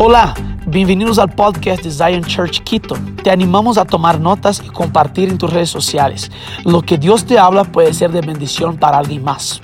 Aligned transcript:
Hola, 0.00 0.32
bienvenidos 0.68 1.18
al 1.18 1.34
podcast 1.34 1.82
de 1.82 1.90
Zion 1.90 2.22
Church 2.22 2.62
Quito. 2.62 2.94
Te 3.24 3.32
animamos 3.32 3.78
a 3.78 3.84
tomar 3.84 4.20
notas 4.20 4.62
y 4.64 4.68
compartir 4.68 5.28
en 5.28 5.38
tus 5.38 5.52
redes 5.52 5.70
sociales. 5.70 6.30
Lo 6.64 6.82
que 6.82 6.96
Dios 6.96 7.26
te 7.26 7.36
habla 7.36 7.64
puede 7.64 7.92
ser 7.92 8.12
de 8.12 8.20
bendición 8.20 8.78
para 8.78 8.98
alguien 8.98 9.24
más. 9.24 9.60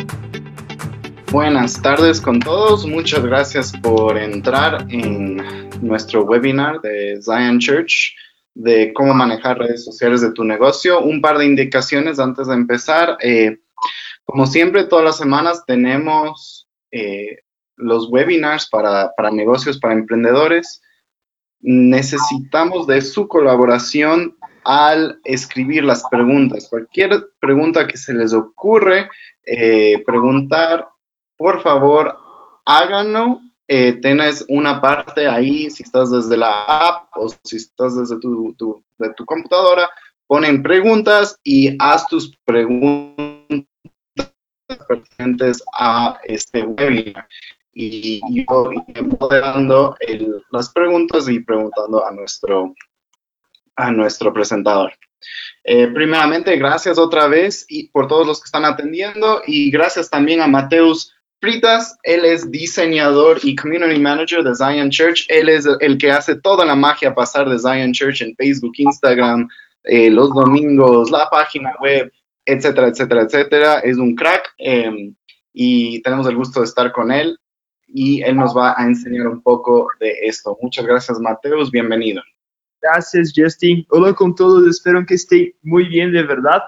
Buenas 1.31 1.81
tardes 1.81 2.21
con 2.21 2.41
todos. 2.41 2.85
Muchas 2.85 3.25
gracias 3.25 3.73
por 3.81 4.19
entrar 4.19 4.85
en 4.91 5.41
nuestro 5.81 6.25
webinar 6.25 6.81
de 6.81 7.21
Zion 7.23 7.61
Church 7.61 8.13
de 8.55 8.93
cómo 8.93 9.15
manejar 9.15 9.61
redes 9.61 9.85
sociales 9.85 10.21
de 10.21 10.33
tu 10.33 10.43
negocio. 10.43 11.01
Un 11.01 11.21
par 11.21 11.39
de 11.39 11.47
indicaciones 11.47 12.19
antes 12.19 12.49
de 12.49 12.55
empezar. 12.55 13.19
Eh, 13.21 13.59
como 14.25 14.47
siempre, 14.47 14.83
todas 14.83 15.05
las 15.05 15.17
semanas 15.17 15.63
tenemos 15.65 16.67
eh, 16.91 17.44
los 17.77 18.09
webinars 18.11 18.69
para, 18.69 19.13
negocios, 19.33 19.79
para 19.79 19.95
emprendedores, 19.95 20.83
necesitamos 21.61 22.87
de 22.87 23.01
su 23.01 23.27
colaboración 23.27 24.37
al 24.65 25.21
escribir 25.25 25.85
las 25.85 26.05
preguntas. 26.11 26.69
Cualquier 26.69 27.31
pregunta 27.41 27.87
que 27.87 27.97
se 27.97 28.15
les 28.15 28.33
ocurre, 28.33 29.09
eh, 29.45 30.03
preguntar, 30.07 30.89
por 31.37 31.63
favor, 31.63 32.17
háganlo. 32.65 33.41
Eh, 33.67 33.99
tienes 34.03 34.45
una 34.49 34.81
parte 34.81 35.27
ahí, 35.27 35.71
si 35.71 35.83
estás 35.83 36.11
desde 36.11 36.37
la 36.37 36.65
app 36.65 37.09
o 37.17 37.29
si 37.45 37.57
estás 37.57 37.97
desde 37.97 38.21
tu, 38.21 38.55
de 38.99 39.15
tu 39.15 39.25
computadora, 39.25 39.89
ponen 40.27 40.63
preguntas 40.63 41.39
y 41.43 41.75
haz 41.79 42.07
tus 42.07 42.37
preguntas 42.45 43.67
pertinentes 44.87 45.63
a 45.73 46.19
este 46.25 46.63
webinar 46.63 47.27
y, 47.75 48.21
yo 48.47 48.71
moderando 49.21 49.97
las 50.51 50.71
preguntas 50.71 51.29
y 51.29 51.41
preguntando 51.41 52.07
a 52.07 52.13
nuestro, 52.13 52.75
a 53.77 53.91
nuestro 53.91 54.33
presentador. 54.33 54.93
Eh, 55.65 55.89
primeramente, 55.89 56.57
gracias 56.57 56.99
otra 56.99 57.27
vez 57.27 57.65
y 57.69 57.89
por 57.89 58.07
todos 58.07 58.27
los 58.27 58.41
que 58.41 58.47
están 58.47 58.65
atendiendo 58.65 59.43
y 59.47 59.71
gracias 59.71 60.11
también 60.11 60.41
a 60.41 60.47
Mateus 60.47 61.15
Fritas. 61.41 61.97
Él 62.03 62.25
es 62.25 62.51
diseñador 62.51 63.39
y 63.43 63.57
community 63.57 63.99
manager 63.99 64.45
de 64.45 64.55
Zion 64.55 64.91
Church. 64.91 65.27
Él 65.29 65.49
es 65.49 65.67
el 65.81 65.99
que 65.99 66.11
hace 66.11 66.37
toda 66.37 66.65
la 66.65 66.75
magia 66.75 67.15
pasar 67.15 67.49
de 67.49 67.59
Zion 67.59 67.93
Church 67.93 68.23
en 68.23 68.37
Facebook, 68.37 68.73
Instagram, 68.77 69.49
eh, 69.85 70.11
los 70.11 70.35
domingos, 70.35 71.11
la 71.11 71.29
página 71.31 71.75
web, 71.81 72.13
etcétera, 72.45 72.89
etcétera, 72.89 73.23
etcétera. 73.23 73.79
Es 73.81 73.97
un 73.97 74.15
crack 74.15 74.55
eh, 74.59 75.13
y 75.53 76.03
tenemos 76.03 76.27
el 76.27 76.37
gusto 76.37 76.61
de 76.61 76.67
estar 76.67 76.93
con 76.93 77.11
él 77.11 77.39
y 77.97 78.21
él 78.23 78.37
nos 78.37 78.57
va 78.57 78.75
a 78.77 78.85
enseñar 78.87 79.29
un 79.29 79.41
poco 79.41 79.89
de 80.01 80.13
esto. 80.23 80.59
Muchas 80.61 80.85
gracias, 80.85 81.21
Mateus. 81.21 81.71
Bienvenido. 81.71 82.21
Gracias, 82.83 83.33
Justin. 83.35 83.87
Hola 83.89 84.13
con 84.13 84.35
todos. 84.35 84.67
Espero 84.67 85.07
que 85.07 85.15
estén 85.15 85.55
muy 85.63 85.87
bien, 85.87 86.13
de 86.13 86.25
verdad. 86.25 86.61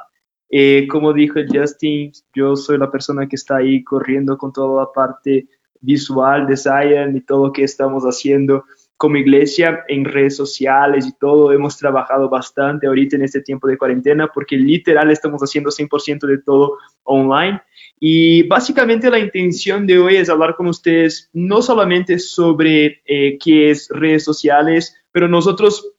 Eh, 0.49 0.87
como 0.89 1.13
dijo 1.13 1.41
Justin, 1.53 2.13
yo 2.33 2.55
soy 2.55 2.79
la 2.79 2.93
persona 2.93 3.29
que 3.29 3.35
está 3.35 3.57
ahí 3.57 3.83
corriendo 3.83 4.39
con 4.39 4.53
toda 4.53 4.85
la 4.85 4.93
parte 4.93 5.49
visual 5.81 6.47
de 6.47 6.57
Zion 6.57 7.17
y 7.17 7.21
todo 7.21 7.49
lo 7.49 7.53
que 7.53 7.65
estamos 7.65 8.05
haciendo 8.05 8.65
como 8.97 9.17
iglesia 9.17 9.85
en 9.89 10.05
redes 10.05 10.37
sociales 10.37 11.07
y 11.07 11.13
todo. 11.19 11.53
Hemos 11.53 11.77
trabajado 11.77 12.29
bastante 12.29 12.87
ahorita 12.87 13.17
en 13.17 13.23
este 13.23 13.43
tiempo 13.43 13.69
de 13.69 13.77
cuarentena 13.77 14.29
porque 14.33 14.57
literal 14.57 15.11
estamos 15.11 15.43
haciendo 15.43 15.71
100% 15.71 16.27
de 16.27 16.39
todo 16.39 16.79
online. 17.05 17.61
Y 17.99 18.43
básicamente 18.45 19.11
la 19.11 19.19
intención 19.19 19.87
de 19.87 19.99
hoy 19.99 20.17
es 20.17 20.29
hablar 20.29 20.55
con 20.57 20.67
ustedes 20.67 21.31
no 21.33 21.63
solamente 21.63 22.19
sobre 22.19 23.03
eh, 23.07 23.39
qué 23.43 23.71
es 23.71 23.89
redes 23.91 24.25
sociales, 24.25 24.95
pero 25.13 25.29
nosotros 25.29 25.93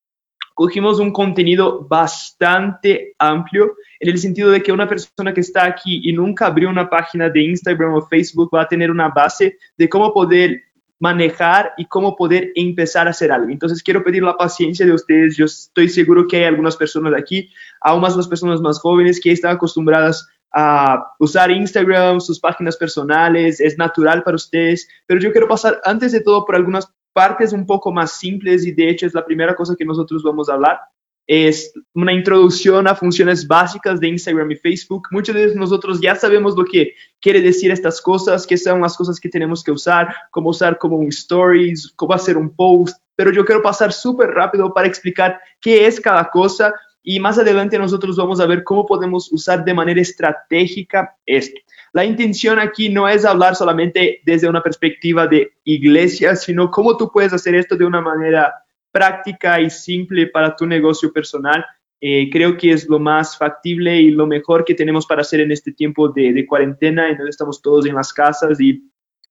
cogimos 0.57 0.99
un 0.99 1.13
contenido 1.13 1.87
bastante 1.87 3.13
amplio 3.19 3.75
en 3.99 4.09
el 4.09 4.17
sentido 4.17 4.49
de 4.49 4.63
que 4.63 4.71
una 4.71 4.87
persona 4.87 5.31
que 5.31 5.41
está 5.41 5.65
aquí 5.65 6.01
y 6.03 6.13
nunca 6.13 6.47
abrió 6.47 6.67
una 6.67 6.89
página 6.89 7.29
de 7.29 7.43
Instagram 7.43 7.93
o 7.93 8.07
Facebook 8.07 8.49
va 8.53 8.63
a 8.63 8.67
tener 8.67 8.89
una 8.89 9.09
base 9.09 9.57
de 9.77 9.87
cómo 9.87 10.11
poder 10.11 10.63
manejar 10.99 11.73
y 11.77 11.85
cómo 11.85 12.15
poder 12.15 12.51
empezar 12.55 13.07
a 13.07 13.11
hacer 13.11 13.31
algo. 13.31 13.51
Entonces 13.51 13.83
quiero 13.83 14.03
pedir 14.03 14.23
la 14.23 14.37
paciencia 14.37 14.85
de 14.85 14.93
ustedes. 14.93 15.37
Yo 15.37 15.45
estoy 15.45 15.89
seguro 15.89 16.27
que 16.27 16.37
hay 16.37 16.43
algunas 16.45 16.75
personas 16.75 17.13
aquí, 17.17 17.49
aún 17.81 18.01
más 18.01 18.15
las 18.15 18.27
personas 18.27 18.61
más 18.61 18.79
jóvenes 18.79 19.19
que 19.21 19.31
están 19.31 19.55
acostumbradas 19.55 20.27
a 20.53 21.13
usar 21.19 21.51
Instagram, 21.51 22.19
sus 22.19 22.39
páginas 22.39 22.77
personales, 22.77 23.59
es 23.59 23.77
natural 23.77 24.23
para 24.23 24.35
ustedes, 24.35 24.87
pero 25.05 25.19
yo 25.19 25.31
quiero 25.31 25.47
pasar 25.47 25.79
antes 25.83 26.11
de 26.13 26.21
todo 26.21 26.45
por 26.45 26.55
algunas 26.55 26.91
partes 27.13 27.53
un 27.53 27.65
poco 27.65 27.91
más 27.91 28.11
simples 28.11 28.65
y 28.65 28.71
de 28.71 28.89
hecho 28.89 29.05
es 29.05 29.13
la 29.13 29.25
primera 29.25 29.55
cosa 29.55 29.75
que 29.77 29.85
nosotros 29.85 30.23
vamos 30.23 30.49
a 30.49 30.53
hablar. 30.53 30.79
Es 31.27 31.73
una 31.93 32.13
introducción 32.13 32.87
a 32.87 32.95
funciones 32.95 33.45
básicas 33.45 33.99
de 33.99 34.07
Instagram 34.07 34.49
y 34.51 34.55
Facebook. 34.55 35.09
Muchos 35.11 35.35
de 35.35 35.53
nosotros 35.55 35.99
ya 35.99 36.15
sabemos 36.15 36.55
lo 36.55 36.63
que 36.63 36.93
quiere 37.19 37.41
decir 37.41 37.69
estas 37.69 38.01
cosas, 38.01 38.47
qué 38.47 38.57
son 38.57 38.81
las 38.81 38.95
cosas 38.95 39.19
que 39.19 39.27
tenemos 39.27 39.61
que 39.61 39.71
usar, 39.71 40.15
cómo 40.31 40.49
usar 40.49 40.77
como 40.77 40.95
un 40.95 41.09
stories, 41.09 41.91
cómo 41.97 42.13
hacer 42.13 42.37
un 42.37 42.55
post, 42.55 42.97
pero 43.17 43.31
yo 43.31 43.43
quiero 43.43 43.61
pasar 43.61 43.91
súper 43.91 44.29
rápido 44.29 44.73
para 44.73 44.87
explicar 44.87 45.39
qué 45.59 45.85
es 45.85 45.99
cada 45.99 46.29
cosa 46.29 46.73
y 47.09 47.19
más 47.19 47.39
adelante 47.39 47.77
nosotros 47.79 48.17
vamos 48.17 48.39
a 48.39 48.45
ver 48.45 48.63
cómo 48.65 48.85
podemos 48.85 49.31
usar 49.31 49.63
de 49.63 49.73
manera 49.73 50.01
estratégica 50.01 51.15
esto. 51.25 51.59
La 51.93 52.03
intención 52.03 52.59
aquí 52.59 52.89
no 52.89 53.07
es 53.07 53.23
hablar 53.23 53.55
solamente 53.55 54.21
desde 54.25 54.49
una 54.49 54.61
perspectiva 54.61 55.25
de 55.25 55.53
iglesia, 55.63 56.35
sino 56.35 56.69
cómo 56.69 56.97
tú 56.97 57.09
puedes 57.11 57.31
hacer 57.31 57.55
esto 57.55 57.75
de 57.75 57.85
una 57.85 58.01
manera 58.01 58.53
práctica 58.97 59.61
y 59.61 59.69
simple 59.69 60.25
para 60.25 60.55
tu 60.55 60.65
negocio 60.65 61.13
personal. 61.13 61.63
Eh, 62.01 62.31
creo 62.31 62.57
que 62.57 62.71
es 62.71 62.89
lo 62.89 62.97
más 62.97 63.37
factible 63.37 64.01
y 64.01 64.09
lo 64.09 64.25
mejor 64.25 64.65
que 64.65 64.73
tenemos 64.73 65.05
para 65.05 65.21
hacer 65.21 65.39
en 65.39 65.51
este 65.51 65.71
tiempo 65.71 66.09
de, 66.09 66.45
cuarentena, 66.47 67.07
en 67.07 67.17
donde 67.17 67.29
estamos 67.29 67.61
todos 67.61 67.85
en 67.85 67.93
las 67.93 68.11
casas 68.11 68.59
y 68.59 68.83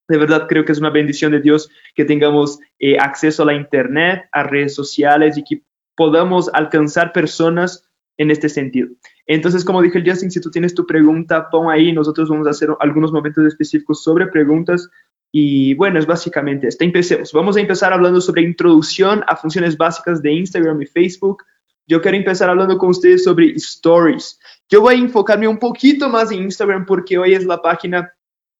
de 0.09 0.19
verdad 0.19 0.47
creo 0.49 0.65
que 0.65 0.71
es 0.71 0.79
una 0.79 0.91
bendición 0.91 1.33
de 1.33 1.41
Dios 1.41 1.69
que 1.97 2.05
tengamos 2.05 2.61
eh, 2.79 2.97
acceso 2.97 3.43
a 3.43 3.47
la 3.47 3.55
internet, 3.55 4.29
a 4.31 4.45
redes 4.45 4.77
sociales 4.77 5.37
y 5.37 5.43
que 5.43 5.63
podamos 5.97 6.49
alcanzar 6.53 7.13
personas 7.13 7.89
en 8.19 8.31
este 8.31 8.49
sentido. 8.49 8.89
Entonces, 9.27 9.65
como 9.65 9.83
dije 9.83 10.03
Justin, 10.07 10.31
si 10.31 10.41
tú 10.41 10.51
tienes 10.53 10.75
tu 10.75 10.87
pregunta, 10.87 11.51
pon 11.51 11.71
ahí, 11.71 11.93
nosotros 11.93 12.29
vamos 12.29 12.47
a 12.47 12.51
hacer 12.51 12.69
algunos 12.79 13.11
momentos 13.11 13.45
específicos 13.45 14.05
sobre 14.05 14.29
preguntas. 14.29 14.89
Y 15.39 15.75
bueno, 15.75 15.99
es 15.99 16.07
básicamente 16.07 16.67
esto. 16.67 16.83
Empecemos. 16.83 17.31
Vamos 17.31 17.59
a 17.59 17.61
empezar 17.61 17.93
hablando 17.93 18.23
sobre 18.23 18.41
introducción 18.41 19.23
a 19.27 19.37
funciones 19.37 19.77
básicas 19.77 20.23
de 20.23 20.33
Instagram 20.33 20.81
y 20.81 20.87
Facebook. 20.87 21.45
Yo 21.87 22.01
quiero 22.01 22.17
empezar 22.17 22.49
hablando 22.49 22.79
con 22.79 22.89
ustedes 22.89 23.25
sobre 23.25 23.51
stories. 23.57 24.41
Yo 24.71 24.81
voy 24.81 24.95
a 24.95 24.97
enfocarme 24.99 25.47
un 25.47 25.59
poquito 25.59 26.09
más 26.09 26.33
en 26.33 26.45
Instagram 26.45 26.87
porque 26.87 27.19
hoy 27.19 27.35
es 27.35 27.45
la 27.45 27.61
página 27.61 28.11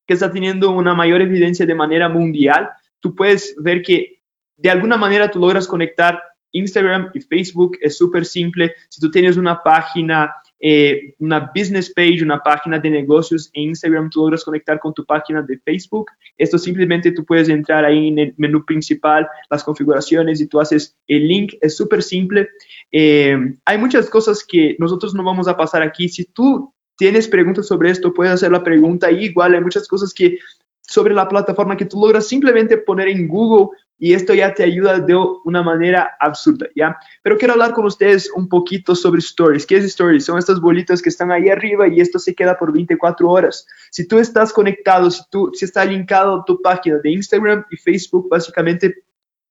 que 0.07 0.13
está 0.13 0.31
teniendo 0.31 0.71
una 0.71 0.93
mayor 0.93 1.23
evidencia 1.23 1.65
de 1.65 1.75
manera 1.75 2.11
mundial. 2.11 2.69
Tú 3.01 3.15
puedes 3.15 3.55
ver 3.59 3.81
que 3.81 4.21
de 4.59 4.69
alguna 4.69 4.99
manera 4.99 5.31
tú 5.31 5.39
logras 5.39 5.67
conectar 5.67 6.23
Instagram 6.53 7.11
y 7.15 7.23
Facebook 7.23 7.79
es 7.81 7.97
súper 7.97 8.27
simple. 8.27 8.75
Si 8.91 9.01
tú 9.01 9.11
tienes 9.11 9.39
una 9.39 9.63
página, 9.63 10.31
eh, 10.61 11.15
una 11.19 11.51
business 11.55 11.93
page, 11.93 12.23
una 12.23 12.41
página 12.41 12.79
de 12.79 12.91
negocios 12.91 13.51
en 13.53 13.71
Instagram, 13.71 14.11
tú 14.11 14.21
logras 14.21 14.45
conectar 14.45 14.79
con 14.81 14.95
tu 14.95 15.05
página 15.05 15.43
de 15.43 15.59
Facebook. 15.59 16.11
Esto 16.37 16.59
simplemente 16.59 17.13
tú 17.13 17.25
puedes 17.25 17.49
entrar 17.49 17.85
ahí 17.85 18.09
en 18.09 18.19
el 18.19 18.35
menú 18.37 18.65
principal, 18.65 19.29
las 19.51 19.63
configuraciones 19.63 20.41
y 20.41 20.47
tú 20.47 20.61
haces 20.61 20.97
el 21.07 21.29
link. 21.29 21.55
Es 21.61 21.77
súper 21.77 22.03
simple. 22.03 22.49
Eh, 22.91 23.37
hay 23.65 23.79
muchas 23.79 24.09
cosas 24.09 24.45
que 24.47 24.77
nosotros 24.79 25.15
no 25.15 25.23
vamos 25.23 25.49
a 25.49 25.57
pasar 25.57 25.83
aquí. 25.83 26.09
Si 26.09 26.25
tú 26.25 26.73
tienes 26.97 27.29
preguntas 27.29 27.67
sobre 27.67 27.91
esto, 27.91 28.15
puedes 28.15 28.33
hacer 28.33 28.51
la 28.51 28.65
pregunta. 28.65 29.11
igual 29.11 29.55
hay 29.55 29.61
muchas 29.61 29.87
cosas 29.87 30.15
que 30.15 30.39
sobre 30.87 31.15
la 31.15 31.29
plataforma 31.29 31.77
que 31.77 31.85
tú 31.85 32.01
logras 32.01 32.29
simplemente 32.29 32.79
poner 32.79 33.09
en 33.09 33.29
Google 33.29 33.69
y 33.99 34.13
esto 34.13 34.35
ya 34.35 34.53
te 34.53 34.63
ayuda 34.63 34.99
de 34.99 35.17
una 35.45 35.63
manera 35.63 36.17
absurda, 36.21 36.67
¿ya? 36.75 36.99
Pero 37.23 37.39
quiero 37.39 37.55
hablar 37.55 37.73
con 37.73 37.87
ustedes 37.87 38.31
un 38.35 38.49
poquito 38.49 38.95
sobre 38.95 39.21
Stories. 39.21 39.65
¿Qué 39.65 39.77
es 39.77 39.85
Stories? 39.85 40.25
Son 40.25 40.39
estas 40.39 40.61
bolitas 40.61 41.01
que 41.01 41.09
están 41.09 41.33
ahí 41.33 41.49
arriba 41.49 41.89
y 41.89 42.01
esto 42.01 42.19
se 42.19 42.35
queda 42.35 42.59
por 42.59 42.73
24 42.73 43.29
horas. 43.29 43.67
Si 43.91 44.07
tú 44.07 44.19
estás 44.19 44.53
conectado, 44.53 45.11
si 45.11 45.23
tú 45.31 45.51
si 45.55 45.65
está 45.65 45.85
linkado 45.85 46.45
tu 46.45 46.61
página 46.61 46.99
de 46.99 47.11
Instagram 47.11 47.65
y 47.71 47.77
Facebook, 47.77 48.29
básicamente 48.29 49.03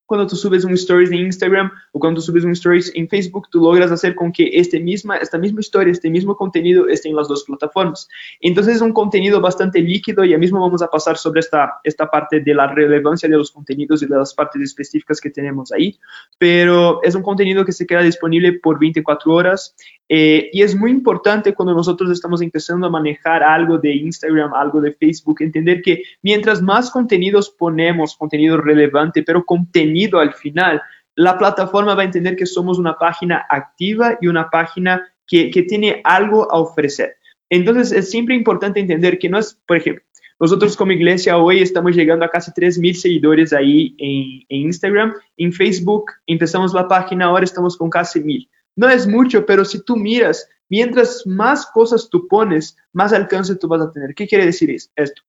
cuando 0.06 0.28
tú 0.28 0.36
subes 0.36 0.63
un 0.63 0.74
stories 0.74 1.12
en 1.12 1.19
Instagram 1.19 1.72
o 1.92 2.00
cuando 2.00 2.19
tú 2.19 2.28
subes 2.28 2.44
un 2.44 2.52
stories 2.52 2.92
en 2.96 3.07
Facebook, 3.10 3.50
tú 3.50 3.60
logras 3.60 3.92
hacer 3.92 4.16
con 4.16 4.31
que 4.31 4.50
este 4.54 4.80
misma, 4.80 5.18
esta 5.18 5.38
misma 5.38 5.62
historia, 5.62 5.92
este 5.92 6.10
mismo 6.10 6.36
contenido 6.36 6.88
esté 6.88 7.10
en 7.10 7.16
las 7.16 7.28
dos 7.28 7.44
plataformas. 7.44 8.07
Entonces 8.40 8.75
es 8.75 8.81
un 8.81 8.94
contenido 8.94 9.42
bastante 9.42 9.80
líquido 9.81 10.24
y 10.24 10.30
ya 10.30 10.38
mismo 10.38 10.60
vamos 10.60 10.81
a 10.81 10.88
pasar 10.88 11.18
sobre 11.18 11.40
esta, 11.40 11.80
esta 11.84 12.10
parte 12.10 12.40
de 12.40 12.54
la 12.54 12.68
relevancia 12.68 13.28
de 13.28 13.38
los 13.38 13.52
contenidos 13.52 14.04
y 14.04 14.06
de 14.06 14.16
las 14.16 14.34
partes 14.34 14.62
específicas 14.62 15.19
que 15.19 15.31
tenemos 15.31 15.72
ahí. 15.72 15.98
Pero 16.38 17.01
es 17.04 17.16
un 17.16 17.24
contenido 17.24 17.66
que 17.66 17.72
se 17.72 17.88
queda 17.88 18.01
disponible 18.01 18.54
por 18.54 18.80
24 18.80 19.34
horas 19.34 19.75
eh, 20.08 20.50
y 20.54 20.62
es 20.62 20.75
muy 20.75 20.92
importante 20.92 21.56
cuando 21.56 21.74
nosotros 21.74 22.12
estamos 22.12 22.42
empezando 22.42 22.86
a 22.86 22.92
manejar 22.92 23.42
algo 23.42 23.80
de 23.80 23.96
Instagram, 23.96 24.54
algo 24.54 24.80
de 24.80 24.94
Facebook, 24.94 25.38
entender 25.40 25.81
que 25.81 26.04
mientras 26.22 26.62
más 26.62 26.92
contenidos 26.92 27.50
ponemos, 27.50 28.16
contenido 28.16 28.58
relevante, 28.58 29.24
pero 29.24 29.44
contenido 29.44 29.94
al 30.19 30.33
final, 30.33 30.81
la 31.15 31.38
plataforma 31.38 31.95
va 31.95 32.01
a 32.01 32.06
entender 32.06 32.36
que 32.36 32.45
somos 32.45 32.77
una 32.77 32.97
página 32.97 33.45
activa 33.50 34.18
y 34.21 34.27
una 34.27 34.50
página 34.50 35.07
que, 35.27 35.50
que 35.50 35.63
tiene 35.63 36.01
algo 36.03 36.51
a 36.51 36.59
ofrecer. 36.59 37.15
Entonces, 37.50 37.92
es 37.92 38.09
siempre 38.09 38.36
importante 38.36 38.80
entender 38.80 39.18
que 39.18 39.30
no 39.30 39.38
es, 39.38 39.59
por 39.65 39.77
ejemplo, 39.77 40.03
nosotros 40.39 40.75
como 40.75 40.92
iglesia 40.92 41.38
hoy 41.38 41.62
estamos 41.62 41.95
llegando 41.95 42.25
a 42.25 42.30
casi 42.30 42.51
3.000 42.51 42.94
seguidores 42.94 43.53
ahí 43.53 43.95
en, 43.97 44.45
en, 44.50 44.65
Instagram. 44.68 45.13
En 45.38 45.53
Facebook 45.53 46.12
empezamos 46.27 46.74
la 46.74 46.88
página, 46.88 47.25
ahora 47.25 47.45
estamos 47.45 47.77
con 47.77 47.89
casi 47.89 48.19
1.000. 48.19 48.50
No 48.75 48.89
es 48.89 49.07
mucho, 49.07 49.45
pero 49.45 49.63
si 49.63 49.81
tú 49.86 49.95
miras, 49.95 50.50
mientras 50.68 51.25
más 51.25 51.65
cosas 51.68 52.09
tú 52.09 52.27
pones, 52.27 52.75
más 52.91 53.13
alcance 53.13 53.56
tú 53.56 53.69
vas 53.69 53.81
a 53.81 53.91
tener. 53.91 54.13
¿Qué 54.13 54.27
quiere 54.27 54.45
decir 54.45 54.75
esto? 54.95 55.21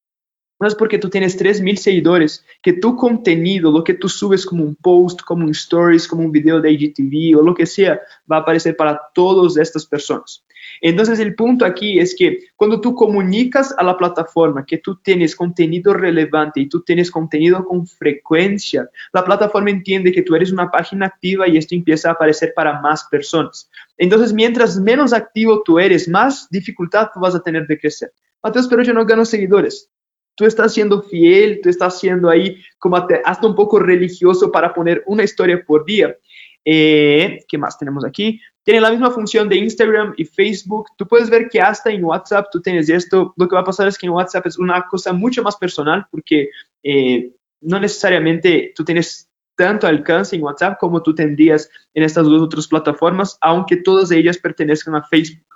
No 0.58 0.66
es 0.66 0.74
porque 0.74 0.98
tú 0.98 1.10
tienes 1.10 1.38
3.000 1.38 1.76
seguidores 1.76 2.42
que 2.62 2.72
tu 2.72 2.96
contenido, 2.96 3.70
lo 3.70 3.84
que 3.84 3.92
tú 3.92 4.08
subes 4.08 4.46
como 4.46 4.64
un 4.64 4.74
post, 4.74 5.20
como 5.20 5.44
un 5.44 5.50
stories, 5.50 6.08
como 6.08 6.22
un 6.22 6.32
video 6.32 6.62
de 6.62 6.72
IGTV 6.72 7.38
o 7.38 7.42
lo 7.42 7.54
que 7.54 7.66
sea, 7.66 8.00
va 8.30 8.38
a 8.38 8.40
aparecer 8.40 8.74
para 8.74 8.98
todas 9.12 9.58
estas 9.58 9.84
personas. 9.84 10.42
Entonces 10.80 11.18
el 11.18 11.34
punto 11.34 11.66
aquí 11.66 11.98
es 11.98 12.16
que 12.16 12.38
cuando 12.56 12.80
tú 12.80 12.94
comunicas 12.94 13.74
a 13.76 13.84
la 13.84 13.98
plataforma 13.98 14.64
que 14.64 14.78
tú 14.78 14.96
tienes 14.96 15.36
contenido 15.36 15.92
relevante 15.92 16.60
y 16.60 16.68
tú 16.70 16.82
tienes 16.82 17.10
contenido 17.10 17.62
con 17.62 17.86
frecuencia, 17.86 18.88
la 19.12 19.24
plataforma 19.24 19.68
entiende 19.68 20.10
que 20.10 20.22
tú 20.22 20.34
eres 20.34 20.52
una 20.52 20.70
página 20.70 21.04
activa 21.04 21.46
y 21.46 21.58
esto 21.58 21.74
empieza 21.74 22.08
a 22.08 22.12
aparecer 22.12 22.54
para 22.56 22.80
más 22.80 23.04
personas. 23.10 23.70
Entonces 23.98 24.32
mientras 24.32 24.80
menos 24.80 25.12
activo 25.12 25.62
tú 25.62 25.78
eres, 25.78 26.08
más 26.08 26.48
dificultad 26.50 27.10
vas 27.16 27.34
a 27.34 27.42
tener 27.42 27.66
de 27.66 27.78
crecer. 27.78 28.10
Mateos, 28.42 28.68
pero 28.68 28.82
yo 28.82 28.94
no 28.94 29.04
gano 29.04 29.24
seguidores 29.24 29.90
tú 30.36 30.44
estás 30.44 30.72
siendo 30.72 31.02
fiel, 31.02 31.60
tú 31.62 31.68
estás 31.68 31.98
siendo 31.98 32.28
ahí 32.28 32.62
como 32.78 32.96
hasta 32.96 33.46
un 33.46 33.56
poco 33.56 33.78
religioso 33.80 34.52
para 34.52 34.72
poner 34.72 35.02
una 35.06 35.24
historia 35.24 35.64
por 35.66 35.84
día. 35.84 36.16
Eh, 36.64 37.44
¿Qué 37.48 37.58
más 37.58 37.78
tenemos 37.78 38.04
aquí? 38.04 38.40
Tiene 38.62 38.80
la 38.80 38.90
misma 38.90 39.10
función 39.10 39.48
de 39.48 39.56
Instagram 39.56 40.14
y 40.16 40.24
Facebook. 40.24 40.88
Tú 40.96 41.06
puedes 41.06 41.30
ver 41.30 41.48
que 41.48 41.60
hasta 41.60 41.90
en 41.90 42.04
WhatsApp 42.04 42.48
tú 42.52 42.60
tienes 42.60 42.88
esto. 42.88 43.32
Lo 43.36 43.48
que 43.48 43.54
va 43.54 43.62
a 43.62 43.64
pasar 43.64 43.88
es 43.88 43.96
que 43.96 44.06
en 44.06 44.12
WhatsApp 44.12 44.46
es 44.46 44.58
una 44.58 44.86
cosa 44.88 45.12
mucho 45.12 45.42
más 45.42 45.56
personal 45.56 46.06
porque 46.10 46.50
eh, 46.82 47.30
no 47.60 47.80
necesariamente 47.80 48.72
tú 48.76 48.84
tienes 48.84 49.30
tanto 49.54 49.86
alcance 49.86 50.36
en 50.36 50.42
WhatsApp 50.42 50.78
como 50.78 51.02
tú 51.02 51.14
tendrías 51.14 51.70
en 51.94 52.02
estas 52.02 52.26
dos 52.26 52.42
otras 52.42 52.68
plataformas, 52.68 53.38
aunque 53.40 53.76
todas 53.76 54.10
ellas 54.10 54.36
pertenezcan 54.36 54.96
a 54.96 55.02
Facebook. 55.04 55.46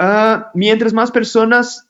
Uh, 0.00 0.44
mientras 0.54 0.94
más 0.94 1.10
personas 1.10 1.89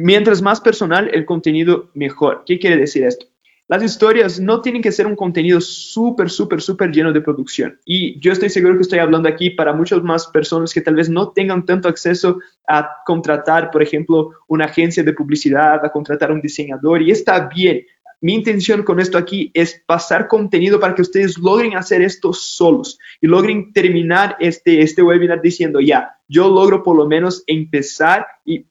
Mientras 0.00 0.42
más 0.42 0.60
personal 0.60 1.10
el 1.12 1.26
contenido, 1.26 1.90
mejor. 1.92 2.44
¿Qué 2.46 2.60
quiere 2.60 2.76
decir 2.76 3.02
esto? 3.02 3.26
Las 3.66 3.82
historias 3.82 4.38
no 4.38 4.60
tienen 4.60 4.80
que 4.80 4.92
ser 4.92 5.08
un 5.08 5.16
contenido 5.16 5.60
súper, 5.60 6.30
súper, 6.30 6.62
súper 6.62 6.92
lleno 6.92 7.12
de 7.12 7.20
producción. 7.20 7.80
Y 7.84 8.18
yo 8.20 8.30
estoy 8.30 8.48
seguro 8.48 8.76
que 8.76 8.82
estoy 8.82 9.00
hablando 9.00 9.28
aquí 9.28 9.50
para 9.50 9.72
muchas 9.72 10.00
más 10.04 10.28
personas 10.28 10.72
que 10.72 10.82
tal 10.82 10.94
vez 10.94 11.10
no 11.10 11.32
tengan 11.32 11.66
tanto 11.66 11.88
acceso 11.88 12.38
a 12.68 12.88
contratar, 13.04 13.72
por 13.72 13.82
ejemplo, 13.82 14.30
una 14.46 14.66
agencia 14.66 15.02
de 15.02 15.12
publicidad, 15.12 15.84
a 15.84 15.90
contratar 15.90 16.30
un 16.30 16.40
diseñador. 16.40 17.02
Y 17.02 17.10
está 17.10 17.48
bien. 17.48 17.84
Mi 18.20 18.34
intención 18.34 18.84
con 18.84 19.00
esto 19.00 19.18
aquí 19.18 19.50
es 19.52 19.82
pasar 19.84 20.28
contenido 20.28 20.78
para 20.78 20.94
que 20.94 21.02
ustedes 21.02 21.36
logren 21.38 21.76
hacer 21.76 22.02
esto 22.02 22.32
solos 22.32 23.00
y 23.20 23.26
logren 23.26 23.72
terminar 23.72 24.36
este, 24.38 24.80
este 24.80 25.02
webinar 25.02 25.42
diciendo, 25.42 25.80
ya, 25.80 26.16
yo 26.28 26.48
logro 26.48 26.84
por 26.84 26.96
lo 26.96 27.08
menos 27.08 27.42
empezar 27.48 28.24
y 28.44 28.64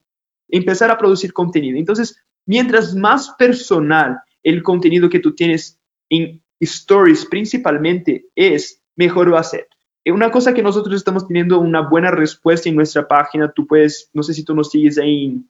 empezar 0.48 0.90
a 0.90 0.98
producir 0.98 1.32
contenido. 1.32 1.78
Entonces, 1.78 2.22
mientras 2.46 2.94
más 2.94 3.30
personal 3.38 4.20
el 4.42 4.62
contenido 4.62 5.08
que 5.08 5.18
tú 5.18 5.34
tienes 5.34 5.78
en 6.10 6.42
stories 6.60 7.26
principalmente 7.26 8.26
es, 8.34 8.82
mejor 8.96 9.32
va 9.32 9.40
a 9.40 9.44
ser. 9.44 9.68
Eh, 10.04 10.12
una 10.12 10.30
cosa 10.30 10.54
que 10.54 10.62
nosotros 10.62 10.96
estamos 10.96 11.26
teniendo 11.26 11.60
una 11.60 11.82
buena 11.82 12.10
respuesta 12.10 12.68
en 12.68 12.76
nuestra 12.76 13.06
página, 13.06 13.52
tú 13.52 13.66
puedes, 13.66 14.10
no 14.12 14.22
sé 14.22 14.34
si 14.34 14.44
tú 14.44 14.54
nos 14.54 14.70
sigues 14.70 14.98
ahí 14.98 15.40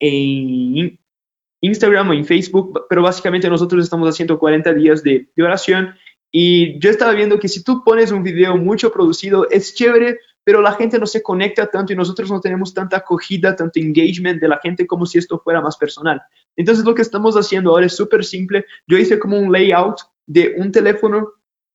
en, 0.00 0.98
Instagram 1.60 2.10
o 2.10 2.12
en 2.12 2.26
Facebook, 2.26 2.86
pero 2.90 3.00
básicamente 3.02 3.48
nosotros 3.48 3.82
estamos 3.82 4.06
haciendo 4.06 4.38
40 4.38 4.74
días 4.74 5.02
de, 5.02 5.30
de 5.34 5.42
oración 5.42 5.94
y 6.30 6.78
yo 6.78 6.90
estaba 6.90 7.12
viendo 7.12 7.38
que 7.38 7.48
si 7.48 7.64
tú 7.64 7.82
pones 7.82 8.10
un 8.10 8.22
video 8.22 8.56
mucho 8.58 8.92
producido, 8.92 9.48
es 9.48 9.74
chévere, 9.74 10.18
pero 10.44 10.60
la 10.60 10.72
gente 10.72 10.98
no 10.98 11.06
se 11.06 11.22
conecta 11.22 11.66
tanto 11.66 11.92
y 11.92 11.96
nosotros 11.96 12.30
no 12.30 12.40
tenemos 12.40 12.74
tanta 12.74 12.98
acogida, 12.98 13.56
tanto 13.56 13.80
engagement 13.80 14.40
de 14.40 14.48
la 14.48 14.58
gente 14.58 14.86
como 14.86 15.06
si 15.06 15.18
esto 15.18 15.38
fuera 15.38 15.62
más 15.62 15.76
personal. 15.76 16.22
Entonces 16.54 16.84
lo 16.84 16.94
que 16.94 17.02
estamos 17.02 17.34
haciendo 17.34 17.70
ahora 17.70 17.86
es 17.86 17.96
súper 17.96 18.24
simple. 18.24 18.66
Yo 18.86 18.98
hice 18.98 19.18
como 19.18 19.38
un 19.38 19.50
layout 19.50 20.00
de 20.26 20.54
un 20.58 20.70
teléfono 20.70 21.32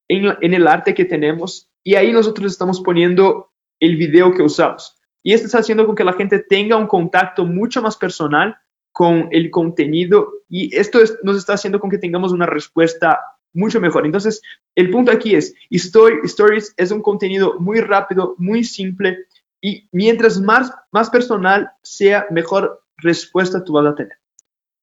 en, 0.07 0.53
el 0.53 0.67
arte 0.67 0.93
que 0.93 1.05
tenemos 1.05 1.69
y 1.83 1.95
ahí 1.95 2.11
nosotros 2.11 2.51
estamos 2.51 2.79
poniendo 2.81 3.51
el 3.79 3.97
video 3.97 4.33
que 4.33 4.43
usamos. 4.43 4.95
Y 5.23 5.33
esto 5.33 5.47
está 5.47 5.59
haciendo 5.59 5.85
con 5.85 5.95
que 5.95 6.03
la 6.03 6.13
gente 6.13 6.39
tenga 6.39 6.77
un 6.77 6.87
contacto 6.87 7.45
mucho 7.45 7.81
más 7.81 7.97
personal 7.97 8.55
con 8.91 9.29
el 9.31 9.49
contenido 9.49 10.31
y 10.47 10.75
esto 10.75 10.99
nos 11.23 11.37
está 11.37 11.53
haciendo 11.53 11.79
con 11.79 11.89
que 11.89 11.97
tengamos 11.97 12.31
una 12.31 12.45
respuesta 12.45 13.19
mucho 13.53 13.79
mejor. 13.81 14.05
Entonces, 14.05 14.41
el 14.75 14.89
punto 14.89 15.11
aquí 15.11 15.35
es, 15.35 15.53
story, 15.69 16.19
Stories 16.23 16.73
es 16.77 16.91
un 16.91 17.01
contenido 17.01 17.59
muy 17.59 17.81
rápido, 17.81 18.35
muy 18.37 18.63
simple 18.63 19.25
y 19.61 19.87
mientras 19.91 20.39
más, 20.39 20.71
más 20.91 21.09
personal 21.09 21.71
sea, 21.81 22.27
mejor 22.31 22.83
respuesta 22.97 23.63
tú 23.63 23.73
vas 23.73 23.85
a 23.85 23.95
tener. 23.95 24.17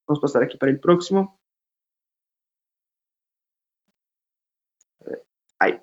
Vamos 0.07 0.19
a 0.19 0.21
pasar 0.21 0.43
aquí 0.43 0.57
para 0.57 0.71
el 0.71 0.79
próximo. 0.79 1.39
Ahí. 5.59 5.79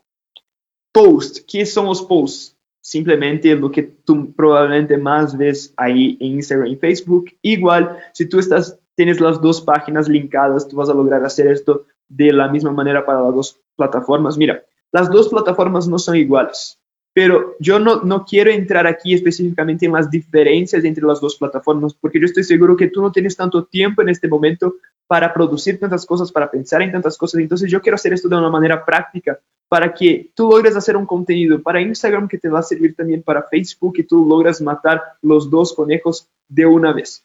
Post. 0.93 1.41
¿Qué 1.47 1.67
son 1.67 1.87
los 1.87 2.03
posts? 2.03 2.57
Simplemente 2.81 3.55
lo 3.55 3.71
que 3.71 3.83
tú 3.83 4.33
probablemente 4.35 4.97
más 4.97 5.37
ves 5.37 5.73
ahí 5.77 6.17
en 6.21 6.35
Instagram 6.35 6.69
y 6.69 6.77
Facebook. 6.77 7.31
Igual, 7.43 7.99
si 8.13 8.29
tú 8.29 8.39
estás, 8.39 8.79
tienes 8.95 9.21
las 9.21 9.41
dos 9.41 9.61
páginas 9.61 10.09
linkadas, 10.09 10.69
tú 10.69 10.77
vas 10.77 10.89
a 10.89 10.95
lograr 10.95 11.25
hacer 11.25 11.49
esto 11.49 11.87
de 12.16 12.32
la 12.32 12.49
misma 12.49 12.72
manera 12.72 13.05
para 13.05 13.22
las 13.22 13.34
dos 13.34 13.61
plataformas. 13.76 14.37
Mira, 14.37 14.62
las 14.93 15.11
dos 15.11 15.28
plataformas 15.28 15.88
no 15.88 15.99
son 15.99 16.16
iguales, 16.16 16.78
pero 17.12 17.56
yo 17.58 17.78
no, 17.78 18.02
no 18.02 18.25
quiero 18.25 18.50
entrar 18.50 18.87
aquí 18.87 19.14
específicamente 19.14 19.87
en 19.87 19.93
las 19.93 20.11
diferencias 20.11 20.84
entre 20.84 21.05
las 21.05 21.20
dos 21.20 21.37
plataformas, 21.37 21.94
porque 21.94 22.20
yo 22.20 22.26
estoy 22.26 22.44
seguro 22.44 22.76
que 22.76 22.88
tú 22.88 23.02
no 23.02 23.11
tienes 23.11 23.37
tanto 23.37 23.64
tiempo 23.64 24.02
en 24.02 24.08
este 24.08 24.28
momento 24.28 24.76
para 25.06 25.34
producir 25.34 25.78
tantas 25.78 26.06
cosas, 26.06 26.31
para 26.32 26.50
pensar 26.50 26.82
en 26.82 26.93
tantas 26.93 27.19
cosas. 27.19 27.40
Entonces 27.40 27.70
yo 27.70 27.81
quiero 27.81 27.96
hacer 27.96 28.12
esto 28.12 28.28
de 28.28 28.37
una 28.37 28.50
manera 28.50 28.84
práctica 28.84 29.38
para 29.68 29.92
que 29.92 30.30
tú 30.35 30.49
logres 30.50 30.76
hacer 30.76 30.97
un 30.97 31.06
contenido 31.06 31.61
para 31.61 31.80
Instagram 31.80 32.28
que 32.28 32.38
te 32.38 32.49
va 32.49 32.61
a 32.61 32.62
servir 32.62 32.94
también 32.94 33.23
para 33.23 33.42
Facebook 33.42 33.94
y 33.99 34.04
tú 34.04 34.25
logras 34.26 34.61
matar 34.61 35.02
los 35.23 35.50
dos 35.50 35.73
conejos 35.73 36.28
de 36.49 36.66
una 36.66 36.92
vez. 36.92 37.25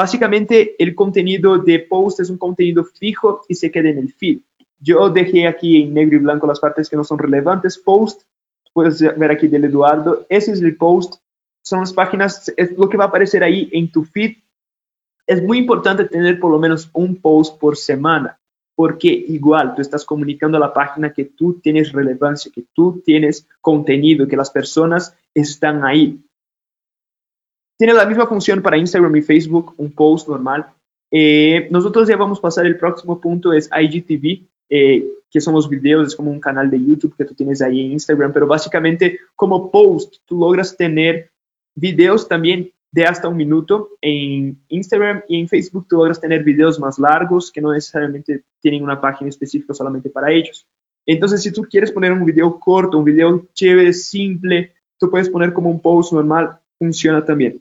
Básicamente, 0.00 0.82
el 0.82 0.94
contenido 0.94 1.58
de 1.58 1.78
post 1.80 2.20
es 2.20 2.30
un 2.30 2.38
contenido 2.38 2.82
fijo 2.84 3.42
y 3.48 3.54
se 3.54 3.70
queda 3.70 3.90
en 3.90 3.98
el 3.98 4.10
feed. 4.10 4.38
Yo 4.78 5.10
dejé 5.10 5.46
aquí 5.46 5.82
en 5.82 5.92
negro 5.92 6.16
y 6.16 6.20
blanco 6.20 6.46
las 6.46 6.58
partes 6.58 6.88
que 6.88 6.96
no 6.96 7.04
son 7.04 7.18
relevantes. 7.18 7.76
Post, 7.76 8.22
puedes 8.72 8.98
ver 8.98 9.30
aquí 9.30 9.46
del 9.46 9.66
Eduardo. 9.66 10.24
Ese 10.30 10.52
es 10.52 10.62
el 10.62 10.74
post. 10.78 11.16
Son 11.62 11.80
las 11.80 11.92
páginas, 11.92 12.50
es 12.56 12.72
lo 12.78 12.88
que 12.88 12.96
va 12.96 13.04
a 13.04 13.08
aparecer 13.08 13.44
ahí 13.44 13.68
en 13.72 13.92
tu 13.92 14.04
feed. 14.04 14.38
Es 15.26 15.42
muy 15.42 15.58
importante 15.58 16.06
tener 16.06 16.40
por 16.40 16.50
lo 16.50 16.58
menos 16.58 16.88
un 16.94 17.16
post 17.16 17.60
por 17.60 17.76
semana, 17.76 18.40
porque 18.74 19.08
igual 19.08 19.74
tú 19.74 19.82
estás 19.82 20.06
comunicando 20.06 20.56
a 20.56 20.60
la 20.60 20.72
página 20.72 21.12
que 21.12 21.26
tú 21.26 21.60
tienes 21.62 21.92
relevancia, 21.92 22.50
que 22.50 22.64
tú 22.72 23.02
tienes 23.04 23.46
contenido, 23.60 24.26
que 24.26 24.38
las 24.38 24.50
personas 24.50 25.14
están 25.34 25.84
ahí. 25.84 26.18
Tiene 27.80 27.94
la 27.94 28.04
misma 28.04 28.26
función 28.26 28.60
para 28.60 28.76
Instagram 28.76 29.16
y 29.16 29.22
Facebook, 29.22 29.72
un 29.78 29.90
post 29.92 30.28
normal. 30.28 30.66
Eh, 31.10 31.66
nosotros 31.70 32.06
ya 32.06 32.18
vamos 32.18 32.38
a 32.38 32.42
pasar 32.42 32.66
el 32.66 32.76
próximo 32.76 33.18
punto, 33.18 33.54
es 33.54 33.70
IGTV, 33.72 34.46
eh, 34.68 35.06
que 35.30 35.40
son 35.40 35.54
los 35.54 35.66
videos, 35.66 36.08
es 36.08 36.14
como 36.14 36.30
un 36.30 36.40
canal 36.40 36.70
de 36.70 36.78
YouTube 36.78 37.16
que 37.16 37.24
tú 37.24 37.34
tienes 37.34 37.62
ahí 37.62 37.86
en 37.86 37.92
Instagram, 37.92 38.34
pero 38.34 38.46
básicamente 38.46 39.20
como 39.34 39.70
post 39.70 40.16
tú 40.26 40.38
logras 40.38 40.76
tener 40.76 41.30
videos 41.74 42.28
también 42.28 42.70
de 42.92 43.04
hasta 43.06 43.28
un 43.28 43.38
minuto. 43.38 43.92
En 44.02 44.62
Instagram 44.68 45.22
y 45.26 45.40
en 45.40 45.48
Facebook 45.48 45.86
tú 45.88 45.96
logras 45.96 46.20
tener 46.20 46.44
videos 46.44 46.78
más 46.78 46.98
largos 46.98 47.50
que 47.50 47.62
no 47.62 47.72
necesariamente 47.72 48.42
tienen 48.60 48.82
una 48.82 49.00
página 49.00 49.30
específica 49.30 49.72
solamente 49.72 50.10
para 50.10 50.30
ellos. 50.30 50.66
Entonces, 51.06 51.42
si 51.42 51.50
tú 51.50 51.62
quieres 51.62 51.90
poner 51.90 52.12
un 52.12 52.26
video 52.26 52.60
corto, 52.60 52.98
un 52.98 53.04
video 53.04 53.46
chévere, 53.54 53.94
simple, 53.94 54.74
tú 54.98 55.08
puedes 55.08 55.30
poner 55.30 55.54
como 55.54 55.70
un 55.70 55.80
post 55.80 56.12
normal, 56.12 56.58
funciona 56.78 57.24
también. 57.24 57.58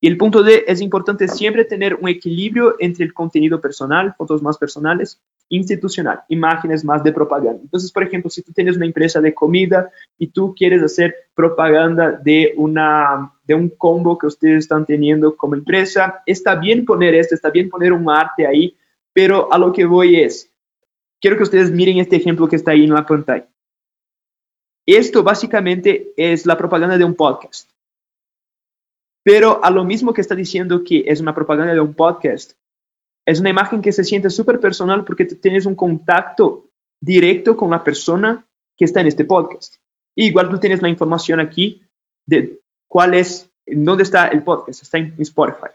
Y 0.00 0.08
el 0.08 0.18
punto 0.18 0.42
D 0.42 0.64
es 0.66 0.80
importante 0.80 1.26
siempre 1.26 1.64
tener 1.64 1.94
un 1.94 2.08
equilibrio 2.08 2.76
entre 2.78 3.04
el 3.04 3.14
contenido 3.14 3.60
personal, 3.60 4.14
fotos 4.16 4.42
más 4.42 4.58
personales, 4.58 5.20
institucional, 5.48 6.22
imágenes 6.28 6.84
más 6.84 7.02
de 7.02 7.12
propaganda. 7.12 7.60
Entonces, 7.62 7.90
por 7.90 8.02
ejemplo, 8.02 8.28
si 8.28 8.42
tú 8.42 8.52
tienes 8.52 8.76
una 8.76 8.86
empresa 8.86 9.20
de 9.20 9.32
comida 9.32 9.90
y 10.18 10.26
tú 10.26 10.54
quieres 10.54 10.82
hacer 10.82 11.14
propaganda 11.34 12.12
de, 12.12 12.52
una, 12.56 13.32
de 13.44 13.54
un 13.54 13.70
combo 13.70 14.18
que 14.18 14.26
ustedes 14.26 14.64
están 14.64 14.84
teniendo 14.84 15.34
como 15.36 15.54
empresa, 15.54 16.22
está 16.26 16.56
bien 16.56 16.84
poner 16.84 17.14
esto, 17.14 17.34
está 17.34 17.50
bien 17.50 17.70
poner 17.70 17.92
un 17.92 18.10
arte 18.10 18.46
ahí, 18.46 18.76
pero 19.12 19.52
a 19.52 19.58
lo 19.58 19.72
que 19.72 19.86
voy 19.86 20.20
es, 20.20 20.52
quiero 21.20 21.36
que 21.36 21.44
ustedes 21.44 21.70
miren 21.70 21.98
este 21.98 22.16
ejemplo 22.16 22.48
que 22.48 22.56
está 22.56 22.72
ahí 22.72 22.84
en 22.84 22.92
la 22.92 23.06
pantalla. 23.06 23.48
Esto 24.84 25.22
básicamente 25.22 26.12
es 26.16 26.44
la 26.44 26.58
propaganda 26.58 26.98
de 26.98 27.04
un 27.04 27.14
podcast. 27.14 27.70
Pero 29.26 29.58
a 29.64 29.72
lo 29.72 29.84
mismo 29.84 30.12
que 30.12 30.20
está 30.20 30.36
diciendo 30.36 30.84
que 30.84 31.02
es 31.04 31.20
una 31.20 31.34
propaganda 31.34 31.74
de 31.74 31.80
un 31.80 31.94
podcast, 31.94 32.52
es 33.26 33.40
una 33.40 33.50
imagen 33.50 33.82
que 33.82 33.90
se 33.90 34.04
siente 34.04 34.30
súper 34.30 34.60
personal 34.60 35.04
porque 35.04 35.24
tienes 35.24 35.66
un 35.66 35.74
contacto 35.74 36.68
directo 37.00 37.56
con 37.56 37.70
la 37.70 37.82
persona 37.82 38.46
que 38.76 38.84
está 38.84 39.00
en 39.00 39.08
este 39.08 39.24
podcast. 39.24 39.78
igual 40.14 40.48
tú 40.48 40.58
tienes 40.58 40.80
la 40.80 40.88
información 40.88 41.40
aquí 41.40 41.82
de 42.24 42.60
cuál 42.86 43.14
es, 43.14 43.50
dónde 43.66 44.04
está 44.04 44.28
el 44.28 44.44
podcast, 44.44 44.82
está 44.82 44.98
en 44.98 45.12
Spotify. 45.18 45.74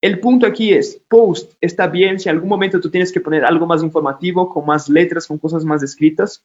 El 0.00 0.20
punto 0.20 0.46
aquí 0.46 0.72
es, 0.72 1.02
post 1.08 1.54
está 1.60 1.88
bien 1.88 2.20
si 2.20 2.28
en 2.28 2.36
algún 2.36 2.48
momento 2.48 2.80
tú 2.80 2.88
tienes 2.88 3.10
que 3.10 3.20
poner 3.20 3.44
algo 3.44 3.66
más 3.66 3.82
informativo, 3.82 4.48
con 4.48 4.64
más 4.64 4.88
letras, 4.88 5.26
con 5.26 5.38
cosas 5.38 5.64
más 5.64 5.82
escritas, 5.82 6.44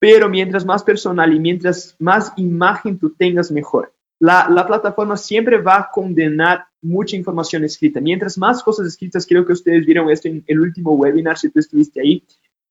pero 0.00 0.28
mientras 0.28 0.64
más 0.64 0.82
personal 0.82 1.32
y 1.32 1.38
mientras 1.38 1.94
más 2.00 2.32
imagen 2.36 2.98
tú 2.98 3.14
tengas, 3.14 3.52
mejor. 3.52 3.92
La, 4.18 4.64
plataforma 4.66 5.16
siempre 5.16 5.58
va 5.58 5.76
a 5.76 5.90
condenar 5.90 6.66
mucha 6.80 7.16
información 7.16 7.64
escrita. 7.64 8.00
Mientras 8.00 8.38
más 8.38 8.62
cosas 8.62 8.86
escritas, 8.86 9.26
creo 9.26 9.44
que 9.44 9.52
ustedes 9.52 9.84
vieron 9.84 10.10
esto 10.10 10.28
en 10.28 10.42
el 10.46 10.60
último 10.60 10.92
webinar, 10.92 11.36
si 11.36 11.50
tú 11.50 11.60
estuviste 11.60 12.00
ahí, 12.00 12.24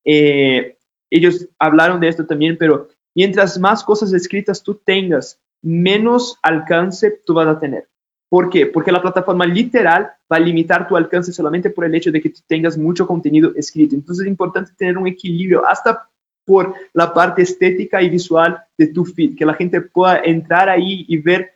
eh, 0.03 0.77
ellos 1.09 1.47
hablaron 1.59 1.99
de 1.99 2.07
esto 2.07 2.25
también, 2.25 2.57
pero 2.57 2.89
mientras 3.13 3.59
más 3.59 3.83
cosas 3.83 4.11
escritas 4.13 4.63
tú 4.63 4.75
tengas, 4.75 5.39
menos 5.61 6.37
alcance 6.41 7.21
tú 7.25 7.33
vas 7.33 7.47
a 7.47 7.59
tener. 7.59 7.87
¿Por 8.29 8.49
qué? 8.49 8.65
Porque 8.65 8.91
la 8.91 9.01
plataforma 9.01 9.45
literal 9.45 10.11
va 10.31 10.37
a 10.37 10.39
limitar 10.39 10.87
tu 10.87 10.97
alcance 10.97 11.31
solamente 11.31 11.69
por 11.69 11.85
el 11.85 11.93
hecho 11.93 12.11
de 12.11 12.21
que 12.21 12.29
tú 12.29 12.41
tengas 12.47 12.77
mucho 12.77 13.05
contenido 13.05 13.53
escrito. 13.55 13.95
Entonces 13.95 14.25
es 14.25 14.29
importante 14.29 14.71
tener 14.75 14.97
un 14.97 15.07
equilibrio 15.07 15.65
hasta 15.65 16.09
por 16.45 16.75
la 16.93 17.13
parte 17.13 17.41
estética 17.41 18.01
y 18.01 18.09
visual 18.09 18.63
de 18.77 18.87
tu 18.87 19.03
feed, 19.03 19.35
que 19.35 19.45
la 19.45 19.55
gente 19.55 19.81
pueda 19.81 20.19
entrar 20.23 20.69
ahí 20.69 21.05
y 21.07 21.17
ver 21.17 21.55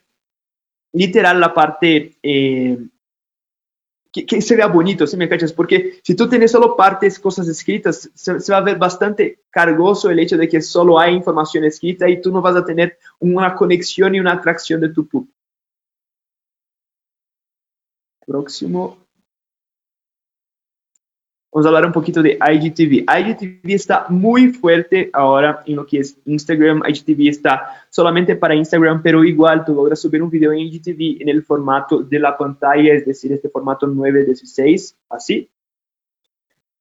literal 0.91 1.39
la 1.39 1.53
parte 1.53 2.17
eh, 2.23 2.77
que, 4.11 4.41
se 4.41 4.55
vea 4.55 4.67
bonito, 4.67 5.05
¿sí 5.05 5.15
me 5.17 5.29
cachas? 5.29 5.53
Porque 5.53 5.99
si 6.03 6.15
tú 6.15 6.27
tienes 6.27 6.51
solo 6.51 6.75
partes, 6.75 7.19
cosas 7.19 7.47
escritas, 7.47 8.09
se, 8.13 8.51
va 8.51 8.57
a 8.57 8.61
ver 8.61 8.77
bastante 8.77 9.41
cargoso 9.51 10.09
el 10.09 10.19
hecho 10.19 10.37
de 10.37 10.49
que 10.49 10.61
solo 10.61 10.99
hay 10.99 11.13
información 11.13 11.63
escrita 11.63 12.09
y 12.09 12.21
tú 12.21 12.31
no 12.31 12.41
vas 12.41 12.55
a 12.55 12.65
tener 12.65 12.97
una 13.19 13.55
conexión 13.55 14.15
y 14.15 14.19
una 14.19 14.33
atracción 14.33 14.81
de 14.81 14.89
tu 14.89 15.07
público. 15.07 15.33
Próximo. 18.25 18.97
Vamos 21.59 21.65
a 21.65 21.75
hablar 21.75 21.87
un 21.87 21.91
poquito 21.91 22.21
de 22.21 22.39
IGTV. 22.39 23.03
IGTV 23.03 23.73
está 23.73 24.05
muy 24.07 24.53
fuerte 24.53 25.09
ahora 25.11 25.61
en 25.65 25.75
lo 25.75 25.85
que 25.85 25.99
es 25.99 26.17
Instagram. 26.23 26.83
IGTV 26.87 27.27
está 27.27 27.85
solamente 27.89 28.37
para 28.37 28.55
Instagram, 28.55 29.01
pero 29.03 29.25
igual 29.25 29.65
tú 29.65 29.73
logras 29.73 29.99
subir 29.99 30.23
un 30.23 30.29
video 30.29 30.53
en 30.53 30.59
IGTV 30.59 31.21
en 31.21 31.27
el 31.27 31.43
formato 31.43 32.01
de 32.01 32.17
la 32.17 32.37
pantalla, 32.37 32.93
es 32.93 33.05
decir, 33.05 33.33
este 33.33 33.49
formato 33.49 33.87
916, 33.87 34.95
así. 35.09 35.49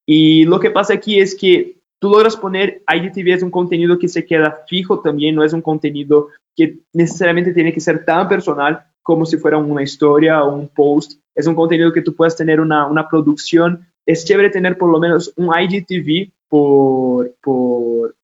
Y 0.06 0.44
lo 0.44 0.60
que 0.60 0.70
pasa 0.70 0.94
aquí 0.94 1.18
es 1.18 1.34
que 1.34 1.80
tú 1.98 2.10
logras 2.10 2.36
poner 2.36 2.84
IGTV 2.86 3.34
es 3.34 3.42
un 3.42 3.50
contenido 3.50 3.98
que 3.98 4.06
se 4.06 4.24
queda 4.24 4.62
fijo 4.68 5.00
también, 5.00 5.34
no 5.34 5.42
es 5.42 5.52
un 5.52 5.62
contenido 5.62 6.28
que 6.54 6.78
necesariamente 6.92 7.52
tiene 7.52 7.72
que 7.72 7.80
ser 7.80 8.04
tan 8.04 8.28
personal 8.28 8.84
como 9.02 9.26
si 9.26 9.38
fuera 9.38 9.58
una 9.58 9.82
historia 9.82 10.44
o 10.44 10.54
un 10.54 10.68
post. 10.68 11.20
Es 11.34 11.48
un 11.48 11.56
contenido 11.56 11.92
que 11.92 12.02
tú 12.02 12.14
puedes 12.14 12.36
tener 12.36 12.60
una, 12.60 12.86
una 12.86 13.08
producción 13.08 13.88
es 14.08 14.24
chévere 14.24 14.48
tener 14.48 14.78
por 14.78 14.90
lo 14.90 14.98
menos 14.98 15.34
un 15.36 15.50
IGTV 15.54 16.32
por, 16.48 17.34
por 17.42 18.16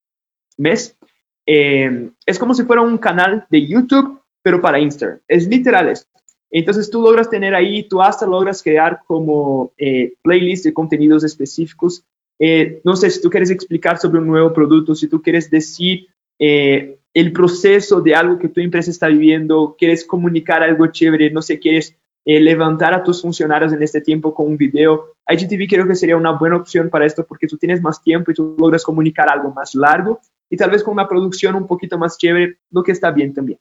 mes. 0.56 0.96
Eh, 1.44 2.08
es 2.24 2.38
como 2.38 2.54
si 2.54 2.62
fuera 2.62 2.80
un 2.80 2.96
canal 2.96 3.46
de 3.50 3.66
YouTube, 3.66 4.18
pero 4.42 4.62
para 4.62 4.80
Instagram. 4.80 5.20
Es 5.28 5.46
literal 5.46 5.90
esto. 5.90 6.08
Entonces 6.50 6.88
tú 6.88 7.02
logras 7.02 7.28
tener 7.28 7.54
ahí, 7.54 7.82
tú 7.82 8.00
hasta 8.00 8.26
logras 8.26 8.62
crear 8.62 9.02
como 9.06 9.72
eh, 9.76 10.14
playlists 10.22 10.64
de 10.64 10.72
contenidos 10.72 11.22
específicos. 11.22 12.02
Eh, 12.38 12.80
no 12.82 12.96
sé 12.96 13.10
si 13.10 13.20
tú 13.20 13.28
quieres 13.28 13.50
explicar 13.50 13.98
sobre 13.98 14.20
un 14.20 14.26
nuevo 14.26 14.54
producto, 14.54 14.94
si 14.94 15.06
tú 15.06 15.20
quieres 15.20 15.50
decir 15.50 16.06
eh, 16.38 16.96
el 17.12 17.30
proceso 17.32 18.00
de 18.00 18.14
algo 18.14 18.38
que 18.38 18.48
tu 18.48 18.60
empresa 18.60 18.90
está 18.90 19.08
viviendo, 19.08 19.76
quieres 19.78 20.02
comunicar 20.02 20.62
algo 20.62 20.86
chévere, 20.86 21.30
no 21.30 21.42
sé, 21.42 21.58
quieres 21.58 21.94
eh, 22.24 22.40
levantar 22.40 22.94
a 22.94 23.02
tus 23.02 23.20
funcionarios 23.20 23.72
en 23.72 23.82
este 23.82 24.00
tiempo 24.00 24.34
con 24.34 24.46
un 24.46 24.56
video. 24.56 25.16
IGTV 25.28 25.68
creo 25.68 25.86
que 25.86 25.94
sería 25.94 26.16
una 26.16 26.32
buena 26.32 26.56
opción 26.56 26.88
para 26.88 27.04
esto 27.04 27.26
porque 27.26 27.46
tú 27.46 27.58
tienes 27.58 27.82
más 27.82 28.02
tiempo 28.02 28.30
y 28.30 28.34
tú 28.34 28.56
logras 28.58 28.82
comunicar 28.82 29.28
algo 29.28 29.52
más 29.52 29.74
largo 29.74 30.20
y 30.48 30.56
tal 30.56 30.70
vez 30.70 30.82
con 30.82 30.94
una 30.94 31.08
producción 31.08 31.54
un 31.54 31.66
poquito 31.66 31.98
más 31.98 32.16
chévere, 32.16 32.58
lo 32.70 32.82
que 32.82 32.92
está 32.92 33.10
bien 33.10 33.34
también. 33.34 33.58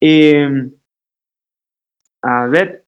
Em, 0.00 0.72
a 2.22 2.46
ver, 2.46 2.84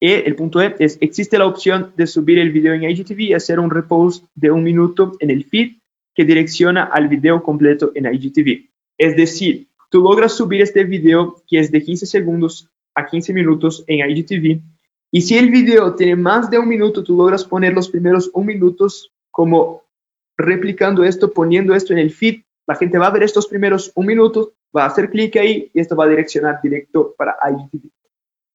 eh, 0.00 0.24
el 0.26 0.34
punto 0.34 0.60
E 0.60 0.74
es, 0.78 0.98
existe 1.00 1.38
la 1.38 1.46
opción 1.46 1.92
de 1.96 2.06
subir 2.06 2.38
el 2.38 2.50
video 2.50 2.74
en 2.74 2.82
IGTV 2.82 3.20
y 3.20 3.32
hacer 3.32 3.58
un 3.58 3.70
repost 3.70 4.26
de 4.34 4.50
un 4.50 4.62
minuto 4.62 5.12
en 5.20 5.30
el 5.30 5.44
feed 5.44 5.78
que 6.14 6.24
direcciona 6.24 6.84
al 6.84 7.08
video 7.08 7.42
completo 7.42 7.92
en 7.94 8.12
IGTV. 8.12 8.68
Es 8.98 9.16
decir, 9.16 9.68
tú 9.90 10.02
logras 10.02 10.36
subir 10.36 10.60
este 10.60 10.84
video 10.84 11.42
que 11.46 11.58
es 11.58 11.70
de 11.70 11.82
15 11.82 12.06
segundos 12.06 12.70
a 12.94 13.06
15 13.06 13.32
minutos 13.32 13.84
en 13.86 14.08
IGTV. 14.08 14.60
Y 15.10 15.22
si 15.22 15.36
el 15.36 15.50
video 15.50 15.94
tiene 15.94 16.16
más 16.16 16.50
de 16.50 16.58
un 16.58 16.68
minuto, 16.68 17.04
tú 17.04 17.16
logras 17.16 17.44
poner 17.44 17.72
los 17.72 17.88
primeros 17.88 18.30
un 18.34 18.46
minutos 18.46 19.12
como 19.30 19.82
replicando 20.36 21.04
esto, 21.04 21.32
poniendo 21.32 21.74
esto 21.74 21.92
en 21.92 22.00
el 22.00 22.10
feed. 22.10 22.42
La 22.66 22.74
gente 22.74 22.98
va 22.98 23.06
a 23.06 23.12
ver 23.12 23.22
estos 23.22 23.46
primeros 23.46 23.92
un 23.94 24.06
minuto, 24.06 24.54
va 24.76 24.84
a 24.84 24.86
hacer 24.88 25.10
clic 25.10 25.36
ahí 25.36 25.70
y 25.72 25.80
esto 25.80 25.94
va 25.94 26.04
a 26.04 26.08
direccionar 26.08 26.60
directo 26.62 27.14
para 27.16 27.36
IGTV. 27.48 27.90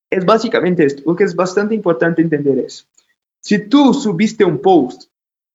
Es 0.09 0.25
básicamente 0.25 0.83
esto, 0.83 1.03
porque 1.03 1.23
es 1.23 1.35
bastante 1.35 1.75
importante 1.75 2.21
entender 2.21 2.57
eso. 2.59 2.85
Si 3.41 3.69
tú 3.69 3.93
subiste 3.93 4.43
un 4.43 4.59
post, 4.59 5.09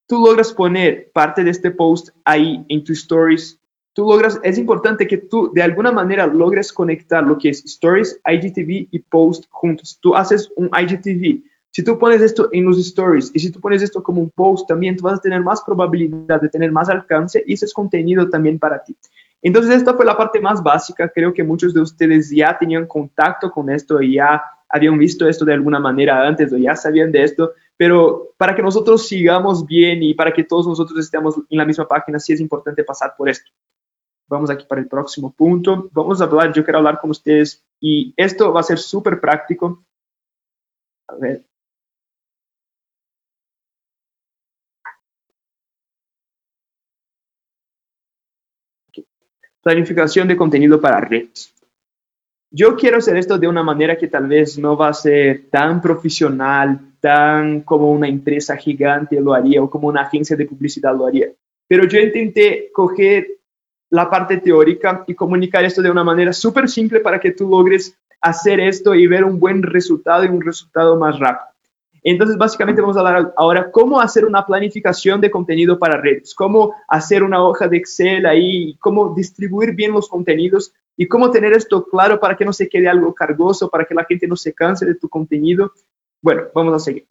tú 0.07 0.25
logras 0.25 0.53
poner 0.53 1.11
parte 1.11 1.43
de 1.43 1.51
este 1.51 1.71
post 1.71 2.09
ahí 2.23 2.65
en 2.69 2.83
tus 2.83 2.99
stories 2.99 3.59
tú 3.95 4.03
logras, 4.03 4.39
es 4.43 4.57
importante 4.57 5.07
que 5.07 5.17
tú 5.17 5.51
de 5.53 5.63
alguna 5.63 5.91
manera 5.91 6.27
logres 6.27 6.71
conectar 6.71 7.25
lo 7.25 7.37
que 7.37 7.49
es 7.49 7.63
Stories, 7.65 8.19
IGTV 8.25 8.89
y 8.91 8.99
Post 8.99 9.45
juntos. 9.49 9.97
Tú 10.01 10.15
haces 10.15 10.51
un 10.57 10.69
IGTV. 10.69 11.41
Si 11.71 11.83
tú 11.83 11.97
pones 11.97 12.21
esto 12.21 12.49
en 12.51 12.65
los 12.65 12.77
stories 12.77 13.31
y 13.33 13.39
si 13.39 13.51
tú 13.51 13.59
pones 13.59 13.81
esto 13.81 14.01
como 14.01 14.21
un 14.21 14.29
post, 14.29 14.65
también 14.65 14.95
tú 14.95 15.03
vas 15.03 15.19
a 15.19 15.21
tener 15.21 15.41
más 15.41 15.61
probabilidad 15.61 16.39
de 16.39 16.47
tener 16.47 16.71
más 16.71 16.87
alcance 16.87 17.43
y 17.45 17.53
ese 17.53 17.65
es 17.65 17.73
contenido 17.73 18.29
también 18.29 18.59
para 18.59 18.81
ti. 18.81 18.95
Entonces, 19.41 19.75
esta 19.75 19.93
fue 19.93 20.05
la 20.05 20.15
parte 20.15 20.39
más 20.39 20.63
básica. 20.63 21.09
Creo 21.09 21.33
que 21.33 21.43
muchos 21.43 21.73
de 21.73 21.81
ustedes 21.81 22.29
ya 22.29 22.57
tenían 22.57 22.87
contacto 22.87 23.51
con 23.51 23.69
esto 23.69 24.01
y 24.01 24.15
ya 24.15 24.41
habían 24.69 24.97
visto 24.97 25.27
esto 25.27 25.43
de 25.43 25.53
alguna 25.53 25.79
manera 25.79 26.25
antes 26.25 26.51
o 26.53 26.57
ya 26.57 26.75
sabían 26.75 27.11
de 27.11 27.23
esto. 27.23 27.51
Pero 27.77 28.33
para 28.37 28.55
que 28.55 28.61
nosotros 28.61 29.07
sigamos 29.07 29.65
bien 29.65 30.01
y 30.01 30.13
para 30.13 30.31
que 30.31 30.45
todos 30.45 30.65
nosotros 30.67 30.97
estemos 30.97 31.35
en 31.49 31.57
la 31.57 31.65
misma 31.65 31.87
página, 31.87 32.19
sí 32.19 32.33
es 32.33 32.39
importante 32.39 32.83
pasar 32.83 33.13
por 33.17 33.27
esto. 33.27 33.51
Vamos 34.27 34.49
aquí 34.49 34.65
para 34.67 34.81
el 34.81 34.87
próximo 34.87 35.31
punto. 35.31 35.89
Vamos 35.91 36.21
a 36.21 36.25
hablar, 36.25 36.51
yo 36.53 36.63
quiero 36.63 36.79
hablar 36.79 36.99
con 36.99 37.11
ustedes 37.11 37.63
y 37.79 38.13
esto 38.17 38.51
va 38.51 38.61
a 38.61 38.63
ser 38.63 38.79
súper 38.79 39.19
práctico. 39.19 39.85
A 41.07 41.15
ver. 41.15 41.45
Planificación 49.61 50.27
de 50.27 50.37
contenido 50.37 50.79
para 50.79 51.01
redes. 51.01 51.53
Yo 52.51 52.75
quiero 52.75 52.97
hacer 52.97 53.17
esto 53.17 53.37
de 53.37 53.47
una 53.47 53.63
manera 53.63 53.97
que 53.97 54.07
tal 54.07 54.27
vez 54.27 54.57
no 54.57 54.77
va 54.77 54.89
a 54.89 54.93
ser 54.93 55.49
tan 55.49 55.81
profesional, 55.81 56.93
tan 56.99 57.61
como 57.61 57.91
una 57.91 58.07
empresa 58.07 58.55
gigante 58.55 59.19
lo 59.19 59.33
haría 59.33 59.61
o 59.61 59.69
como 59.69 59.87
una 59.87 60.01
agencia 60.01 60.37
de 60.37 60.45
publicidad 60.45 60.95
lo 60.95 61.05
haría. 61.05 61.27
Pero 61.67 61.85
yo 61.85 61.99
intenté 61.99 62.71
coger 62.71 63.27
la 63.89 64.09
parte 64.09 64.37
teórica 64.37 65.03
y 65.07 65.13
comunicar 65.13 65.63
esto 65.63 65.81
de 65.81 65.91
una 65.91 66.03
manera 66.03 66.33
súper 66.33 66.69
simple 66.69 66.99
para 66.99 67.19
que 67.19 67.31
tú 67.31 67.49
logres 67.49 67.97
hacer 68.21 68.59
esto 68.59 68.95
y 68.95 69.07
ver 69.07 69.23
un 69.23 69.39
buen 69.39 69.61
resultado 69.61 70.23
y 70.23 70.27
un 70.27 70.41
resultado 70.41 70.97
más 70.97 71.19
rápido. 71.19 71.55
Entonces, 72.07 72.37
básicamente 72.37 72.81
vamos 72.81 72.97
a 72.97 72.99
hablar 72.99 73.33
ahora 73.35 73.71
cómo 73.71 73.99
hacer 73.99 74.25
una 74.25 74.45
planificación 74.45 75.19
de 75.21 75.31
contenido 75.31 75.79
para 75.79 75.99
redes, 75.99 76.35
cómo 76.35 76.75
hacer 76.87 77.23
una 77.23 77.43
hoja 77.43 77.67
de 77.67 77.77
Excel 77.77 78.27
ahí, 78.27 78.75
cómo 78.79 79.15
distribuir 79.15 79.73
bien 79.73 79.91
los 79.91 80.07
contenidos 80.07 80.71
y 80.95 81.07
cómo 81.07 81.31
tener 81.31 81.53
esto 81.53 81.83
claro 81.85 82.19
para 82.19 82.37
que 82.37 82.45
no 82.45 82.53
se 82.53 82.69
quede 82.69 82.87
algo 82.87 83.13
cargoso, 83.13 83.71
para 83.71 83.85
que 83.85 83.95
la 83.95 84.05
gente 84.05 84.27
no 84.27 84.35
se 84.35 84.53
canse 84.53 84.85
de 84.85 84.93
tu 84.93 85.09
contenido. 85.09 85.73
Bueno, 86.21 86.43
vamos 86.53 86.75
a 86.75 86.79
seguir. 86.79 87.07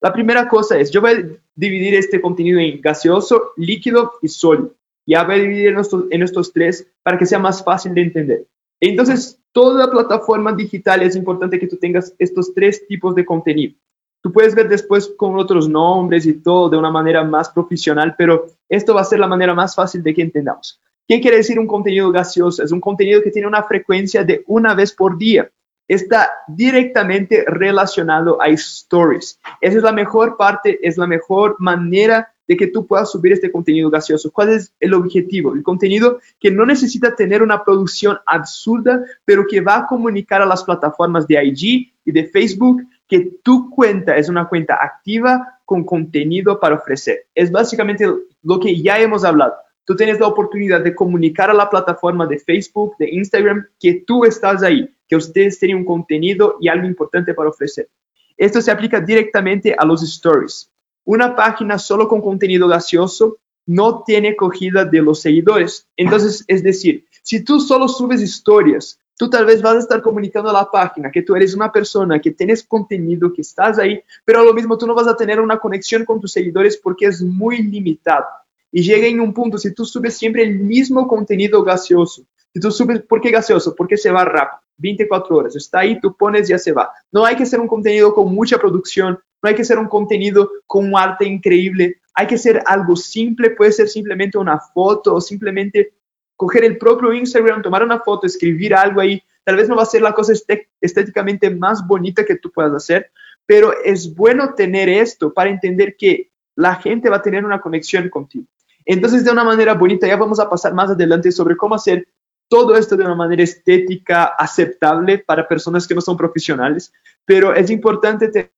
La 0.00 0.12
primera 0.12 0.48
cosa 0.48 0.78
es, 0.78 0.90
yo 0.90 1.02
voy 1.02 1.10
a 1.12 1.24
dividir 1.54 1.94
este 1.94 2.18
contenido 2.20 2.58
en 2.58 2.80
gaseoso, 2.80 3.52
líquido 3.56 4.14
y 4.22 4.28
sólido. 4.28 4.74
Voy 5.06 5.16
a 5.16 5.24
dividir 5.24 5.68
en 5.68 5.78
estos, 5.78 6.04
en 6.10 6.22
estos 6.22 6.52
tres 6.52 6.86
para 7.02 7.18
que 7.18 7.26
sea 7.26 7.38
más 7.38 7.64
fácil 7.64 7.94
de 7.94 8.02
entender. 8.02 8.46
Entonces, 8.80 9.40
toda 9.52 9.90
plataforma 9.90 10.52
digital 10.52 11.02
es 11.02 11.14
importante 11.14 11.58
que 11.58 11.68
tú 11.68 11.76
tengas 11.76 12.14
estos 12.18 12.52
tres 12.54 12.86
tipos 12.86 13.14
de 13.14 13.24
contenido. 13.24 13.74
Tú 14.22 14.32
puedes 14.32 14.54
ver 14.54 14.68
después 14.68 15.12
con 15.16 15.36
otros 15.36 15.68
nombres 15.68 16.26
y 16.26 16.34
todo 16.34 16.68
de 16.68 16.76
una 16.76 16.90
manera 16.90 17.24
más 17.24 17.50
profesional, 17.50 18.14
pero 18.16 18.46
esto 18.68 18.94
va 18.94 19.00
a 19.00 19.04
ser 19.04 19.18
la 19.18 19.26
manera 19.26 19.52
más 19.52 19.74
fácil 19.74 20.02
de 20.02 20.14
que 20.14 20.22
entendamos. 20.22 20.80
¿Qué 21.08 21.20
quiere 21.20 21.38
decir 21.38 21.58
un 21.58 21.66
contenido 21.66 22.10
gaseoso? 22.12 22.62
Es 22.62 22.70
un 22.70 22.80
contenido 22.80 23.20
que 23.20 23.32
tiene 23.32 23.48
una 23.48 23.64
frecuencia 23.64 24.22
de 24.22 24.44
una 24.46 24.74
vez 24.74 24.92
por 24.92 25.18
día. 25.18 25.50
Está 25.88 26.30
directamente 26.46 27.44
relacionado 27.46 28.40
a 28.40 28.46
stories. 28.48 29.38
Esa 29.60 29.76
es 29.78 29.82
la 29.82 29.92
mejor 29.92 30.36
parte, 30.36 30.78
es 30.80 30.96
la 30.96 31.08
mejor 31.08 31.56
manera 31.58 32.31
de 32.46 32.56
que 32.56 32.66
tú 32.66 32.86
puedas 32.86 33.10
subir 33.10 33.32
este 33.32 33.50
contenido 33.50 33.90
gaseoso. 33.90 34.30
¿Cuál 34.30 34.50
es 34.50 34.74
el 34.80 34.94
objetivo? 34.94 35.54
El 35.54 35.62
contenido 35.62 36.18
que 36.40 36.50
no 36.50 36.66
necesita 36.66 37.14
tener 37.14 37.42
una 37.42 37.64
producción 37.64 38.18
absurda, 38.26 39.04
pero 39.24 39.46
que 39.46 39.60
va 39.60 39.78
a 39.78 39.86
comunicar 39.86 40.42
a 40.42 40.46
las 40.46 40.64
plataformas 40.64 41.26
de 41.26 41.42
IG 41.44 41.92
y 42.04 42.12
de 42.12 42.26
Facebook 42.26 42.82
que 43.08 43.30
tu 43.42 43.70
cuenta 43.70 44.16
es 44.16 44.28
una 44.28 44.48
cuenta 44.48 44.78
activa 44.82 45.60
con 45.64 45.84
contenido 45.84 46.58
para 46.58 46.76
ofrecer. 46.76 47.26
Es 47.34 47.50
básicamente 47.50 48.06
lo 48.42 48.60
que 48.60 48.80
ya 48.80 48.98
hemos 48.98 49.24
hablado. 49.24 49.54
Tú 49.84 49.96
tienes 49.96 50.20
la 50.20 50.28
oportunidad 50.28 50.80
de 50.80 50.94
comunicar 50.94 51.50
a 51.50 51.54
la 51.54 51.68
plataforma 51.68 52.26
de 52.26 52.38
Facebook, 52.38 52.96
de 52.98 53.10
Instagram, 53.10 53.66
que 53.80 54.02
tú 54.06 54.24
estás 54.24 54.62
ahí, 54.62 54.88
que 55.08 55.16
ustedes 55.16 55.58
tienen 55.58 55.78
un 55.78 55.84
contenido 55.84 56.56
y 56.60 56.68
algo 56.68 56.86
importante 56.86 57.34
para 57.34 57.50
ofrecer. 57.50 57.88
Esto 58.36 58.60
se 58.60 58.70
aplica 58.70 59.00
directamente 59.00 59.74
a 59.76 59.84
los 59.84 60.02
stories. 60.02 60.70
Una 61.04 61.34
página 61.34 61.78
solo 61.78 62.06
con 62.06 62.20
contenido 62.20 62.68
gaseoso 62.68 63.38
no 63.66 64.02
tiene 64.04 64.30
acogida 64.30 64.84
de 64.84 65.02
los 65.02 65.20
seguidores. 65.20 65.86
Entonces, 65.96 66.44
es 66.46 66.62
decir, 66.62 67.06
si 67.22 67.44
tú 67.44 67.60
solo 67.60 67.88
subes 67.88 68.20
historias, 68.20 68.98
tú 69.16 69.30
tal 69.30 69.46
vez 69.46 69.62
vas 69.62 69.76
a 69.76 69.80
estar 69.80 70.02
comunicando 70.02 70.50
a 70.50 70.52
la 70.52 70.70
página 70.70 71.10
que 71.10 71.22
tú 71.22 71.34
eres 71.36 71.54
una 71.54 71.70
persona, 71.70 72.20
que 72.20 72.32
tienes 72.32 72.64
contenido, 72.64 73.32
que 73.32 73.42
estás 73.42 73.78
ahí, 73.78 74.02
pero 74.24 74.40
a 74.40 74.44
lo 74.44 74.54
mismo 74.54 74.76
tú 74.78 74.86
no 74.86 74.94
vas 74.94 75.06
a 75.06 75.16
tener 75.16 75.40
una 75.40 75.58
conexión 75.58 76.04
con 76.04 76.20
tus 76.20 76.32
seguidores 76.32 76.76
porque 76.76 77.06
es 77.06 77.22
muy 77.22 77.62
limitado. 77.62 78.26
Y 78.70 78.82
llega 78.82 79.06
en 79.06 79.20
un 79.20 79.34
punto, 79.34 79.58
si 79.58 79.74
tú 79.74 79.84
subes 79.84 80.16
siempre 80.16 80.42
el 80.42 80.58
mismo 80.58 81.06
contenido 81.06 81.62
gaseoso, 81.62 82.24
si 82.52 82.60
tú 82.60 82.70
subes, 82.70 83.02
¿por 83.02 83.20
qué 83.20 83.30
gaseoso? 83.30 83.74
Porque 83.74 83.96
se 83.96 84.10
va 84.10 84.24
rápido, 84.24 84.60
24 84.76 85.36
horas, 85.36 85.56
está 85.56 85.80
ahí, 85.80 86.00
tú 86.00 86.16
pones, 86.16 86.48
ya 86.48 86.58
se 86.58 86.72
va. 86.72 86.90
No 87.10 87.24
hay 87.24 87.36
que 87.36 87.46
ser 87.46 87.60
un 87.60 87.68
contenido 87.68 88.12
con 88.14 88.34
mucha 88.34 88.58
producción, 88.58 89.18
no 89.42 89.48
hay 89.48 89.54
que 89.54 89.64
ser 89.64 89.78
un 89.78 89.88
contenido 89.88 90.50
con 90.66 90.86
un 90.86 90.96
arte 90.96 91.24
increíble, 91.24 92.00
hay 92.14 92.26
que 92.26 92.38
ser 92.38 92.62
algo 92.66 92.94
simple, 92.94 93.50
puede 93.50 93.72
ser 93.72 93.88
simplemente 93.88 94.38
una 94.38 94.58
foto 94.58 95.14
o 95.14 95.20
simplemente 95.20 95.94
coger 96.36 96.64
el 96.64 96.76
propio 96.76 97.12
Instagram, 97.12 97.62
tomar 97.62 97.82
una 97.82 98.00
foto, 98.00 98.26
escribir 98.26 98.74
algo 98.74 99.00
ahí. 99.00 99.22
Tal 99.44 99.56
vez 99.56 99.68
no 99.68 99.76
va 99.76 99.82
a 99.82 99.86
ser 99.86 100.02
la 100.02 100.12
cosa 100.12 100.32
estéticamente 100.80 101.50
más 101.50 101.86
bonita 101.86 102.24
que 102.24 102.36
tú 102.36 102.50
puedas 102.52 102.72
hacer, 102.74 103.10
pero 103.46 103.72
es 103.84 104.14
bueno 104.14 104.54
tener 104.54 104.88
esto 104.88 105.32
para 105.32 105.50
entender 105.50 105.96
que 105.96 106.30
la 106.54 106.76
gente 106.76 107.08
va 107.08 107.16
a 107.16 107.22
tener 107.22 107.44
una 107.44 107.60
conexión 107.60 108.08
contigo. 108.08 108.46
Entonces, 108.84 109.24
de 109.24 109.30
una 109.30 109.44
manera 109.44 109.74
bonita, 109.74 110.06
ya 110.06 110.16
vamos 110.16 110.38
a 110.38 110.50
pasar 110.50 110.74
más 110.74 110.90
adelante 110.90 111.32
sobre 111.32 111.56
cómo 111.56 111.74
hacer 111.74 112.06
todo 112.52 112.76
esto 112.76 112.98
de 112.98 113.04
una 113.04 113.14
manera 113.14 113.42
estética 113.42 114.24
aceptable 114.24 115.16
para 115.16 115.48
personas 115.48 115.88
que 115.88 115.94
no 115.94 116.02
son 116.02 116.18
profesionales, 116.18 116.92
pero 117.24 117.54
es 117.54 117.70
importante 117.70 118.28
tener 118.28 118.50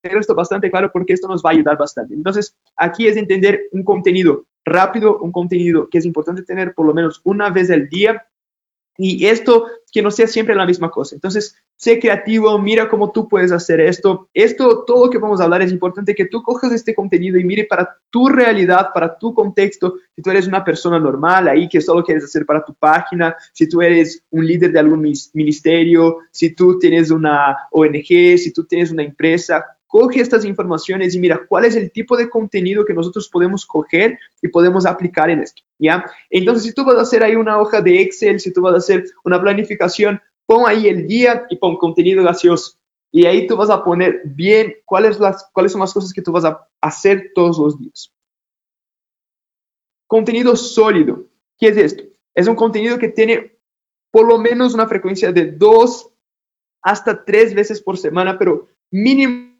esto 0.00 0.32
bastante 0.32 0.70
claro 0.70 0.92
porque 0.92 1.12
esto 1.12 1.26
nos 1.26 1.42
va 1.42 1.50
a 1.50 1.54
ayudar 1.54 1.76
bastante. 1.76 2.14
Entonces, 2.14 2.54
aquí 2.76 3.08
es 3.08 3.16
entender 3.16 3.62
un 3.72 3.82
contenido 3.82 4.46
rápido, 4.64 5.18
un 5.18 5.32
contenido 5.32 5.88
que 5.90 5.98
es 5.98 6.04
importante 6.04 6.44
tener 6.44 6.72
por 6.72 6.86
lo 6.86 6.94
menos 6.94 7.20
una 7.24 7.50
vez 7.50 7.68
al 7.72 7.88
día 7.88 8.24
y 8.98 9.26
esto 9.26 9.66
que 9.90 10.02
no 10.02 10.10
sea 10.10 10.26
siempre 10.26 10.54
la 10.54 10.66
misma 10.66 10.90
cosa. 10.90 11.14
Entonces, 11.14 11.56
sé 11.76 11.98
creativo, 11.98 12.58
mira 12.58 12.88
cómo 12.88 13.12
tú 13.12 13.28
puedes 13.28 13.52
hacer 13.52 13.80
esto. 13.80 14.28
Esto, 14.32 14.84
todo 14.86 15.06
lo 15.06 15.10
que 15.10 15.18
vamos 15.18 15.40
a 15.40 15.44
hablar 15.44 15.62
es 15.62 15.72
importante 15.72 16.14
que 16.14 16.26
tú 16.26 16.42
cojas 16.42 16.72
este 16.72 16.94
contenido 16.94 17.38
y 17.38 17.44
mire 17.44 17.64
para 17.64 17.98
tu 18.10 18.28
realidad, 18.28 18.88
para 18.94 19.18
tu 19.18 19.34
contexto. 19.34 19.96
Si 20.14 20.22
tú 20.22 20.30
eres 20.30 20.46
una 20.46 20.64
persona 20.64 20.98
normal 20.98 21.48
ahí 21.48 21.68
que 21.68 21.80
solo 21.80 22.02
quieres 22.02 22.24
hacer 22.24 22.46
para 22.46 22.64
tu 22.64 22.74
página, 22.74 23.36
si 23.52 23.68
tú 23.68 23.82
eres 23.82 24.22
un 24.30 24.46
líder 24.46 24.72
de 24.72 24.78
algún 24.78 25.12
ministerio, 25.34 26.18
si 26.30 26.54
tú 26.54 26.78
tienes 26.78 27.10
una 27.10 27.56
ONG, 27.70 28.38
si 28.38 28.52
tú 28.52 28.64
tienes 28.64 28.90
una 28.90 29.02
empresa, 29.02 29.64
coge 29.92 30.22
estas 30.22 30.46
informaciones 30.46 31.14
y 31.14 31.20
mira 31.20 31.44
cuál 31.46 31.66
es 31.66 31.76
el 31.76 31.92
tipo 31.92 32.16
de 32.16 32.30
contenido 32.30 32.82
que 32.82 32.94
nosotros 32.94 33.28
podemos 33.28 33.66
coger 33.66 34.18
y 34.40 34.48
podemos 34.48 34.86
aplicar 34.86 35.28
en 35.28 35.40
esto, 35.40 35.60
¿ya? 35.78 36.10
Entonces, 36.30 36.64
si 36.64 36.72
tú 36.72 36.82
vas 36.82 36.96
a 36.96 37.02
hacer 37.02 37.22
ahí 37.22 37.36
una 37.36 37.60
hoja 37.60 37.82
de 37.82 38.00
Excel, 38.00 38.40
si 38.40 38.54
tú 38.54 38.62
vas 38.62 38.72
a 38.72 38.78
hacer 38.78 39.04
una 39.22 39.38
planificación, 39.38 40.18
pon 40.46 40.64
ahí 40.66 40.88
el 40.88 41.06
día 41.06 41.44
y 41.50 41.56
pon 41.56 41.76
contenido 41.76 42.24
gaseoso. 42.24 42.78
Y 43.10 43.26
ahí 43.26 43.46
tú 43.46 43.54
vas 43.54 43.68
a 43.68 43.84
poner 43.84 44.22
bien 44.24 44.76
cuáles, 44.86 45.18
cuáles 45.52 45.72
son 45.72 45.82
las 45.82 45.92
cosas 45.92 46.14
que 46.14 46.22
tú 46.22 46.32
vas 46.32 46.46
a 46.46 46.66
hacer 46.80 47.30
todos 47.34 47.58
los 47.58 47.78
días. 47.78 48.10
Contenido 50.06 50.56
sólido. 50.56 51.26
¿Qué 51.58 51.68
es 51.68 51.76
esto? 51.76 52.04
Es 52.34 52.48
un 52.48 52.54
contenido 52.54 52.98
que 52.98 53.08
tiene 53.08 53.58
por 54.10 54.26
lo 54.26 54.38
menos 54.38 54.72
una 54.72 54.88
frecuencia 54.88 55.32
de 55.32 55.52
dos 55.52 56.08
hasta 56.80 57.26
tres 57.26 57.52
veces 57.52 57.82
por 57.82 57.98
semana, 57.98 58.38
pero 58.38 58.68
mínimo 58.90 59.51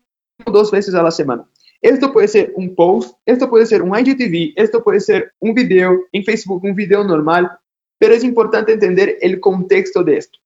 dos 0.50 0.70
veces 0.70 0.94
a 0.94 1.02
la 1.02 1.10
semana. 1.10 1.46
Esto 1.80 2.12
puede 2.12 2.28
ser 2.28 2.52
un 2.54 2.74
post, 2.74 3.16
esto 3.26 3.50
puede 3.50 3.66
ser 3.66 3.82
un 3.82 3.98
IGTV, 3.98 4.52
esto 4.56 4.82
puede 4.84 5.00
ser 5.00 5.32
un 5.40 5.52
video 5.52 6.04
en 6.12 6.24
Facebook, 6.24 6.62
un 6.62 6.76
video 6.76 7.02
normal, 7.02 7.50
pero 7.98 8.14
es 8.14 8.22
importante 8.22 8.72
entender 8.72 9.18
el 9.20 9.40
contexto 9.40 10.04
de 10.04 10.16
esto. 10.16 10.38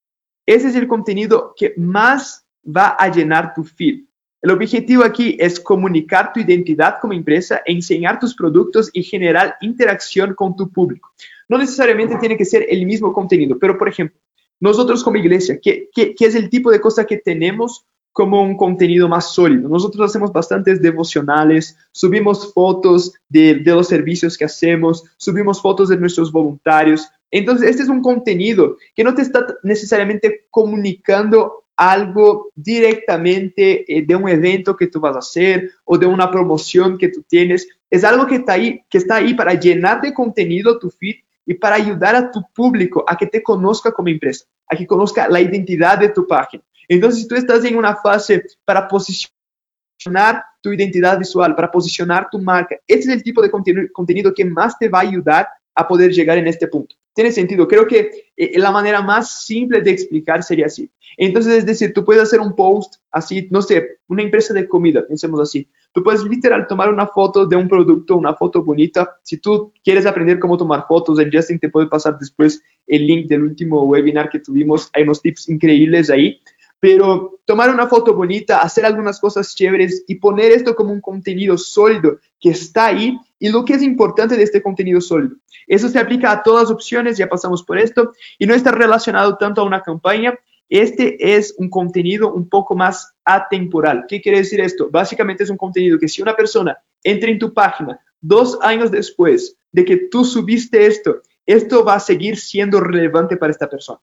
Ese 0.46 0.68
es 0.68 0.76
el 0.76 0.88
contenido 0.88 1.54
que 1.56 1.74
más 1.76 2.46
va 2.64 2.96
a 2.98 3.08
llenar 3.08 3.52
tu 3.54 3.64
feed. 3.64 4.04
El 4.40 4.50
objetivo 4.50 5.04
aquí 5.04 5.36
es 5.40 5.58
comunicar 5.58 6.32
tu 6.32 6.40
identidad 6.40 6.98
como 7.00 7.12
empresa, 7.12 7.62
enseñar 7.64 8.18
tus 8.18 8.34
productos 8.34 8.90
y 8.92 9.02
generar 9.02 9.56
interacción 9.60 10.34
con 10.34 10.54
tu 10.54 10.70
público. 10.70 11.10
No 11.48 11.58
necesariamente 11.58 12.16
tiene 12.16 12.36
que 12.36 12.44
ser 12.44 12.64
el 12.68 12.86
mismo 12.86 13.12
contenido, 13.12 13.58
pero 13.58 13.76
por 13.76 13.88
ejemplo, 13.88 14.18
nosotros 14.60 15.02
como 15.02 15.16
iglesia, 15.16 15.58
¿qué, 15.60 15.88
qué, 15.92 16.14
qué 16.14 16.26
es 16.26 16.34
el 16.34 16.48
tipo 16.48 16.70
de 16.70 16.80
cosa 16.80 17.04
que 17.04 17.18
tenemos 17.18 17.86
como 18.16 18.42
un 18.42 18.56
contenido 18.56 19.10
más 19.10 19.34
sólido. 19.34 19.68
Nosotros 19.68 20.08
hacemos 20.08 20.32
bastantes 20.32 20.80
devocionales, 20.80 21.76
subimos 21.92 22.50
fotos 22.54 23.12
de, 23.28 23.56
los 23.62 23.88
servicios 23.88 24.38
que 24.38 24.46
hacemos, 24.46 25.04
subimos 25.18 25.60
fotos 25.60 25.90
de 25.90 25.98
nuestros 25.98 26.32
voluntarios. 26.32 27.10
Entonces, 27.30 27.68
este 27.68 27.82
es 27.82 27.90
un 27.90 28.00
contenido 28.00 28.78
que 28.94 29.04
no 29.04 29.14
te 29.14 29.20
está 29.20 29.46
necesariamente 29.62 30.46
comunicando 30.50 31.66
algo 31.76 32.48
directamente 32.54 33.84
eh, 33.86 34.06
de 34.06 34.16
un 34.16 34.30
evento 34.30 34.74
que 34.76 34.86
tú 34.86 34.98
vas 34.98 35.16
a 35.16 35.18
hacer 35.18 35.72
o 35.84 35.98
de 35.98 36.06
una 36.06 36.30
promoción 36.30 36.96
que 36.96 37.08
tú 37.08 37.22
tienes. 37.22 37.68
Es 37.90 38.02
algo 38.02 38.26
que 38.26 38.36
está 38.36 38.54
ahí, 38.54 38.80
que 38.88 38.96
está 38.96 39.16
ahí 39.16 39.34
para 39.34 39.52
llenar 39.52 40.00
de 40.00 40.14
contenido 40.14 40.78
tu 40.78 40.88
feed 40.88 41.16
y 41.44 41.52
para 41.52 41.76
ayudar 41.76 42.16
a 42.16 42.30
tu 42.30 42.42
público 42.54 43.04
a 43.06 43.14
que 43.14 43.26
te 43.26 43.42
conozca 43.42 43.92
como 43.92 44.08
empresa, 44.08 44.46
a 44.66 44.74
que 44.74 44.86
conozca 44.86 45.28
la 45.28 45.42
identidad 45.42 45.98
de 45.98 46.08
tu 46.08 46.26
página. 46.26 46.62
Entonces, 46.88 47.22
si 47.22 47.28
tú 47.28 47.34
estás 47.34 47.64
en 47.64 47.76
una 47.76 47.96
fase 47.96 48.44
para 48.64 48.86
posicionar 48.88 50.44
tu 50.60 50.72
identidad 50.72 51.18
visual, 51.18 51.54
para 51.54 51.70
posicionar 51.70 52.28
tu 52.30 52.38
marca, 52.38 52.76
ese 52.86 53.00
es 53.00 53.16
el 53.16 53.22
tipo 53.22 53.42
de 53.42 53.50
contenido, 53.50 54.34
que 54.34 54.44
más 54.44 54.78
te 54.78 54.88
va 54.88 55.00
a 55.00 55.02
ayudar 55.02 55.48
a 55.74 55.86
poder 55.86 56.12
llegar 56.12 56.38
en 56.38 56.46
este 56.46 56.68
punto. 56.68 56.96
Tiene 57.14 57.32
sentido. 57.32 57.66
Creo 57.66 57.86
que 57.86 58.30
eh, 58.36 58.58
la 58.58 58.70
manera 58.70 59.00
más 59.00 59.44
simple 59.44 59.80
de 59.80 59.90
explicar 59.90 60.42
sería 60.42 60.66
así. 60.66 60.90
Entonces, 61.16 61.54
es 61.54 61.66
decir, 61.66 61.94
tú 61.94 62.04
puedes 62.04 62.22
hacer 62.22 62.40
un 62.40 62.54
post 62.54 62.96
así, 63.10 63.48
no 63.50 63.62
sé, 63.62 64.00
una 64.06 64.22
empresa 64.22 64.52
de 64.52 64.68
comida, 64.68 65.06
pensemos 65.06 65.40
así. 65.40 65.66
Tú 65.92 66.02
puedes 66.02 66.22
literal 66.24 66.66
tomar 66.66 66.92
una 66.92 67.06
foto 67.06 67.46
de 67.46 67.56
un 67.56 67.68
producto, 67.68 68.16
una 68.16 68.34
foto 68.34 68.62
bonita. 68.62 69.16
Si 69.22 69.38
tú 69.38 69.72
quieres 69.82 70.04
aprender 70.04 70.38
cómo 70.38 70.58
tomar 70.58 70.84
fotos, 70.86 71.18
en 71.18 71.32
Justin 71.32 71.58
te 71.58 71.70
puede 71.70 71.86
pasar 71.86 72.18
después 72.18 72.62
el 72.86 73.06
link 73.06 73.28
del 73.28 73.44
último 73.44 73.82
webinar 73.84 74.28
que 74.28 74.40
tuvimos. 74.40 74.90
Hay 74.92 75.04
unos 75.04 75.22
tips 75.22 75.48
increíbles 75.48 76.10
ahí 76.10 76.38
pero 76.80 77.40
tomar 77.44 77.70
una 77.70 77.86
foto 77.86 78.14
bonita, 78.14 78.58
hacer 78.58 78.84
algunas 78.84 79.18
cosas 79.18 79.54
chéveres 79.54 80.04
y 80.06 80.16
poner 80.16 80.52
esto 80.52 80.74
como 80.74 80.92
un 80.92 81.00
contenido 81.00 81.56
sólido 81.56 82.18
que 82.38 82.50
está 82.50 82.86
ahí 82.86 83.18
y 83.38 83.48
lo 83.48 83.64
que 83.64 83.74
es 83.74 83.82
importante 83.82 84.36
de 84.36 84.42
este 84.42 84.62
contenido 84.62 85.00
sólido. 85.00 85.36
Eso 85.66 85.88
se 85.88 85.98
aplica 85.98 86.30
a 86.30 86.42
todas 86.42 86.64
las 86.64 86.72
opciones, 86.72 87.16
ya 87.16 87.28
pasamos 87.28 87.62
por 87.62 87.78
esto, 87.78 88.12
y 88.38 88.46
no 88.46 88.54
está 88.54 88.72
relacionado 88.72 89.36
tanto 89.36 89.60
a 89.60 89.64
una 89.64 89.82
campaña. 89.82 90.38
Este 90.68 91.36
es 91.36 91.54
un 91.58 91.70
contenido 91.70 92.32
un 92.32 92.48
poco 92.48 92.74
más 92.74 93.14
atemporal. 93.24 94.04
¿Qué 94.08 94.20
quiere 94.20 94.38
decir 94.38 94.60
esto? 94.60 94.88
Básicamente 94.90 95.44
es 95.44 95.50
un 95.50 95.56
contenido 95.56 95.98
que 95.98 96.08
si 96.08 96.22
una 96.22 96.34
persona 96.34 96.78
entra 97.02 97.30
en 97.30 97.38
tu 97.38 97.52
página 97.52 98.00
dos 98.20 98.58
años 98.62 98.90
después 98.90 99.56
de 99.72 99.84
que 99.84 99.96
tú 99.96 100.24
subiste 100.24 100.86
esto, 100.86 101.22
esto 101.44 101.84
va 101.84 101.94
a 101.94 102.00
seguir 102.00 102.36
siendo 102.36 102.80
relevante 102.80 103.36
para 103.36 103.52
esta 103.52 103.68
persona. 103.68 104.00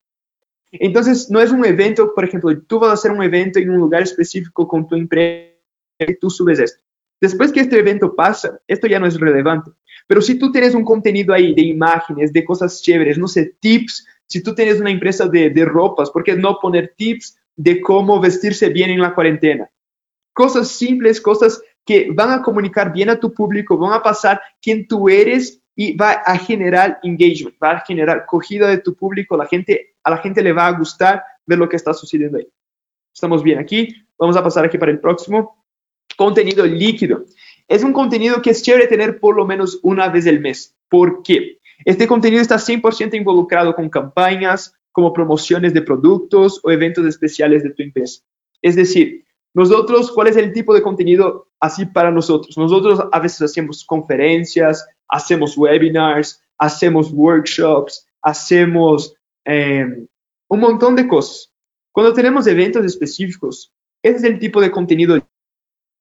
Entonces, 0.74 1.30
no 1.30 1.40
es 1.40 1.52
un 1.52 1.66
evento, 1.66 2.14
por 2.14 2.26
ejemplo, 2.26 2.58
tú 2.62 2.80
vas 2.80 2.90
a 2.90 2.94
hacer 2.94 3.12
un 3.12 3.24
evento 3.24 3.60
en 3.60 3.70
un 3.70 3.78
lugar 3.78 4.02
específico 4.02 4.68
con 4.68 4.88
tu 4.88 4.96
empresa 4.96 5.54
y 6.00 6.16
tú 6.16 6.30
subes 6.30 6.60
esto. 6.60 6.84
Después 7.22 7.52
que 7.52 7.62
este 7.62 7.80
evento 7.80 8.16
pasa, 8.16 8.60
esto 8.68 8.88
ya 8.88 9.00
no 9.00 9.06
es 9.06 9.20
relevante. 9.20 9.72
Pero 10.08 10.22
si 10.22 10.36
tú 10.36 10.52
tienes 10.52 10.76
un 10.76 10.84
contenido 10.84 11.34
ahí 11.34 11.54
de 11.54 11.62
imágenes, 11.62 12.34
de 12.34 12.44
cosas 12.44 12.82
chéveres, 12.82 13.18
no 13.18 13.28
sé, 13.28 13.56
tips, 13.60 14.06
si 14.28 14.42
tú 14.44 14.54
tienes 14.54 14.80
una 14.82 14.92
empresa 14.92 15.28
de, 15.28 15.50
de 15.50 15.66
ropas, 15.66 16.10
¿por 16.12 16.24
qué 16.24 16.36
no 16.36 16.58
poner 16.60 16.94
tips 16.98 17.38
de 17.56 17.80
cómo 17.80 18.20
vestirse 18.20 18.70
bien 18.70 18.90
en 18.90 19.00
la 19.00 19.14
cuarentena? 19.14 19.70
cosas 20.34 20.70
simples, 20.70 21.22
cosas 21.22 21.62
que 21.86 22.10
van 22.12 22.32
a 22.32 22.42
comunicar 22.42 22.92
bien 22.92 23.10
a 23.10 23.20
tu 23.20 23.34
público, 23.34 23.78
van 23.78 23.94
a 23.94 24.04
pasar 24.04 24.42
quién 24.62 24.88
tú 24.88 25.08
eres 25.08 25.62
y 25.76 25.96
va 25.96 26.12
a 26.12 26.38
generar 26.38 27.00
engagement, 27.04 27.56
va 27.62 27.72
a 27.72 27.80
generar 27.82 28.26
cogida 28.26 28.68
de 28.68 28.78
tu 28.78 28.96
público, 28.96 29.36
la 29.36 29.46
gente, 29.46 29.96
a 30.04 30.12
la 30.12 30.18
gente 30.18 30.42
le 30.44 30.54
va 30.54 30.68
a 30.68 30.72
gustar 30.72 31.24
ver 31.46 31.58
lo 31.58 31.68
que 31.68 31.76
está 31.76 31.94
sucediendo 31.94 32.38
ahí. 32.38 32.48
Estamos 33.14 33.44
bien 33.44 33.60
aquí, 33.60 33.96
vamos 34.18 34.38
a 34.38 34.44
pasar 34.44 34.66
aquí 34.66 34.78
para 34.78 34.92
el 34.92 35.00
próximo. 35.00 35.66
Contenido 36.18 36.66
líquido. 36.66 37.26
Es 37.68 37.84
un 37.84 37.94
contenido 37.94 38.42
que 38.42 38.52
es 38.52 38.62
chévere 38.62 38.88
tener 38.88 39.20
por 39.20 39.36
lo 39.36 39.46
menos 39.46 39.80
una 39.84 40.10
vez 40.10 40.28
al 40.28 40.40
mes. 40.40 40.76
¿Por 40.90 41.24
qué? 41.24 41.60
Este 41.86 42.08
contenido 42.08 42.42
está 42.42 42.56
100% 42.58 43.16
involucrado 43.16 43.76
con 43.76 43.90
campañas, 43.90 44.76
como 44.92 45.12
promociones 45.12 45.74
de 45.74 45.82
productos 45.82 46.62
o 46.64 46.72
eventos 46.72 47.06
especiales 47.06 47.64
de 47.64 47.72
tu 47.72 47.82
empresa. 47.82 48.22
Es 48.62 48.76
decir, 48.76 49.26
nosotros, 49.54 50.12
¿cuál 50.12 50.28
es 50.28 50.38
el 50.38 50.54
tipo 50.54 50.74
de 50.74 50.82
contenido 50.82 51.50
así 51.60 51.86
para 51.86 52.12
nosotros? 52.12 52.58
Nosotros 52.58 53.02
a 53.12 53.20
veces 53.20 53.42
hacemos 53.42 53.84
conferencias, 53.86 54.88
hacemos 55.08 55.58
webinars, 55.58 56.42
hacemos 56.58 57.12
workshops, 57.12 58.08
hacemos 58.22 59.16
em, 59.46 60.08
un 60.48 60.60
montón 60.60 60.96
de 60.96 61.08
cosas. 61.08 61.52
Cuando 61.92 62.14
tenemos 62.14 62.48
eventos 62.48 62.86
específicos, 62.86 63.74
ese 64.02 64.18
es 64.18 64.24
el 64.24 64.40
tipo 64.40 64.60
de 64.62 64.72
contenido 64.72 65.18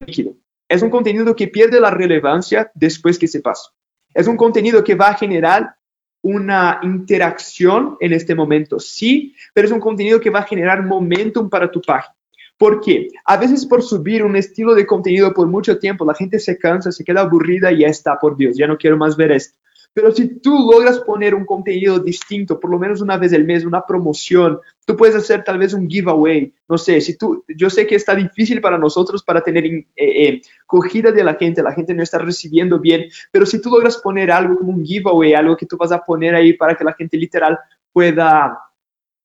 líquido. 0.07 0.35
Es 0.69 0.83
un 0.83 0.91
contenido 0.91 1.37
que 1.37 1.49
pierde 1.49 1.81
la 1.81 1.91
relevancia 1.91 2.71
después 2.75 3.19
que 3.19 3.29
se 3.29 3.41
pasa. 3.41 3.71
Es 4.15 4.27
un 4.27 4.37
contenido 4.37 4.83
que 4.83 4.95
va 4.95 5.09
a 5.09 5.17
generar 5.17 5.77
una 6.23 6.81
interacción 6.83 7.97
en 8.01 8.13
este 8.13 8.35
momento, 8.35 8.79
sí, 8.79 9.35
pero 9.53 9.67
es 9.67 9.73
un 9.73 9.81
contenido 9.81 10.21
que 10.21 10.31
va 10.31 10.41
a 10.41 10.47
generar 10.47 10.85
momentum 10.85 11.51
para 11.51 11.71
tu 11.71 11.83
página. 11.83 12.15
¿Por 12.63 12.81
qué? 12.81 13.09
A 13.25 13.37
veces 13.39 13.67
por 13.67 13.83
subir 13.83 14.23
un 14.23 14.37
estilo 14.37 14.77
de 14.77 14.87
contenido 14.87 15.35
por 15.35 15.49
mucho 15.49 15.81
tiempo, 15.81 16.05
la 16.05 16.15
gente 16.15 16.39
se 16.39 16.57
cansa, 16.57 16.93
se 16.93 17.03
queda 17.03 17.23
aburrida 17.23 17.73
y 17.73 17.79
ya 17.79 17.89
está, 17.89 18.21
por 18.21 18.37
Dios, 18.37 18.57
ya 18.57 18.69
no 18.69 18.79
quiero 18.79 18.97
más 18.97 19.17
ver 19.17 19.33
esto. 19.33 19.59
Pero 19.93 20.13
si 20.13 20.39
tú 20.39 20.71
logras 20.71 21.01
poner 21.01 21.35
un 21.35 21.45
contenido 21.45 21.99
distinto, 21.99 22.61
por 22.61 22.71
lo 22.71 22.79
menos 22.79 23.01
una 23.01 23.17
vez 23.17 23.33
al 23.33 23.43
mes, 23.43 23.65
una 23.65 23.85
promoción, 23.85 24.61
tú 24.87 24.97
puedes 24.97 25.17
hacer 25.17 25.43
tal 25.43 25.59
vez 25.59 25.75
un 25.75 25.91
giveaway, 25.91 26.55
no 26.69 26.79
sé, 26.79 27.01
si 27.01 27.19
tú, 27.19 27.45
yo 27.49 27.69
sé 27.69 27.85
que 27.85 27.97
está 27.97 28.15
difícil 28.15 28.61
para 28.61 28.79
nosotros 28.79 29.25
para 29.25 29.41
tener 29.41 29.65
eh, 29.67 29.85
eh, 29.97 30.43
cogida 30.65 31.11
de 31.11 31.25
la 31.25 31.35
gente, 31.35 31.65
la 31.65 31.73
gente 31.73 31.95
no 31.95 32.05
está 32.05 32.19
recibiendo 32.19 32.79
bien, 32.79 33.07
pero 33.33 33.45
si 33.45 33.61
tú 33.61 33.71
logras 33.71 33.97
poner 33.97 34.31
algo 34.31 34.57
como 34.57 34.71
un 34.71 34.85
giveaway, 34.85 35.35
algo 35.35 35.57
que 35.57 35.67
tú 35.67 35.77
vas 35.77 35.91
a 35.91 36.05
poner 36.05 36.37
ahí 36.37 36.53
para 36.53 36.77
que 36.77 36.85
la 36.85 36.93
gente 36.95 37.17
literal 37.17 37.59
pueda 37.93 38.57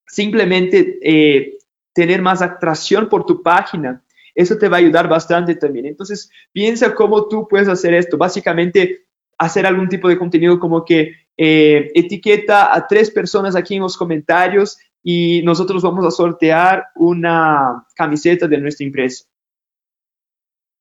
simplemente 0.08 0.97
eh, 1.04 1.57
tener 1.97 2.21
más 2.21 2.43
atracción 2.43 3.10
por 3.10 3.25
tu 3.25 3.41
página, 3.41 4.03
eso 4.36 4.55
te 4.55 4.69
va 4.69 4.77
a 4.77 4.81
ayudar 4.81 5.10
bastante 5.10 5.55
también. 5.55 5.88
Entonces, 5.88 6.29
piensa 6.51 6.93
cómo 6.93 7.27
tú 7.27 7.47
puedes 7.47 7.67
hacer 7.67 7.95
esto. 7.95 8.19
Básicamente, 8.19 9.07
hacer 9.36 9.65
algún 9.65 9.89
tipo 9.89 10.07
de 10.07 10.19
contenido 10.19 10.60
como 10.60 10.86
que 10.86 11.15
eh, 11.36 11.89
etiqueta 11.95 12.71
a 12.71 12.86
tres 12.86 13.10
personas 13.10 13.55
aquí 13.55 13.77
en 13.77 13.81
los 13.81 13.97
comentarios 13.97 14.77
y 15.01 15.41
nosotros 15.41 15.81
vamos 15.81 16.05
a 16.05 16.12
sortear 16.12 16.86
una 16.97 17.83
camiseta 17.95 18.47
de 18.47 18.60
nuestra 18.60 18.86
empresa. 18.86 19.25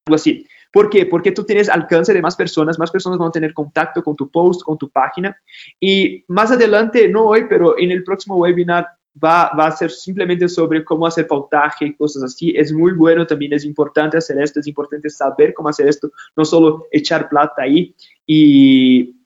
Algo 0.07 0.17
así. 0.17 0.47
¿Por 0.71 0.91
qué? 0.91 1.07
Porque 1.07 1.33
tú 1.33 1.45
tienes 1.45 1.71
alcance 1.71 2.13
de 2.13 2.21
más 2.21 2.37
personas, 2.37 2.79
más 2.79 2.91
personas 2.91 3.19
van 3.19 3.29
a 3.29 3.33
tener 3.33 3.55
contacto 3.55 4.03
con 4.03 4.15
tu 4.17 4.31
post, 4.31 4.63
con 4.63 4.77
tu 4.77 4.91
página. 4.91 5.35
Y 5.81 6.27
más 6.29 6.51
adelante, 6.51 7.09
no 7.09 7.25
hoy, 7.25 7.47
pero 7.49 7.79
en 7.79 7.91
el 7.91 8.05
próximo 8.05 8.37
webinar 8.37 8.87
va, 9.23 9.51
va, 9.59 9.67
a 9.67 9.77
ser 9.77 9.91
simplemente 9.91 10.49
sobre 10.49 10.85
cómo 10.85 11.07
hacer 11.07 11.27
pautaje 11.27 11.87
y 11.87 11.95
cosas 11.95 12.23
así. 12.23 12.53
Es 12.57 12.73
muy 12.73 12.93
bueno, 12.93 13.27
también 13.27 13.53
es 13.53 13.65
importante 13.65 14.19
hacer 14.19 14.41
esto, 14.41 14.61
es 14.61 14.67
importante 14.67 15.11
saber 15.11 15.55
cómo 15.55 15.69
hacer 15.69 15.89
esto, 15.89 16.11
no 16.37 16.45
solo 16.45 16.87
echar 16.91 17.29
plata 17.29 17.63
ahí 17.63 17.95
y 18.27 19.17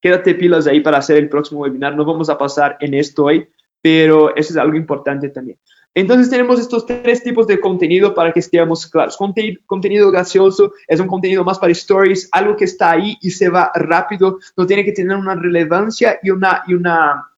quédate 0.00 0.34
pilas 0.34 0.66
ahí 0.66 0.80
para 0.80 0.98
hacer 0.98 1.16
el 1.16 1.28
próximo 1.28 1.60
webinar. 1.60 1.96
No 1.96 2.04
vamos 2.04 2.28
a 2.28 2.38
pasar 2.38 2.76
en 2.80 2.94
esto 2.94 3.24
hoy, 3.24 3.48
pero 3.80 4.34
eso 4.36 4.52
es 4.52 4.56
algo 4.56 4.76
importante 4.76 5.28
también. 5.28 5.58
Entonces 5.94 6.30
tenemos 6.30 6.58
estos 6.58 6.86
tres 6.86 7.22
tipos 7.22 7.46
de 7.46 7.60
contenido 7.60 8.14
para 8.14 8.32
que 8.32 8.40
estemos 8.40 8.86
claros. 8.86 9.16
Contenido, 9.16 9.60
contenido 9.66 10.10
gaseoso 10.10 10.72
es 10.88 11.00
un 11.00 11.06
contenido 11.06 11.44
más 11.44 11.58
para 11.58 11.72
stories, 11.72 12.30
algo 12.32 12.56
que 12.56 12.64
está 12.64 12.92
ahí 12.92 13.18
y 13.20 13.30
se 13.30 13.50
va 13.50 13.70
rápido, 13.74 14.38
no 14.56 14.66
tiene 14.66 14.84
que 14.84 14.92
tener 14.92 15.16
una 15.16 15.34
relevancia 15.34 16.18
y 16.22 16.30
una, 16.30 16.62
y 16.66 16.74
una 16.74 17.31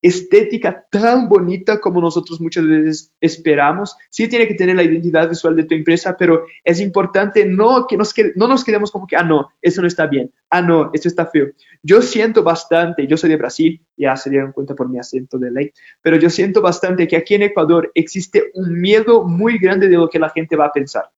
estética 0.00 0.86
tan 0.90 1.28
bonita 1.28 1.80
como 1.80 2.00
nosotros 2.00 2.40
muchas 2.40 2.66
veces 2.66 3.12
esperamos. 3.20 3.96
Sí 4.10 4.28
tiene 4.28 4.46
que 4.46 4.54
tener 4.54 4.76
la 4.76 4.84
identidad 4.84 5.28
visual 5.28 5.56
de 5.56 5.64
tu 5.64 5.74
empresa, 5.74 6.16
pero 6.16 6.44
es 6.64 6.80
importante 6.80 7.44
no 7.44 7.86
que 7.86 7.96
no 7.96 8.48
nos 8.48 8.64
quedemos 8.64 8.90
como 8.90 9.06
que, 9.06 9.16
ah, 9.16 9.22
no, 9.22 9.50
eso 9.60 9.80
no 9.80 9.88
está 9.88 10.06
bien, 10.06 10.32
ah, 10.50 10.62
no, 10.62 10.90
eso 10.92 11.08
está 11.08 11.26
feo. 11.26 11.48
Yo 11.82 12.02
siento 12.02 12.42
bastante, 12.42 13.06
yo 13.06 13.16
soy 13.16 13.30
de 13.30 13.36
Brasil, 13.36 13.80
ya 13.96 14.16
se 14.16 14.30
dieron 14.30 14.52
cuenta 14.52 14.74
por 14.74 14.88
mi 14.88 14.98
acento 14.98 15.38
de 15.38 15.50
ley, 15.50 15.72
pero 16.02 16.16
yo 16.16 16.30
siento 16.30 16.60
bastante 16.60 17.08
que 17.08 17.16
aquí 17.16 17.34
en 17.34 17.42
Ecuador 17.42 17.90
existe 17.94 18.50
un 18.54 18.80
miedo 18.80 19.24
muy 19.24 19.58
grande 19.58 19.88
de 19.88 19.96
lo 19.96 20.08
que 20.08 20.18
la 20.18 20.30
gente 20.30 20.56
va 20.56 20.66
a 20.66 20.72
pensar. 20.72 21.10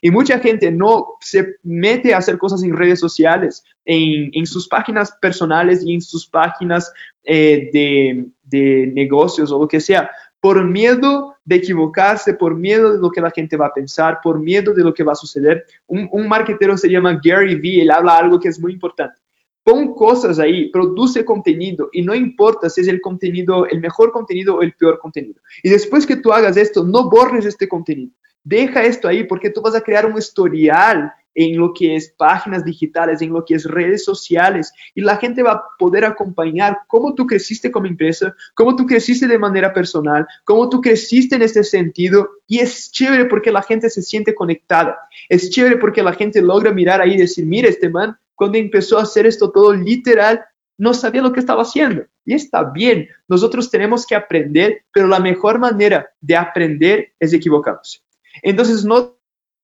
Y 0.00 0.10
mucha 0.10 0.38
gente 0.38 0.70
no 0.70 1.16
se 1.20 1.56
mete 1.62 2.12
a 2.12 2.18
hacer 2.18 2.36
cosas 2.36 2.62
en 2.62 2.76
redes 2.76 3.00
sociales, 3.00 3.64
en, 3.84 4.46
sus 4.46 4.68
páginas 4.68 5.12
personales 5.20 5.82
y 5.82 5.94
en 5.94 6.00
sus 6.00 6.26
páginas 6.26 6.92
eh, 7.22 7.70
de, 7.72 8.92
negocios 8.94 9.50
o 9.50 9.58
lo 9.58 9.68
que 9.68 9.80
sea, 9.80 10.10
por 10.40 10.62
miedo 10.64 11.36
de 11.44 11.56
equivocarse, 11.56 12.34
por 12.34 12.54
miedo 12.54 12.92
de 12.92 12.98
lo 12.98 13.10
que 13.10 13.20
la 13.20 13.30
gente 13.30 13.56
va 13.56 13.66
a 13.66 13.72
pensar, 13.72 14.18
por 14.22 14.38
miedo 14.38 14.74
de 14.74 14.84
lo 14.84 14.92
que 14.92 15.04
va 15.04 15.12
a 15.12 15.16
suceder. 15.16 15.64
Un, 15.86 16.08
un 16.12 16.28
marketero 16.28 16.76
se 16.76 16.90
llama 16.90 17.18
Gary 17.24 17.54
Vee, 17.54 17.80
él 17.80 17.90
habla 17.90 18.18
algo 18.18 18.38
que 18.38 18.48
es 18.48 18.60
muy 18.60 18.72
importante. 18.72 19.18
Pon 19.64 19.94
cosas 19.94 20.38
ahí, 20.38 20.68
produce 20.68 21.24
contenido 21.24 21.88
y 21.90 22.02
no 22.02 22.14
importa 22.14 22.68
si 22.68 22.82
es 22.82 22.88
el 22.88 23.00
contenido, 23.00 23.66
el 23.66 23.80
mejor 23.80 24.12
contenido 24.12 24.56
o 24.56 24.62
el 24.62 24.74
peor 24.74 24.98
contenido. 24.98 25.40
Y 25.62 25.70
después 25.70 26.04
que 26.04 26.16
tú 26.16 26.34
hagas 26.34 26.58
esto, 26.58 26.84
no 26.84 27.08
borres 27.08 27.46
este 27.46 27.66
contenido. 27.66 28.12
Deja 28.44 28.82
esto 28.82 29.08
ahí 29.08 29.24
porque 29.24 29.50
tú 29.50 29.62
vas 29.62 29.74
a 29.74 29.80
crear 29.80 30.06
un 30.06 30.18
historial 30.18 31.12
en 31.34 31.58
lo 31.58 31.72
que 31.74 31.96
es 31.96 32.10
páginas 32.16 32.64
digitales, 32.64 33.20
en 33.20 33.32
lo 33.32 33.44
que 33.44 33.54
es 33.54 33.64
redes 33.64 34.04
sociales, 34.04 34.72
y 34.94 35.00
la 35.00 35.16
gente 35.16 35.42
va 35.42 35.52
a 35.52 35.62
poder 35.78 36.04
acompañar 36.04 36.78
cómo 36.86 37.14
tú 37.14 37.26
creciste 37.26 37.70
como 37.70 37.86
empresa, 37.86 38.34
cómo 38.54 38.76
tú 38.76 38.86
creciste 38.86 39.26
de 39.26 39.38
manera 39.38 39.72
personal, 39.72 40.26
cómo 40.44 40.68
tú 40.68 40.80
creciste 40.80 41.36
en 41.36 41.42
este 41.42 41.64
sentido, 41.64 42.30
y 42.46 42.60
es 42.60 42.92
chévere 42.92 43.24
porque 43.24 43.50
la 43.50 43.62
gente 43.62 43.90
se 43.90 44.02
siente 44.02 44.34
conectada, 44.34 44.96
es 45.28 45.50
chévere 45.50 45.76
porque 45.76 46.02
la 46.02 46.12
gente 46.12 46.40
logra 46.40 46.72
mirar 46.72 47.00
ahí 47.00 47.14
y 47.14 47.18
decir, 47.18 47.44
mira, 47.44 47.68
este 47.68 47.88
man, 47.88 48.16
cuando 48.34 48.58
empezó 48.58 48.98
a 48.98 49.02
hacer 49.02 49.26
esto 49.26 49.50
todo 49.50 49.72
literal, 49.72 50.44
no 50.76 50.92
sabía 50.92 51.22
lo 51.22 51.32
que 51.32 51.40
estaba 51.40 51.62
haciendo. 51.62 52.04
Y 52.24 52.34
está 52.34 52.64
bien, 52.64 53.08
nosotros 53.28 53.70
tenemos 53.70 54.06
que 54.06 54.16
aprender, 54.16 54.82
pero 54.92 55.06
la 55.06 55.20
mejor 55.20 55.58
manera 55.58 56.08
de 56.20 56.36
aprender 56.36 57.12
es 57.20 57.32
equivocarnos. 57.32 58.03
Entonces, 58.42 58.84
no 58.84 59.16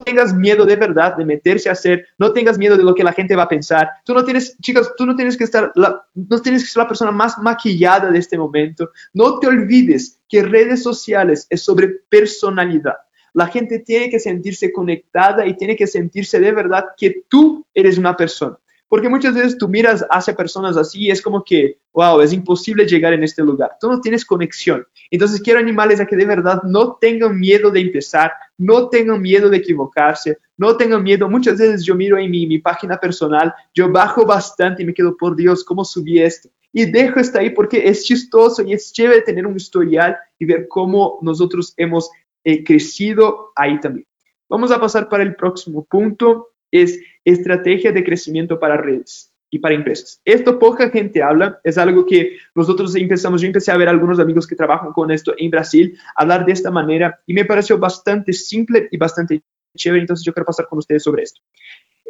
tengas 0.04 0.34
miedo 0.34 0.64
de 0.64 0.76
verdad 0.76 1.16
de 1.16 1.24
meterse 1.24 1.68
a 1.68 1.72
hacer, 1.72 2.06
no 2.18 2.32
tengas 2.32 2.58
miedo 2.58 2.76
de 2.76 2.84
lo 2.84 2.94
que 2.94 3.04
la 3.04 3.12
gente 3.12 3.36
va 3.36 3.44
a 3.44 3.48
pensar. 3.48 3.90
Tú 4.04 4.14
no 4.14 4.24
tienes, 4.24 4.56
chicos, 4.60 4.92
tú 4.96 5.06
no 5.06 5.14
tienes 5.14 5.36
que 5.36 5.44
estar, 5.44 5.72
no 5.74 6.42
tienes 6.42 6.62
que 6.62 6.68
ser 6.68 6.82
la 6.82 6.88
persona 6.88 7.10
más 7.10 7.38
maquillada 7.38 8.10
de 8.10 8.18
este 8.18 8.38
momento. 8.38 8.90
No 9.12 9.38
te 9.38 9.46
olvides 9.46 10.18
que 10.28 10.42
redes 10.42 10.82
sociales 10.82 11.46
es 11.50 11.62
sobre 11.62 11.88
personalidad. 12.08 12.96
La 13.32 13.46
gente 13.46 13.78
tiene 13.80 14.10
que 14.10 14.18
sentirse 14.18 14.72
conectada 14.72 15.46
y 15.46 15.56
tiene 15.56 15.76
que 15.76 15.86
sentirse 15.86 16.40
de 16.40 16.52
verdad 16.52 16.86
que 16.96 17.22
tú 17.28 17.64
eres 17.72 17.96
una 17.96 18.16
persona. 18.16 18.58
Porque 18.90 19.08
muchas 19.08 19.34
veces 19.34 19.56
tú 19.56 19.68
miras 19.68 20.04
hacia 20.10 20.34
personas 20.34 20.76
así 20.76 21.02
y 21.02 21.10
es 21.12 21.22
como 21.22 21.44
que, 21.44 21.78
wow, 21.92 22.20
es 22.22 22.32
imposible 22.32 22.84
llegar 22.84 23.12
en 23.12 23.22
este 23.22 23.40
lugar. 23.40 23.76
Tú 23.80 23.88
no 23.88 24.00
tienes 24.00 24.24
conexión. 24.24 24.84
Entonces 25.12 25.40
quiero 25.40 25.60
animarles 25.60 26.00
a 26.00 26.06
que 26.06 26.16
de 26.16 26.24
verdad 26.24 26.60
no 26.64 26.96
tengan 27.00 27.38
miedo 27.38 27.70
de 27.70 27.82
empezar, 27.82 28.32
no 28.58 28.88
tengan 28.88 29.22
miedo 29.22 29.48
de 29.48 29.58
equivocarse, 29.58 30.38
no 30.56 30.76
tengan 30.76 31.04
miedo. 31.04 31.30
Muchas 31.30 31.56
veces 31.56 31.84
yo 31.84 31.94
miro 31.94 32.18
en 32.18 32.32
mi, 32.32 32.48
mi 32.48 32.58
página 32.58 32.98
personal, 32.98 33.54
yo 33.72 33.92
bajo 33.92 34.26
bastante 34.26 34.82
y 34.82 34.86
me 34.86 34.92
quedo, 34.92 35.16
por 35.16 35.36
Dios, 35.36 35.62
¿cómo 35.62 35.84
subí 35.84 36.18
esto? 36.18 36.48
Y 36.72 36.90
dejo 36.90 37.20
esto 37.20 37.38
ahí 37.38 37.50
porque 37.50 37.88
es 37.88 38.04
chistoso 38.04 38.64
y 38.64 38.72
es 38.72 38.92
chévere 38.92 39.22
tener 39.22 39.46
un 39.46 39.56
historial 39.56 40.16
y 40.36 40.46
ver 40.46 40.66
cómo 40.66 41.20
nosotros 41.22 41.74
hemos 41.76 42.10
eh, 42.42 42.64
crecido 42.64 43.52
ahí 43.54 43.78
también. 43.78 44.08
Vamos 44.48 44.72
a 44.72 44.80
pasar 44.80 45.08
para 45.08 45.22
el 45.22 45.36
próximo 45.36 45.84
punto 45.84 46.48
es 46.70 47.00
estrategia 47.24 47.92
de 47.92 48.04
crecimiento 48.04 48.58
para 48.58 48.76
redes 48.76 49.32
y 49.50 49.58
para 49.58 49.74
empresas. 49.74 50.20
Esto 50.24 50.58
poca 50.58 50.90
gente 50.90 51.22
habla, 51.22 51.60
es 51.64 51.76
algo 51.76 52.06
que 52.06 52.36
nosotros 52.54 52.94
empezamos, 52.94 53.40
yo 53.40 53.48
empecé 53.48 53.72
a 53.72 53.76
ver 53.76 53.88
algunos 53.88 54.20
amigos 54.20 54.46
que 54.46 54.54
trabajan 54.54 54.92
con 54.92 55.10
esto 55.10 55.34
en 55.36 55.50
Brasil, 55.50 55.98
hablar 56.14 56.46
de 56.46 56.52
esta 56.52 56.70
manera 56.70 57.20
y 57.26 57.34
me 57.34 57.44
pareció 57.44 57.78
bastante 57.78 58.32
simple 58.32 58.88
y 58.90 58.96
bastante 58.96 59.42
chévere, 59.76 60.02
entonces 60.02 60.24
yo 60.24 60.32
quiero 60.32 60.46
pasar 60.46 60.68
con 60.68 60.78
ustedes 60.78 61.02
sobre 61.02 61.24
esto. 61.24 61.40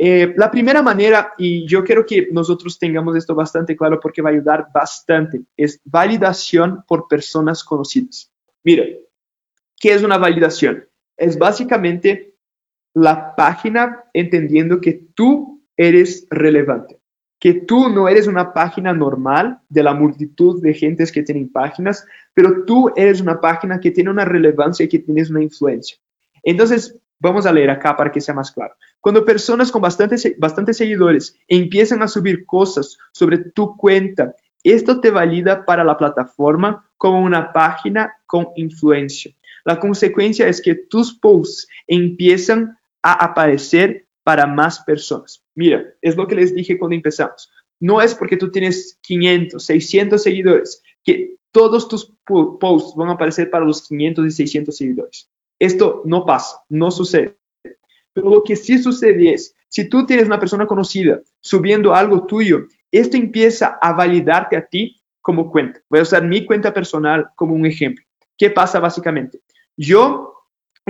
Eh, 0.03 0.33
la 0.37 0.51
primera 0.51 0.81
manera, 0.83 1.35
y 1.37 1.67
yo 1.67 1.85
quiero 1.85 2.07
que 2.07 2.29
nosotros 2.33 2.79
tengamos 2.79 3.17
esto 3.17 3.35
bastante 3.35 3.77
claro 3.77 4.01
porque 4.01 4.23
va 4.23 4.31
a 4.31 4.33
ayudar 4.33 4.69
bastante, 4.73 5.43
es 5.57 5.81
validación 5.85 6.85
por 6.87 7.07
personas 7.07 7.63
conocidas. 7.63 8.33
Mira, 8.63 8.85
¿qué 9.79 9.93
es 9.93 10.03
una 10.03 10.17
validación? 10.17 10.87
Es 11.17 11.37
básicamente 11.37 12.30
la 12.95 13.35
página 13.37 14.05
entendiendo 14.13 14.81
que 14.81 15.01
tú 15.15 15.63
eres 15.77 16.27
relevante, 16.31 16.99
que 17.39 17.55
tú 17.55 17.89
no 17.89 18.09
eres 18.09 18.27
una 18.27 18.53
página 18.53 18.93
normal 18.93 19.61
de 19.69 19.83
la 19.83 19.95
multitud 19.95 20.63
de 20.63 20.75
gentes 20.75 21.11
que 21.11 21.23
tienen 21.23 21.51
páginas, 21.51 22.05
pero 22.35 22.65
tú 22.65 22.93
eres 22.97 23.21
una 23.21 23.41
página 23.41 23.81
que 23.81 23.91
tiene 23.91 24.11
una 24.11 24.25
relevancia 24.25 24.85
y 24.85 24.89
que 24.89 24.99
tienes 24.99 25.31
una 25.31 25.43
influencia. 25.43 25.97
Entonces, 26.43 26.99
vamos 27.19 27.47
a 27.47 27.53
leer 27.53 27.71
acá 27.71 27.97
para 27.97 28.11
que 28.11 28.21
sea 28.21 28.35
más 28.35 28.51
claro. 28.51 28.75
Cuando 29.01 29.25
personas 29.25 29.71
con 29.71 29.83
bastantes, 29.83 30.35
bastantes 30.39 30.77
seguidores 30.77 31.37
empiezan 31.49 32.03
a 32.03 32.09
subir 32.09 32.45
cosas 32.45 32.99
sobre 33.13 33.39
tu 33.39 33.77
cuenta, 33.77 34.35
esto 34.63 35.01
te 35.01 35.11
valida 35.11 35.65
para 35.65 35.85
la 35.85 35.97
plataforma 35.97 36.87
como 36.99 37.23
una 37.23 37.53
página 37.53 38.13
con 38.27 38.49
influencia. 38.57 39.33
La 39.65 39.79
consecuencia 39.79 40.49
es 40.49 40.61
que 40.61 40.75
tus 40.75 41.15
posts 41.19 41.67
empiezan 41.87 42.79
a 43.03 43.13
aparecer 43.25 44.07
para 44.23 44.47
más 44.47 44.81
personas. 44.81 45.43
Mira, 45.55 45.85
es 46.03 46.17
lo 46.17 46.27
que 46.27 46.35
les 46.35 46.55
dije 46.55 46.79
cuando 46.79 46.95
empezamos. 46.95 47.51
No 47.81 48.01
es 48.03 48.15
porque 48.15 48.37
tú 48.37 48.51
tienes 48.51 48.99
500, 49.03 49.65
600 49.65 50.23
seguidores 50.23 50.83
que 51.03 51.37
todos 51.51 51.89
tus 51.89 52.13
posts 52.25 52.95
van 52.95 53.09
a 53.09 53.13
aparecer 53.13 53.51
para 53.51 53.65
los 53.65 53.87
500 53.89 54.27
y 54.27 54.31
600 54.31 54.77
seguidores. 54.77 55.31
Esto 55.59 56.03
no 56.05 56.25
pasa, 56.25 56.63
no 56.69 56.91
sucede. 56.91 57.37
Pero 58.13 58.31
lo 58.31 58.45
que 58.45 58.57
sí 58.57 58.79
sucede 58.79 59.33
es, 59.33 59.55
si 59.69 59.89
tú 59.89 60.05
tienes 60.05 60.27
una 60.27 60.41
persona 60.41 60.67
conocida 60.67 61.21
subiendo 61.41 61.95
algo 61.95 62.27
tuyo, 62.27 62.67
esto 62.91 63.17
empieza 63.17 63.79
a 63.81 63.93
validarte 63.93 64.57
a 64.57 64.67
ti 64.67 65.01
como 65.21 65.51
cuenta. 65.51 65.81
Voy 65.89 66.01
a 66.01 66.03
usar 66.03 66.27
mi 66.27 66.45
cuenta 66.45 66.73
personal 66.73 67.31
como 67.37 67.55
un 67.55 67.67
ejemplo. 67.67 68.05
¿Qué 68.37 68.51
pasa 68.51 68.81
básicamente? 68.81 69.43
Yo 69.77 70.40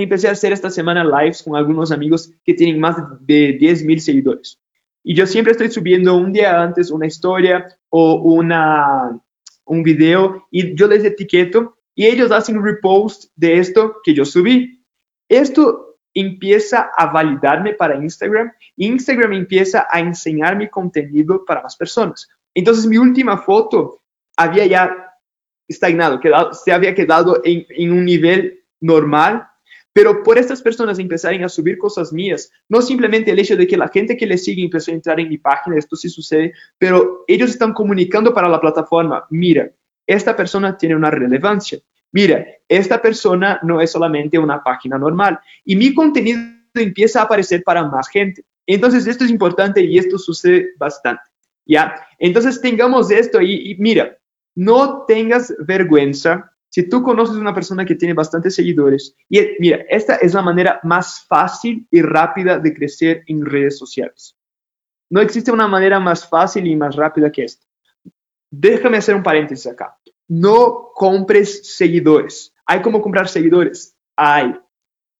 empecé 0.04 0.28
a 0.28 0.32
hacer 0.32 0.52
esta 0.52 0.70
semana 0.70 1.04
lives 1.04 1.42
con 1.42 1.56
algunos 1.56 1.92
amigos 1.92 2.32
que 2.44 2.54
tienen 2.54 2.80
más 2.80 2.96
de 3.20 3.56
10 3.58 3.84
mil 3.84 4.00
seguidores. 4.00 4.60
Y 5.02 5.14
yo 5.14 5.26
siempre 5.26 5.52
estoy 5.52 5.70
subiendo 5.70 6.16
un 6.16 6.32
día 6.32 6.62
antes 6.62 6.90
una 6.90 7.06
historia 7.06 7.66
o 7.88 8.14
una, 8.14 9.18
un 9.64 9.82
video 9.82 10.46
y 10.50 10.74
yo 10.74 10.86
les 10.86 11.04
etiqueto 11.04 11.76
y 11.94 12.06
ellos 12.06 12.30
hacen 12.30 12.62
repost 12.62 13.30
de 13.34 13.58
esto 13.58 13.96
que 14.04 14.14
yo 14.14 14.24
subí. 14.24 14.84
Esto 15.28 15.98
empieza 16.12 16.90
a 16.96 17.06
validarme 17.06 17.74
para 17.74 17.96
Instagram 17.96 18.52
y 18.76 18.86
Instagram 18.86 19.32
empieza 19.32 19.86
a 19.90 20.00
enseñar 20.00 20.56
mi 20.56 20.68
contenido 20.68 21.44
para 21.44 21.62
más 21.62 21.76
personas. 21.76 22.28
Entonces 22.54 22.86
mi 22.86 22.98
última 22.98 23.38
foto 23.38 24.00
había 24.36 24.66
ya 24.66 25.14
estagnado, 25.68 26.20
quedado, 26.20 26.52
se 26.52 26.72
había 26.72 26.94
quedado 26.94 27.40
en, 27.44 27.64
en 27.70 27.92
un 27.92 28.04
nivel 28.04 28.64
normal 28.80 29.49
pero 29.92 30.22
por 30.22 30.38
estas 30.38 30.62
personas 30.62 30.98
empezarem 30.98 31.44
a 31.44 31.48
subir 31.48 31.78
cosas 31.78 32.12
mías, 32.12 32.50
no 32.68 32.80
simplemente 32.80 33.30
el 33.30 33.38
hecho 33.38 33.56
de 33.56 33.66
que 33.66 33.76
la 33.76 33.88
gente 33.88 34.16
que 34.16 34.26
les 34.26 34.44
sigue 34.44 34.62
empezó 34.62 34.90
a 34.90 34.94
entrar 34.94 35.18
en 35.18 35.28
mi 35.28 35.38
página, 35.38 35.76
esto 35.76 35.96
sí 35.96 36.08
sucede, 36.08 36.52
pero 36.78 37.24
ellos 37.26 37.50
están 37.50 37.72
comunicando 37.72 38.32
para 38.32 38.48
la 38.48 38.60
plataforma, 38.60 39.26
mira, 39.30 39.70
esta 40.06 40.36
persona 40.36 40.76
tiene 40.76 40.96
una 40.96 41.10
relevancia, 41.10 41.80
mira, 42.12 42.46
esta 42.68 43.02
persona 43.02 43.58
no 43.62 43.80
es 43.80 43.90
solamente 43.90 44.38
una 44.38 44.62
página 44.62 44.98
normal 44.98 45.38
y 45.64 45.76
mi 45.76 45.92
contenido 45.94 46.40
empieza 46.74 47.20
a 47.20 47.24
aparecer 47.24 47.62
para 47.64 47.84
más 47.84 48.08
gente. 48.08 48.44
Entonces, 48.66 49.06
esto 49.08 49.24
es 49.24 49.30
importante 49.30 49.82
y 49.82 49.98
esto 49.98 50.18
sucede 50.18 50.70
bastante, 50.78 51.22
¿ya? 51.66 52.06
Entonces, 52.18 52.60
tengamos 52.60 53.10
esto 53.10 53.40
y, 53.40 53.72
y 53.72 53.74
mira, 53.76 54.16
no 54.54 55.04
tengas 55.06 55.52
vergüenza 55.58 56.52
si 56.70 56.88
tú 56.88 57.02
conoces 57.02 57.36
una 57.36 57.52
persona 57.52 57.84
que 57.84 57.96
tiene 57.96 58.14
bastantes 58.14 58.54
seguidores, 58.54 59.16
y 59.28 59.40
mira, 59.58 59.84
esta 59.88 60.14
es 60.16 60.34
la 60.34 60.42
manera 60.42 60.80
más 60.84 61.26
fácil 61.26 61.86
y 61.90 62.00
rápida 62.00 62.58
de 62.58 62.72
crecer 62.72 63.24
en 63.26 63.44
redes 63.44 63.76
sociales. 63.76 64.36
No 65.10 65.20
existe 65.20 65.50
una 65.50 65.66
manera 65.66 65.98
más 65.98 66.28
fácil 66.28 66.68
y 66.68 66.76
más 66.76 66.94
rápida 66.94 67.32
que 67.32 67.44
esta. 67.44 67.66
Déjame 68.50 68.98
hacer 68.98 69.16
un 69.16 69.22
paréntesis 69.24 69.66
acá. 69.66 69.98
No 70.28 70.90
compres 70.94 71.76
seguidores. 71.76 72.54
Hay 72.64 72.80
como 72.82 73.02
comprar 73.02 73.28
seguidores. 73.28 73.96
Hay. 74.16 74.54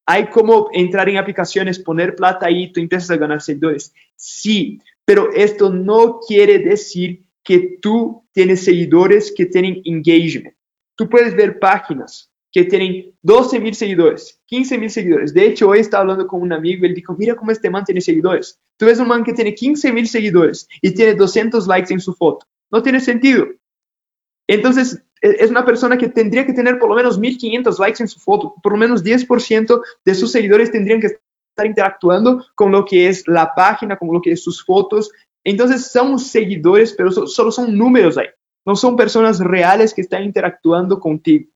Hay 0.07 0.31
como 0.31 0.71
entrar 0.73 1.09
en 1.09 1.17
aplicaciones, 1.17 1.81
poner 1.81 2.15
plata 2.15 2.47
ahí, 2.47 2.73
tú 2.73 2.81
empiezas 2.81 3.11
a 3.11 3.17
ganar 3.17 3.43
seguidores. 3.43 3.93
Sí, 4.15 4.81
pero 5.05 5.33
esto 5.33 5.71
no 5.71 6.21
quiere 6.21 6.61
decir 6.61 7.25
que 7.43 7.79
tú 7.83 8.25
tienes 8.33 8.65
seguidores 8.65 9.33
que 9.37 9.47
tienen 9.47 9.83
engagement. 9.85 10.55
Tú 11.01 11.09
puedes 11.09 11.35
ver 11.35 11.59
páginas 11.59 12.31
que 12.53 12.65
tienen 12.65 13.15
12 13.23 13.59
mil 13.59 13.75
seguidores, 13.75 14.39
15 14.45 14.77
mil 14.77 14.91
seguidores. 14.91 15.33
De 15.33 15.47
hecho, 15.47 15.71
hoy 15.71 15.79
estaba 15.79 16.03
hablando 16.03 16.27
con 16.27 16.43
un 16.43 16.53
amigo 16.53 16.85
y 16.85 16.89
él 16.91 16.95
dijo, 16.95 17.17
mira 17.19 17.35
cómo 17.35 17.53
este 17.53 17.71
man 17.71 17.87
tiene 17.87 18.03
seguidores. 18.03 18.61
Tú 18.77 18.85
ves 18.85 18.99
un 19.01 19.09
man 19.09 19.25
que 19.25 19.33
tiene 19.33 19.55
15 19.55 19.93
mil 19.95 20.07
seguidores 20.07 20.69
y 20.83 20.93
tiene 20.93 21.15
200 21.15 21.67
likes 21.67 21.91
en 21.95 22.01
su 22.01 22.13
foto. 22.13 22.47
No 22.71 22.83
tiene 22.83 23.01
sentido. 23.01 23.47
Entonces, 24.47 25.03
e, 25.23 25.37
es 25.39 25.49
una 25.49 25.65
persona 25.65 25.97
que 25.97 26.11
tendría 26.11 26.45
que 26.45 26.53
tener 26.53 26.79
por 26.79 26.91
lo 26.91 26.97
menos 26.97 27.19
1500 27.19 27.79
likes 27.79 28.03
en 28.03 28.09
su 28.09 28.21
foto. 28.21 28.55
Por 28.63 28.73
lo 28.73 28.79
menos 28.79 29.03
10% 29.03 29.81
de 30.05 30.15
sus 30.15 30.31
seguidores 30.31 30.71
tendrían 30.71 31.01
que 31.01 31.07
estar 31.07 31.65
interactuando 31.65 32.45
con 32.55 32.73
lo 32.73 32.85
que 32.85 33.09
es 33.09 33.27
la 33.27 33.55
página, 33.55 33.97
con 33.97 34.13
lo 34.13 34.21
que 34.21 34.33
es 34.33 34.45
sus 34.45 34.63
fotos. 34.63 35.11
Entonces, 35.45 35.91
son 35.91 36.19
seguidores, 36.19 36.93
pero 36.93 37.11
solo 37.11 37.51
son 37.51 37.75
números 37.75 38.19
ahí 38.19 38.27
no 38.65 38.77
son 38.77 38.97
personas 38.97 39.41
reales 39.41 39.95
que 39.95 40.03
están 40.03 40.25
interactuando 40.25 41.01
contigo. 41.01 41.51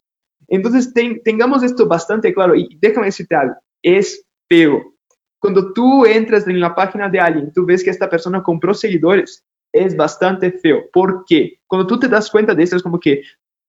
Entonces, 0.48 0.92
tengamos 1.24 1.62
esto 1.62 1.86
bastante 1.86 2.34
claro 2.34 2.54
y 2.54 2.78
déjame 2.80 3.06
decirte 3.06 3.34
algo, 3.34 3.56
es 3.82 4.24
feo. 4.48 4.94
Cuando 5.38 5.72
tú 5.72 6.06
entras 6.06 6.46
en 6.46 6.60
la 6.60 6.74
página 6.74 7.08
de 7.08 7.20
alguien, 7.20 7.52
tú 7.52 7.66
ves 7.66 7.84
que 7.84 7.90
esta 7.90 8.08
persona 8.08 8.42
compró 8.42 8.72
seguidores, 8.74 9.44
es 9.72 9.96
bastante 9.96 10.52
feo. 10.52 10.84
¿Por 10.92 11.24
qué? 11.26 11.60
Cuando 11.66 11.86
tú 11.86 11.98
te 11.98 12.08
das 12.08 12.30
cuenta 12.30 12.54
de 12.54 12.62
esto, 12.62 12.76
es 12.76 12.82
como 12.82 13.00
que 13.00 13.22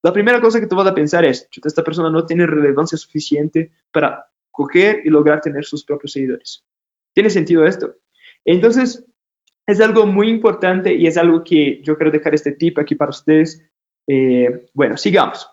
la 0.03 0.13
primera 0.13 0.39
cosa 0.39 0.59
que 0.59 0.67
tú 0.67 0.75
vas 0.75 0.87
a 0.87 0.93
pensar 0.93 1.25
es, 1.25 1.49
esta 1.51 1.83
persona 1.83 2.09
no 2.09 2.25
tiene 2.25 2.45
relevancia 2.45 2.97
suficiente 2.97 3.71
para 3.91 4.25
coger 4.51 5.01
y 5.03 5.09
lograr 5.09 5.41
tener 5.41 5.65
sus 5.65 5.83
propios 5.83 6.13
seguidores. 6.13 6.63
¿Tiene 7.13 7.29
sentido 7.29 7.65
esto? 7.65 7.95
Entonces, 8.45 9.03
es 9.67 9.81
algo 9.81 10.05
muy 10.05 10.29
importante 10.29 10.93
y 10.93 11.07
es 11.07 11.17
algo 11.17 11.43
que 11.43 11.81
yo 11.81 11.97
quiero 11.97 12.11
dejar 12.11 12.35
este 12.35 12.51
tip 12.51 12.77
aquí 12.77 12.95
para 12.95 13.09
ustedes. 13.09 13.63
Eh, 14.07 14.67
bueno, 14.73 14.97
sigamos. 14.97 15.49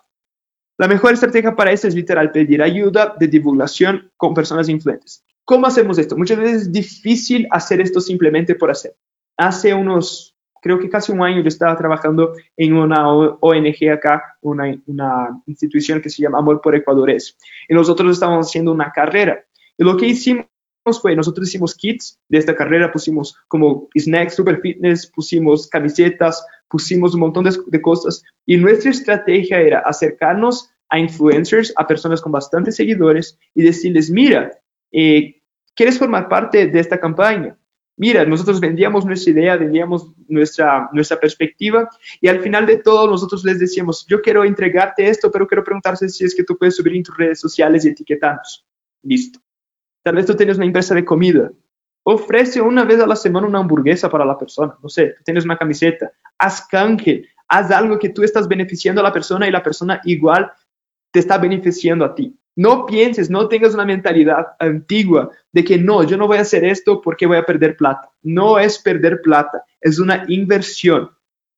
La 0.77 0.87
mejor 0.87 1.13
estrategia 1.13 1.55
para 1.55 1.71
esto 1.71 1.87
es 1.87 1.95
literal 1.95 2.31
pedir 2.31 2.61
ayuda 2.61 3.15
de 3.19 3.27
divulgación 3.27 4.11
con 4.17 4.33
personas 4.33 4.69
influentes. 4.69 5.23
¿Cómo 5.45 5.67
hacemos 5.67 5.97
esto? 5.97 6.17
Muchas 6.17 6.37
veces 6.37 6.61
es 6.63 6.71
difícil 6.71 7.47
hacer 7.51 7.81
esto 7.81 7.99
simplemente 7.99 8.55
por 8.55 8.71
hacer. 8.71 8.95
Hace 9.37 9.73
unos, 9.73 10.35
creo 10.61 10.79
que 10.79 10.89
casi 10.89 11.11
un 11.11 11.21
año 11.21 11.41
yo 11.41 11.47
estaba 11.47 11.75
trabajando 11.75 12.33
en 12.55 12.73
una 12.73 13.11
ONG 13.11 13.89
acá, 13.91 14.37
una, 14.41 14.75
una 14.85 15.41
institución 15.45 16.01
que 16.01 16.09
se 16.09 16.21
llama 16.21 16.39
Amor 16.39 16.61
por 16.61 16.75
Ecuadores. 16.75 17.37
Y 17.67 17.73
nosotros 17.73 18.13
estábamos 18.13 18.47
haciendo 18.47 18.71
una 18.71 18.91
carrera. 18.91 19.43
Y 19.77 19.83
lo 19.83 19.97
que 19.97 20.07
hicimos 20.07 20.45
fue, 20.91 21.15
nosotros 21.15 21.47
hicimos 21.47 21.75
kits 21.75 22.19
de 22.27 22.37
esta 22.37 22.55
carrera, 22.55 22.91
pusimos 22.91 23.37
como 23.47 23.87
snacks, 23.97 24.35
super 24.35 24.59
fitness, 24.59 25.07
pusimos 25.07 25.67
camisetas, 25.67 26.45
pusimos 26.67 27.13
un 27.13 27.21
montón 27.21 27.45
de, 27.45 27.81
cosas 27.81 28.23
y 28.45 28.57
nuestra 28.57 28.91
estrategia 28.91 29.61
era 29.61 29.79
acercarnos 29.79 30.69
a 30.89 30.99
influencers, 30.99 31.73
a 31.77 31.87
personas 31.87 32.21
con 32.21 32.31
bastantes 32.31 32.75
seguidores 32.75 33.37
y 33.55 33.63
decirles, 33.63 34.09
mira, 34.09 34.51
eh, 34.91 35.41
¿quieres 35.73 35.97
formar 35.97 36.27
parte 36.27 36.67
de 36.67 36.79
esta 36.79 36.99
campaña? 36.99 37.57
Mira, 37.95 38.25
nosotros 38.25 38.59
vendíamos 38.59 39.05
nuestra 39.05 39.31
idea, 39.31 39.55
vendíamos 39.55 40.11
nuestra, 40.27 40.89
nuestra 40.93 41.19
perspectiva 41.19 41.87
y 42.19 42.27
al 42.27 42.41
final 42.41 42.65
de 42.65 42.77
todo 42.77 43.07
nosotros 43.07 43.45
les 43.45 43.59
decíamos, 43.59 44.05
yo 44.07 44.21
quiero 44.21 44.43
entregarte 44.43 45.07
esto, 45.07 45.31
pero 45.31 45.47
quiero 45.47 45.63
preguntarte 45.63 46.09
si 46.09 46.25
es 46.25 46.35
que 46.35 46.43
tú 46.43 46.57
puedes 46.57 46.75
subir 46.75 46.95
en 46.95 47.03
tus 47.03 47.15
redes 47.15 47.39
sociales 47.39 47.85
y 47.85 47.89
etiquetarnos. 47.89 48.65
Listo. 49.03 49.42
Tal 50.03 50.15
vez 50.15 50.25
tú 50.25 50.35
tienes 50.35 50.57
una 50.57 50.65
empresa 50.65 50.93
de 50.93 51.05
comida. 51.05 51.51
Ofrece 52.03 52.61
una 52.61 52.83
vez 52.83 52.99
a 52.99 53.07
la 53.07 53.15
semana 53.15 53.47
una 53.47 53.59
hamburguesa 53.59 54.09
para 54.09 54.25
la 54.25 54.37
persona. 54.37 54.75
No 54.83 54.89
sé, 54.89 55.15
tú 55.17 55.23
tienes 55.23 55.45
una 55.45 55.57
camiseta. 55.57 56.11
Haz 56.37 56.67
canje. 56.67 57.29
Haz 57.47 57.71
algo 57.71 57.97
que 57.97 58.09
tú 58.09 58.23
estás 58.23 58.47
beneficiando 58.47 58.99
a 59.01 59.03
la 59.03 59.13
persona 59.13 59.47
y 59.47 59.51
la 59.51 59.63
persona 59.63 60.01
igual 60.03 60.51
te 61.11 61.19
está 61.19 61.37
beneficiando 61.37 62.03
a 62.03 62.13
ti. 62.13 62.37
No 62.55 62.85
pienses, 62.85 63.29
no 63.29 63.47
tengas 63.47 63.73
una 63.73 63.85
mentalidad 63.85 64.47
antigua 64.59 65.31
de 65.51 65.63
que 65.63 65.77
no, 65.77 66.03
yo 66.03 66.17
no 66.17 66.27
voy 66.27 66.37
a 66.37 66.41
hacer 66.41 66.63
esto 66.63 67.01
porque 67.01 67.25
voy 67.25 67.37
a 67.37 67.45
perder 67.45 67.77
plata. 67.77 68.11
No 68.21 68.59
es 68.59 68.77
perder 68.79 69.21
plata, 69.21 69.63
es 69.81 69.97
una 69.99 70.25
inversión. 70.27 71.09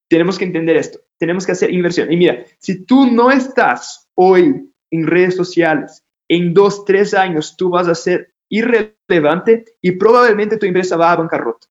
Tenemos 0.07 0.37
que 0.37 0.45
entender 0.45 0.77
esto. 0.77 0.99
Tenemos 1.17 1.45
que 1.45 1.53
hacer 1.53 1.73
inversión. 1.73 2.11
Y 2.11 2.17
mira, 2.17 2.45
si 2.59 2.85
tú 2.85 3.11
no 3.11 3.31
estás 3.31 4.07
hoy 4.15 4.71
en 4.91 5.07
redes 5.07 5.35
sociales, 5.35 6.05
en 6.29 6.53
dos, 6.53 6.85
tres 6.85 7.13
años 7.13 7.55
tú 7.57 7.69
vas 7.69 7.87
a 7.87 7.95
ser 7.95 8.34
irrelevante 8.49 9.65
y 9.81 9.91
probablemente 9.91 10.57
tu 10.57 10.65
empresa 10.65 10.97
va 10.97 11.11
a 11.11 11.15
bancarrota. 11.17 11.67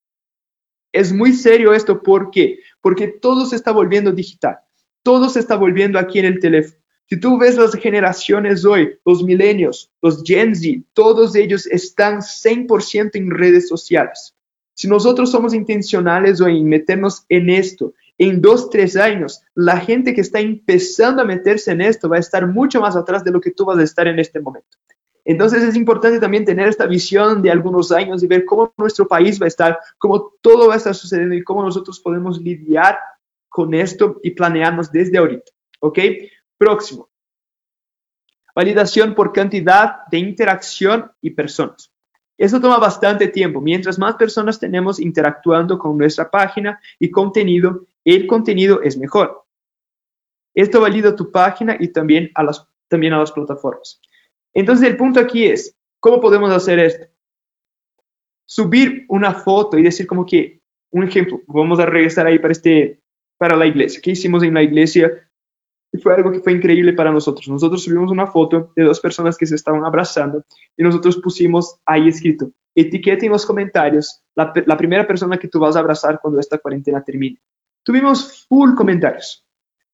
Es 0.93 1.13
muy 1.13 1.33
serio 1.33 1.75
esto, 1.75 2.03
¿por 2.03 2.31
qué? 2.31 2.61
Porque 2.81 3.09
todo 3.09 3.47
se 3.47 3.57
está 3.57 3.73
volviendo 3.73 4.13
digital, 4.13 4.59
todo 5.03 5.29
se 5.29 5.41
está 5.41 5.57
volviendo 5.57 5.99
aquí 5.99 6.21
en 6.21 6.27
el 6.27 6.39
teléfono. 6.39 6.81
Si 7.07 7.21
tú 7.21 7.37
ves 7.37 7.57
las 7.57 7.75
generaciones 7.75 8.65
hoy, 8.65 8.99
los 9.05 9.23
milenios, 9.23 9.91
los 10.01 10.23
Gen 10.25 10.57
Z, 10.57 10.85
todos 10.95 11.35
ellos 11.35 11.67
están 11.67 12.21
100% 12.21 13.11
en 13.15 13.31
redes 13.31 13.69
sociales. 13.69 14.35
Si 14.75 14.89
nosotros 14.89 15.31
somos 15.31 15.53
intencionales 15.53 16.41
hoy 16.41 16.59
en 16.59 16.69
meternos 16.69 17.25
en 17.29 17.51
esto, 17.51 17.93
en 18.19 18.41
dos, 18.41 18.71
tres 18.71 18.97
años, 18.97 19.43
la 19.55 19.79
gente 19.81 20.15
que 20.15 20.21
está 20.21 20.41
empezando 20.41 21.23
a 21.23 21.27
meterse 21.27 21.73
en 21.73 21.81
esto 21.81 22.09
va 22.09 22.17
a 22.17 22.21
estar 22.21 22.47
mucho 22.47 22.81
más 22.81 22.97
atrás 22.97 23.23
de 23.25 23.31
lo 23.31 23.41
que 23.41 23.51
tú 23.51 23.65
vas 23.65 23.79
a 23.79 23.83
estar 23.83 24.07
en 24.07 24.19
este 24.19 24.41
momento. 24.41 24.79
Entonces 25.25 25.63
es 25.63 25.75
importante 25.75 26.21
también 26.21 26.45
tener 26.45 26.69
esta 26.69 26.87
visión 26.87 27.41
de 27.41 27.51
algunos 27.51 27.91
años 27.93 28.23
y 28.23 28.27
ver 28.27 28.45
cómo 28.45 28.73
nuestro 28.77 29.09
país 29.09 29.41
va 29.41 29.47
a 29.47 29.49
estar, 29.49 29.79
cómo 29.99 30.35
todo 30.41 30.69
va 30.69 30.75
a 30.75 30.77
estar 30.77 30.95
sucediendo 30.95 31.35
y 31.35 31.43
cómo 31.43 31.63
nosotros 31.63 31.99
podemos 32.01 32.41
lidiar 32.41 32.99
con 33.49 33.73
esto 33.73 34.21
y 34.23 34.33
planearnos 34.33 34.93
desde 34.93 35.17
ahorita. 35.17 35.51
¿Ok? 35.81 35.99
Próximo. 36.59 37.09
Validación 38.55 39.15
por 39.15 39.33
cantidad 39.33 40.07
de 40.11 40.19
interacción 40.19 41.11
y 41.21 41.31
personas. 41.31 41.91
Eso 42.37 42.61
toma 42.61 42.79
bastante 42.79 43.29
tiempo. 43.29 43.61
Mientras 43.61 43.99
más 43.99 44.17
personas 44.17 44.59
tenemos 44.59 45.01
interactuando 45.01 45.79
con 45.79 45.97
nuestra 45.97 46.31
página 46.31 46.81
y 46.99 47.11
contenido, 47.11 47.87
el 48.05 48.27
contenido 48.27 48.83
es 48.83 48.99
mejor. 48.99 49.45
Esto 50.53 50.81
valida 50.81 51.17
tu 51.17 51.31
página 51.31 51.77
y 51.79 51.89
también 51.89 52.31
a 52.35 52.43
las, 52.43 52.67
también 52.89 53.13
a 53.13 53.19
las 53.19 53.33
plataformas. 53.33 54.01
Entonces 54.55 54.89
el 54.89 54.97
punto 54.97 55.21
aquí 55.21 55.45
es, 55.45 55.77
¿cómo 56.01 56.21
podemos 56.21 56.51
hacer 56.51 56.79
esto? 56.79 57.07
Subir 58.47 59.05
una 59.09 59.35
foto 59.35 59.77
y 59.79 59.83
decir 59.83 60.07
como 60.07 60.25
que, 60.25 60.61
un 60.91 61.05
ejemplo, 61.05 61.41
vamos 61.49 61.81
a 61.81 61.87
regresar 61.87 62.27
ahí 62.27 62.39
para, 62.39 62.53
este, 62.53 63.01
para 63.37 63.57
la 63.57 63.67
iglesia. 63.67 64.01
¿Qué 64.03 64.13
hicimos 64.13 64.43
en 64.45 64.55
la 64.55 64.63
iglesia? 64.63 65.29
Y 65.93 65.99
fue 65.99 66.15
algo 66.15 66.31
que 66.31 66.41
fue 66.41 66.53
increíble 66.53 66.93
para 66.93 67.11
nosotros. 67.11 67.49
Nosotros 67.49 67.83
subimos 67.83 68.11
una 68.11 68.27
foto 68.27 68.73
de 68.77 68.85
dos 68.85 69.01
personas 69.01 69.37
que 69.37 69.47
se 69.47 69.57
estaban 69.57 69.85
abrazando 69.85 70.45
y 70.77 70.83
nosotros 70.83 71.17
pusimos 71.19 71.81
ahí 71.85 72.09
escrito, 72.09 72.53
etiqueta 72.75 73.27
en 73.27 73.33
los 73.33 73.47
comentarios 73.47 74.23
la, 74.35 74.53
la 74.67 74.77
primera 74.77 75.07
persona 75.07 75.39
que 75.39 75.49
tú 75.49 75.59
vas 75.59 75.77
a 75.77 75.81
abrazar 75.81 76.21
cuando 76.21 76.39
esta 76.39 76.59
cuarentena 76.59 77.03
termine. 77.03 77.41
Tuvimos 77.83 78.47
full 78.49 78.75
comentarios 78.75 79.45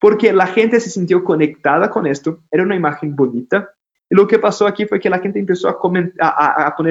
porque 0.01 0.33
la 0.33 0.46
gente 0.46 0.81
se 0.81 0.90
sintió 0.90 1.23
conectada 1.23 1.90
con 1.90 2.07
esto, 2.07 2.42
era 2.51 2.62
una 2.62 2.75
imagen 2.75 3.14
bonita, 3.14 3.70
lo 4.11 4.27
que 4.27 4.40
pasó 4.40 4.66
aquí 4.66 4.87
fue 4.87 4.99
que 4.99 5.09
la 5.09 5.20
gente 5.20 5.38
empezó 5.38 5.68
a, 5.68 5.79
poner 5.79 6.12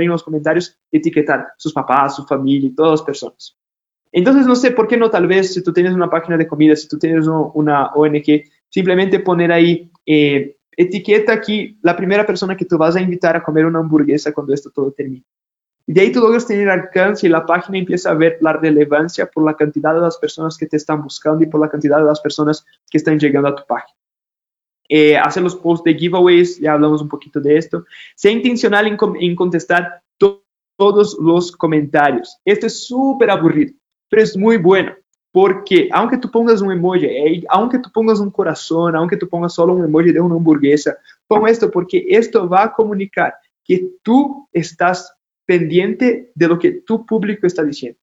en 0.04 0.10
los 0.10 0.24
comentarios, 0.24 0.80
etiquetar 0.90 1.50
sus 1.58 1.74
papás, 1.74 2.16
su 2.16 2.26
familia 2.26 2.70
y 2.70 2.74
todas 2.74 2.92
las 2.92 3.02
personas. 3.04 3.58
Entonces, 4.12 4.48
no 4.48 4.56
sé 4.56 4.72
por 4.72 4.88
qué 4.88 4.96
no, 4.96 5.10
tal 5.10 5.28
vez, 5.28 5.54
si 5.54 5.62
tú 5.62 5.74
tienes 5.74 5.94
una 5.94 6.10
página 6.10 6.38
de 6.38 6.48
comida, 6.48 6.76
si 6.78 6.88
tú 6.88 6.98
tienes 6.98 7.28
una 7.28 7.88
ONG, 7.88 8.44
simplemente 8.70 9.20
poner 9.20 9.52
ahí, 9.52 9.92
eh, 10.06 10.56
etiqueta 10.78 11.34
aquí 11.34 11.78
la 11.82 11.96
primera 11.96 12.26
persona 12.26 12.56
que 12.56 12.64
tú 12.64 12.78
vas 12.78 12.96
a 12.96 13.02
invitar 13.02 13.36
a 13.36 13.44
comer 13.44 13.66
una 13.66 13.80
hamburguesa 13.80 14.32
cuando 14.32 14.54
esto 14.54 14.72
todo 14.72 14.94
termine. 14.94 15.26
Y 15.86 15.94
de 15.94 16.02
ahí 16.02 16.12
tú 16.14 16.22
logras 16.22 16.48
tener 16.48 16.70
alcance 16.70 17.28
y 17.28 17.30
la 17.30 17.46
página 17.46 17.80
empieza 17.80 18.12
a 18.12 18.14
ver 18.14 18.38
la 18.40 18.54
relevancia 18.54 19.26
por 19.26 19.44
la 19.44 19.56
cantidad 19.56 19.94
de 19.94 20.02
las 20.02 20.18
personas 20.18 20.58
que 20.58 20.68
te 20.68 20.78
están 20.78 21.04
buscando 21.04 21.44
y 21.44 21.48
por 21.48 21.60
la 21.60 21.70
cantidad 21.70 21.98
de 21.98 22.06
las 22.06 22.22
personas 22.22 22.66
que 22.90 22.98
están 22.98 23.20
llegando 23.20 23.50
a 23.50 23.56
tu 23.56 23.66
página 23.68 23.99
eh, 24.90 25.16
hacer 25.16 25.44
los 25.44 25.56
posts 25.56 25.84
de 25.84 25.94
giveaways, 25.94 26.60
ya 26.60 26.74
hablamos 26.74 27.02
un 27.02 27.08
poquito 27.08 27.40
de 27.40 27.58
esto. 27.58 27.86
Sea 28.16 28.32
intencional 28.32 28.88
en, 28.88 29.36
contestar 29.36 30.02
todos 30.18 31.18
los 31.22 31.52
comentarios. 31.52 32.38
Esto 32.44 32.66
es 32.66 32.88
súper 32.88 33.30
aburrido, 33.30 33.74
pero 34.10 34.24
es 34.24 34.36
muy 34.36 34.58
bueno. 34.58 34.94
Porque 35.32 35.90
aunque 35.92 36.18
tú 36.18 36.32
pongas 36.32 36.60
un 36.62 36.72
emoji, 36.72 37.06
eh, 37.06 37.44
aunque 37.50 37.78
tú 37.78 37.92
pongas 37.94 38.20
un 38.20 38.32
corazón, 38.32 38.96
aunque 38.96 39.16
tú 39.16 39.30
pongas 39.30 39.54
solo 39.54 39.74
un 39.76 39.86
emoji 39.86 40.12
de 40.12 40.20
una 40.20 40.36
hamburguesa, 40.36 40.98
pon 41.28 41.48
esto 41.48 41.70
porque 41.70 42.04
esto 42.10 42.50
va 42.50 42.64
a 42.64 42.74
comunicar 42.74 43.36
que 43.64 43.92
tú 44.02 44.48
estás 44.52 45.14
pendiente 45.46 46.32
de 46.34 46.48
lo 46.48 46.58
que 46.58 46.72
tu 46.72 47.06
público 47.06 47.46
está 47.46 47.64
diciendo. 47.64 48.00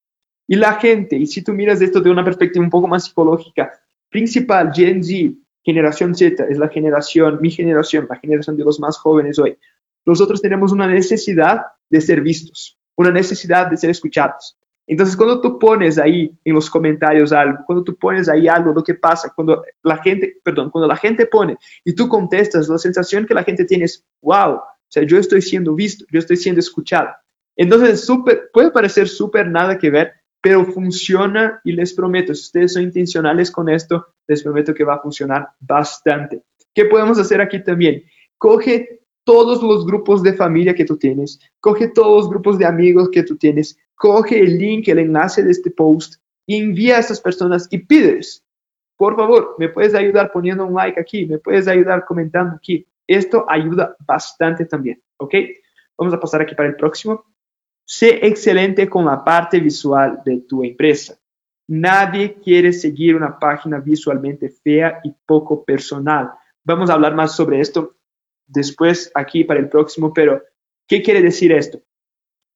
Y 0.46 0.54
la 0.54 0.74
gente, 0.74 1.16
y 1.16 1.26
si 1.26 1.42
tú 1.42 1.52
miras 1.52 1.82
esto 1.82 2.00
de 2.00 2.10
una 2.10 2.24
perspectiva 2.24 2.64
un 2.64 2.70
poco 2.70 2.86
más 2.86 3.04
psicológica, 3.04 3.72
principal, 4.08 4.72
Gen 4.72 5.02
Z, 5.02 5.34
generación 5.66 6.14
Z, 6.14 6.44
es 6.48 6.58
la 6.58 6.68
generación, 6.68 7.38
mi 7.40 7.50
generación, 7.50 8.06
la 8.08 8.16
generación 8.16 8.56
de 8.56 8.64
los 8.64 8.78
más 8.78 8.96
jóvenes 8.98 9.36
hoy. 9.40 9.58
Nosotros 10.06 10.40
tenemos 10.40 10.70
una 10.70 10.86
necesidad 10.86 11.62
de 11.90 12.00
ser 12.00 12.20
vistos, 12.20 12.78
una 12.94 13.10
necesidad 13.10 13.68
de 13.68 13.76
ser 13.76 13.90
escuchados. 13.90 14.56
Entonces, 14.86 15.16
cuando 15.16 15.40
tú 15.40 15.58
pones 15.58 15.98
ahí 15.98 16.32
en 16.44 16.54
los 16.54 16.70
comentarios 16.70 17.32
algo, 17.32 17.58
cuando 17.66 17.82
tú 17.82 17.96
pones 17.96 18.28
ahí 18.28 18.46
algo, 18.46 18.72
lo 18.72 18.84
que 18.84 18.94
pasa, 18.94 19.32
cuando 19.34 19.64
la 19.82 19.96
gente, 19.98 20.36
perdón, 20.44 20.70
cuando 20.70 20.86
la 20.86 20.96
gente 20.96 21.26
pone 21.26 21.58
y 21.84 21.92
tú 21.92 22.08
contestas, 22.08 22.68
la 22.68 22.78
sensación 22.78 23.26
que 23.26 23.34
la 23.34 23.42
gente 23.42 23.64
tiene 23.64 23.86
es, 23.86 24.04
wow, 24.22 24.52
o 24.52 24.62
sea, 24.88 25.02
yo 25.02 25.18
estoy 25.18 25.42
siendo 25.42 25.74
visto, 25.74 26.04
yo 26.12 26.20
estoy 26.20 26.36
siendo 26.36 26.60
escuchado. 26.60 27.08
Entonces, 27.56 28.04
super, 28.04 28.50
puede 28.52 28.70
parecer 28.70 29.08
súper 29.08 29.48
nada 29.48 29.76
que 29.76 29.90
ver, 29.90 30.12
pero 30.46 30.64
funciona 30.64 31.60
y 31.64 31.72
les 31.72 31.92
prometo, 31.92 32.32
si 32.32 32.42
ustedes 32.42 32.74
son 32.74 32.84
intencionales 32.84 33.50
con 33.50 33.68
esto, 33.68 34.06
les 34.28 34.44
prometo 34.44 34.72
que 34.72 34.84
va 34.84 34.94
a 34.94 35.00
funcionar 35.00 35.48
bastante. 35.58 36.44
¿Qué 36.72 36.84
podemos 36.84 37.18
hacer 37.18 37.40
aquí 37.40 37.64
también? 37.64 38.04
Coge 38.38 39.00
todos 39.24 39.60
los 39.60 39.84
grupos 39.84 40.22
de 40.22 40.34
familia 40.34 40.72
que 40.72 40.84
tú 40.84 40.96
tienes, 40.98 41.40
coge 41.58 41.88
todos 41.88 42.22
los 42.22 42.30
grupos 42.30 42.60
de 42.60 42.64
amigos 42.64 43.08
que 43.10 43.24
tú 43.24 43.36
tienes, 43.36 43.76
coge 43.96 44.38
el 44.38 44.56
link, 44.56 44.86
el 44.86 45.00
enlace 45.00 45.42
de 45.42 45.50
este 45.50 45.72
post 45.72 46.22
y 46.46 46.58
envía 46.58 46.98
a 46.98 47.00
esas 47.00 47.20
personas 47.20 47.66
y 47.72 47.78
pides, 47.78 48.44
por 48.96 49.16
favor, 49.16 49.56
me 49.58 49.68
puedes 49.68 49.96
ayudar 49.96 50.30
poniendo 50.30 50.64
un 50.64 50.74
like 50.74 51.00
aquí, 51.00 51.26
me 51.26 51.40
puedes 51.40 51.66
ayudar 51.66 52.04
comentando 52.04 52.54
aquí. 52.54 52.86
Esto 53.08 53.44
ayuda 53.48 53.96
bastante 54.06 54.64
también, 54.64 55.02
¿ok? 55.16 55.34
Vamos 55.98 56.14
a 56.14 56.20
pasar 56.20 56.42
aquí 56.42 56.54
para 56.54 56.68
el 56.68 56.76
próximo. 56.76 57.24
Sé 57.88 58.26
excelente 58.26 58.88
con 58.88 59.04
la 59.04 59.22
parte 59.22 59.60
visual 59.60 60.20
de 60.24 60.38
tu 60.38 60.64
empresa. 60.64 61.16
Nadie 61.68 62.34
quiere 62.34 62.72
seguir 62.72 63.14
una 63.14 63.38
página 63.38 63.78
visualmente 63.78 64.48
fea 64.48 65.00
y 65.04 65.14
poco 65.24 65.64
personal. 65.64 66.32
Vamos 66.64 66.90
a 66.90 66.94
hablar 66.94 67.14
más 67.14 67.36
sobre 67.36 67.60
esto 67.60 67.94
después 68.44 69.12
aquí 69.14 69.44
para 69.44 69.60
el 69.60 69.68
próximo, 69.68 70.12
pero 70.12 70.42
¿qué 70.88 71.00
quiere 71.00 71.22
decir 71.22 71.52
esto? 71.52 71.80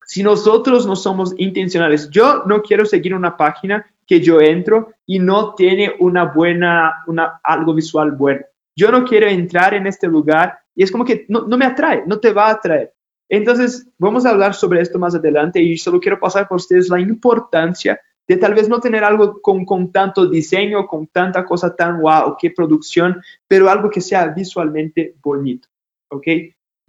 Si 0.04 0.24
nosotros 0.24 0.84
no 0.84 0.96
somos 0.96 1.32
intencionales, 1.38 2.10
yo 2.10 2.42
no 2.46 2.60
quiero 2.60 2.84
seguir 2.84 3.14
una 3.14 3.36
página 3.36 3.86
que 4.08 4.20
yo 4.20 4.40
entro 4.40 4.92
y 5.06 5.20
no 5.20 5.54
tiene 5.54 5.94
una 6.00 6.24
buena, 6.24 7.04
una, 7.06 7.40
algo 7.44 7.72
visual 7.72 8.10
bueno. 8.10 8.40
Yo 8.74 8.90
no 8.90 9.04
quiero 9.04 9.28
entrar 9.28 9.74
en 9.74 9.86
este 9.86 10.08
lugar 10.08 10.58
y 10.74 10.82
es 10.82 10.90
como 10.90 11.04
que 11.04 11.24
no, 11.28 11.46
no 11.46 11.56
me 11.56 11.66
atrae, 11.66 12.02
no 12.04 12.18
te 12.18 12.32
va 12.32 12.48
a 12.48 12.52
atraer. 12.54 12.92
Entonces, 13.30 13.88
vamos 13.96 14.26
a 14.26 14.30
hablar 14.30 14.54
sobre 14.54 14.82
esto 14.82 14.98
más 14.98 15.14
adelante 15.14 15.62
y 15.62 15.78
solo 15.78 16.00
quiero 16.00 16.18
pasar 16.18 16.48
por 16.48 16.56
ustedes 16.56 16.88
la 16.88 17.00
importancia 17.00 17.98
de 18.26 18.36
tal 18.36 18.54
vez 18.54 18.68
no 18.68 18.80
tener 18.80 19.04
algo 19.04 19.40
con, 19.40 19.64
con 19.64 19.92
tanto 19.92 20.28
diseño, 20.28 20.86
con 20.86 21.06
tanta 21.06 21.44
cosa 21.44 21.74
tan 21.74 22.00
wow, 22.00 22.36
qué 22.38 22.50
producción, 22.50 23.22
pero 23.46 23.70
algo 23.70 23.88
que 23.88 24.00
sea 24.00 24.26
visualmente 24.28 25.14
bonito, 25.22 25.68
¿ok? 26.10 26.26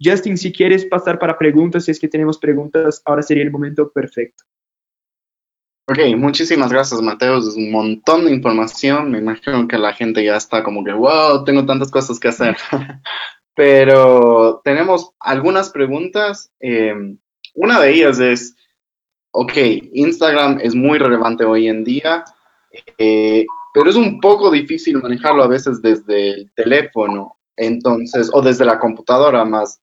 Justin, 0.04 0.36
si 0.36 0.52
quieres 0.52 0.84
pasar 0.84 1.16
para 1.16 1.38
preguntas, 1.38 1.84
si 1.84 1.92
es 1.92 2.00
que 2.00 2.08
tenemos 2.08 2.38
preguntas, 2.38 3.00
ahora 3.04 3.22
sería 3.22 3.44
el 3.44 3.52
momento 3.52 3.90
perfecto. 3.92 4.42
Ok, 5.88 5.98
muchísimas 6.16 6.72
gracias, 6.72 7.00
Mateo. 7.02 7.38
Es 7.38 7.56
un 7.56 7.70
montón 7.70 8.24
de 8.24 8.32
información. 8.32 9.10
Me 9.10 9.18
imagino 9.18 9.66
que 9.68 9.78
la 9.78 9.92
gente 9.92 10.24
ya 10.24 10.36
está 10.36 10.62
como 10.62 10.82
que, 10.82 10.92
wow, 10.92 11.44
tengo 11.44 11.66
tantas 11.66 11.90
cosas 11.90 12.18
que 12.18 12.28
hacer. 12.28 12.56
pero 13.54 14.60
tenemos 14.64 15.10
algunas 15.20 15.70
preguntas. 15.70 16.50
Eh, 16.60 16.94
una 17.54 17.80
de 17.80 17.90
ellas 17.90 18.18
es, 18.18 18.56
ok, 19.32 19.52
Instagram 19.92 20.58
es 20.62 20.74
muy 20.74 20.98
relevante 20.98 21.44
hoy 21.44 21.68
en 21.68 21.84
día, 21.84 22.24
eh, 22.98 23.44
pero 23.74 23.90
es 23.90 23.96
un 23.96 24.20
poco 24.20 24.50
difícil 24.50 24.98
manejarlo 24.98 25.42
a 25.42 25.48
veces 25.48 25.82
desde 25.82 26.30
el 26.30 26.52
teléfono, 26.54 27.36
entonces, 27.56 28.30
o 28.32 28.40
desde 28.40 28.64
la 28.64 28.78
computadora 28.78 29.44
más. 29.44 29.80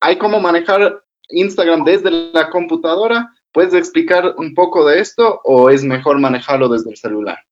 ¿Hay 0.00 0.16
cómo 0.16 0.40
manejar 0.40 1.04
Instagram 1.30 1.84
desde 1.84 2.10
la 2.10 2.50
computadora? 2.50 3.32
¿Puedes 3.52 3.74
explicar 3.74 4.34
un 4.36 4.54
poco 4.54 4.86
de 4.86 5.00
esto 5.00 5.40
o 5.44 5.70
es 5.70 5.82
mejor 5.82 6.18
manejarlo 6.20 6.68
desde 6.68 6.90
el 6.90 6.96
celular? 6.96 7.47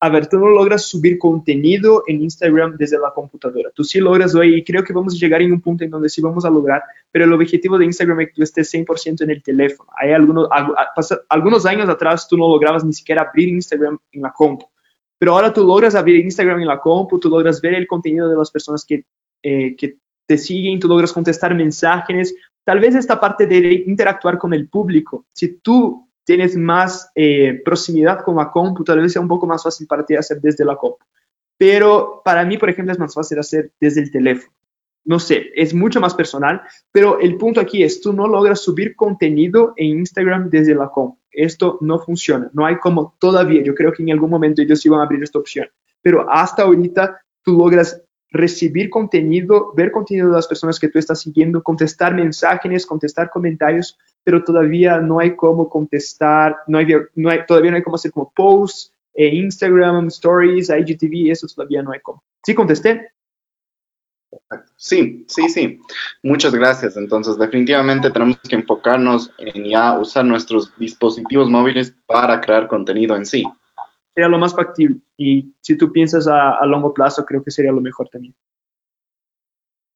A 0.00 0.08
ver, 0.08 0.28
tú 0.28 0.38
no 0.38 0.48
logras 0.48 0.86
subir 0.86 1.18
contenido 1.18 2.04
en 2.06 2.22
Instagram 2.22 2.76
desde 2.76 2.98
la 2.98 3.10
computadora. 3.12 3.70
Tú 3.74 3.82
sí 3.82 3.98
logras 3.98 4.34
hoy 4.34 4.54
y 4.54 4.64
creo 4.64 4.84
que 4.84 4.92
vamos 4.92 5.14
a 5.14 5.18
llegar 5.18 5.42
en 5.42 5.52
un 5.52 5.60
punto 5.60 5.82
en 5.82 5.90
donde 5.90 6.08
sí 6.08 6.20
vamos 6.20 6.44
a 6.44 6.50
lograr, 6.50 6.82
pero 7.10 7.24
el 7.24 7.32
objetivo 7.32 7.76
de 7.76 7.86
Instagram 7.86 8.20
es 8.20 8.28
que 8.28 8.34
tú 8.34 8.42
estés 8.44 8.72
100% 8.72 9.22
en 9.22 9.30
el 9.30 9.42
teléfono. 9.42 9.90
Hay 9.96 10.12
algunos, 10.12 10.46
años 11.66 11.88
atrás 11.88 12.28
tú 12.28 12.36
no 12.36 12.48
lograbas 12.48 12.84
ni 12.84 12.92
siquiera 12.92 13.22
abrir 13.22 13.48
Instagram 13.48 13.98
en 14.12 14.22
la 14.22 14.32
compu, 14.32 14.66
pero 15.18 15.32
ahora 15.32 15.52
tú 15.52 15.66
logras 15.66 15.96
abrir 15.96 16.24
Instagram 16.24 16.60
en 16.60 16.68
la 16.68 16.78
compu, 16.78 17.18
tú 17.18 17.28
logras 17.28 17.60
ver 17.60 17.74
el 17.74 17.88
contenido 17.88 18.28
de 18.28 18.36
las 18.36 18.52
personas 18.52 18.84
que, 18.84 19.04
eh, 19.42 19.74
que 19.74 19.96
te 20.26 20.38
siguen, 20.38 20.78
tú 20.78 20.86
logras 20.86 21.12
contestar 21.12 21.56
mensajes, 21.56 22.36
tal 22.62 22.78
vez 22.78 22.94
esta 22.94 23.18
parte 23.18 23.46
de 23.46 23.82
interactuar 23.86 24.38
con 24.38 24.54
el 24.54 24.68
público. 24.68 25.26
Si 25.34 25.58
tú 25.58 26.07
tienes 26.28 26.58
más 26.58 27.10
eh, 27.14 27.62
proximidad 27.64 28.22
con 28.22 28.36
la 28.36 28.50
compu, 28.50 28.84
tal 28.84 29.00
vez 29.00 29.14
sea 29.14 29.22
un 29.22 29.28
poco 29.28 29.46
más 29.46 29.62
fácil 29.62 29.86
para 29.86 30.04
ti 30.04 30.14
hacer 30.14 30.38
desde 30.42 30.62
la 30.62 30.76
compu. 30.76 31.02
pero 31.56 32.20
para 32.22 32.44
mí, 32.44 32.58
por 32.58 32.68
ejemplo, 32.68 32.92
es 32.92 32.98
más 32.98 33.14
fácil 33.14 33.38
hacer 33.38 33.72
desde 33.80 34.02
el 34.02 34.10
teléfono. 34.10 34.52
No 35.06 35.18
sé, 35.18 35.50
es 35.54 35.72
mucho 35.72 36.02
más 36.02 36.14
personal, 36.14 36.60
pero 36.92 37.18
el 37.18 37.38
punto 37.38 37.62
aquí 37.62 37.82
es, 37.82 38.02
tú 38.02 38.12
no 38.12 38.28
logras 38.28 38.60
subir 38.60 38.94
contenido 38.94 39.72
en 39.76 40.00
Instagram 40.00 40.50
desde 40.50 40.74
la 40.74 40.90
com. 40.90 41.16
Esto 41.30 41.78
no 41.80 41.98
funciona, 41.98 42.50
no 42.52 42.66
hay 42.66 42.76
como 42.76 43.16
todavía, 43.18 43.62
yo 43.62 43.74
creo 43.74 43.90
que 43.90 44.02
en 44.02 44.12
algún 44.12 44.28
momento 44.28 44.60
ellos 44.60 44.84
iban 44.84 45.00
a 45.00 45.04
abrir 45.04 45.22
esta 45.22 45.38
opción, 45.38 45.66
pero 46.02 46.30
hasta 46.30 46.64
ahorita 46.64 47.22
tú 47.42 47.56
logras 47.56 48.02
recibir 48.30 48.90
contenido, 48.90 49.72
ver 49.74 49.90
contenido 49.90 50.28
de 50.28 50.34
las 50.34 50.46
personas 50.46 50.78
que 50.78 50.88
tú 50.88 50.98
estás 50.98 51.20
siguiendo, 51.20 51.62
contestar 51.62 52.14
mensajes, 52.14 52.86
contestar 52.86 53.30
comentarios, 53.30 53.98
pero 54.24 54.44
todavía 54.44 54.98
no 54.98 55.18
hay 55.18 55.34
cómo 55.34 55.68
contestar, 55.68 56.56
no 56.66 56.78
hay, 56.78 56.86
todavía 57.46 57.70
no 57.70 57.76
hay 57.76 57.82
cómo 57.82 57.96
hacer 57.96 58.12
como 58.12 58.32
posts, 58.34 58.92
Instagram, 59.14 60.08
Stories, 60.08 60.70
IGTV, 60.70 61.30
eso 61.32 61.46
todavía 61.54 61.82
no 61.82 61.92
hay 61.92 62.00
cómo. 62.00 62.22
¿Sí 62.44 62.54
contesté? 62.54 63.12
Sí, 64.76 65.24
sí, 65.26 65.48
sí. 65.48 65.80
Muchas 66.22 66.54
gracias. 66.54 66.96
Entonces, 66.96 67.38
definitivamente 67.38 68.10
tenemos 68.10 68.38
que 68.40 68.54
enfocarnos 68.54 69.32
en 69.38 69.64
ya 69.64 69.98
usar 69.98 70.24
nuestros 70.24 70.72
dispositivos 70.78 71.50
móviles 71.50 71.94
para 72.06 72.40
crear 72.40 72.68
contenido 72.68 73.16
en 73.16 73.26
sí 73.26 73.44
sería 74.18 74.28
lo 74.28 74.38
más 74.38 74.52
factible. 74.52 74.96
Y 75.16 75.54
si 75.60 75.76
tú 75.76 75.92
piensas 75.92 76.26
a, 76.26 76.58
a 76.58 76.66
largo 76.66 76.92
plazo, 76.92 77.24
creo 77.24 77.40
que 77.40 77.52
sería 77.52 77.70
lo 77.70 77.80
mejor 77.80 78.08
también. 78.08 78.34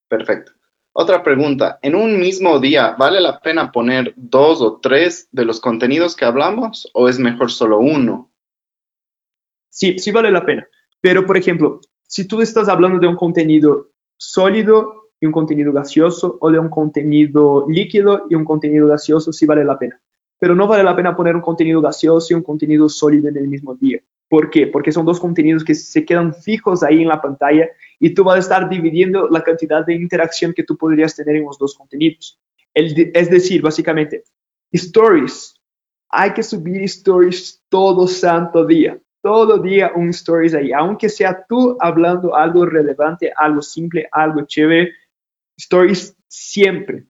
Perfecto. 0.07 0.53
Otra 0.93 1.21
pregunta, 1.21 1.77
¿en 1.81 1.93
un 1.93 2.17
mismo 2.21 2.57
día 2.59 2.95
vale 2.97 3.19
la 3.19 3.41
pena 3.41 3.69
poner 3.69 4.13
dos 4.15 4.61
o 4.61 4.79
tres 4.79 5.27
de 5.33 5.43
los 5.43 5.59
contenidos 5.59 6.15
que 6.15 6.23
hablamos 6.23 6.89
o 6.93 7.09
es 7.09 7.19
mejor 7.19 7.51
solo 7.51 7.79
uno? 7.79 8.31
Sí, 9.69 9.99
sí 9.99 10.11
vale 10.13 10.31
la 10.31 10.45
pena. 10.45 10.65
Pero, 11.01 11.25
por 11.25 11.35
ejemplo, 11.35 11.81
si 12.07 12.25
tú 12.25 12.41
estás 12.41 12.69
hablando 12.69 12.99
de 12.99 13.07
un 13.07 13.17
contenido 13.17 13.89
sólido 14.15 15.09
y 15.19 15.25
un 15.25 15.33
contenido 15.33 15.73
gaseoso 15.73 16.37
o 16.39 16.49
de 16.49 16.59
un 16.59 16.69
contenido 16.69 17.65
líquido 17.67 18.25
y 18.29 18.35
un 18.35 18.45
contenido 18.45 18.87
gaseoso, 18.87 19.33
sí 19.33 19.45
vale 19.45 19.65
la 19.65 19.77
pena. 19.77 19.99
Pero 20.39 20.55
no 20.55 20.65
vale 20.65 20.83
la 20.83 20.95
pena 20.95 21.13
poner 21.13 21.35
un 21.35 21.41
contenido 21.41 21.81
gaseoso 21.81 22.31
y 22.31 22.35
un 22.35 22.43
contenido 22.43 22.87
sólido 22.87 23.29
en 23.29 23.37
el 23.37 23.47
mismo 23.47 23.75
día. 23.75 23.99
¿Por 24.33 24.49
qué? 24.49 24.65
Porque 24.65 24.91
son 24.91 25.05
dos 25.05 25.19
contenidos 25.19 25.63
que 25.63 25.75
se 25.75 26.03
quedan 26.03 26.33
fijos 26.33 26.81
ahí 26.81 27.03
en 27.03 27.07
la 27.07 27.21
pantalla 27.21 27.69
y 27.99 28.15
tú 28.15 28.23
vas 28.23 28.37
a 28.37 28.39
estar 28.39 28.67
dividiendo 28.67 29.27
la 29.29 29.43
cantidad 29.43 29.85
de 29.85 29.93
interacción 29.93 30.55
que 30.55 30.63
tú 30.63 30.75
podrías 30.75 31.15
tener 31.15 31.35
en 31.35 31.45
los 31.45 31.59
dos 31.59 31.75
contenidos. 31.75 32.41
es 32.73 33.29
decir, 33.29 33.61
básicamente, 33.61 34.23
stories. 34.71 35.53
Hay 36.09 36.33
que 36.33 36.41
subir 36.41 36.81
stories 36.81 37.61
todo 37.69 38.07
santo 38.07 38.65
día. 38.65 38.99
Todo 39.21 39.59
día 39.59 39.91
un 39.95 40.09
stories 40.09 40.55
ahí. 40.55 40.71
Aunque 40.71 41.09
sea 41.09 41.45
tú 41.47 41.77
hablando 41.79 42.35
algo 42.35 42.65
relevante, 42.65 43.31
algo 43.35 43.61
simple, 43.61 44.09
algo 44.11 44.47
chévere, 44.47 44.93
stories 45.57 46.17
siempre. 46.27 47.05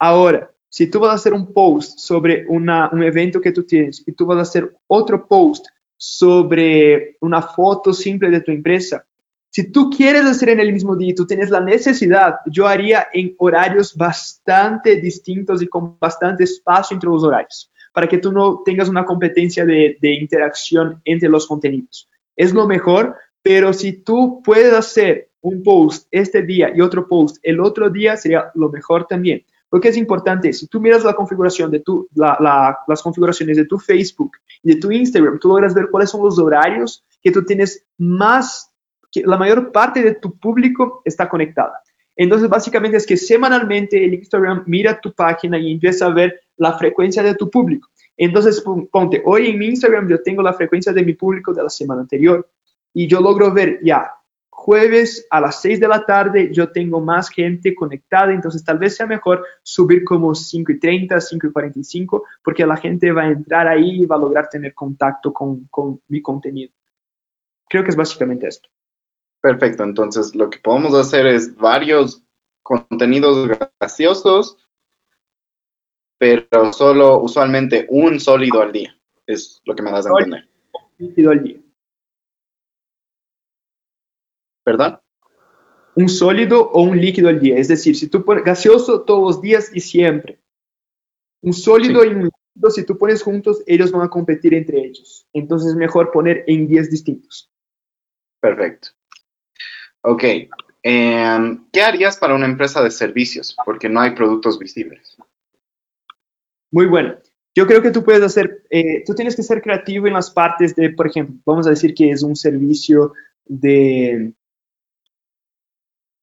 Ahora, 0.00 0.50
si 0.68 0.90
tú 0.90 0.98
vas 0.98 1.12
a 1.12 1.14
hacer 1.14 1.32
un 1.32 1.52
post 1.52 2.00
sobre 2.00 2.44
un 2.48 2.68
evento 3.04 3.40
que 3.40 3.52
tú 3.52 3.62
tienes 3.62 4.02
y 4.04 4.10
tú 4.10 4.26
vas 4.26 4.38
a 4.38 4.42
hacer 4.42 4.76
otro 4.88 5.28
post 5.28 5.64
sobre 6.02 7.18
una 7.20 7.42
foto 7.42 7.92
simple 7.92 8.30
de 8.30 8.40
tu 8.40 8.50
empresa. 8.50 9.04
Si 9.50 9.70
tú 9.70 9.90
quieres 9.90 10.24
hacer 10.24 10.48
en 10.48 10.60
el 10.60 10.72
mismo 10.72 10.96
día 10.96 11.10
y 11.10 11.14
tú 11.14 11.26
tienes 11.26 11.50
la 11.50 11.60
necesidad, 11.60 12.36
yo 12.46 12.66
haría 12.66 13.08
en 13.12 13.34
horarios 13.36 13.94
bastante 13.94 14.96
distintos 14.96 15.60
y 15.60 15.66
con 15.66 15.98
bastante 15.98 16.44
espacio 16.44 16.94
entre 16.94 17.10
los 17.10 17.22
horarios, 17.22 17.70
para 17.92 18.08
que 18.08 18.16
tú 18.16 18.32
no 18.32 18.62
tengas 18.64 18.88
una 18.88 19.04
competencia 19.04 19.66
de, 19.66 19.98
de 20.00 20.14
interacción 20.14 21.02
entre 21.04 21.28
los 21.28 21.46
contenidos. 21.46 22.08
Es 22.34 22.54
lo 22.54 22.66
mejor, 22.66 23.16
pero 23.42 23.74
si 23.74 23.92
tú 23.92 24.40
puedes 24.42 24.72
hacer 24.72 25.28
un 25.42 25.62
post 25.62 26.08
este 26.10 26.40
día 26.40 26.72
y 26.74 26.80
otro 26.80 27.06
post 27.06 27.36
el 27.42 27.60
otro 27.60 27.90
día, 27.90 28.16
sería 28.16 28.50
lo 28.54 28.70
mejor 28.70 29.06
también. 29.06 29.44
Porque 29.70 29.88
es 29.88 29.96
importante, 29.96 30.52
si 30.52 30.66
tú 30.66 30.80
miras 30.80 31.04
la 31.04 31.14
configuración 31.14 31.70
de 31.70 31.80
tu, 31.80 32.08
las 32.14 33.02
configuraciones 33.02 33.56
de 33.56 33.64
tu 33.64 33.78
Facebook 33.78 34.32
y 34.62 34.74
de 34.74 34.80
tu 34.80 34.90
Instagram, 34.90 35.38
tú 35.38 35.48
logras 35.48 35.72
ver 35.72 35.88
cuáles 35.90 36.10
son 36.10 36.24
los 36.24 36.38
horarios 36.38 37.04
que 37.22 37.30
tú 37.30 37.44
tienes 37.44 37.86
más, 37.96 38.74
que 39.12 39.22
la 39.22 39.38
mayor 39.38 39.70
parte 39.70 40.02
de 40.02 40.16
tu 40.16 40.36
público 40.36 41.02
está 41.04 41.28
conectada. 41.28 41.80
Entonces, 42.16 42.48
básicamente 42.48 42.96
es 42.96 43.06
que 43.06 43.16
semanalmente 43.16 44.04
el 44.04 44.14
Instagram 44.14 44.64
mira 44.66 45.00
tu 45.00 45.12
página 45.12 45.56
y 45.56 45.72
empieza 45.72 46.06
a 46.06 46.10
ver 46.10 46.40
la 46.56 46.76
frecuencia 46.76 47.22
de 47.22 47.34
tu 47.36 47.48
público. 47.48 47.88
Entonces, 48.16 48.62
ponte, 48.90 49.22
hoy 49.24 49.50
en 49.50 49.58
mi 49.58 49.66
Instagram 49.68 50.08
yo 50.08 50.20
tengo 50.20 50.42
la 50.42 50.52
frecuencia 50.52 50.92
de 50.92 51.04
mi 51.04 51.14
público 51.14 51.54
de 51.54 51.62
la 51.62 51.70
semana 51.70 52.02
anterior 52.02 52.46
y 52.92 53.06
yo 53.06 53.20
logro 53.20 53.52
ver 53.52 53.78
ya 53.82 54.10
jueves 54.60 55.26
a 55.30 55.40
las 55.40 55.62
6 55.62 55.80
de 55.80 55.88
la 55.88 56.04
tarde 56.04 56.50
yo 56.52 56.70
tengo 56.70 57.00
más 57.00 57.30
gente 57.30 57.74
conectada, 57.74 58.30
entonces 58.30 58.62
tal 58.62 58.78
vez 58.78 58.94
sea 58.94 59.06
mejor 59.06 59.42
subir 59.62 60.04
como 60.04 60.34
5 60.34 60.72
y 60.72 60.78
30, 60.78 61.18
5 61.18 61.46
y 61.46 61.50
45, 61.50 62.24
porque 62.44 62.66
la 62.66 62.76
gente 62.76 63.10
va 63.10 63.22
a 63.22 63.28
entrar 63.28 63.66
ahí 63.66 64.02
y 64.02 64.06
va 64.06 64.16
a 64.16 64.18
lograr 64.18 64.50
tener 64.50 64.74
contacto 64.74 65.32
con, 65.32 65.64
con 65.70 66.02
mi 66.08 66.20
contenido. 66.20 66.72
Creo 67.70 67.82
que 67.82 67.88
es 67.88 67.96
básicamente 67.96 68.48
esto. 68.48 68.68
Perfecto, 69.40 69.82
entonces 69.82 70.34
lo 70.34 70.50
que 70.50 70.58
podemos 70.58 70.92
hacer 70.92 71.26
es 71.26 71.56
varios 71.56 72.22
contenidos 72.62 73.48
graciosos, 73.78 74.58
pero 76.18 76.74
solo 76.74 77.18
usualmente 77.20 77.86
un 77.88 78.20
sólido 78.20 78.60
al 78.60 78.72
día, 78.72 78.94
es 79.26 79.62
lo 79.64 79.74
que 79.74 79.82
me 79.82 79.90
das 79.90 80.04
a 80.04 80.10
entender. 80.10 80.46
Sólido 80.98 81.30
al 81.30 81.42
día. 81.42 81.60
¿Verdad? 84.70 85.02
Un 85.96 86.08
sólido 86.08 86.70
o 86.70 86.82
un 86.82 87.00
líquido 87.00 87.28
al 87.28 87.40
día. 87.40 87.56
Es 87.58 87.66
decir, 87.66 87.96
si 87.96 88.06
tú 88.06 88.24
pones 88.24 88.44
gaseoso 88.44 89.02
todos 89.02 89.22
los 89.22 89.42
días 89.42 89.72
y 89.74 89.80
siempre. 89.80 90.38
Un 91.42 91.52
sólido 91.52 92.04
y 92.04 92.08
un 92.08 92.24
líquido, 92.24 92.70
si 92.70 92.84
tú 92.84 92.96
pones 92.96 93.22
juntos, 93.22 93.64
ellos 93.66 93.90
van 93.90 94.02
a 94.02 94.08
competir 94.08 94.54
entre 94.54 94.78
ellos. 94.78 95.26
Entonces 95.32 95.70
es 95.70 95.76
mejor 95.76 96.12
poner 96.12 96.44
en 96.46 96.68
días 96.68 96.88
distintos. 96.88 97.50
Perfecto. 98.38 98.90
Ok. 100.02 100.24
Em, 100.84 101.66
¿Qué 101.72 101.82
harías 101.82 102.16
para 102.16 102.36
una 102.36 102.46
empresa 102.46 102.80
de 102.84 102.92
servicios? 102.92 103.56
Porque 103.64 103.88
no 103.88 104.00
hay 104.00 104.12
productos 104.12 104.56
visibles. 104.56 105.16
Muy 106.70 106.86
bueno. 106.86 107.16
Yo 107.56 107.66
creo 107.66 107.82
que 107.82 107.90
tú 107.90 108.04
puedes 108.04 108.22
hacer, 108.22 108.62
eh, 108.70 109.02
tú 109.04 109.14
tienes 109.14 109.34
que 109.34 109.42
ser 109.42 109.60
creativo 109.60 110.06
en 110.06 110.12
las 110.12 110.30
partes 110.30 110.76
de, 110.76 110.90
por 110.90 111.08
ejemplo, 111.08 111.34
vamos 111.44 111.66
a 111.66 111.70
decir 111.70 111.94
que 111.94 112.12
es 112.12 112.22
un 112.22 112.36
servicio 112.36 113.12
de, 113.44 114.32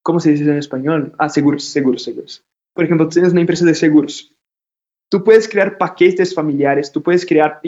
¿cómo 0.07 0.21
se 0.21 0.31
dice 0.31 0.45
en 0.45 0.57
español? 0.57 1.13
Ah, 1.17 1.27
seguros, 1.27 1.65
seguros, 1.65 2.01
seguros. 2.01 2.41
Por 2.73 2.85
ejemplo, 2.85 3.09
tienes 3.09 3.33
una 3.33 3.41
empresa 3.41 3.65
de 3.65 3.75
seguros. 3.75 4.33
Tú 5.09 5.21
puedes 5.21 5.49
crear 5.49 5.77
paquetes 5.77 6.33
familiares, 6.33 6.93
tú 6.93 7.03
puedes 7.03 7.25
crear, 7.25 7.59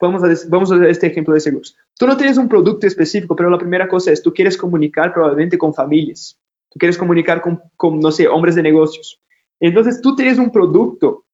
vamos 0.00 0.24
a, 0.24 0.48
vamos 0.48 0.72
a 0.72 0.88
este 0.88 1.08
ejemplo 1.08 1.34
de 1.34 1.40
seguros. 1.40 1.76
Tú 1.98 2.06
no 2.06 2.16
tienes 2.16 2.38
un 2.38 2.48
producto 2.48 2.86
específico, 2.86 3.36
pero 3.36 3.50
la 3.50 3.58
primera 3.58 3.86
cosa 3.86 4.12
es, 4.12 4.22
tú 4.22 4.32
quieres 4.32 4.56
comunicar 4.56 5.12
probablemente 5.12 5.58
con 5.58 5.74
familias, 5.74 6.40
tú 6.70 6.78
quieres 6.78 6.96
comunicar 6.96 7.42
con, 7.42 7.60
con 7.76 8.00
no 8.00 8.10
sé, 8.10 8.28
hombres 8.28 8.54
de 8.54 8.62
negocios. 8.62 9.20
Entonces, 9.60 10.00
tú 10.00 10.16
tienes 10.16 10.38
un 10.38 10.50
producto 10.50 11.26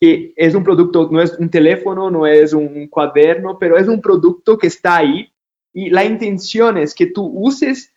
que 0.00 0.32
es 0.34 0.56
un 0.56 0.64
producto, 0.64 1.08
no 1.08 1.22
es 1.22 1.38
un 1.38 1.50
teléfono, 1.50 2.10
no 2.10 2.26
es 2.26 2.52
un 2.52 2.88
cuaderno, 2.88 3.60
pero 3.60 3.78
es 3.78 3.86
un 3.86 4.00
producto 4.00 4.58
que 4.58 4.66
está 4.66 4.96
ahí 4.96 5.32
y 5.72 5.90
la 5.90 6.04
intención 6.04 6.78
es 6.78 6.96
que 6.96 7.06
tú 7.06 7.30
uses 7.32 7.92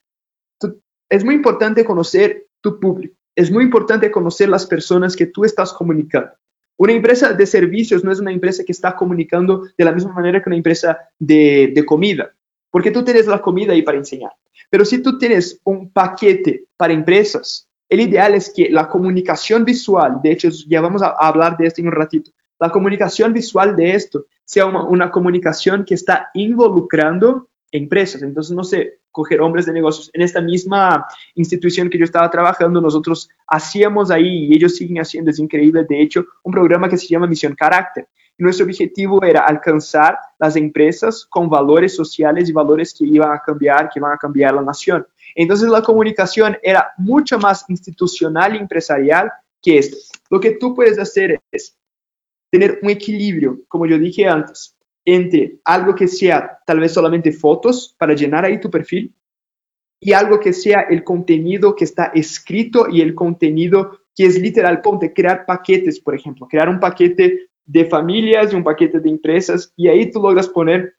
es 1.12 1.26
muy 1.26 1.36
importante 1.36 1.84
conocer 1.84 2.48
tu 2.62 2.80
público, 2.80 3.14
es 3.36 3.52
muy 3.52 3.66
importante 3.66 4.10
conocer 4.10 4.48
las 4.48 4.66
personas 4.66 5.16
que 5.16 5.26
tú 5.26 5.44
estás 5.44 5.74
comunicando. 5.74 6.32
Una 6.78 6.94
empresa 6.94 7.34
de 7.34 7.46
servicios 7.46 8.04
no 8.04 8.14
es 8.14 8.22
una 8.22 8.32
empresa 8.32 8.64
que 8.64 8.72
está 8.72 8.96
comunicando 8.96 9.68
de 9.78 9.86
la 9.86 9.92
misma 9.92 10.14
manera 10.14 10.42
que 10.42 10.50
una 10.50 10.56
empresa 10.56 10.98
de, 11.20 11.84
comida, 11.86 12.34
porque 12.72 12.92
tú 12.92 13.04
tienes 13.04 13.28
la 13.28 13.42
comida 13.42 13.74
ahí 13.74 13.82
para 13.82 13.98
enseñar. 13.98 14.32
Pero 14.70 14.86
si 14.86 15.00
tú 15.00 15.18
tienes 15.18 15.60
un 15.66 15.92
paquete 15.92 16.64
para 16.78 16.94
empresas, 16.94 17.68
el 17.90 18.00
ideal 18.00 18.34
es 18.34 18.50
que 18.50 18.70
la 18.70 18.88
comunicación 18.88 19.66
visual, 19.66 20.22
de 20.24 20.32
hecho 20.32 20.48
ya 20.66 20.80
vamos 20.80 21.02
a 21.02 21.10
hablar 21.10 21.58
de 21.58 21.68
esto 21.68 21.82
en 21.82 21.88
un 21.88 21.94
ratito, 21.94 22.32
la 22.58 22.70
comunicación 22.70 23.34
visual 23.34 23.76
de 23.76 23.96
esto 23.96 24.28
sea 24.46 24.66
una 24.66 25.12
comunicación 25.12 25.84
que 25.84 25.96
está 25.96 26.30
involucrando 26.34 27.50
empresas. 27.72 28.22
Entonces, 28.22 28.56
no 28.56 28.64
sé, 28.64 29.00
coger 29.12 29.42
hombres 29.42 29.66
de 29.66 29.74
negocios. 29.74 30.10
En 30.14 30.22
esta 30.22 30.42
misma 30.42 31.06
institución 31.36 31.90
que 31.90 31.98
yo 31.98 32.06
estaba 32.06 32.30
trabajando, 32.30 32.82
nosotros 32.82 33.30
hacíamos 33.48 34.12
ahí, 34.12 34.46
y 34.46 34.56
ellos 34.56 34.76
siguen 34.76 35.02
haciendo, 35.02 35.32
es 35.32 35.40
increíble, 35.40 35.86
de 35.88 36.02
hecho, 36.02 36.26
un 36.44 36.52
programa 36.52 36.90
que 36.90 36.98
se 36.98 37.08
llama 37.08 37.28
Misión 37.28 37.56
Carácter. 37.56 38.08
Nuestro 38.38 38.66
objetivo 38.66 39.24
era 39.24 39.42
alcanzar 39.42 40.18
las 40.40 40.56
empresas 40.56 41.26
con 41.30 41.50
valores 41.50 41.96
sociales 41.96 42.50
y 42.50 42.54
valores 42.54 42.96
que 42.98 43.06
iban 43.06 43.32
a 43.32 43.40
cambiar, 43.40 43.90
que 43.90 44.00
iban 44.00 44.14
a 44.14 44.18
cambiar 44.18 44.56
la 44.56 44.64
nación. 44.64 45.06
Entonces 45.36 45.70
la 45.70 45.82
comunicación 45.82 46.58
era 46.64 46.92
mucho 46.98 47.38
más 47.38 47.66
institucional 47.70 48.56
y 48.56 48.60
empresarial 48.60 49.32
que 49.62 49.78
esto. 49.78 49.98
Lo 50.30 50.40
que 50.40 50.52
tú 50.52 50.74
puedes 50.74 50.98
hacer 50.98 51.40
es 51.52 51.78
tener 52.50 52.80
un 52.82 52.90
equilibrio, 52.90 53.62
como 53.68 53.86
yo 53.86 54.00
dije 54.00 54.28
antes, 54.28 54.76
entre 55.06 55.60
algo 55.66 55.96
que 55.96 56.08
sea 56.08 56.60
tal 56.66 56.80
vez 56.80 56.94
solamente 56.94 57.32
fotos 57.32 57.96
para 57.98 58.14
llenar 58.14 58.46
ahí 58.46 58.60
tu 58.60 58.70
perfil 58.70 59.14
y 60.00 60.14
algo 60.14 60.40
que 60.40 60.54
sea 60.54 60.82
el 60.82 61.04
contenido 61.04 61.76
que 61.76 61.86
está 61.86 62.06
escrito 62.14 62.88
y 62.90 63.02
el 63.02 63.14
contenido 63.14 64.00
que 64.16 64.26
es 64.26 64.40
literal, 64.40 64.82
ponte, 64.82 65.14
crear 65.14 65.46
paquetes, 65.46 66.00
por 66.00 66.16
ejemplo, 66.16 66.48
crear 66.48 66.68
un 66.68 66.80
paquete 66.80 67.50
de 67.66 67.86
familias 67.86 68.52
y 68.52 68.56
un 68.56 68.64
paquete 68.64 69.00
de 69.00 69.10
empresas 69.10 69.72
y 69.78 69.88
ahí 69.88 70.12
tú 70.12 70.22
logras 70.22 70.48
poner, 70.50 70.96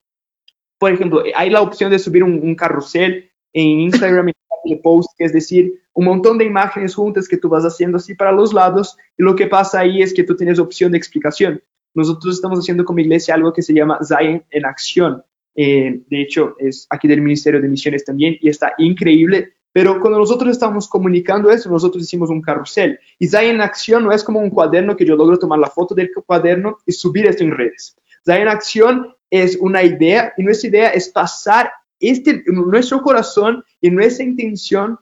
por 0.78 0.92
ejemplo, 0.92 1.22
hay 1.34 1.50
la 1.50 1.60
opción 1.60 1.90
de 1.90 1.98
subir 1.98 2.24
un, 2.24 2.54
carrusel 2.54 3.30
en 3.52 3.80
Instagram 3.80 4.32
y 4.64 4.76
post, 4.76 5.10
es 5.18 5.32
decir, 5.32 5.82
un 5.92 6.04
montón 6.04 6.38
de 6.38 6.44
imágenes 6.44 6.94
juntas 6.94 7.28
que 7.28 7.36
tú 7.36 7.48
vas 7.48 7.64
haciendo 7.64 7.96
así 7.96 8.14
para 8.14 8.32
los 8.32 8.52
lados 8.52 8.96
y 9.18 9.22
lo 9.22 9.34
que 9.34 9.46
pasa 9.46 9.80
ahí 9.80 10.02
es 10.02 10.14
que 10.14 10.22
tú 10.22 10.36
tienes 10.36 10.58
opción 10.58 10.92
de 10.92 10.98
explicación. 10.98 11.62
Nosotros 11.94 12.34
estamos 12.34 12.58
haciendo 12.58 12.84
como 12.84 13.00
iglesia 13.00 13.34
algo 13.34 13.52
que 13.52 13.62
se 13.62 13.74
llama 13.74 13.98
Zion 14.04 14.44
en 14.50 14.64
acción. 14.64 15.22
Eh, 15.54 16.00
de 16.08 16.22
hecho, 16.22 16.56
es 16.58 16.86
aquí 16.90 17.08
del 17.08 17.20
Ministerio 17.20 17.60
de 17.60 17.68
Misiones 17.68 18.04
también 18.04 18.36
y 18.40 18.48
está 18.48 18.72
increíble 18.78 19.52
pero 19.72 20.00
cuando 20.00 20.18
nosotros 20.18 20.50
estamos 20.50 20.86
comunicando 20.86 21.50
eso, 21.50 21.70
nosotros 21.70 22.04
hicimos 22.04 22.28
un 22.28 22.42
carrusel. 22.42 22.98
Y 23.18 23.26
Zion 23.26 23.56
en 23.56 23.60
acción 23.62 24.04
no 24.04 24.12
es 24.12 24.22
como 24.22 24.38
un 24.38 24.50
cuaderno 24.50 24.96
que 24.96 25.06
yo 25.06 25.16
logro 25.16 25.38
tomar 25.38 25.58
la 25.58 25.70
foto 25.70 25.94
del 25.94 26.10
cuaderno 26.26 26.78
y 26.84 26.92
subir 26.92 27.26
esto 27.26 27.42
en 27.42 27.52
redes. 27.52 27.96
Zion 28.24 28.42
en 28.42 28.48
acción 28.48 29.16
es 29.30 29.56
una 29.56 29.82
idea 29.82 30.34
y 30.36 30.42
nuestra 30.42 30.68
idea 30.68 30.88
es 30.90 31.08
pasar 31.08 31.72
este, 31.98 32.44
nuestro 32.46 33.00
corazón 33.00 33.64
y 33.80 33.90
nuestra 33.90 34.24
intención 34.24 34.98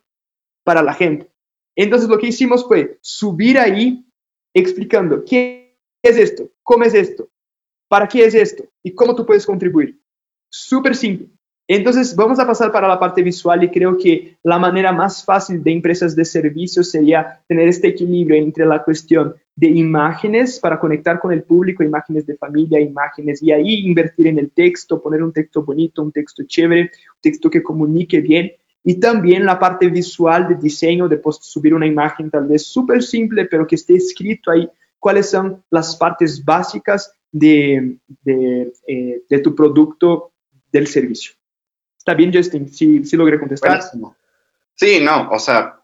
para 0.62 0.82
la 0.82 0.94
gente. 0.94 1.28
Entonces 1.74 2.08
lo 2.08 2.18
que 2.18 2.28
hicimos 2.28 2.64
fue 2.66 2.98
subir 3.00 3.58
ahí 3.58 4.04
explicando 4.54 5.24
qué 5.24 5.59
es 6.02 6.16
esto, 6.16 6.50
cómo 6.62 6.84
es 6.84 6.94
esto, 6.94 7.28
para 7.88 8.06
qué 8.06 8.24
es 8.24 8.34
esto 8.34 8.64
y 8.82 8.94
cómo 8.94 9.14
tú 9.14 9.26
puedes 9.26 9.46
contribuir. 9.46 9.98
Súper 10.48 10.96
simple. 10.96 11.28
Entonces, 11.72 12.16
vamos 12.16 12.40
a 12.40 12.46
pasar 12.48 12.72
para 12.72 12.88
la 12.88 12.98
parte 12.98 13.22
visual 13.22 13.62
y 13.62 13.70
creo 13.70 13.96
que 13.96 14.36
la 14.42 14.58
manera 14.58 14.90
más 14.90 15.24
fácil 15.24 15.62
de 15.62 15.70
empresas 15.70 16.16
de 16.16 16.24
servicios 16.24 16.90
sería 16.90 17.40
tener 17.46 17.68
este 17.68 17.86
equilibrio 17.86 18.36
entre 18.36 18.66
la 18.66 18.82
cuestión 18.82 19.36
de 19.54 19.68
imágenes 19.68 20.58
para 20.58 20.80
conectar 20.80 21.20
con 21.20 21.32
el 21.32 21.44
público, 21.44 21.84
imágenes 21.84 22.26
de 22.26 22.36
familia, 22.36 22.80
imágenes, 22.80 23.40
y 23.40 23.52
ahí 23.52 23.86
invertir 23.86 24.26
en 24.26 24.40
el 24.40 24.50
texto, 24.50 25.00
poner 25.00 25.22
un 25.22 25.32
texto 25.32 25.62
bonito, 25.62 26.02
un 26.02 26.10
texto 26.10 26.42
chévere, 26.44 26.82
un 26.82 27.20
texto 27.20 27.48
que 27.48 27.62
comunique 27.62 28.20
bien, 28.20 28.50
y 28.82 28.98
también 28.98 29.46
la 29.46 29.58
parte 29.58 29.88
visual 29.88 30.48
de 30.48 30.56
diseño, 30.56 31.08
de 31.08 31.20
subir 31.40 31.72
una 31.72 31.86
imagen 31.86 32.30
tal 32.30 32.48
vez 32.48 32.64
súper 32.64 33.00
simple, 33.00 33.44
pero 33.44 33.64
que 33.64 33.76
esté 33.76 33.94
escrito 33.94 34.50
ahí 34.50 34.68
cuáles 35.00 35.30
son 35.30 35.64
las 35.70 35.96
partes 35.96 36.44
básicas 36.44 37.12
de, 37.32 37.98
de, 38.22 38.72
eh, 38.86 39.22
de 39.28 39.38
tu 39.40 39.54
producto 39.56 40.32
del 40.70 40.86
servicio. 40.86 41.32
¿Está 41.98 42.14
bien, 42.14 42.32
Justin? 42.32 42.68
Sí, 42.72 43.04
sí 43.04 43.16
logré 43.16 43.38
contestar. 43.38 43.82
Sí, 44.74 45.00
no, 45.02 45.30
o 45.30 45.38
sea, 45.38 45.82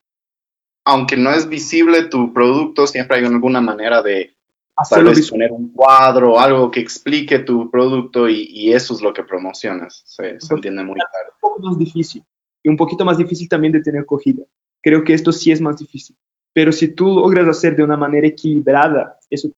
aunque 0.85 1.17
no 1.17 1.31
es 1.33 1.49
visible 1.49 2.05
tu 2.05 2.33
producto, 2.33 2.87
siempre 2.87 3.19
hay 3.19 3.25
alguna 3.25 3.61
manera 3.61 4.03
de 4.03 4.37
Hacerlo 4.79 5.11
poner 5.31 5.53
un 5.53 5.73
cuadro 5.73 6.39
algo 6.39 6.71
que 6.71 6.81
explique 6.81 7.39
tu 7.39 7.71
producto 7.71 8.29
y, 8.29 8.73
eso 8.75 8.93
es 8.93 9.01
lo 9.01 9.13
que 9.13 9.25
promocionas. 9.25 10.03
Se, 10.05 10.37
entiende 10.51 10.85
muy 10.85 10.97
claro. 10.97 11.33
Un 11.35 11.41
poco 11.41 11.63
más 11.63 11.79
difícil 11.79 12.23
y 12.63 12.69
un 12.69 12.77
poquito 12.77 13.03
más 13.05 13.17
difícil 13.17 13.49
también 13.49 13.73
de 13.73 13.81
tener 13.81 14.05
cogida. 14.05 14.45
Creo 14.83 15.03
que 15.03 15.15
esto 15.15 15.33
sí 15.33 15.51
es 15.51 15.63
más 15.63 15.79
difícil. 15.79 16.15
Pero 16.57 16.73
si 16.73 16.89
tú 16.95 17.21
logras 17.21 17.47
hacer 17.49 17.77
de 17.77 17.85
una 17.85 17.99
manera 17.99 18.27
equilibrada, 18.27 19.19
eso 19.29 19.51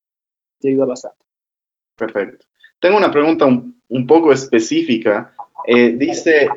te 0.59 0.71
ayuda 0.71 0.87
bastante. 0.87 1.25
Perfecto. 1.97 2.45
Tengo 2.81 2.97
una 2.97 3.13
pregunta 3.13 3.47
un 3.47 4.07
poco 4.09 4.33
específica 4.33 5.33
eh, 5.71 5.95
dice, 5.97 6.49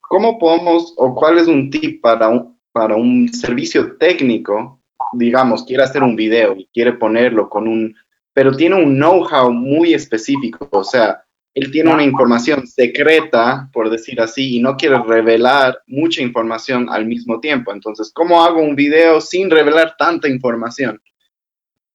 ¿cómo 0.00 0.38
podemos 0.38 0.92
o 0.96 1.14
cuál 1.14 1.38
es 1.38 1.46
un 1.46 1.70
tip 1.70 2.02
para 2.02 2.28
un, 2.28 2.58
para 2.72 2.96
un 2.96 3.32
servicio 3.32 3.96
técnico? 3.96 4.82
Digamos, 5.12 5.64
quiere 5.64 5.84
hacer 5.84 6.02
un 6.02 6.16
video 6.16 6.54
y 6.56 6.68
quiere 6.74 6.92
ponerlo 6.92 7.48
con 7.48 7.68
un, 7.68 7.94
pero 8.32 8.54
tiene 8.56 8.74
un 8.74 8.96
know-how 8.96 9.52
muy 9.52 9.94
específico, 9.94 10.68
o 10.72 10.84
sea, 10.84 11.24
él 11.56 11.70
tiene 11.70 11.90
una 11.90 12.04
información 12.04 12.66
secreta, 12.66 13.70
por 13.72 13.88
decir 13.88 14.20
así, 14.20 14.56
y 14.56 14.60
no 14.60 14.76
quiere 14.76 15.02
revelar 15.02 15.80
mucha 15.86 16.20
información 16.20 16.88
al 16.90 17.06
mismo 17.06 17.40
tiempo. 17.40 17.72
Entonces, 17.72 18.12
¿cómo 18.12 18.44
hago 18.44 18.60
un 18.60 18.76
video 18.76 19.22
sin 19.22 19.50
revelar 19.50 19.94
tanta 19.98 20.28
información? 20.28 21.00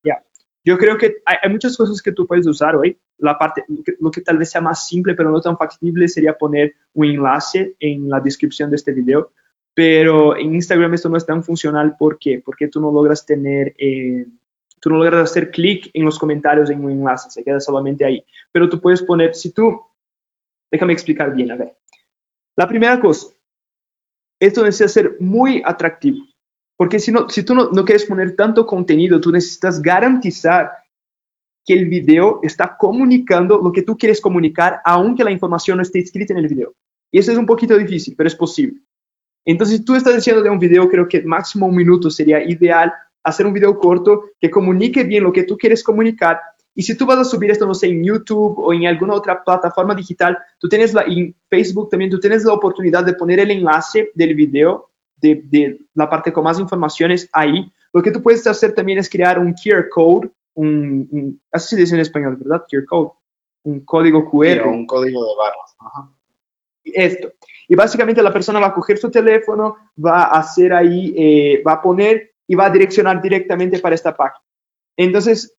Ya, 0.03 0.23
yo 0.65 0.79
creo 0.79 0.97
que 0.97 1.17
hay, 1.25 1.47
muchas 1.51 1.77
cosas 1.77 2.01
que 2.01 2.11
tú 2.11 2.25
puedes 2.25 2.47
usar 2.47 2.75
hoy 2.75 2.97
la 3.19 3.37
parte, 3.37 3.63
lo 3.99 4.09
que 4.09 4.21
tal 4.21 4.39
vez 4.39 4.49
sea 4.49 4.61
más 4.61 4.87
simple, 4.87 5.13
pero 5.13 5.29
no 5.29 5.39
tan 5.39 5.55
factible, 5.55 6.07
sería 6.07 6.35
poner 6.35 6.73
un 6.93 7.05
enlace 7.05 7.75
en 7.79 8.09
la 8.09 8.19
descripción 8.19 8.71
de 8.71 8.77
este 8.77 8.93
video. 8.93 9.31
Pero 9.75 10.35
en 10.35 10.55
Instagram 10.55 10.95
esto 10.95 11.07
no 11.07 11.17
es 11.17 11.25
tan 11.27 11.43
funcional. 11.43 11.95
¿Por 11.99 12.17
qué? 12.17 12.41
Porque 12.43 12.67
tú 12.67 12.81
no 12.81 12.91
logras 12.91 13.27
tener, 13.27 13.75
eh, 13.77 14.25
tú 14.81 14.89
no 14.89 14.97
logras 14.97 15.29
hacer 15.29 15.51
clic 15.51 15.89
en 15.93 16.03
los 16.03 16.19
comentarios 16.19 16.69
en 16.69 16.83
un 16.83 16.91
enlace, 16.91 17.29
se 17.29 17.43
queda 17.43 17.59
solamente 17.59 18.03
ahí. 18.03 18.25
Pero 18.51 18.67
tú 18.67 18.81
puedes 18.81 19.01
poner, 19.01 19.33
si 19.35 19.53
tú, 19.53 19.79
déjame 20.69 20.91
explicar 20.91 21.33
bien, 21.33 21.51
a 21.51 21.55
ver. 21.55 21.77
La 22.57 22.67
primera 22.67 22.99
cosa, 22.99 23.27
esto 24.39 24.63
necesita 24.63 24.89
ser 24.89 25.17
muy 25.19 25.61
atractivo. 25.63 26.25
Porque 26.75 26.99
si, 26.99 27.11
no, 27.11 27.29
si 27.29 27.43
tú 27.43 27.53
no, 27.53 27.69
no 27.69 27.85
quieres 27.85 28.05
poner 28.05 28.35
tanto 28.35 28.65
contenido, 28.65 29.21
tú 29.21 29.31
necesitas 29.31 29.79
garantizar 29.81 30.71
que 31.63 31.75
el 31.75 31.85
video 31.85 32.39
está 32.41 32.75
comunicando 32.75 33.59
lo 33.59 33.71
que 33.71 33.83
tú 33.83 33.95
quieres 33.95 34.19
comunicar, 34.19 34.81
aunque 34.83 35.23
la 35.23 35.31
información 35.31 35.77
no 35.77 35.83
esté 35.83 35.99
escrita 35.99 36.33
en 36.33 36.39
el 36.39 36.47
video. 36.47 36.73
Y 37.11 37.19
eso 37.19 37.31
es 37.31 37.37
un 37.37 37.45
poquito 37.45 37.77
difícil, 37.77 38.15
pero 38.17 38.27
es 38.27 38.35
posible. 38.35 38.81
Entonces, 39.45 39.77
si 39.77 39.85
tú 39.85 39.93
estás 39.93 40.15
diciendo 40.15 40.41
de 40.41 40.49
un 40.49 40.57
video, 40.57 40.89
creo 40.89 41.07
que 41.07 41.21
máximo 41.21 41.67
un 41.67 41.75
minuto 41.75 42.09
sería 42.09 42.43
ideal 42.43 42.91
hacer 43.23 43.45
un 43.45 43.53
video 43.53 43.77
corto 43.77 44.25
que 44.39 44.49
comunique 44.49 45.03
bien 45.03 45.23
lo 45.23 45.33
que 45.33 45.43
tú 45.43 45.57
quieres 45.57 45.83
comunicar. 45.83 46.39
Y 46.73 46.83
si 46.83 46.95
tú 46.95 47.05
vas 47.05 47.17
a 47.17 47.23
subir 47.25 47.51
esto, 47.51 47.65
no 47.65 47.73
sé, 47.73 47.87
en 47.87 48.03
YouTube 48.03 48.57
o 48.57 48.73
en 48.73 48.87
alguna 48.87 49.13
otra 49.13 49.43
plataforma 49.43 49.93
digital, 49.93 50.37
tú 50.57 50.69
tienes 50.69 50.93
la, 50.93 51.01
en 51.01 51.35
Facebook 51.49 51.89
también, 51.89 52.09
tú 52.09 52.19
tienes 52.19 52.45
la 52.45 52.53
oportunidad 52.53 53.03
de 53.03 53.13
poner 53.13 53.39
el 53.39 53.51
enlace 53.51 54.11
del 54.15 54.35
video, 54.35 54.89
de, 55.17 55.43
de 55.45 55.79
la 55.93 56.09
parte 56.09 56.31
con 56.31 56.43
más 56.43 56.59
informaciones 56.59 57.29
ahí. 57.33 57.71
Lo 57.93 58.01
que 58.01 58.11
tú 58.11 58.21
puedes 58.21 58.47
hacer 58.47 58.73
también 58.73 58.99
es 58.99 59.09
crear 59.09 59.37
un 59.37 59.53
QR 59.53 59.89
code 59.89 60.31
un, 60.53 61.41
así 61.51 61.75
se 61.75 61.81
dice 61.81 61.95
en 61.95 62.01
español, 62.01 62.37
¿verdad? 62.37 62.65
QR 62.69 62.85
code, 62.85 63.11
un 63.63 63.81
código 63.81 64.29
QR. 64.29 64.67
un 64.67 64.85
código 64.85 65.25
de 65.25 65.35
barras. 65.37 66.15
Esto. 66.83 67.33
Y 67.67 67.75
básicamente 67.75 68.23
la 68.23 68.33
persona 68.33 68.59
va 68.59 68.67
a 68.67 68.73
coger 68.73 68.97
su 68.97 69.09
teléfono, 69.09 69.77
va 70.03 70.23
a 70.23 70.39
hacer 70.39 70.73
ahí, 70.73 71.13
eh, 71.17 71.63
va 71.65 71.73
a 71.73 71.81
poner 71.81 72.30
y 72.51 72.55
va 72.55 72.65
a 72.65 72.69
direccionar 72.69 73.21
directamente 73.21 73.79
para 73.79 73.95
esta 73.95 74.13
página. 74.13 74.43
Entonces, 74.97 75.55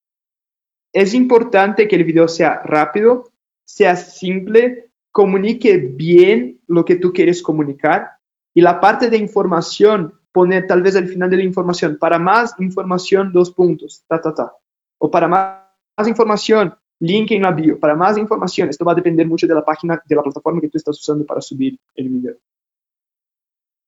es 0.93 1.15
importante 1.15 1.89
que 1.89 1.97
el 1.97 2.05
video 2.05 2.29
sea 2.29 2.61
rápido, 2.63 3.33
sea 3.65 3.97
simple, 3.97 4.91
comunique 5.11 5.79
bien 5.79 6.61
lo 6.67 6.85
que 6.85 6.97
tú 6.97 7.11
quieres 7.11 7.43
comunicar 7.43 8.11
y 8.53 8.61
la 8.61 8.79
parte 8.79 9.09
de 9.09 9.17
información, 9.17 10.21
poner 10.33 10.67
tal 10.67 10.83
vez 10.83 10.95
al 10.95 11.09
final 11.09 11.31
de 11.31 11.39
la 11.39 11.45
información, 11.45 11.97
para 11.99 12.19
más 12.19 12.55
información, 12.59 13.33
dos 13.33 13.53
puntos, 13.53 14.05
ta, 14.07 14.21
ta, 14.21 14.35
ta 14.35 14.53
o 14.99 15.11
para 15.11 15.29
más, 15.29 16.07
información, 16.07 16.75
link 17.01 17.31
en 17.31 17.41
la 17.41 17.53
bio. 17.53 17.81
Para 17.81 17.95
más 17.95 18.19
información, 18.19 18.69
esto 18.69 18.85
va 18.85 18.93
a 18.93 18.97
depender 18.97 19.27
mucho 19.27 19.47
de 19.47 19.55
la 19.55 19.65
página, 19.65 19.99
de 20.05 20.15
la 20.15 20.23
plataforma 20.23 20.61
que 20.61 20.69
tú 20.69 20.77
estás 20.77 21.01
usando 21.01 21.25
para 21.25 21.41
subir 21.41 21.79
el 21.95 22.11
video. 22.11 22.37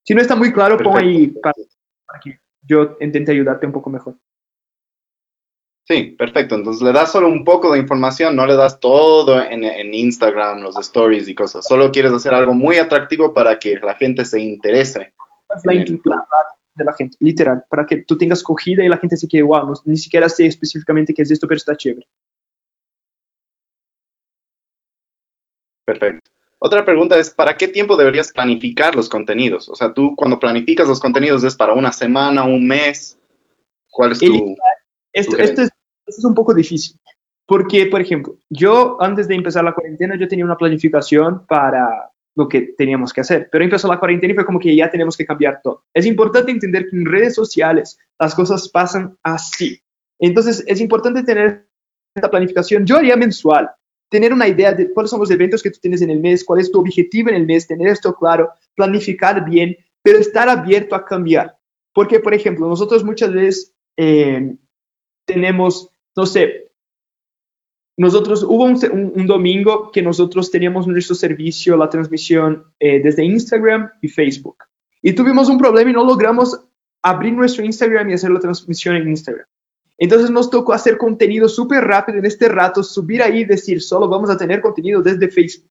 Si 0.02 0.14
no 0.14 0.22
está 0.22 0.34
muy 0.34 0.54
claro, 0.54 0.78
pon 0.78 0.96
ahí 0.96 1.26
para, 1.26 1.52
que 2.22 2.38
yo 2.66 2.96
intente 3.00 3.32
ayudarte 3.32 3.66
un 3.66 3.72
poco 3.72 3.90
mejor. 3.90 4.16
Sí, 5.86 6.14
perfecto. 6.18 6.54
Entonces 6.54 6.82
le 6.82 6.92
das 6.92 7.12
solo 7.12 7.28
un 7.28 7.44
poco 7.44 7.72
de 7.72 7.78
información, 7.78 8.34
no 8.34 8.46
le 8.46 8.56
das 8.56 8.80
todo 8.80 9.42
en, 9.42 9.64
en, 9.64 9.92
Instagram, 9.92 10.62
los 10.62 10.78
stories 10.78 11.28
y 11.28 11.34
cosas. 11.34 11.66
Solo 11.66 11.92
quieres 11.92 12.12
hacer 12.12 12.32
algo 12.32 12.54
muy 12.54 12.78
atractivo 12.78 13.34
para 13.34 13.58
que 13.58 13.76
la 13.76 13.94
gente 13.94 14.24
se 14.24 14.40
interese. 14.40 15.12
La, 15.64 16.24
de 16.74 16.84
la 16.84 16.92
gente, 16.94 17.16
literal, 17.20 17.64
para 17.68 17.86
que 17.86 17.98
tú 17.98 18.16
tengas 18.16 18.42
cogida 18.42 18.82
y 18.82 18.88
la 18.88 18.96
gente 18.96 19.16
se 19.16 19.28
quede, 19.28 19.42
wow, 19.42 19.74
ni 19.84 19.96
siquiera 19.96 20.28
sé 20.28 20.46
específicamente 20.46 21.14
qué 21.14 21.22
es 21.22 21.30
esto, 21.30 21.46
pero 21.46 21.58
está 21.58 21.76
chévere. 21.76 22.06
Perfecto. 25.84 26.33
Otra 26.64 26.82
pregunta 26.82 27.18
es, 27.18 27.28
¿para 27.28 27.58
qué 27.58 27.68
tiempo 27.68 27.94
deberías 27.94 28.32
planificar 28.32 28.96
los 28.96 29.10
contenidos? 29.10 29.68
O 29.68 29.74
sea, 29.74 29.92
tú 29.92 30.16
cuando 30.16 30.40
planificas 30.40 30.88
los 30.88 30.98
contenidos 30.98 31.44
es 31.44 31.54
para 31.54 31.74
una 31.74 31.92
semana, 31.92 32.44
un 32.44 32.66
mes. 32.66 33.18
¿Cuál 33.90 34.12
es 34.12 34.18
tu... 34.18 34.56
Esto, 35.12 35.36
esto, 35.36 35.60
es, 35.60 35.68
esto 36.06 36.20
es 36.20 36.24
un 36.24 36.34
poco 36.34 36.54
difícil. 36.54 36.98
Porque, 37.44 37.84
por 37.84 38.00
ejemplo, 38.00 38.38
yo 38.48 38.96
antes 38.98 39.28
de 39.28 39.34
empezar 39.34 39.62
la 39.62 39.74
cuarentena, 39.74 40.16
yo 40.18 40.26
tenía 40.26 40.46
una 40.46 40.56
planificación 40.56 41.44
para 41.46 42.10
lo 42.34 42.48
que 42.48 42.62
teníamos 42.78 43.12
que 43.12 43.20
hacer. 43.20 43.50
Pero 43.52 43.62
empezó 43.62 43.86
la 43.86 44.00
cuarentena 44.00 44.32
y 44.32 44.36
fue 44.36 44.46
como 44.46 44.58
que 44.58 44.74
ya 44.74 44.90
tenemos 44.90 45.18
que 45.18 45.26
cambiar 45.26 45.60
todo. 45.62 45.84
Es 45.92 46.06
importante 46.06 46.50
entender 46.50 46.88
que 46.88 46.96
en 46.96 47.04
redes 47.04 47.34
sociales 47.34 47.98
las 48.18 48.34
cosas 48.34 48.70
pasan 48.70 49.18
así. 49.22 49.82
Entonces 50.18 50.64
es 50.66 50.80
importante 50.80 51.24
tener 51.24 51.68
esta 52.14 52.30
planificación. 52.30 52.86
Yo 52.86 52.96
haría 52.96 53.16
mensual, 53.16 53.68
tener 54.08 54.32
una 54.32 54.48
idea 54.48 54.72
de 54.72 54.90
cuáles 54.90 55.10
son 55.10 55.20
los 55.20 55.30
eventos 55.30 55.62
que 55.62 55.70
tú 55.70 55.78
tienes 55.80 56.02
en 56.02 56.10
el 56.10 56.20
mes, 56.20 56.44
cuál 56.44 56.60
es 56.60 56.70
tu 56.70 56.80
objetivo 56.80 57.30
en 57.30 57.36
el 57.36 57.46
mes, 57.46 57.66
tener 57.66 57.88
esto 57.88 58.14
claro, 58.14 58.50
planificar 58.74 59.44
bien 59.44 59.76
pero 60.04 60.18
estar 60.18 60.48
abierto 60.48 60.94
a 60.94 61.04
cambiar. 61.04 61.56
Porque, 61.94 62.20
por 62.20 62.34
ejemplo, 62.34 62.68
nosotros 62.68 63.02
muchas 63.02 63.32
veces 63.32 63.74
eh, 63.96 64.54
tenemos, 65.24 65.88
no 66.14 66.26
sé, 66.26 66.70
nosotros 67.96 68.42
hubo 68.42 68.64
un, 68.64 69.26
domingo 69.26 69.90
que 69.90 70.02
nosotros 70.02 70.50
teníamos 70.50 70.86
nuestro 70.86 71.14
servicio, 71.14 71.76
la 71.76 71.88
transmisión 71.88 72.64
eh, 72.78 73.00
desde 73.00 73.24
Instagram 73.24 73.90
y 74.02 74.08
Facebook. 74.08 74.64
Y 75.00 75.14
tuvimos 75.14 75.48
un 75.48 75.58
problema 75.58 75.90
y 75.90 75.94
no 75.94 76.04
logramos 76.04 76.60
abrir 77.02 77.32
nuestro 77.32 77.64
Instagram 77.64 78.10
y 78.10 78.14
hacer 78.14 78.30
la 78.30 78.40
transmisión 78.40 78.96
en 78.96 79.08
Instagram. 79.08 79.46
Entonces 79.98 80.30
nos 80.30 80.50
tocó 80.50 80.72
hacer 80.72 80.98
contenido 80.98 81.48
súper 81.48 81.84
rápido 81.84 82.18
en 82.18 82.26
este 82.26 82.48
rato, 82.48 82.82
subir 82.82 83.22
ahí 83.22 83.40
y 83.40 83.44
decir, 83.44 83.80
solo 83.80 84.08
vamos 84.08 84.30
a 84.30 84.36
tener 84.36 84.60
contenido 84.60 85.00
desde 85.02 85.28
Facebook. 85.28 85.70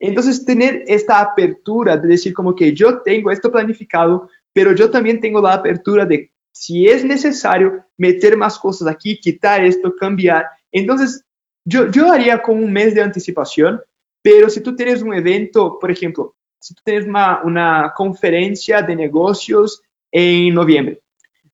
Entonces 0.00 0.44
tener 0.44 0.84
esta 0.86 1.20
apertura 1.20 1.96
de 1.96 2.08
decir 2.08 2.34
como 2.34 2.54
que 2.54 2.72
yo 2.72 3.00
tengo 3.02 3.30
esto 3.30 3.50
planificado, 3.50 4.28
pero 4.52 4.72
yo 4.72 4.90
también 4.90 5.20
tengo 5.20 5.40
la 5.40 5.54
apertura 5.54 6.04
de 6.04 6.30
si 6.52 6.88
es 6.88 7.04
necesario 7.04 7.84
meter 7.96 8.36
más 8.36 8.58
cosas 8.58 8.88
aquí, 8.88 9.18
quitar 9.18 9.64
esto, 9.64 9.94
cambiar. 9.96 10.46
Entonces 10.72 11.24
yo, 11.64 11.90
yo 11.90 12.12
haría 12.12 12.42
con 12.42 12.62
un 12.62 12.72
mes 12.72 12.94
de 12.94 13.02
anticipación, 13.02 13.80
pero 14.22 14.50
si 14.50 14.60
tú 14.60 14.74
tienes 14.74 15.02
un 15.02 15.14
evento, 15.14 15.78
por 15.78 15.90
ejemplo, 15.90 16.34
si 16.60 16.74
tú 16.74 16.82
tienes 16.84 17.06
una, 17.06 17.42
una 17.42 17.92
conferencia 17.96 18.82
de 18.82 18.96
negocios 18.96 19.82
en 20.10 20.54
noviembre, 20.54 21.00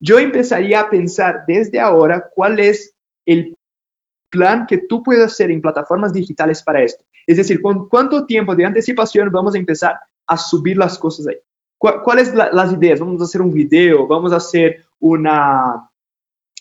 yo 0.00 0.18
empezaría 0.18 0.80
a 0.80 0.90
pensar 0.90 1.44
desde 1.46 1.78
ahora 1.78 2.30
cuál 2.34 2.58
es 2.58 2.94
el 3.26 3.54
plan 4.30 4.66
que 4.66 4.78
tú 4.78 5.02
puedes 5.02 5.24
hacer 5.24 5.50
en 5.50 5.60
plataformas 5.60 6.12
digitales 6.12 6.62
para 6.62 6.82
esto. 6.82 7.04
Es 7.26 7.36
decir, 7.36 7.60
con 7.60 7.88
cuánto 7.88 8.24
tiempo 8.26 8.54
de 8.56 8.64
anticipación 8.64 9.30
vamos 9.30 9.54
a 9.54 9.58
empezar 9.58 10.00
a 10.26 10.36
subir 10.36 10.76
las 10.76 10.98
cosas 10.98 11.26
ahí. 11.26 11.36
¿Cuáles 11.78 12.28
son 12.28 12.38
las 12.38 12.72
ideas? 12.72 13.00
Vamos 13.00 13.20
a 13.20 13.24
hacer 13.24 13.40
un 13.40 13.52
video, 13.52 14.06
vamos 14.06 14.32
a 14.32 14.36
hacer 14.36 14.84
una, 14.98 15.90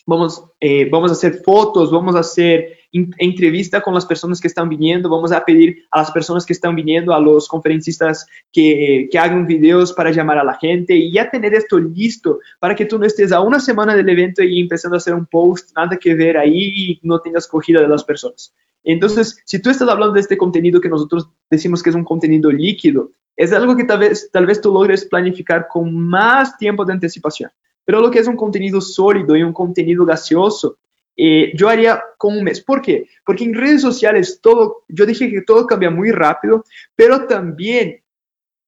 vamos, 0.06 0.44
eh, 0.58 0.88
vamos 0.90 1.10
a 1.10 1.14
hacer 1.14 1.42
fotos, 1.44 1.90
vamos 1.90 2.16
a 2.16 2.20
hacer 2.20 2.78
entrevista 2.92 3.80
con 3.80 3.94
las 3.94 4.06
personas 4.06 4.40
que 4.40 4.48
están 4.48 4.68
viniendo, 4.68 5.08
vamos 5.08 5.32
a 5.32 5.44
pedir 5.44 5.84
a 5.90 5.98
las 5.98 6.10
personas 6.10 6.44
que 6.44 6.52
están 6.52 6.74
viniendo, 6.74 7.14
a 7.14 7.20
los 7.20 7.48
conferencistas 7.48 8.26
que, 8.52 9.08
que, 9.10 9.18
hagan 9.18 9.46
videos 9.46 9.92
para 9.92 10.10
llamar 10.10 10.38
a 10.38 10.44
la 10.44 10.58
gente 10.58 10.94
y 10.94 11.12
ya 11.12 11.30
tener 11.30 11.54
esto 11.54 11.78
listo 11.78 12.40
para 12.58 12.74
que 12.74 12.86
tú 12.86 12.98
no 12.98 13.06
estés 13.06 13.32
a 13.32 13.40
una 13.40 13.60
semana 13.60 13.94
del 13.94 14.08
evento 14.08 14.42
y 14.42 14.60
empezando 14.60 14.96
a 14.96 14.98
hacer 14.98 15.14
un 15.14 15.26
post, 15.26 15.70
nada 15.76 15.96
que 15.96 16.14
ver 16.14 16.36
ahí 16.36 16.72
y 16.74 17.00
no 17.02 17.20
tengas 17.20 17.46
cogida 17.46 17.80
de 17.80 17.88
las 17.88 18.04
personas. 18.04 18.54
Entonces, 18.82 19.40
si 19.44 19.60
tú 19.60 19.70
estás 19.70 19.88
hablando 19.88 20.14
de 20.14 20.20
este 20.20 20.38
contenido 20.38 20.80
que 20.80 20.88
nosotros 20.88 21.28
decimos 21.50 21.82
que 21.82 21.90
es 21.90 21.96
un 21.96 22.04
contenido 22.04 22.50
líquido, 22.50 23.10
es 23.36 23.52
algo 23.52 23.76
que 23.76 23.84
tal 23.84 24.00
vez, 24.00 24.30
tal 24.32 24.46
vez 24.46 24.60
tú 24.60 24.72
logres 24.72 25.04
planificar 25.04 25.68
con 25.68 25.94
más 25.94 26.56
tiempo 26.58 26.84
de 26.84 26.92
anticipación. 26.92 27.50
Pero 27.84 28.00
lo 28.00 28.10
que 28.10 28.18
es 28.18 28.28
un 28.28 28.36
contenido 28.36 28.80
sólido 28.80 29.36
y 29.36 29.42
un 29.42 29.52
contenido 29.52 30.04
gaseoso, 30.04 30.76
eh, 31.16 31.52
yo 31.56 31.68
haría 31.68 32.02
con 32.18 32.36
un 32.36 32.44
mes. 32.44 32.60
¿Por 32.60 32.82
qué? 32.82 33.08
Porque 33.24 33.44
en 33.44 33.54
redes 33.54 33.82
sociales 33.82 34.40
todo, 34.42 34.84
yo 34.88 35.06
dije 35.06 35.30
que 35.30 35.42
todo 35.42 35.66
cambia 35.66 35.90
muy 35.90 36.10
rápido, 36.10 36.64
pero 36.94 37.26
también 37.26 38.02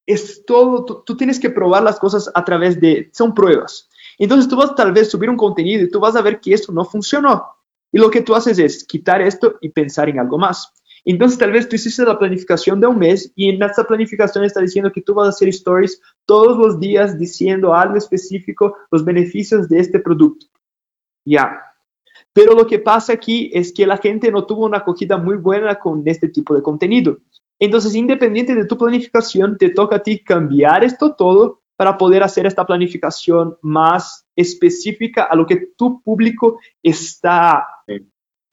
es 0.06 0.44
todo, 0.44 1.02
tú, 1.04 1.16
tienes 1.16 1.38
que 1.38 1.50
probar 1.50 1.82
las 1.82 1.98
cosas 1.98 2.30
a 2.34 2.44
través 2.44 2.80
de, 2.80 3.10
son 3.12 3.34
pruebas. 3.34 3.88
Entonces 4.18 4.48
tú 4.48 4.56
vas 4.56 4.74
tal 4.74 4.92
vez 4.92 5.10
subir 5.10 5.30
un 5.30 5.36
contenido 5.36 5.84
y 5.84 5.90
tú 5.90 6.00
vas 6.00 6.16
a 6.16 6.22
ver 6.22 6.40
que 6.40 6.52
esto 6.52 6.72
no 6.72 6.84
funcionó. 6.84 7.44
Y 7.92 7.98
lo 7.98 8.10
que 8.10 8.22
tú 8.22 8.34
haces 8.34 8.58
es 8.58 8.84
quitar 8.84 9.20
esto 9.20 9.56
y 9.60 9.68
pensar 9.68 10.08
en 10.08 10.18
algo 10.18 10.38
más. 10.38 10.72
Entonces, 11.04 11.38
tal 11.38 11.50
vez 11.50 11.68
tú 11.68 11.76
hiciste 11.76 12.04
la 12.04 12.18
planificación 12.18 12.80
de 12.80 12.86
un 12.86 12.98
mes 12.98 13.32
y 13.34 13.48
en 13.48 13.62
esta 13.62 13.84
planificación 13.84 14.44
está 14.44 14.60
diciendo 14.60 14.92
que 14.92 15.02
tú 15.02 15.14
vas 15.14 15.26
a 15.26 15.30
hacer 15.30 15.48
stories 15.48 16.00
todos 16.26 16.56
los 16.56 16.78
días 16.78 17.18
diciendo 17.18 17.74
algo 17.74 17.96
específico, 17.96 18.76
los 18.90 19.04
beneficios 19.04 19.68
de 19.68 19.80
este 19.80 19.98
producto. 19.98 20.46
Ya. 21.24 21.71
Pero 22.32 22.54
lo 22.54 22.66
que 22.66 22.78
pasa 22.78 23.12
aquí 23.12 23.50
es 23.52 23.72
que 23.72 23.86
la 23.86 23.98
gente 23.98 24.30
no 24.30 24.46
tuvo 24.46 24.64
una 24.64 24.78
acogida 24.78 25.16
muy 25.18 25.36
buena 25.36 25.78
con 25.78 26.02
este 26.06 26.28
tipo 26.28 26.54
de 26.54 26.62
contenido. 26.62 27.18
Entonces, 27.58 27.94
independiente 27.94 28.54
de 28.54 28.66
tu 28.66 28.76
planificación, 28.76 29.56
te 29.58 29.70
toca 29.70 29.96
a 29.96 30.02
ti 30.02 30.18
cambiar 30.18 30.82
esto 30.82 31.14
todo 31.14 31.62
para 31.76 31.96
poder 31.98 32.22
hacer 32.22 32.46
esta 32.46 32.66
planificación 32.66 33.56
más 33.60 34.26
específica 34.34 35.24
a 35.24 35.36
lo 35.36 35.46
que 35.46 35.68
tu 35.76 36.02
público 36.02 36.58
está, 36.82 37.66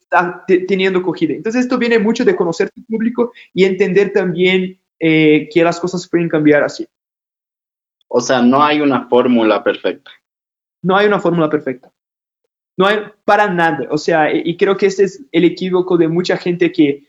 está 0.00 0.44
teniendo 0.46 1.02
cogida. 1.02 1.34
Entonces, 1.34 1.62
esto 1.62 1.78
viene 1.78 1.98
mucho 1.98 2.24
de 2.24 2.36
conocer 2.36 2.70
tu 2.70 2.84
público 2.84 3.32
y 3.54 3.64
entender 3.64 4.12
también 4.12 4.80
eh, 4.98 5.48
que 5.52 5.64
las 5.64 5.80
cosas 5.80 6.08
pueden 6.08 6.28
cambiar 6.28 6.62
así. 6.62 6.86
O 8.08 8.20
sea, 8.20 8.42
no 8.42 8.62
hay 8.62 8.80
una 8.80 9.08
fórmula 9.08 9.62
perfecta. 9.64 10.10
No 10.82 10.96
hay 10.96 11.06
una 11.06 11.20
fórmula 11.20 11.48
perfecta. 11.48 11.92
No 12.80 12.86
hay 12.86 13.00
para 13.26 13.52
nada. 13.52 13.88
O 13.90 13.98
sea, 13.98 14.34
y 14.34 14.56
creo 14.56 14.74
que 14.74 14.86
este 14.86 15.04
es 15.04 15.22
el 15.32 15.44
equívoco 15.44 15.98
de 15.98 16.08
mucha 16.08 16.38
gente 16.38 16.72
que, 16.72 17.08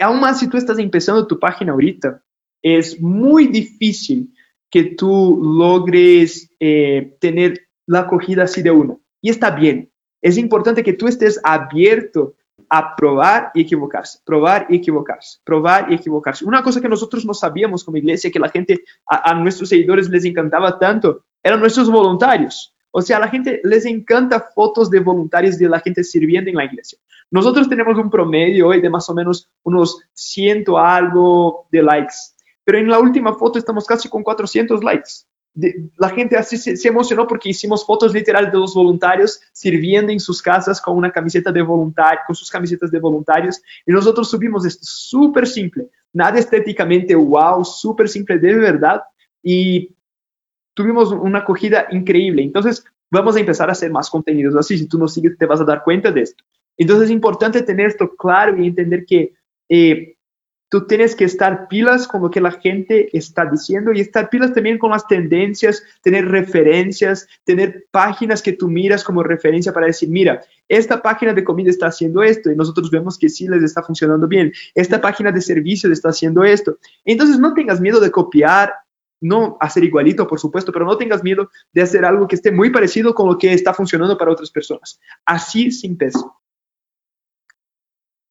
aún 0.00 0.18
más 0.18 0.40
si 0.40 0.48
tú 0.48 0.56
estás 0.56 0.76
empezando 0.80 1.28
tu 1.28 1.38
página 1.38 1.70
ahorita, 1.70 2.20
es 2.60 3.00
muy 3.00 3.46
difícil 3.46 4.34
que 4.68 4.96
tú 4.96 5.40
logres 5.40 6.50
eh, 6.58 7.16
tener 7.20 7.68
la 7.86 8.00
acogida 8.00 8.42
así 8.42 8.60
de 8.60 8.72
uno. 8.72 9.00
Y 9.22 9.30
está 9.30 9.52
bien. 9.52 9.88
Es 10.20 10.36
importante 10.36 10.82
que 10.82 10.94
tú 10.94 11.06
estés 11.06 11.40
abierto 11.44 12.34
a 12.68 12.96
probar 12.96 13.52
y 13.54 13.60
equivocarse, 13.60 14.18
probar 14.24 14.66
y 14.68 14.78
equivocarse, 14.78 15.38
probar 15.44 15.92
y 15.92 15.94
equivocarse. 15.94 16.44
Una 16.44 16.64
cosa 16.64 16.80
que 16.80 16.88
nosotros 16.88 17.24
no 17.24 17.34
sabíamos 17.34 17.84
como 17.84 17.98
iglesia, 17.98 18.32
que 18.32 18.40
la 18.40 18.48
gente, 18.48 18.82
a, 19.08 19.30
a 19.30 19.34
nuestros 19.34 19.68
seguidores 19.68 20.08
les 20.08 20.24
encantaba 20.24 20.76
tanto, 20.76 21.24
eran 21.40 21.60
nuestros 21.60 21.88
voluntarios. 21.88 22.74
O 22.90 23.02
sea, 23.02 23.18
a 23.18 23.20
la 23.20 23.28
gente 23.28 23.60
les 23.64 23.84
encanta 23.84 24.40
fotos 24.54 24.90
de 24.90 25.00
voluntarios 25.00 25.58
de 25.58 25.68
la 25.68 25.80
gente 25.80 26.02
sirviendo 26.04 26.50
en 26.50 26.56
la 26.56 26.64
iglesia. 26.64 26.98
Nosotros 27.30 27.68
tenemos 27.68 27.98
un 27.98 28.10
promedio 28.10 28.68
hoy 28.68 28.80
de 28.80 28.88
más 28.88 29.08
o 29.10 29.14
menos 29.14 29.48
unos 29.62 30.00
ciento 30.14 30.78
algo 30.78 31.66
de 31.70 31.82
likes 31.82 32.14
pero 32.68 32.80
en 32.80 32.88
la 32.90 32.98
última 32.98 33.32
foto 33.32 33.58
estamos 33.58 33.86
casi 33.86 34.10
con 34.10 34.22
400 34.22 34.84
likes. 34.84 35.24
la 35.96 36.10
gente 36.10 36.36
así 36.36 36.58
se, 36.58 36.86
emocionó 36.86 37.26
porque 37.26 37.48
hicimos 37.48 37.86
fotos 37.86 38.12
literal 38.12 38.50
de 38.50 38.58
los 38.58 38.74
voluntarios 38.74 39.40
sirviendo 39.54 40.12
en 40.12 40.20
sus 40.20 40.42
casas 40.42 40.78
con 40.78 40.94
una 40.94 41.10
camiseta 41.10 41.50
de 41.50 41.62
voluntario, 41.62 42.20
con 42.26 42.36
sus 42.36 42.50
camisetas 42.50 42.90
de 42.90 43.00
voluntarios. 43.00 43.62
Y 43.86 43.92
nosotros 43.92 44.28
subimos 44.28 44.66
esto 44.66 44.84
súper 44.84 45.46
simple, 45.46 45.88
nada 46.12 46.38
estéticamente 46.38 47.14
wow, 47.14 47.64
súper 47.64 48.06
simple 48.06 48.38
de 48.38 48.54
verdad. 48.56 49.00
Y 49.42 49.96
tuvimos 50.78 51.10
una 51.10 51.40
acogida 51.40 51.88
increíble. 51.90 52.40
Entonces, 52.40 52.84
vamos 53.10 53.34
a 53.34 53.40
empezar 53.40 53.68
a 53.68 53.72
hacer 53.72 53.90
más 53.90 54.08
contenidos 54.08 54.54
así. 54.54 54.78
Si 54.78 54.86
tú 54.86 54.96
nos 54.96 55.12
sigues, 55.12 55.36
te 55.36 55.44
vas 55.44 55.60
a 55.60 55.64
dar 55.64 55.82
cuenta 55.82 56.12
de 56.12 56.20
esto. 56.20 56.44
Entonces, 56.76 57.06
es 57.06 57.10
importante 57.10 57.62
tener 57.62 57.88
esto 57.88 58.14
claro 58.14 58.56
y 58.56 58.68
entender 58.68 59.04
que 59.04 59.32
eh, 59.68 60.14
tú 60.68 60.86
tienes 60.86 61.16
que 61.16 61.24
estar 61.24 61.66
pilas 61.66 62.06
con 62.06 62.22
lo 62.22 62.30
que 62.30 62.40
la 62.40 62.52
gente 62.52 63.08
está 63.12 63.44
diciendo 63.46 63.92
y 63.92 63.98
estar 63.98 64.30
pilas 64.30 64.54
también 64.54 64.78
con 64.78 64.92
las 64.92 65.04
tendencias, 65.08 65.82
tener 66.00 66.28
referencias, 66.28 67.26
tener 67.42 67.86
páginas 67.90 68.40
que 68.40 68.52
tú 68.52 68.68
miras 68.68 69.02
como 69.02 69.24
referencia 69.24 69.72
para 69.72 69.86
decir, 69.86 70.08
mira, 70.08 70.42
esta 70.68 71.02
página 71.02 71.34
de 71.34 71.42
comida 71.42 71.70
está 71.70 71.88
haciendo 71.88 72.22
esto 72.22 72.52
y 72.52 72.54
nosotros 72.54 72.88
vemos 72.88 73.18
que 73.18 73.28
sí 73.28 73.48
les 73.48 73.64
está 73.64 73.82
funcionando 73.82 74.28
bien. 74.28 74.52
Esta 74.76 75.00
página 75.00 75.32
de 75.32 75.40
servicios 75.40 75.92
está 75.92 76.10
haciendo 76.10 76.44
esto. 76.44 76.78
Entonces 77.04 77.40
no 77.40 77.52
tengas 77.52 77.80
miedo 77.80 77.98
de 77.98 78.12
copiar, 78.12 78.74
no 79.20 79.56
hacer 79.60 79.84
igualito, 79.84 80.26
por 80.26 80.38
supuesto, 80.40 80.72
pero 80.72 80.84
no 80.84 80.96
tengas 80.96 81.22
miedo 81.22 81.50
de 81.72 81.82
hacer 81.82 82.04
algo 82.04 82.28
que 82.28 82.36
esté 82.36 82.52
muy 82.52 82.70
parecido 82.70 83.14
con 83.14 83.28
lo 83.28 83.38
que 83.38 83.52
está 83.52 83.74
funcionando 83.74 84.16
para 84.16 84.32
otras 84.32 84.50
personas. 84.50 85.00
Así 85.24 85.70
sin 85.70 85.96
peso. 85.96 86.40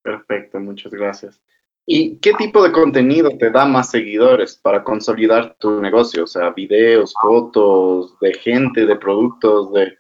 Perfecto, 0.02 0.60
muchas 0.60 0.92
gracias. 0.92 1.42
¿Y 1.90 2.18
qué 2.18 2.34
tipo 2.34 2.62
de 2.64 2.74
contenido 2.74 3.30
te 3.38 3.50
da 3.50 3.66
más 3.66 3.92
seguidores 3.92 4.58
para 4.58 4.84
consolidar 4.84 5.56
tu 5.58 5.82
negocio? 5.82 6.26
O 6.26 6.28
sea, 6.28 6.50
videos, 6.50 7.14
fotos, 7.22 8.20
de 8.20 8.34
gente, 8.34 8.86
de 8.86 8.96
productos, 8.98 9.72
de... 9.72 9.98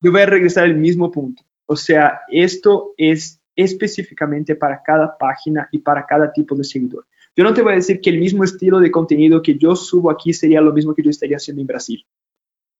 Yo 0.00 0.12
voy 0.12 0.20
a 0.20 0.26
regresar 0.26 0.64
al 0.64 0.76
mismo 0.76 1.10
punto. 1.10 1.42
O 1.66 1.74
sea, 1.74 2.20
esto 2.28 2.94
es 2.96 3.40
específicamente 3.56 4.54
para 4.54 4.80
cada 4.82 5.16
página 5.18 5.68
y 5.72 5.78
para 5.78 6.06
cada 6.06 6.32
tipo 6.32 6.54
de 6.54 6.64
seguidor. 6.64 7.06
Yo 7.36 7.42
no 7.42 7.52
te 7.52 7.62
voy 7.62 7.72
a 7.72 7.76
decir 7.76 8.00
que 8.00 8.10
el 8.10 8.20
mismo 8.20 8.44
estilo 8.44 8.78
de 8.78 8.90
contenido 8.90 9.42
que 9.42 9.56
yo 9.56 9.74
subo 9.74 10.10
aquí 10.10 10.32
sería 10.32 10.60
lo 10.60 10.72
mismo 10.72 10.94
que 10.94 11.02
yo 11.02 11.10
estaría 11.10 11.36
haciendo 11.36 11.60
en 11.60 11.66
Brasil, 11.66 12.06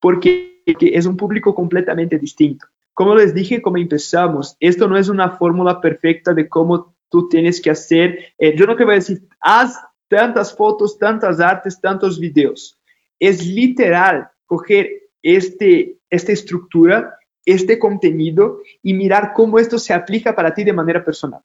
porque 0.00 0.62
es 0.66 1.06
un 1.06 1.16
público 1.16 1.54
completamente 1.54 2.18
distinto. 2.18 2.66
Como 2.92 3.16
les 3.16 3.34
dije, 3.34 3.60
como 3.60 3.78
empezamos, 3.78 4.56
esto 4.60 4.86
no 4.86 4.96
es 4.96 5.08
una 5.08 5.30
fórmula 5.30 5.80
perfecta 5.80 6.32
de 6.32 6.48
cómo 6.48 6.94
tú 7.08 7.28
tienes 7.28 7.60
que 7.60 7.70
hacer, 7.70 8.34
eh, 8.38 8.56
yo 8.56 8.66
no 8.66 8.76
te 8.76 8.84
voy 8.84 8.92
a 8.92 8.96
decir, 8.96 9.26
haz 9.40 9.76
tantas 10.08 10.56
fotos, 10.56 10.98
tantas 10.98 11.40
artes, 11.40 11.80
tantos 11.80 12.20
videos. 12.20 12.78
Es 13.18 13.44
literal 13.44 14.28
coger 14.46 14.90
este, 15.22 15.98
esta 16.08 16.32
estructura, 16.32 17.18
este 17.44 17.78
contenido 17.78 18.60
y 18.82 18.94
mirar 18.94 19.32
cómo 19.34 19.58
esto 19.58 19.78
se 19.78 19.92
aplica 19.92 20.34
para 20.34 20.54
ti 20.54 20.62
de 20.62 20.72
manera 20.72 21.04
personal. 21.04 21.42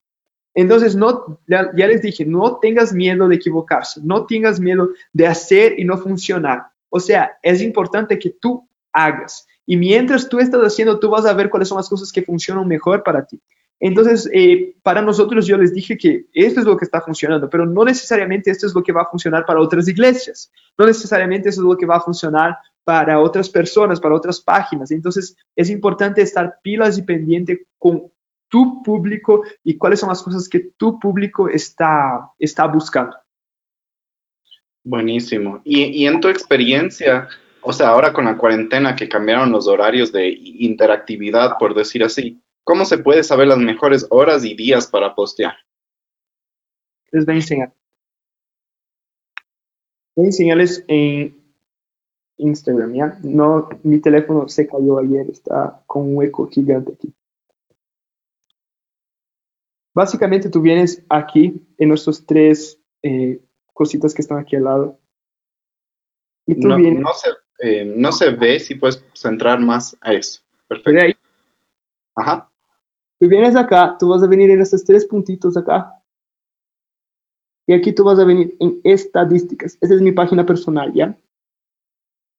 Entonces, 0.59 0.93
no, 0.93 1.39
ya, 1.47 1.71
les 1.73 2.01
dije, 2.01 2.25
no 2.25 2.57
tengas 2.57 2.91
miedo 2.91 3.29
de 3.29 3.35
equivocarse, 3.35 4.01
no 4.03 4.25
tengas 4.25 4.59
miedo 4.59 4.89
de 5.13 5.25
hacer 5.25 5.79
y 5.79 5.85
no 5.85 5.97
funcionar. 5.97 6.63
O 6.89 6.99
sea, 6.99 7.37
es 7.41 7.61
importante 7.61 8.19
que 8.19 8.31
tú 8.31 8.67
hagas. 8.91 9.47
Y 9.65 9.77
mientras 9.77 10.27
tú 10.27 10.37
estás 10.37 10.61
haciendo, 10.61 10.99
tú 10.99 11.09
vas 11.09 11.25
a 11.25 11.31
ver 11.31 11.49
cuáles 11.49 11.69
son 11.69 11.77
las 11.77 11.87
cosas 11.87 12.11
que 12.11 12.23
funcionan 12.23 12.67
mejor 12.67 13.03
para 13.03 13.25
ti. 13.25 13.41
Entonces, 13.79 14.29
eh, 14.33 14.75
para 14.83 15.01
nosotros 15.01 15.47
yo 15.47 15.57
les 15.57 15.73
dije 15.73 15.97
que 15.97 16.25
esto 16.33 16.59
es 16.59 16.65
lo 16.65 16.75
que 16.75 16.83
está 16.83 16.99
funcionando, 16.99 17.49
pero 17.49 17.65
no 17.65 17.85
necesariamente 17.85 18.51
esto 18.51 18.67
es 18.67 18.75
lo 18.75 18.83
que 18.83 18.91
va 18.91 19.03
a 19.03 19.09
funcionar 19.09 19.45
para 19.45 19.61
otras 19.61 19.87
iglesias, 19.87 20.51
no 20.77 20.85
necesariamente 20.85 21.47
eso 21.47 21.61
es 21.61 21.67
lo 21.67 21.77
que 21.77 21.85
va 21.85 21.95
a 21.95 22.01
funcionar 22.01 22.57
para 22.83 23.21
otras 23.21 23.47
personas, 23.49 24.01
para 24.01 24.15
otras 24.15 24.41
páginas. 24.41 24.91
Entonces, 24.91 25.37
es 25.55 25.69
importante 25.69 26.21
estar 26.21 26.59
pilas 26.61 26.97
y 26.97 27.03
pendiente 27.03 27.65
con 27.77 28.11
tu 28.49 28.83
público 28.83 29.43
y 29.63 29.77
cuáles 29.77 29.99
son 29.99 30.09
las 30.09 30.21
cosas 30.21 30.49
que 30.49 30.59
tu 30.77 30.99
público 30.99 31.47
está, 31.47 32.31
está 32.37 32.67
buscando. 32.67 33.15
Buenísimo. 34.83 35.61
Y, 35.63 35.83
y 35.85 36.07
en 36.07 36.19
tu 36.19 36.27
experiencia, 36.27 37.27
o 37.61 37.71
sea, 37.71 37.89
ahora 37.89 38.11
con 38.11 38.25
la 38.25 38.37
cuarentena 38.37 38.95
que 38.95 39.07
cambiaron 39.07 39.51
los 39.51 39.67
horarios 39.67 40.11
de 40.11 40.29
interactividad, 40.29 41.57
por 41.57 41.73
decir 41.73 42.03
así, 42.03 42.41
¿Cómo 42.69 42.85
se 42.85 42.99
puede 42.99 43.23
saber 43.23 43.47
las 43.47 43.57
mejores 43.57 44.05
horas 44.11 44.45
y 44.45 44.53
días 44.53 44.85
para 44.85 45.15
postear? 45.15 45.55
Les 47.11 47.25
voy 47.25 47.33
a 47.33 47.37
enseñar. 47.37 47.73
Voy 50.15 50.25
a 50.25 50.27
enseñarles 50.27 50.85
en 50.87 51.35
Instagram, 52.37 52.93
¿ya? 52.93 53.19
No, 53.23 53.69
mi 53.81 53.99
teléfono 53.99 54.47
se 54.47 54.67
cayó 54.67 54.99
ayer, 54.99 55.27
está 55.31 55.81
con 55.87 56.09
un 56.09 56.17
hueco 56.17 56.47
gigante 56.47 56.93
aquí. 56.93 57.11
Básicamente 59.93 60.49
tú 60.49 60.61
vienes 60.61 61.03
aquí 61.09 61.65
en 61.77 61.89
nuestros 61.89 62.25
tres 62.25 62.79
eh, 63.01 63.41
cositas 63.73 64.13
que 64.13 64.21
están 64.21 64.39
aquí 64.39 64.55
al 64.55 64.63
lado. 64.63 64.99
Y 66.45 66.59
tú 66.59 66.67
no, 66.67 66.77
vienes, 66.77 67.01
no, 67.01 67.13
se, 67.13 67.29
eh, 67.59 67.85
no 67.85 68.11
se 68.11 68.31
ve 68.31 68.59
si 68.59 68.75
puedes 68.75 69.03
centrar 69.13 69.59
más 69.59 69.97
a 70.01 70.13
eso. 70.13 70.41
Perfecto. 70.67 71.01
Ahí. 71.01 71.13
Ajá. 72.15 72.51
Tú 73.19 73.27
vienes 73.27 73.55
acá, 73.55 73.97
tú 73.99 74.09
vas 74.09 74.23
a 74.23 74.27
venir 74.27 74.49
en 74.49 74.61
estos 74.61 74.83
tres 74.83 75.05
puntitos 75.05 75.57
acá. 75.57 75.93
Y 77.67 77.73
aquí 77.73 77.93
tú 77.93 78.03
vas 78.03 78.17
a 78.17 78.25
venir 78.25 78.55
en 78.59 78.79
estadísticas. 78.83 79.77
Esa 79.79 79.93
es 79.93 80.01
mi 80.01 80.11
página 80.11 80.45
personal, 80.45 80.91
¿ya? 80.93 81.15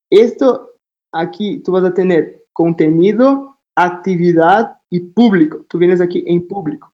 Esto 0.09 0.71
aquí 1.11 1.59
tú 1.59 1.71
vas 1.71 1.85
a 1.85 1.93
tener 1.93 2.45
contenido, 2.51 3.57
actividad 3.75 4.77
y 4.89 4.99
público. 4.99 5.65
Tú 5.69 5.77
vienes 5.77 6.01
aquí 6.01 6.23
en 6.27 6.47
público. 6.47 6.93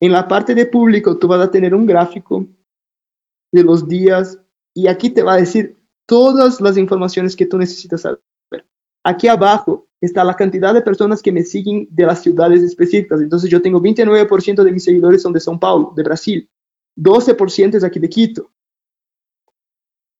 En 0.00 0.12
la 0.12 0.28
parte 0.28 0.54
de 0.54 0.66
público 0.66 1.18
tú 1.18 1.26
vas 1.26 1.40
a 1.40 1.50
tener 1.50 1.74
un 1.74 1.86
gráfico 1.86 2.46
de 3.52 3.64
los 3.64 3.88
días 3.88 4.38
y 4.74 4.86
aquí 4.86 5.10
te 5.10 5.22
va 5.22 5.34
a 5.34 5.38
decir 5.38 5.76
todas 6.06 6.60
las 6.60 6.76
informaciones 6.76 7.34
que 7.34 7.46
tú 7.46 7.58
necesitas 7.58 8.02
saber. 8.02 8.22
Aquí 9.04 9.26
abajo 9.26 9.88
está 10.00 10.22
la 10.22 10.34
cantidad 10.34 10.72
de 10.74 10.82
personas 10.82 11.22
que 11.22 11.32
me 11.32 11.42
siguen 11.42 11.88
de 11.90 12.06
las 12.06 12.22
ciudades 12.22 12.62
específicas. 12.62 13.20
Entonces 13.20 13.50
yo 13.50 13.60
tengo 13.60 13.80
29% 13.80 14.62
de 14.62 14.72
mis 14.72 14.84
seguidores 14.84 15.22
son 15.22 15.32
de 15.32 15.40
São 15.40 15.58
Paulo, 15.58 15.92
de 15.96 16.02
Brasil. 16.02 16.50
12% 16.96 17.76
es 17.76 17.84
aquí 17.84 17.98
de 17.98 18.08
Quito. 18.08 18.50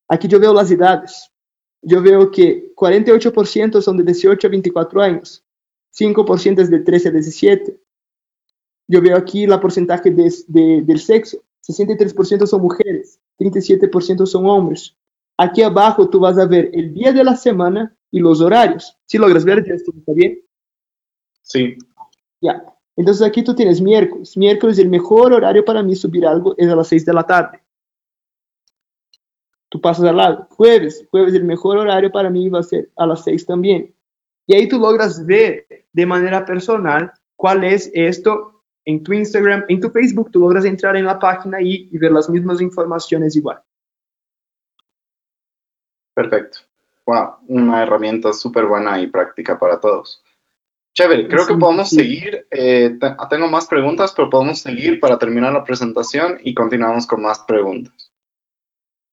Aquí 0.07 0.27
yo 0.27 0.39
veo 0.39 0.53
las 0.53 0.71
edades. 0.71 1.31
Yo 1.81 2.01
veo 2.01 2.31
que 2.31 2.73
48% 2.75 3.81
son 3.81 3.97
de 3.97 4.03
18 4.03 4.47
a 4.47 4.49
24 4.49 5.01
años. 5.01 5.45
5% 5.97 6.59
es 6.59 6.69
de 6.69 6.79
13 6.79 7.09
a 7.09 7.11
17. 7.11 7.81
Yo 8.89 9.01
veo 9.01 9.15
aquí 9.15 9.45
la 9.45 9.59
porcentaje 9.61 10.09
de, 10.09 10.33
de, 10.47 10.81
del 10.81 10.99
sexo. 10.99 11.37
63% 11.61 12.47
son 12.47 12.61
mujeres, 12.61 13.21
37% 13.39 14.25
son 14.25 14.47
hombres. 14.47 14.97
Aquí 15.37 15.61
abajo 15.61 16.09
tú 16.09 16.19
vas 16.19 16.39
a 16.39 16.47
ver 16.47 16.71
el 16.73 16.91
día 16.93 17.13
de 17.13 17.23
la 17.23 17.35
semana 17.35 17.95
y 18.09 18.19
los 18.19 18.41
horarios. 18.41 18.97
¿Sí 19.05 19.19
logras 19.19 19.45
ver, 19.45 19.59
¿Está 19.59 20.13
bien? 20.13 20.39
Sí. 21.43 21.77
Ya. 22.41 22.65
Entonces 22.95 23.25
aquí 23.25 23.43
tú 23.43 23.53
tienes 23.53 23.79
miércoles. 23.79 24.35
Miércoles 24.35 24.79
el 24.79 24.89
mejor 24.89 25.33
horario 25.33 25.63
para 25.63 25.83
mí 25.83 25.95
subir 25.95 26.25
algo 26.25 26.55
es 26.57 26.67
a 26.67 26.75
las 26.75 26.87
6 26.87 27.05
de 27.05 27.13
la 27.13 27.27
tarde. 27.27 27.61
Tú 29.69 29.79
pasas 29.79 30.05
al 30.05 30.17
lado. 30.17 30.47
Jueves. 30.49 31.05
Jueves 31.11 31.35
el 31.35 31.43
mejor 31.43 31.77
horario 31.77 32.11
para 32.11 32.31
mí 32.31 32.49
va 32.49 32.59
a 32.59 32.63
ser 32.63 32.89
a 32.95 33.05
las 33.05 33.23
6 33.23 33.45
también. 33.45 33.93
Y 34.47 34.55
ahí 34.55 34.67
tú 34.67 34.79
logras 34.79 35.23
ver 35.27 35.85
de 35.93 36.05
manera 36.07 36.43
personal 36.43 37.13
cuál 37.35 37.63
es 37.63 37.91
esto 37.93 38.58
en 38.89 39.03
tu 39.03 39.13
Instagram, 39.13 39.65
en 39.67 39.79
tu 39.79 39.89
Facebook. 39.89 40.31
Tú 40.31 40.39
logras 40.39 40.65
entrar 40.65 40.95
en 40.95 41.05
la 41.05 41.19
página 41.19 41.61
y, 41.61 41.89
y 41.91 41.97
ver 41.97 42.11
las 42.11 42.29
mismas 42.29 42.61
informaciones 42.61 43.35
igual. 43.35 43.61
Perfecto 46.13 46.59
una 47.47 47.83
herramienta 47.83 48.33
súper 48.33 48.65
buena 48.65 48.99
y 48.99 49.07
práctica 49.07 49.57
para 49.57 49.79
todos. 49.79 50.23
Chévere, 50.93 51.27
creo 51.27 51.47
que 51.47 51.55
podemos 51.55 51.89
seguir. 51.89 52.47
Eh, 52.51 52.97
tengo 53.29 53.47
más 53.47 53.67
preguntas, 53.67 54.13
pero 54.15 54.29
podemos 54.29 54.59
seguir 54.59 54.99
para 54.99 55.17
terminar 55.17 55.53
la 55.53 55.63
presentación 55.63 56.39
y 56.43 56.53
continuamos 56.53 57.07
con 57.07 57.21
más 57.21 57.39
preguntas. 57.39 58.11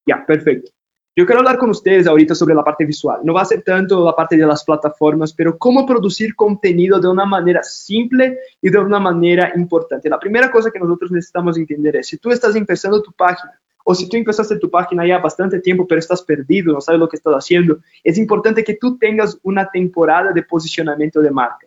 Ya, 0.06 0.24
perfecto. 0.26 0.70
Yo 1.18 1.24
quiero 1.24 1.38
hablar 1.40 1.56
con 1.56 1.70
ustedes 1.70 2.06
ahorita 2.06 2.34
sobre 2.34 2.54
la 2.54 2.62
parte 2.62 2.84
visual. 2.84 3.20
No 3.24 3.32
va 3.32 3.40
a 3.40 3.46
ser 3.46 3.62
tanto 3.62 4.04
la 4.04 4.14
parte 4.14 4.36
de 4.36 4.46
las 4.46 4.62
plataformas, 4.62 5.32
pero 5.32 5.56
cómo 5.56 5.86
producir 5.86 6.36
contenido 6.36 7.00
de 7.00 7.08
una 7.08 7.24
manera 7.24 7.62
simple 7.62 8.38
y 8.60 8.68
de 8.68 8.78
una 8.78 9.00
manera 9.00 9.50
importante. 9.56 10.10
La 10.10 10.18
primera 10.18 10.50
cosa 10.50 10.70
que 10.70 10.78
nosotros 10.78 11.10
necesitamos 11.10 11.56
entender 11.56 11.96
es, 11.96 12.08
si 12.08 12.18
tú 12.18 12.30
estás 12.30 12.54
empezando 12.54 13.00
tu 13.00 13.12
página 13.12 13.58
o 13.82 13.94
si 13.94 14.10
tú 14.10 14.18
empezaste 14.18 14.58
tu 14.58 14.70
página 14.70 15.06
ya 15.06 15.16
bastante 15.16 15.58
tiempo, 15.60 15.86
pero 15.86 16.00
estás 16.00 16.20
perdido, 16.20 16.74
no 16.74 16.82
sabes 16.82 17.00
lo 17.00 17.08
que 17.08 17.16
estás 17.16 17.32
haciendo, 17.32 17.78
es 18.04 18.18
importante 18.18 18.62
que 18.62 18.74
tú 18.74 18.98
tengas 18.98 19.38
una 19.42 19.70
temporada 19.70 20.32
de 20.32 20.42
posicionamiento 20.42 21.22
de 21.22 21.30
marca. 21.30 21.66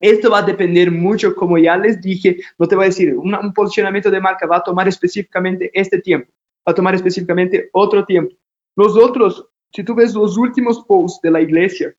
Esto 0.00 0.28
va 0.28 0.38
a 0.40 0.42
depender 0.42 0.90
mucho, 0.90 1.36
como 1.36 1.56
ya 1.56 1.76
les 1.76 2.00
dije, 2.00 2.38
no 2.58 2.66
te 2.66 2.74
voy 2.74 2.86
a 2.86 2.88
decir, 2.88 3.14
un, 3.14 3.52
posicionamiento 3.54 4.10
de 4.10 4.20
marca 4.20 4.44
va 4.44 4.56
a 4.56 4.64
tomar 4.64 4.88
específicamente 4.88 5.70
este 5.72 6.00
tiempo, 6.00 6.32
va 6.66 6.72
a 6.72 6.74
tomar 6.74 6.96
específicamente 6.96 7.70
otro 7.72 8.04
tiempo. 8.04 8.34
Nosotros, 8.76 9.46
si 9.72 9.84
tú 9.84 9.94
ves 9.94 10.14
los 10.14 10.36
últimos 10.36 10.84
posts 10.84 11.20
de 11.22 11.30
la 11.30 11.40
iglesia, 11.40 11.94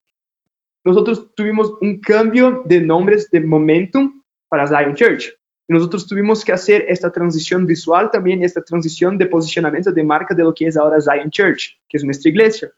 nosotros 0.84 1.34
tuvimos 1.36 1.74
un 1.82 2.00
cambio 2.00 2.64
de 2.66 2.82
nombres 2.82 3.30
de 3.30 3.40
Momentum 3.40 4.22
para 4.50 4.68
Zion 4.68 4.96
Church. 4.96 5.34
Nosotros 5.68 6.06
tuvimos 6.06 6.44
que 6.44 6.52
hacer 6.52 6.86
esta 6.90 7.12
transición 7.12 7.66
visual 7.66 8.12
también, 8.12 8.44
esta 8.44 8.62
transición 8.62 9.18
de 9.18 9.28
posicionamiento 9.28 9.92
de 9.92 10.04
marca 10.04 10.36
de 10.36 10.44
lo 10.44 10.54
que 10.54 10.68
es 10.68 10.76
ahora 10.76 11.00
Zion 11.00 11.30
Church, 11.30 11.80
que 11.88 11.98
es 11.98 12.04
nuestra 12.04 12.30
iglesia. 12.30 12.72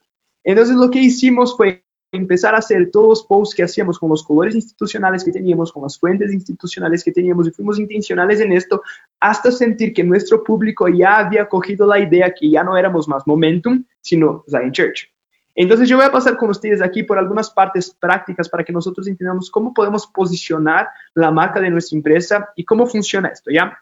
Entonces 0.44 0.76
lo 0.76 0.92
que 0.92 1.00
hicimos 1.00 1.58
fue 1.58 1.85
empezar 2.12 2.56
a 2.56 2.60
hacer 2.60 2.90
todos 2.92 3.08
los 3.08 3.24
posts 3.24 3.56
que 3.56 3.64
hacíamos 3.64 4.00
con 4.00 4.10
los 4.10 4.24
colores 4.24 4.56
institucionales 4.56 5.24
que 5.24 5.32
teníamos, 5.32 5.72
con 5.72 5.84
las 5.84 6.00
fuentes 6.00 6.32
institucionales 6.32 7.04
que 7.04 7.12
teníamos 7.12 7.48
y 7.48 7.52
fuimos 7.52 7.80
intencionales 7.80 8.40
en 8.40 8.52
esto 8.54 8.82
hasta 9.20 9.52
sentir 9.52 9.94
que 9.94 10.04
nuestro 10.04 10.44
público 10.44 10.88
ya 10.88 11.18
había 11.18 11.48
cogido 11.48 11.86
la 11.88 12.00
idea 12.00 12.34
que 12.34 12.50
ya 12.50 12.64
no 12.64 12.78
éramos 12.78 13.08
más 13.08 13.26
Momentum, 13.28 13.84
sino 14.02 14.44
Zion 14.50 14.72
Church. 14.72 15.12
Entonces 15.56 15.88
yo 15.88 15.96
voy 15.96 16.06
a 16.06 16.12
pasar 16.12 16.36
con 16.36 16.50
ustedes 16.50 16.82
aquí 16.82 17.04
por 17.04 17.18
algunas 17.18 17.50
partes 17.50 17.90
prácticas 17.90 18.50
para 18.50 18.64
que 18.64 18.74
nosotros 18.74 19.08
entendamos 19.08 19.50
cómo 19.50 19.74
podemos 19.74 20.06
posicionar 20.08 20.90
la 21.14 21.32
marca 21.32 21.62
de 21.62 21.70
nuestra 21.70 21.96
empresa 21.96 22.50
y 22.58 22.66
cómo 22.66 22.86
funciona 22.86 23.30
esto, 23.30 23.52
¿ya? 23.52 23.82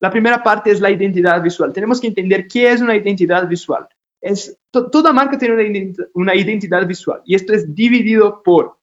La 0.00 0.10
primera 0.10 0.42
parte 0.42 0.70
es 0.70 0.80
la 0.80 0.90
identidad 0.90 1.42
visual. 1.42 1.72
Tenemos 1.72 2.00
que 2.00 2.06
entender 2.06 2.46
qué 2.48 2.70
es 2.70 2.80
una 2.80 2.96
identidad 2.96 3.46
visual. 3.46 3.86
Es, 4.20 4.58
toda 4.70 5.12
marca 5.12 5.38
tiene 5.38 5.94
una, 6.14 6.34
identidad 6.34 6.86
visual 6.86 7.22
y 7.24 7.34
esto 7.34 7.52
es 7.52 7.74
dividido 7.74 8.42
por 8.42 8.78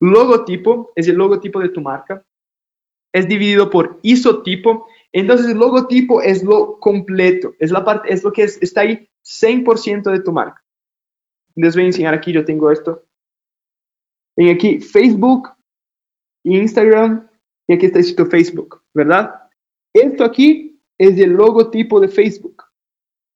logotipo, 0.00 0.92
es 0.96 1.08
el 1.08 1.16
logotipo 1.16 1.60
de 1.60 1.68
tu 1.68 1.80
marca, 1.80 2.24
es 3.12 3.28
dividido 3.28 3.70
por 3.70 3.98
isotipo, 4.02 4.88
entonces 5.12 5.48
el 5.48 5.58
logotipo 5.58 6.20
es 6.20 6.42
lo 6.42 6.78
completo, 6.80 7.54
es 7.58 7.70
la 7.70 7.84
parte, 7.84 8.12
es 8.12 8.24
lo 8.24 8.32
que 8.32 8.44
está 8.44 8.82
ahí 8.82 9.08
100% 9.24 10.10
de 10.10 10.20
tu 10.20 10.32
marca. 10.32 10.62
Les 11.54 11.74
voy 11.74 11.84
a 11.84 11.86
enseñar 11.86 12.14
aquí, 12.14 12.32
yo 12.32 12.44
tengo 12.44 12.70
esto. 12.70 13.04
En 14.36 14.50
aquí 14.50 14.80
Facebook, 14.80 15.48
Instagram 16.44 17.28
y 17.66 17.74
aquí 17.74 17.86
está 17.86 17.98
escrito 17.98 18.26
Facebook, 18.26 18.82
¿verdad? 18.92 19.48
Esto 19.94 20.24
aquí 20.24 20.78
es 20.98 21.18
el 21.18 21.30
logotipo 21.30 21.98
de 22.00 22.08
Facebook. 22.08 22.65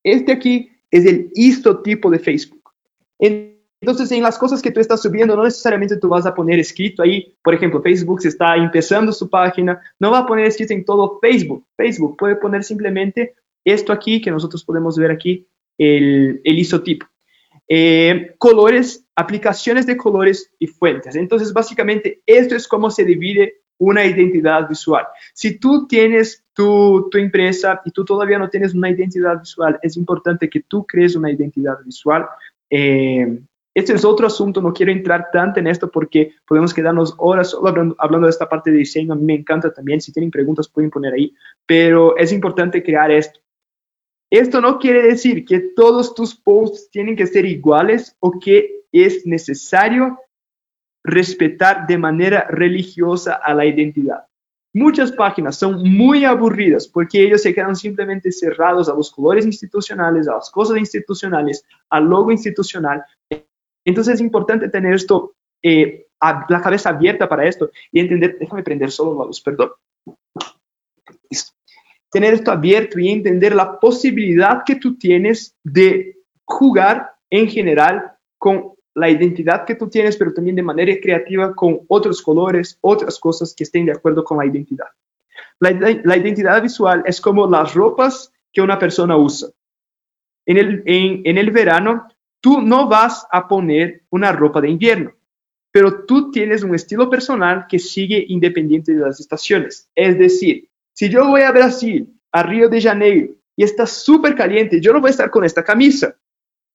Este 0.02 0.32
aquí 0.32 0.70
es 0.90 1.06
el 1.06 1.30
isotipo 1.34 2.10
de 2.10 2.18
Facebook. 2.18 2.72
Entonces, 3.18 4.12
en 4.12 4.22
las 4.22 4.38
cosas 4.38 4.60
que 4.60 4.70
tú 4.70 4.80
estás 4.80 5.00
subiendo, 5.00 5.36
no 5.36 5.44
necesariamente 5.44 5.96
tú 5.96 6.08
vas 6.08 6.26
a 6.26 6.34
poner 6.34 6.58
escrito 6.58 7.02
ahí, 7.02 7.34
por 7.42 7.54
ejemplo, 7.54 7.80
Facebook 7.82 8.20
está 8.24 8.56
empezando 8.56 9.12
su 9.12 9.28
página, 9.30 9.80
no 9.98 10.10
va 10.10 10.18
a 10.18 10.26
poner 10.26 10.46
escrito 10.46 10.74
en 10.74 10.84
todo 10.84 11.18
Facebook. 11.20 11.64
Facebook 11.76 12.16
puede 12.18 12.36
poner 12.36 12.62
simplemente 12.62 13.34
esto 13.64 13.92
aquí 13.92 14.20
que 14.20 14.30
nosotros 14.30 14.64
podemos 14.64 14.98
ver 14.98 15.10
aquí, 15.10 15.46
el, 15.78 16.40
isotipo. 16.44 17.06
Eh, 17.68 18.34
colores, 18.38 19.06
aplicaciones 19.14 19.86
de 19.86 19.96
colores 19.96 20.52
y 20.58 20.66
fuentes. 20.66 21.14
Entonces, 21.14 21.52
básicamente, 21.52 22.20
esto 22.26 22.56
es 22.56 22.66
cómo 22.66 22.90
se 22.90 23.04
divide 23.04 23.60
una 23.78 24.04
identidad 24.04 24.68
visual. 24.68 25.06
Si 25.32 25.58
tú 25.58 25.86
tienes 25.86 26.44
tu, 26.60 27.18
empresa 27.18 27.80
y 27.84 27.90
tú 27.90 28.04
todavía 28.04 28.38
no 28.38 28.50
tienes 28.50 28.74
una 28.74 28.90
identidad 28.90 29.40
visual, 29.40 29.78
es 29.82 29.96
importante 29.96 30.50
que 30.50 30.60
tú 30.60 30.86
crees 30.86 31.16
una 31.16 31.30
identidad 31.30 31.78
visual. 31.84 32.26
Eh, 32.68 33.40
este 33.74 33.94
es 33.94 34.04
otro 34.04 34.26
asunto, 34.26 34.60
no 34.60 34.72
quiero 34.74 34.92
entrar 34.92 35.28
tanto 35.32 35.60
en 35.60 35.68
esto 35.68 35.90
porque 35.90 36.34
podemos 36.46 36.74
quedarnos 36.74 37.14
horas 37.18 37.50
solo 37.50 37.68
hablando, 37.98 38.26
de 38.26 38.30
esta 38.30 38.48
parte 38.48 38.70
de 38.70 38.78
diseño. 38.78 39.12
A 39.12 39.16
mí 39.16 39.24
me 39.24 39.34
encanta 39.34 39.72
también, 39.72 40.00
si 40.00 40.12
tienen 40.12 40.30
preguntas 40.30 40.68
pueden 40.68 40.90
poner 40.90 41.14
ahí, 41.14 41.34
pero 41.66 42.16
es 42.16 42.32
importante 42.32 42.82
crear 42.82 43.10
esto. 43.10 43.40
Esto 44.30 44.60
no 44.60 44.78
quiere 44.78 45.02
decir 45.02 45.44
que 45.44 45.60
todos 45.60 46.14
tus 46.14 46.34
posts 46.34 46.90
tienen 46.90 47.16
que 47.16 47.26
ser 47.26 47.46
iguales 47.46 48.16
o 48.20 48.38
que 48.38 48.82
es 48.92 49.24
necesario 49.24 50.18
respetar 51.02 51.86
de 51.86 51.96
manera 51.96 52.46
religiosa 52.50 53.34
a 53.34 53.54
la 53.54 53.64
identidad. 53.64 54.29
Muchas 54.72 55.10
páginas 55.10 55.56
son 55.56 55.82
muy 55.82 56.24
aburridas 56.24 56.86
porque 56.86 57.24
ellos 57.24 57.42
se 57.42 57.52
quedan 57.52 57.74
simplemente 57.74 58.30
cerrados 58.30 58.88
a 58.88 58.94
los 58.94 59.10
colores 59.10 59.44
institucionales, 59.44 60.28
a 60.28 60.34
las 60.34 60.50
cosas 60.50 60.78
institucionales, 60.78 61.64
al 61.88 62.04
logo 62.04 62.30
institucional, 62.30 63.04
entonces 63.84 64.14
es 64.14 64.20
importante 64.20 64.68
tener 64.68 64.94
esto, 64.94 65.34
eh, 65.62 66.06
la 66.20 66.60
cabeza 66.62 66.90
abierta 66.90 67.28
para 67.28 67.46
esto 67.46 67.70
y 67.90 68.00
entender, 68.00 68.36
déjame 68.38 68.62
prender 68.62 68.90
solo 68.90 69.18
la 69.18 69.26
luz, 69.26 69.40
perdón. 69.40 69.70
Tener 72.10 72.34
esto 72.34 72.50
abierto 72.50 72.98
y 72.98 73.08
entender 73.08 73.54
la 73.54 73.78
posibilidad 73.78 74.62
que 74.66 74.76
tú 74.76 74.98
tienes 74.98 75.56
de 75.62 76.16
jugar 76.44 77.14
en 77.30 77.48
general 77.48 78.12
con 78.38 78.74
la 78.94 79.08
identidad 79.08 79.64
que 79.64 79.74
tú 79.74 79.88
tienes, 79.88 80.16
pero 80.16 80.32
también 80.32 80.56
de 80.56 80.62
manera 80.62 80.92
creativa 81.00 81.54
con 81.54 81.80
otros 81.88 82.22
colores, 82.22 82.78
otras 82.80 83.18
cosas 83.18 83.54
que 83.54 83.64
estén 83.64 83.86
de 83.86 83.92
acuerdo 83.92 84.24
con 84.24 84.38
la 84.38 84.46
identidad. 84.46 84.88
La, 85.58 86.16
identidad 86.16 86.62
visual 86.62 87.02
es 87.06 87.20
como 87.20 87.46
las 87.46 87.74
ropas 87.74 88.32
que 88.52 88.62
una 88.62 88.78
persona 88.78 89.16
usa. 89.16 89.48
En 90.46 90.56
el, 90.56 90.82
en, 90.86 91.22
en 91.24 91.38
el 91.38 91.50
verano, 91.50 92.08
Tú 92.40 92.62
no 92.62 92.88
vas 92.88 93.26
a 93.30 93.46
poner 93.46 94.02
una 94.10 94.32
ropa 94.32 94.60
de 94.60 94.70
invierno, 94.70 95.12
pero 95.70 96.04
tú 96.06 96.30
tienes 96.30 96.62
un 96.62 96.74
estilo 96.74 97.10
personal 97.10 97.66
que 97.68 97.78
sigue 97.78 98.24
independiente 98.28 98.94
de 98.94 99.00
las 99.00 99.20
estaciones. 99.20 99.90
Es 99.94 100.18
decir, 100.18 100.68
si 100.94 101.10
yo 101.10 101.28
voy 101.28 101.42
a 101.42 101.52
Brasil, 101.52 102.08
a 102.32 102.42
Río 102.42 102.68
de 102.70 102.80
Janeiro, 102.80 103.34
y 103.56 103.62
está 103.62 103.86
súper 103.86 104.34
caliente, 104.34 104.80
yo 104.80 104.92
no 104.92 105.00
voy 105.00 105.08
a 105.08 105.10
estar 105.10 105.30
con 105.30 105.44
esta 105.44 105.62
camisa, 105.62 106.16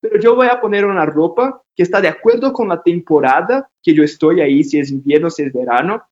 pero 0.09 0.21
yo 0.21 0.35
voy 0.35 0.47
a 0.47 0.59
poner 0.59 0.85
una 0.85 1.05
ropa 1.05 1.61
que 1.75 1.83
está 1.83 2.01
de 2.01 2.07
acuerdo 2.07 2.53
con 2.53 2.69
la 2.69 2.81
temporada 2.81 3.69
que 3.81 3.93
yo 3.93 4.03
estoy 4.03 4.41
ahí, 4.41 4.63
si 4.63 4.79
es 4.79 4.91
invierno, 4.91 5.29
si 5.29 5.43
es 5.43 5.53
verano, 5.53 6.03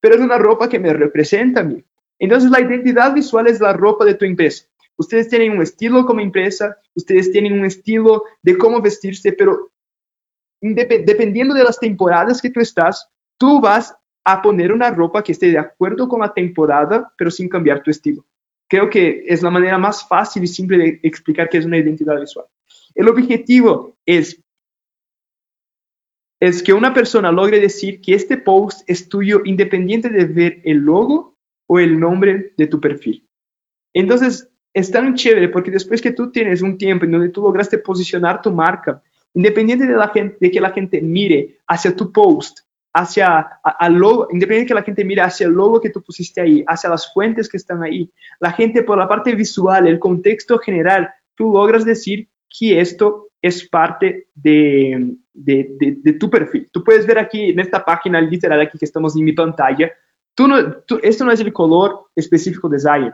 pero 0.00 0.14
es 0.14 0.20
una 0.20 0.38
ropa 0.38 0.68
que 0.68 0.78
me 0.78 0.92
representa 0.92 1.60
a 1.60 1.64
mí. 1.64 1.82
Entonces 2.18 2.50
la 2.50 2.60
identidad 2.60 3.14
visual 3.14 3.46
es 3.46 3.60
la 3.60 3.72
ropa 3.72 4.04
de 4.04 4.14
tu 4.14 4.24
empresa. 4.24 4.66
Ustedes 4.96 5.28
tienen 5.28 5.52
un 5.52 5.62
estilo 5.62 6.04
como 6.04 6.20
empresa, 6.20 6.76
ustedes 6.94 7.32
tienen 7.32 7.54
un 7.54 7.64
estilo 7.64 8.24
de 8.42 8.58
cómo 8.58 8.82
vestirse, 8.82 9.32
pero 9.32 9.70
dependiendo 10.60 11.54
de 11.54 11.64
las 11.64 11.78
temporadas 11.78 12.42
que 12.42 12.50
tú 12.50 12.60
estás, 12.60 13.08
tú 13.38 13.60
vas 13.60 13.96
a 14.24 14.42
poner 14.42 14.72
una 14.72 14.90
ropa 14.90 15.22
que 15.22 15.32
esté 15.32 15.50
de 15.50 15.58
acuerdo 15.58 16.06
con 16.06 16.20
la 16.20 16.34
temporada, 16.34 17.10
pero 17.16 17.30
sin 17.30 17.48
cambiar 17.48 17.82
tu 17.82 17.90
estilo. 17.90 18.26
Creo 18.68 18.90
que 18.90 19.24
es 19.26 19.42
la 19.42 19.50
manera 19.50 19.78
más 19.78 20.06
fácil 20.06 20.44
y 20.44 20.46
simple 20.46 20.76
de 20.76 21.00
explicar 21.02 21.48
qué 21.48 21.58
es 21.58 21.64
una 21.64 21.78
identidad 21.78 22.20
visual. 22.20 22.46
El 22.94 23.08
objetivo 23.08 23.96
es, 24.04 24.40
es 26.40 26.62
que 26.62 26.72
una 26.72 26.92
persona 26.92 27.30
logre 27.32 27.60
decir 27.60 28.00
que 28.00 28.14
este 28.14 28.36
post 28.36 28.82
es 28.88 29.08
tuyo 29.08 29.42
independiente 29.44 30.08
de 30.08 30.24
ver 30.24 30.60
el 30.64 30.78
logo 30.78 31.36
o 31.66 31.78
el 31.78 31.98
nombre 31.98 32.52
de 32.56 32.66
tu 32.66 32.80
perfil. 32.80 33.26
Entonces, 33.92 34.48
es 34.72 34.90
tan 34.90 35.14
chévere 35.14 35.48
porque 35.48 35.70
después 35.70 36.00
que 36.00 36.12
tú 36.12 36.30
tienes 36.30 36.62
un 36.62 36.78
tiempo 36.78 37.04
en 37.04 37.12
donde 37.12 37.28
tú 37.30 37.42
lograste 37.42 37.78
posicionar 37.78 38.40
tu 38.40 38.52
marca, 38.52 39.02
independiente 39.34 39.86
de, 39.86 40.50
que 40.50 40.60
la 40.60 40.70
gente 40.70 41.00
mire 41.00 41.58
hacia 41.66 41.94
tu 41.94 42.12
post, 42.12 42.60
hacia 42.92 43.38
al 43.62 43.94
logo, 43.94 44.28
independiente 44.32 44.64
de 44.64 44.68
que 44.68 44.74
la 44.74 44.82
gente 44.82 45.04
mire 45.04 45.22
hacia 45.22 45.46
el 45.46 45.52
logo 45.52 45.80
que 45.80 45.90
tú 45.90 46.02
pusiste 46.02 46.40
ahí, 46.40 46.64
hacia 46.66 46.90
las 46.90 47.12
fuentes 47.12 47.48
que 47.48 47.56
están 47.56 47.82
ahí, 47.82 48.10
la 48.40 48.52
gente 48.52 48.82
por 48.82 48.98
la 48.98 49.08
parte 49.08 49.34
visual, 49.34 49.86
el 49.86 49.98
contexto 49.98 50.58
general, 50.58 51.10
tú 51.34 51.52
logras 51.52 51.84
decir 51.84 52.28
que 52.58 52.80
esto 52.80 53.28
es 53.40 53.68
parte 53.68 54.28
de, 54.34 55.16
de, 55.32 55.76
de, 55.78 56.12
tu 56.14 56.28
perfil. 56.28 56.68
Tú 56.72 56.84
puedes 56.84 57.06
ver 57.06 57.18
aquí 57.18 57.50
en 57.50 57.60
esta 57.60 57.84
página 57.84 58.20
literal 58.20 58.60
aquí 58.60 58.78
que 58.78 58.84
estamos 58.84 59.16
en 59.16 59.24
mi 59.24 59.32
pantalla, 59.32 59.90
tú 60.34 60.46
no, 60.46 60.72
tú, 60.82 61.00
no 61.24 61.32
es 61.32 61.40
el 61.40 61.52
color 61.52 62.06
específico 62.14 62.68
de 62.68 62.78
Zion, 62.78 63.12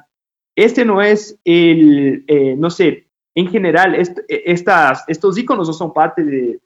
este 0.57 0.85
no 0.85 1.03
es 1.03 1.39
el, 1.45 2.25
eh, 2.27 2.57
no 2.57 2.71
sé, 2.71 3.09
en 3.35 3.49
general, 3.49 3.95
e, 3.95 4.05
estas, 4.29 5.05
estos 5.07 5.39
iconos 5.39 5.69
no 5.69 5.75
son 5.75 5.93
parte 5.93 6.25
de, 6.25 6.61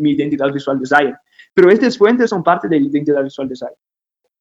mi 0.00 0.10
identidad 0.10 0.52
visual 0.52 0.78
de 0.78 0.86
Zion, 0.86 1.16
pero 1.54 1.70
estas 1.70 1.96
fuentes 1.96 2.28
son 2.28 2.42
parte 2.42 2.68
de 2.68 2.78
la 2.78 2.86
identidad 2.86 3.22
visual 3.22 3.48
de 3.48 3.56
Zion. 3.56 3.72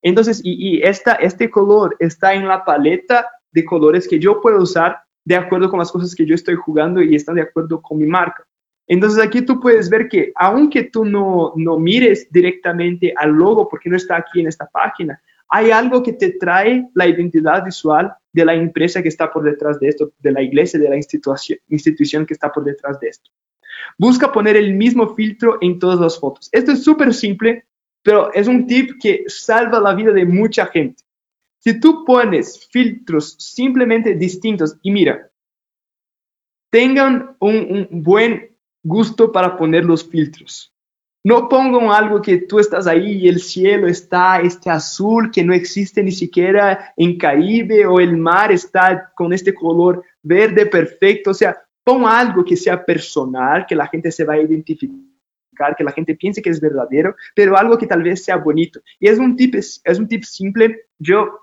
Entonces, 0.01 0.41
y, 0.43 0.81
esta, 0.81 1.13
este 1.13 1.49
color 1.49 1.95
está 1.99 2.33
en 2.33 2.47
la 2.47 2.65
paleta 2.65 3.29
de 3.51 3.63
colores 3.63 4.07
que 4.07 4.19
yo 4.19 4.41
puedo 4.41 4.61
usar 4.61 4.99
de 5.28 5.36
acuerdo 5.36 5.69
con 5.69 5.80
las 5.80 5.91
cosas 5.91 6.15
que 6.15 6.25
yo 6.25 6.36
estoy 6.36 6.55
jugando 6.55 7.01
y 7.01 7.13
están 7.13 7.36
de 7.36 7.41
acuerdo 7.41 7.82
con 7.82 7.97
mi 7.97 8.05
marca. 8.05 8.47
Entonces 8.88 9.21
aquí 9.21 9.41
tú 9.41 9.59
puedes 9.59 9.89
ver 9.89 10.07
que 10.07 10.32
aunque 10.36 10.84
tú 10.84 11.03
no, 11.03 11.51
no 11.57 11.78
mires 11.78 12.32
directamente 12.32 13.13
al 13.13 13.32
logo 13.32 13.67
porque 13.67 13.89
no 13.89 13.97
está 13.97 14.15
aquí 14.15 14.39
en 14.39 14.47
esta 14.47 14.67
página, 14.67 15.21
hay 15.49 15.71
algo 15.71 16.01
que 16.01 16.13
te 16.13 16.32
trae 16.39 16.88
la 16.93 17.07
identidad 17.07 17.65
visual 17.65 18.13
de 18.32 18.45
la 18.45 18.55
empresa 18.55 19.03
que 19.03 19.09
está 19.09 19.30
por 19.30 19.43
detrás 19.43 19.78
de 19.82 19.89
esto, 19.89 20.13
de 20.17 20.32
la 20.32 20.41
iglesia, 20.41 20.80
de 20.80 20.89
la 20.89 20.95
institución, 20.95 21.59
institución 21.67 22.25
que 22.25 22.34
está 22.34 22.49
por 22.49 22.63
detrás 22.63 22.97
de 23.01 23.09
esto. 23.09 23.30
Busca 23.97 24.32
poner 24.32 24.55
el 24.55 24.75
mismo 24.75 25.13
filtro 25.13 25.57
en 25.59 25.78
todas 25.78 25.99
las 25.99 26.17
fotos. 26.17 26.47
Esto 26.53 26.71
es 26.71 26.86
súper 26.86 27.13
simple, 27.13 27.65
pero 28.01 28.32
es 28.34 28.47
un 28.47 28.65
tip 28.65 28.91
que 29.01 29.25
salva 29.28 29.82
la 29.82 29.93
vida 29.93 30.13
de 30.13 30.23
mucha 30.23 30.67
gente. 30.67 31.03
Si 31.68 31.82
tú 31.82 32.05
pones 32.05 32.65
filtros 32.72 33.36
simplemente 33.39 34.13
distintos 34.13 34.78
y 34.84 34.89
mira, 34.89 35.30
tengan 36.72 37.36
un, 37.41 37.89
buen 37.91 38.55
gusto 38.82 39.34
para 39.34 39.57
poner 39.57 39.84
los 39.84 40.09
filtros. 40.09 40.74
No 41.26 41.49
pongo 41.49 41.91
algo 41.91 42.22
que 42.22 42.38
tú 42.38 42.59
estás 42.59 42.88
ahí 42.88 43.18
y 43.18 43.28
el 43.28 43.41
cielo 43.41 43.86
está 43.89 44.39
este 44.39 44.70
azul 44.70 45.30
que 45.30 45.43
no 45.43 45.53
existe 45.53 46.01
ni 46.01 46.13
siquiera 46.13 46.93
en 46.95 47.18
Caribe 47.18 47.86
o 47.86 47.99
el 47.99 48.15
mar 48.15 48.49
está 48.53 49.11
con 49.13 49.34
este 49.34 49.53
color 49.53 50.05
verde 50.24 50.68
perfecto. 50.68 51.32
O 51.32 51.34
sea, 51.34 51.61
pon 51.84 52.05
algo 52.05 52.45
que 52.45 52.55
sea 52.55 52.86
personal, 52.86 53.65
que 53.65 53.76
la 53.76 53.88
gente 53.88 54.09
se 54.09 54.24
va 54.24 54.36
a 54.36 54.41
identificar, 54.41 55.76
que 55.78 55.84
la 55.84 55.91
gente 55.91 56.15
piense 56.15 56.41
que 56.41 56.49
es 56.49 56.61
verdadero, 56.61 57.13
pero 57.36 57.57
algo 57.57 57.78
que 57.78 57.88
tal 57.88 58.03
vez 58.03 58.24
sea 58.24 58.38
bonito. 58.38 58.80
Y 59.01 59.09
es 59.09 59.20
un 59.20 59.36
tip, 59.36 59.55
es, 59.55 59.82
un 59.99 60.07
tip 60.07 60.24
simple. 60.24 60.86
Yo 60.97 61.41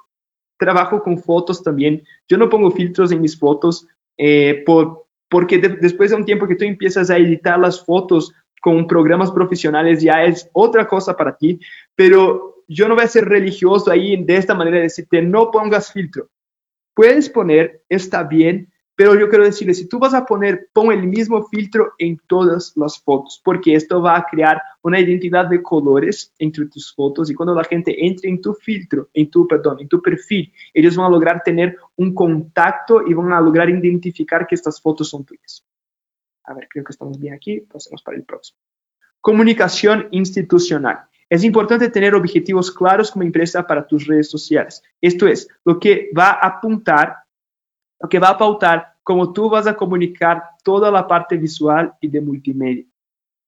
trabajo 0.64 1.02
con 1.02 1.18
fotos 1.18 1.62
también. 1.62 2.02
Yo 2.28 2.38
no 2.38 2.48
pongo 2.48 2.70
filtros 2.70 3.12
en 3.12 3.20
mis 3.20 3.38
fotos 3.38 3.86
eh, 4.16 4.62
por, 4.64 5.06
porque 5.28 5.58
después 5.58 6.10
de 6.10 6.16
un 6.16 6.24
tiempo 6.24 6.46
que 6.46 6.56
tú 6.56 6.64
empiezas 6.64 7.10
a 7.10 7.18
editar 7.18 7.58
las 7.58 7.84
fotos, 7.84 8.32
con 8.64 8.86
programas 8.86 9.30
profesionales 9.30 10.02
ya 10.02 10.24
es 10.24 10.48
otra 10.54 10.88
cosa 10.88 11.14
para 11.14 11.36
ti, 11.36 11.60
pero 11.94 12.64
yo 12.66 12.88
no 12.88 12.94
voy 12.94 13.04
a 13.04 13.08
ser 13.08 13.26
religioso 13.26 13.90
ahí 13.90 14.16
de 14.24 14.36
esta 14.38 14.54
manera 14.54 14.78
de 14.78 14.84
decirte 14.84 15.20
no 15.20 15.50
pongas 15.50 15.92
filtro. 15.92 16.30
Puedes 16.94 17.28
poner, 17.28 17.82
está 17.90 18.22
bien, 18.22 18.72
pero 18.96 19.18
yo 19.18 19.28
quiero 19.28 19.44
decirle, 19.44 19.74
si 19.74 19.88
tú 19.88 19.98
vas 19.98 20.14
a 20.14 20.24
poner, 20.24 20.68
pon 20.72 20.92
el 20.92 21.06
mismo 21.06 21.46
filtro 21.48 21.94
en 21.98 22.20
todas 22.26 22.72
las 22.76 23.00
fotos, 23.00 23.40
porque 23.44 23.74
esto 23.74 24.00
va 24.00 24.16
a 24.16 24.24
crear 24.24 24.62
una 24.82 25.00
identidad 25.00 25.46
de 25.46 25.62
colores 25.62 26.32
entre 26.38 26.66
tus 26.66 26.94
fotos 26.94 27.30
y 27.30 27.34
cuando 27.34 27.54
la 27.54 27.64
gente 27.64 28.06
entre 28.06 28.30
en 28.30 28.40
tu 28.40 28.54
filtro, 28.54 29.08
en 29.12 29.30
tu, 29.30 29.48
perdón, 29.48 29.78
en 29.80 29.88
tu 29.88 30.00
perfil, 30.00 30.52
ellos 30.72 30.96
van 30.96 31.06
a 31.06 31.10
lograr 31.10 31.42
tener 31.42 31.76
un 31.96 32.14
contacto 32.14 33.02
y 33.06 33.14
van 33.14 33.32
a 33.32 33.40
lograr 33.40 33.68
identificar 33.68 34.46
que 34.46 34.54
estas 34.54 34.80
fotos 34.80 35.08
son 35.08 35.24
tuyas. 35.24 35.64
A 36.44 36.54
ver, 36.54 36.68
creo 36.68 36.84
que 36.84 36.92
estamos 36.92 37.18
bien 37.18 37.34
aquí. 37.34 37.60
Pasemos 37.60 38.02
para 38.02 38.16
el 38.16 38.24
próximo. 38.24 38.58
Comunicación 39.20 40.08
institucional. 40.10 41.06
Es 41.28 41.42
importante 41.42 41.88
tener 41.88 42.14
objetivos 42.14 42.70
claros 42.70 43.10
como 43.10 43.24
empresa 43.24 43.66
para 43.66 43.86
tus 43.86 44.06
redes 44.06 44.30
sociales. 44.30 44.82
Esto 45.00 45.26
es 45.26 45.48
lo 45.64 45.80
que 45.80 46.10
va 46.16 46.30
a 46.30 46.46
apuntar, 46.46 47.23
lo 48.04 48.08
que 48.08 48.18
va 48.18 48.28
a 48.28 48.38
pautar 48.38 48.94
cómo 49.02 49.32
tú 49.32 49.48
vas 49.48 49.66
a 49.66 49.74
comunicar 49.74 50.42
toda 50.62 50.90
la 50.90 51.06
parte 51.06 51.36
visual 51.36 51.94
y 52.00 52.08
de 52.08 52.20
multimedia. 52.20 52.84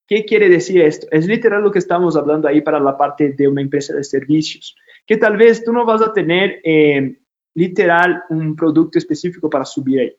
¿Qué 0.07 0.25
quiere 0.25 0.49
decir 0.49 0.81
esto? 0.81 1.07
Es 1.11 1.27
literal 1.27 1.63
lo 1.63 1.71
que 1.71 1.79
estamos 1.79 2.17
hablando 2.17 2.49
ahí 2.49 2.63
para 2.63 2.81
la 2.81 2.97
parte 2.97 3.33
de 3.33 3.49
una 3.49 3.61
empresa 3.61 3.95
de 3.95 4.03
servicios, 4.03 4.75
que 5.07 5.17
tal 5.17 5.37
vez 5.37 5.63
tú 5.63 5.73
no 5.73 5.85
vas 5.85 6.01
a 6.01 6.13
tener 6.13 6.61
eh, 6.65 7.19
literal 7.55 8.23
un 8.31 8.57
producto 8.57 8.99
específico 8.99 9.51
para 9.51 9.65
subir 9.65 10.01
ahí 10.01 10.17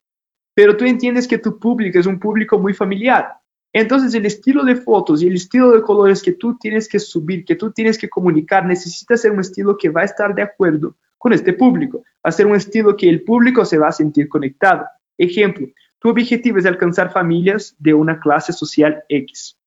pero 0.58 0.76
tú 0.76 0.86
entiendes 0.86 1.28
que 1.28 1.38
tu 1.38 1.60
público 1.60 2.00
es 2.00 2.08
un 2.08 2.20
público 2.20 2.58
muy 2.58 2.74
familiar. 2.74 3.32
Entonces 3.72 4.16
el 4.16 4.26
estilo 4.26 4.64
de 4.64 4.76
fotos 4.76 5.22
y 5.22 5.28
el 5.28 5.36
estilo 5.36 5.70
de 5.70 5.84
colores 5.84 6.24
que 6.24 6.32
tú 6.32 6.58
tienes 6.58 6.88
que 6.90 6.98
subir, 6.98 7.46
que 7.46 7.56
tú 7.56 7.72
tienes 7.72 7.96
que 7.96 8.10
comunicar, 8.10 8.66
necesita 8.66 9.16
ser 9.18 9.34
un 9.34 9.42
estilo 9.42 9.78
que 9.78 9.90
va 9.90 10.02
a 10.02 10.06
estar 10.06 10.34
de 10.34 10.42
acuerdo 10.42 10.96
con 11.18 11.34
este 11.34 11.54
público. 11.54 12.04
Ser 12.30 12.46
un 12.46 12.56
estilo 12.56 12.96
que 12.96 13.10
el 13.10 13.24
público 13.24 13.64
se 13.66 13.78
va 13.78 13.88
a 13.88 13.92
sentir 13.92 14.28
conectado. 14.28 14.86
Ejemplo, 15.18 15.68
tu 16.00 16.10
objetivo 16.10 16.58
es 16.58 16.66
alcanzar 16.66 17.12
familias 17.12 17.76
de 17.80 17.94
una 17.94 18.20
clase 18.20 18.54
social 18.54 19.04
X. 19.10 19.58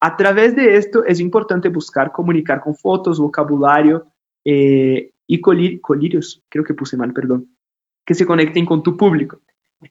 A 0.00 0.16
través 0.16 0.54
de 0.54 0.76
esto 0.76 1.04
es 1.04 1.20
importante 1.20 1.68
buscar 1.68 2.12
comunicar 2.12 2.60
con 2.60 2.74
fotos, 2.74 3.18
vocabulario 3.18 4.06
eh, 4.44 5.12
y 5.26 5.40
colirios, 5.40 6.42
creo 6.48 6.64
que 6.64 6.74
puse 6.74 6.96
mal, 6.96 7.12
perdón, 7.12 7.48
que 8.04 8.14
se 8.14 8.26
conecten 8.26 8.66
con 8.66 8.82
tu 8.82 8.96
público. 8.96 9.40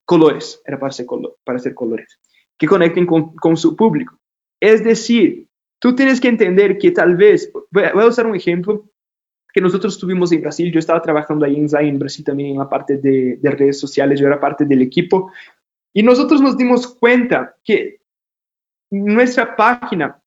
Colores, 0.05 0.61
era 0.65 0.79
para 0.79 0.91
ser, 0.91 1.05
para 1.43 1.59
ser 1.59 1.73
colores, 1.73 2.19
que 2.57 2.67
conecten 2.67 3.05
con, 3.05 3.35
con 3.35 3.57
su 3.57 3.75
público. 3.75 4.17
Es 4.59 4.83
decir, 4.83 5.47
tú 5.79 5.95
tienes 5.95 6.21
que 6.21 6.27
entender 6.27 6.77
que 6.77 6.91
tal 6.91 7.15
vez, 7.15 7.51
voy 7.71 7.83
a, 7.83 8.05
usar 8.05 8.27
un 8.27 8.35
ejemplo 8.35 8.90
que 9.53 9.61
nosotros 9.61 9.97
tuvimos 9.97 10.31
en 10.31 10.41
Brasil, 10.41 10.71
yo 10.71 10.79
estaba 10.79 11.01
trabajando 11.01 11.45
ahí 11.45 11.55
en 11.55 11.69
Zion, 11.69 11.85
en 11.85 11.99
Brasil 11.99 12.23
también 12.23 12.51
en 12.51 12.59
la 12.59 12.69
parte 12.69 12.97
de, 12.97 13.37
de 13.41 13.51
redes 13.51 13.79
sociales, 13.79 14.19
yo 14.19 14.27
era 14.27 14.39
parte 14.39 14.65
del 14.65 14.81
equipo, 14.81 15.31
y 15.93 16.03
nosotros 16.03 16.41
nos 16.41 16.57
dimos 16.57 16.87
cuenta 16.87 17.55
que 17.63 18.01
nuestra 18.89 19.55
página, 19.55 20.21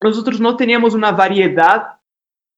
nosotros 0.00 0.40
no 0.40 0.56
teníamos 0.56 0.94
una 0.94 1.12
variedad 1.12 2.00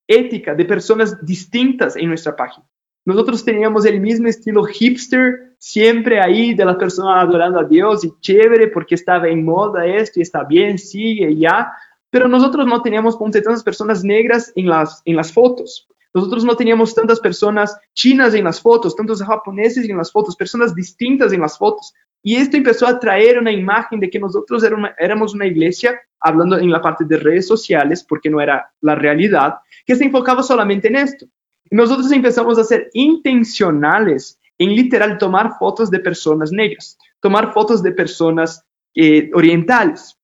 ética 0.07 0.55
de 0.55 0.65
personas 0.65 1.25
distintas 1.25 1.97
en 1.97 2.09
nuestra 2.09 2.35
página. 2.35 2.67
Nosotros 3.05 3.45
teníamos 3.45 3.87
el 3.87 4.01
mismo 4.01 4.29
estilo 4.29 4.65
hipster, 4.65 5.55
siempre 5.59 6.21
ahí 6.21 6.55
de 6.55 6.65
la 6.65 6.77
persona 6.77 7.21
adorando 7.21 7.61
a 7.61 7.65
Dios 7.65 8.05
y 8.05 8.13
chévere 8.21 8.69
porque 8.69 8.97
estaba 8.97 9.29
en 9.29 9.45
moda 9.45 9.87
esto 9.87 10.21
y 10.21 10.23
está 10.23 10.45
bien, 10.45 10.79
sigue 10.79 11.35
ya. 11.37 11.73
Pero 12.11 12.29
nosotros 12.29 12.67
no 12.67 12.83
teníamos 12.83 13.17
ponte, 13.17 13.41
tantas 13.41 13.63
personas 13.63 14.05
negras 14.05 14.53
en 14.57 14.69
las, 14.69 15.03
en 15.05 15.17
las 15.17 15.33
fotos. 15.33 15.89
Nosotros 16.15 16.45
no 16.45 16.57
teníamos 16.57 16.95
tantas 16.95 17.21
personas 17.21 17.77
chinas 17.95 18.35
en 18.35 18.45
las 18.45 18.61
fotos, 18.61 18.97
tantos 18.97 19.23
japoneses 19.23 19.89
en 19.89 19.97
las 19.97 20.11
fotos, 20.11 20.37
personas 20.37 20.75
distintas 20.75 21.33
en 21.33 21.41
las 21.41 21.59
fotos. 21.59 21.93
Y 22.23 22.37
esto 22.37 22.57
empezó 22.57 22.87
a 22.87 22.99
traer 22.99 23.39
una 23.39 23.53
imagen 23.53 24.01
de 24.01 24.11
que 24.11 24.19
nosotros 24.19 24.65
éramos 24.99 25.35
una 25.35 25.47
iglesia, 25.47 26.01
hablando 26.21 26.59
en 26.59 26.71
la 26.71 26.81
parte 26.81 27.05
de 27.05 27.19
redes 27.19 27.47
sociales, 27.47 28.05
porque 28.05 28.31
no 28.31 28.41
era 28.41 28.73
la 28.81 28.95
realidad, 28.95 29.57
que 29.87 29.95
se 29.95 30.05
enfocaba 30.05 30.43
solamente 30.43 30.89
en 30.89 30.97
esto. 30.97 31.27
Y 31.71 31.77
nosotros 31.77 32.11
empezamos 32.11 32.59
a 32.59 32.65
ser 32.65 32.91
intencionales 32.95 34.39
en 34.59 34.71
literal 34.75 35.19
tomar 35.19 35.57
fotos 35.59 35.91
de 35.91 36.01
personas 36.01 36.51
negras, 36.51 36.99
tomar 37.21 37.53
fotos 37.53 37.83
de 37.83 37.93
personas 37.93 38.65
eh, 38.95 39.31
orientales. 39.35 40.19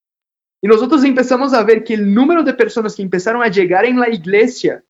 Y 0.61 0.67
nosotros 0.67 1.03
empezamos 1.03 1.53
a 1.53 1.63
ver 1.63 1.83
que 1.83 1.93
el 1.93 2.13
número 2.13 2.43
de 2.43 2.53
personas 2.53 2.95
que 2.95 3.03
empezaron 3.03 3.43
a 3.43 3.47
llegar 3.47 3.85
en 3.85 3.99
la 3.99 4.09
iglesia 4.09 4.83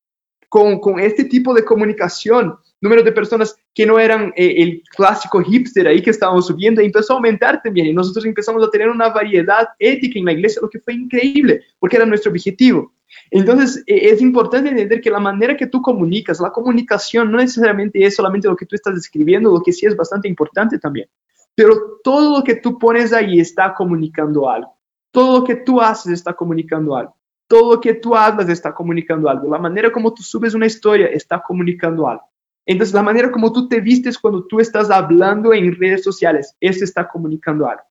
con, 0.49 0.79
con 0.79 0.99
este 0.99 1.25
tipo 1.25 1.53
de 1.53 1.63
comunicación 1.63 2.57
número 2.81 3.03
de 3.03 3.11
personas 3.11 3.55
que 3.73 3.85
no 3.85 3.99
eran 3.99 4.31
eh, 4.35 4.55
el 4.57 4.83
clásico 4.95 5.41
hipster 5.41 5.87
ahí 5.87 6.01
que 6.01 6.11
estábamos 6.11 6.47
subiendo 6.47 6.81
empezó 6.81 7.13
a 7.13 7.15
aumentar 7.17 7.61
también 7.61 7.87
y 7.87 7.93
nosotros 7.93 8.25
empezamos 8.25 8.63
a 8.63 8.69
tener 8.69 8.89
una 8.89 9.09
variedad 9.09 9.69
ética 9.79 10.19
en 10.19 10.25
la 10.25 10.33
iglesia, 10.33 10.61
lo 10.61 10.69
que 10.69 10.79
fue 10.79 10.93
increíble 10.93 11.63
porque 11.79 11.97
era 11.97 12.05
nuestro 12.05 12.31
objetivo. 12.31 12.93
Entonces 13.31 13.83
eh, 13.87 14.09
es 14.09 14.21
importante 14.21 14.69
entender 14.69 15.01
que 15.01 15.09
la 15.09 15.19
manera 15.19 15.57
que 15.57 15.67
tú 15.67 15.81
comunicas, 15.81 16.39
la 16.39 16.51
comunicación 16.51 17.31
no 17.31 17.37
necesariamente 17.37 18.03
es 18.03 18.15
solamente 18.15 18.47
lo 18.47 18.55
que 18.55 18.65
tú 18.65 18.75
estás 18.75 18.95
escribiendo, 18.95 19.51
lo 19.51 19.61
que 19.61 19.73
sí 19.73 19.85
es 19.85 19.95
bastante 19.95 20.27
importante 20.27 20.77
también, 20.77 21.07
pero 21.55 21.99
todo 22.03 22.37
lo 22.37 22.43
que 22.43 22.55
tú 22.55 22.77
pones 22.77 23.13
ahí 23.13 23.39
está 23.39 23.73
comunicando 23.73 24.49
algo. 24.49 24.75
Todo 25.11 25.39
lo 25.39 25.43
que 25.45 25.55
tú 25.55 25.79
haces 25.79 26.11
está 26.11 26.33
comunicando 26.33 26.95
algo. 26.95 27.15
Todo 27.47 27.75
lo 27.75 27.81
que 27.81 27.93
tú 27.95 28.15
hablas 28.15 28.49
está 28.49 28.73
comunicando 28.73 29.29
algo. 29.29 29.51
La 29.51 29.59
manera 29.59 29.91
como 29.91 30.13
tú 30.13 30.23
subes 30.23 30.53
una 30.53 30.65
historia 30.65 31.07
está 31.07 31.41
comunicando 31.41 32.07
algo. 32.07 32.23
Entonces, 32.65 32.95
la 32.95 33.03
manera 33.03 33.31
como 33.31 33.53
tú 33.53 33.67
te 33.67 33.79
vistes 33.79 34.17
cuando 34.17 34.45
tú 34.45 34.59
estás 34.59 34.89
hablando 34.89 35.53
en 35.53 35.75
redes 35.75 36.03
sociales, 36.03 36.55
eso 36.59 36.83
está 36.83 37.07
comunicando 37.07 37.67
algo. 37.67 37.83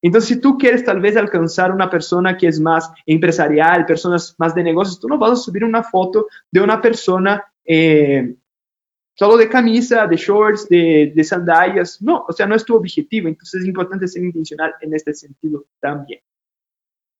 Entonces, 0.00 0.28
si 0.28 0.40
tú 0.40 0.56
quieres 0.56 0.84
tal 0.84 1.00
vez 1.00 1.16
alcanzar 1.16 1.72
una 1.72 1.90
persona 1.90 2.36
que 2.36 2.46
es 2.46 2.60
más 2.60 2.90
empresarial, 3.04 3.84
personas 3.84 4.34
más 4.38 4.54
de 4.54 4.62
negocios, 4.62 5.00
tú 5.00 5.08
no 5.08 5.18
vas 5.18 5.32
a 5.32 5.36
subir 5.36 5.64
una 5.64 5.82
foto 5.82 6.26
de 6.50 6.60
una 6.60 6.80
persona 6.80 7.44
eh, 7.64 8.36
solo 9.14 9.36
de 9.36 9.48
camisa, 9.48 10.06
de 10.06 10.16
shorts, 10.16 10.68
de, 10.68 11.12
de 11.14 11.24
sandalias. 11.24 12.00
No, 12.00 12.24
o 12.28 12.32
sea, 12.32 12.46
no 12.46 12.54
es 12.54 12.64
tu 12.64 12.74
objetivo. 12.74 13.28
Entonces, 13.28 13.62
es 13.62 13.66
importante 13.66 14.06
ser 14.08 14.24
intencional 14.24 14.74
en 14.80 14.94
este 14.94 15.12
sentido 15.12 15.64
también. 15.80 16.20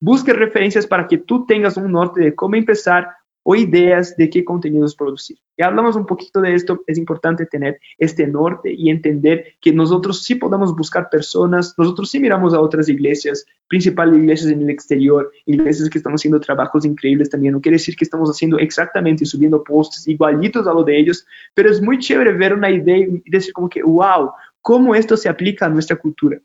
Busque 0.00 0.32
referencias 0.32 0.86
para 0.86 1.06
que 1.06 1.18
tú 1.18 1.46
tengas 1.46 1.76
un 1.76 1.92
norte 1.92 2.20
de 2.20 2.34
cómo 2.34 2.56
empezar 2.56 3.08
o 3.48 3.54
ideas 3.54 4.16
de 4.16 4.28
qué 4.28 4.44
contenidos 4.44 4.96
producir. 4.96 5.38
Ya 5.56 5.66
hablamos 5.66 5.94
un 5.94 6.04
poquito 6.04 6.40
de 6.40 6.52
esto, 6.52 6.82
es 6.88 6.98
importante 6.98 7.46
tener 7.46 7.78
este 7.96 8.26
norte 8.26 8.74
y 8.76 8.90
entender 8.90 9.54
que 9.60 9.72
nosotros 9.72 10.24
sí 10.24 10.34
podemos 10.34 10.74
buscar 10.74 11.08
personas, 11.08 11.72
nosotros 11.78 12.10
sí 12.10 12.18
miramos 12.18 12.54
a 12.54 12.60
otras 12.60 12.88
iglesias, 12.88 13.46
principales 13.68 14.18
iglesias 14.18 14.50
en 14.50 14.62
el 14.62 14.70
exterior, 14.70 15.30
iglesias 15.44 15.88
que 15.88 15.98
están 15.98 16.14
haciendo 16.14 16.40
trabajos 16.40 16.84
increíbles 16.84 17.30
también, 17.30 17.54
no 17.54 17.60
quiere 17.60 17.76
decir 17.76 17.94
que 17.94 18.04
estamos 18.04 18.28
haciendo 18.28 18.58
exactamente, 18.58 19.24
subiendo 19.24 19.62
posts 19.62 20.08
igualitos 20.08 20.66
a 20.66 20.74
lo 20.74 20.82
de 20.82 20.98
ellos, 20.98 21.24
pero 21.54 21.70
es 21.70 21.80
muy 21.80 22.00
chévere 22.00 22.32
ver 22.32 22.52
una 22.52 22.68
idea 22.68 22.98
y 22.98 23.22
decir 23.30 23.52
como 23.52 23.68
que, 23.68 23.80
wow, 23.80 24.32
cómo 24.60 24.96
esto 24.96 25.16
se 25.16 25.28
aplica 25.28 25.66
a 25.66 25.68
nuestra 25.68 25.94
cultura. 25.94 26.40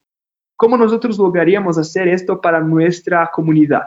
¿Cómo 0.62 0.78
nosotros 0.78 1.18
lograríamos 1.18 1.80
hacer 1.80 2.08
esto 2.08 2.40
para 2.40 2.60
nuestra 2.60 3.32
comunidad? 3.34 3.82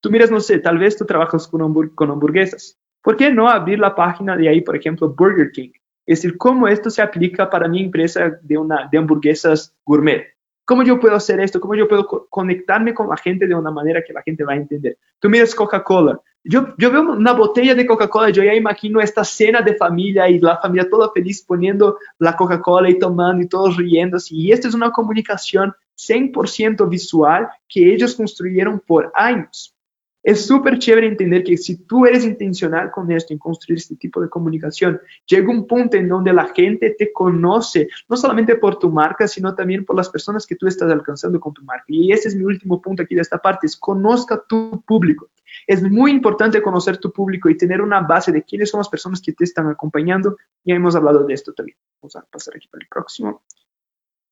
Tú 0.00 0.10
miras, 0.10 0.32
no 0.32 0.40
sé, 0.40 0.58
tal 0.58 0.76
vez 0.76 0.96
tú 0.96 1.04
trabajas 1.04 1.46
con, 1.46 1.62
hamburguesas. 1.62 2.76
¿Por 3.00 3.16
qué 3.16 3.30
no 3.30 3.48
abrir 3.48 3.78
la 3.78 3.94
página 3.94 4.36
de 4.36 4.48
ahí, 4.48 4.62
por 4.62 4.74
ejemplo, 4.74 5.14
Burger 5.16 5.52
King? 5.52 5.70
Es 6.04 6.18
decir, 6.18 6.36
cómo 6.36 6.66
esto 6.66 6.90
se 6.90 7.02
aplica 7.02 7.48
para 7.48 7.68
mi 7.68 7.84
empresa 7.84 8.36
de, 8.42 8.58
una, 8.58 8.88
de 8.90 8.98
hamburguesas 8.98 9.76
gourmet. 9.84 10.26
¿Cómo 10.64 10.82
yo 10.82 10.98
puedo 10.98 11.14
hacer 11.14 11.38
esto? 11.38 11.60
¿Cómo 11.60 11.76
yo 11.76 11.86
puedo 11.86 12.26
conectarme 12.28 12.92
con 12.92 13.08
la 13.08 13.16
gente 13.16 13.46
de 13.46 13.54
una 13.54 13.70
manera 13.70 14.02
que 14.04 14.12
la 14.12 14.22
gente 14.22 14.42
va 14.42 14.54
a 14.54 14.56
entender? 14.56 14.98
Tú 15.20 15.30
miras 15.30 15.54
Coca-Cola. 15.54 16.20
Yo, 16.42 16.74
yo 16.78 16.90
veo 16.90 17.12
una 17.12 17.32
botella 17.32 17.76
de 17.76 17.86
Coca-Cola, 17.86 18.30
yo 18.30 18.42
ya 18.42 18.54
imagino 18.54 19.00
esta 19.00 19.22
cena 19.22 19.62
de 19.62 19.76
familia 19.76 20.28
y 20.28 20.40
la 20.40 20.58
familia 20.58 20.90
toda 20.90 21.12
feliz 21.12 21.44
poniendo 21.44 21.96
la 22.18 22.34
Coca-Cola 22.34 22.90
y 22.90 22.98
tomando 22.98 23.44
y 23.44 23.48
todos 23.48 23.76
riéndose. 23.76 24.34
Y 24.34 24.50
esto 24.50 24.66
es 24.66 24.74
una 24.74 24.90
comunicación 24.90 25.72
100% 25.96 26.88
visual 26.88 27.48
que 27.68 27.92
ellos 27.92 28.14
construyeron 28.14 28.80
por 28.80 29.12
años. 29.14 29.74
Es 30.22 30.46
súper 30.46 30.78
chévere 30.78 31.08
entender 31.08 31.42
que 31.42 31.56
si 31.56 31.84
tú 31.84 32.06
eres 32.06 32.24
intencional 32.24 32.92
con 32.92 33.10
esto, 33.10 33.32
en 33.32 33.40
construir 33.40 33.78
este 33.78 33.96
tipo 33.96 34.20
de 34.20 34.28
comunicación, 34.28 35.00
llega 35.26 35.50
un 35.50 35.66
punto 35.66 35.96
en 35.96 36.08
donde 36.08 36.32
la 36.32 36.46
gente 36.54 36.94
te 36.96 37.12
conoce, 37.12 37.88
no 38.08 38.16
solamente 38.16 38.54
por 38.54 38.78
tu 38.78 38.88
marca, 38.88 39.26
sino 39.26 39.52
también 39.56 39.84
por 39.84 39.96
las 39.96 40.08
personas 40.08 40.46
que 40.46 40.54
tú 40.54 40.68
estás 40.68 40.92
alcanzando 40.92 41.40
con 41.40 41.52
tu 41.52 41.64
marca. 41.64 41.86
Y 41.88 42.12
ese 42.12 42.28
es 42.28 42.36
mi 42.36 42.44
último 42.44 42.80
punto 42.80 43.02
aquí 43.02 43.16
de 43.16 43.22
esta 43.22 43.38
parte, 43.38 43.66
es 43.66 43.76
conozca 43.76 44.40
tu 44.48 44.80
público. 44.86 45.28
Es 45.66 45.82
muy 45.82 46.12
importante 46.12 46.62
conocer 46.62 46.98
tu 46.98 47.12
público 47.12 47.50
y 47.50 47.56
tener 47.56 47.80
una 47.82 48.00
base 48.00 48.30
de 48.30 48.44
quiénes 48.44 48.70
son 48.70 48.78
las 48.78 48.88
personas 48.88 49.20
que 49.20 49.32
te 49.32 49.42
están 49.42 49.68
acompañando. 49.68 50.36
Ya 50.64 50.76
hemos 50.76 50.94
hablado 50.94 51.24
de 51.24 51.34
esto 51.34 51.52
también. 51.52 51.76
Vamos 52.00 52.14
a 52.14 52.22
pasar 52.22 52.54
aquí 52.56 52.68
para 52.68 52.82
el 52.82 52.88
próximo. 52.88 53.42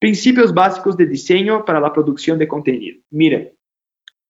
Principios 0.01 0.55
básicos 0.55 0.96
de 0.96 1.05
diseño 1.05 1.62
para 1.62 1.78
la 1.78 1.92
producción 1.92 2.38
de 2.38 2.48
contenido. 2.48 2.98
Miren, 3.11 3.53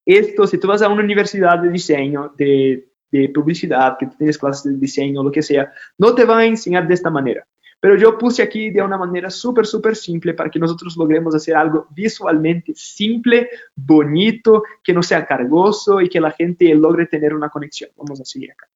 esto, 0.05 0.45
si 0.45 0.59
tú 0.59 0.66
vas 0.66 0.83
a 0.83 0.89
una 0.89 1.05
universidad 1.05 1.61
de 1.61 1.71
diseño, 1.71 2.35
de, 2.37 2.89
publicidad, 3.33 3.97
que 3.97 4.07
tienes 4.07 4.37
clases 4.37 4.73
de 4.73 4.79
diseño, 4.79 5.23
lo 5.23 5.31
que 5.31 5.43
sea, 5.43 5.73
no 5.97 6.12
te 6.12 6.25
va 6.25 6.39
a 6.39 6.45
enseñar 6.45 6.89
de 6.89 6.95
esta 6.95 7.09
manera. 7.09 7.47
Pero 7.79 7.97
yo 7.97 8.18
puse 8.18 8.43
aquí 8.43 8.71
de 8.71 8.83
una 8.83 8.99
manera 8.99 9.31
súper, 9.31 9.64
súper 9.64 9.95
simple 9.95 10.35
para 10.35 10.51
que 10.51 10.59
nosotros 10.59 10.97
logremos 10.97 11.37
hacer 11.37 11.55
algo 11.55 11.87
visualmente 11.91 12.73
simple, 12.75 13.49
bonito, 13.77 14.64
que 14.83 14.93
no 14.93 15.05
sea 15.05 15.25
cargoso 15.25 16.01
y 16.01 16.09
que 16.09 16.21
la 16.21 16.33
gente 16.33 16.75
logre 16.75 17.07
tener 17.07 17.33
una 17.33 17.49
conexión. 17.49 17.91
Vamos 17.97 18.21
a 18.21 18.25
seguir 18.25 18.51
acá. 18.51 18.66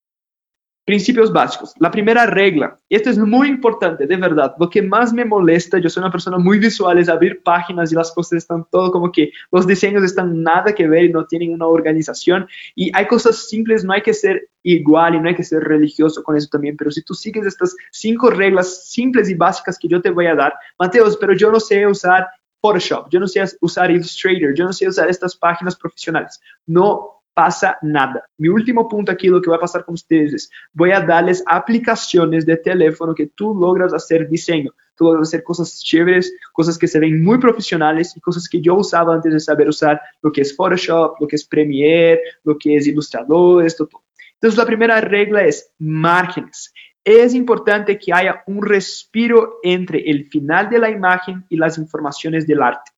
Principios 0.85 1.33
básicos. 1.33 1.73
La 1.79 1.89
primera 1.89 2.27
regla, 2.27 2.79
esto 2.89 3.09
es 3.09 3.17
muy 3.17 3.47
importante, 3.47 4.05
de 4.05 4.17
verdad, 4.17 4.53
lo 4.59 4.69
que 4.69 4.83
más 4.83 5.11
me 5.13 5.25
molesta, 5.25 5.79
yo 5.79 5.89
soy 5.89 6.01
una 6.01 6.11
persona 6.11 6.37
muy 6.37 6.59
visual, 6.59 6.99
es 6.99 7.09
abrir 7.09 7.41
páginas 7.41 7.91
y 7.91 7.95
las 7.95 8.11
cosas 8.11 8.33
están 8.33 8.67
todo 8.69 8.91
como 8.91 9.11
que 9.11 9.31
los 9.51 9.65
diseños 9.65 10.03
están 10.03 10.43
nada 10.43 10.75
que 10.75 10.87
ver 10.87 11.05
y 11.05 11.11
no 11.11 11.25
tienen 11.25 11.53
una 11.53 11.65
organización. 11.65 12.47
Y 12.75 12.91
hay 12.95 13.07
cosas 13.07 13.49
simples, 13.49 13.83
no 13.83 13.93
hay 13.93 14.03
que 14.03 14.13
ser 14.13 14.47
igual 14.61 15.15
y 15.15 15.19
no 15.19 15.27
hay 15.27 15.35
que 15.35 15.43
ser 15.43 15.63
religioso 15.63 16.21
con 16.21 16.35
eso 16.35 16.49
también, 16.51 16.77
pero 16.77 16.91
si 16.91 17.01
tú 17.01 17.15
sigues 17.15 17.47
estas 17.47 17.75
cinco 17.91 18.29
reglas 18.29 18.87
simples 18.87 19.27
y 19.27 19.33
básicas 19.33 19.79
que 19.79 19.87
yo 19.87 19.99
te 20.03 20.11
voy 20.11 20.27
a 20.27 20.35
dar, 20.35 20.53
Mateos, 20.77 21.17
pero 21.17 21.33
yo 21.33 21.51
no 21.51 21.59
sé 21.59 21.87
usar 21.87 22.27
Photoshop, 22.61 23.09
yo 23.09 23.19
no 23.19 23.27
sé 23.27 23.43
usar 23.61 23.89
Illustrator, 23.89 24.53
yo 24.53 24.65
no 24.65 24.73
sé 24.73 24.87
usar 24.87 25.09
estas 25.09 25.35
páginas 25.35 25.75
profesionales. 25.75 26.39
No 26.67 27.23
pasa 27.35 27.77
nada. 27.81 28.23
Mi 28.37 28.47
último 28.47 28.87
punto 28.87 29.11
aquí, 29.11 29.27
lo 29.27 29.41
que 29.41 29.49
va 29.49 29.57
a 29.57 29.59
pasar 29.59 29.83
con 29.83 29.93
ustedes 29.93 30.33
es, 30.33 30.49
voy 30.73 30.91
a 30.91 31.01
darles 31.01 31.43
aplicaciones 31.45 32.45
de 32.45 32.55
teléfono 32.55 33.13
que 33.13 33.27
tú 33.27 33.53
logras 33.53 33.93
hacer 33.93 34.27
diseño. 34.29 34.71
Tú 34.95 35.03
logras 35.03 35.27
hacer 35.27 35.43
cosas 35.43 35.83
chéveres, 35.83 36.33
cosas 36.53 36.77
que 36.77 36.87
se 36.87 36.97
ven 36.97 37.21
muy 37.21 37.37
profesionales 37.37 38.15
y 38.15 38.21
cosas 38.21 38.47
que 38.47 38.61
yo 38.61 38.75
usaba 38.75 39.13
antes 39.13 39.33
de 39.33 39.39
saber 39.41 39.67
usar 39.67 39.99
lo 40.21 40.31
que 40.31 40.41
es 40.41 40.55
Photoshop, 40.55 41.19
lo 41.19 41.27
que 41.27 41.35
es 41.35 41.45
Premiere, 41.45 42.21
lo 42.45 42.57
que 42.57 42.77
es 42.77 42.87
Illustrator, 42.87 43.65
esto 43.65 43.85
todo. 43.85 44.03
Entonces, 44.35 44.57
la 44.57 44.65
primera 44.65 45.01
regla 45.01 45.43
es 45.43 45.71
márgenes. 45.77 46.73
es 47.03 47.35
importante 47.35 47.99
que 47.99 48.13
haya 48.13 48.43
un 48.47 48.65
respiro 48.65 49.59
entre 49.61 50.09
el 50.09 50.25
final 50.25 50.69
de 50.69 50.79
la 50.79 50.89
imagen 50.89 51.45
y 51.49 51.57
las 51.57 51.77
informaciones 51.77 52.47
del 52.47 52.63
arte. 52.63 52.91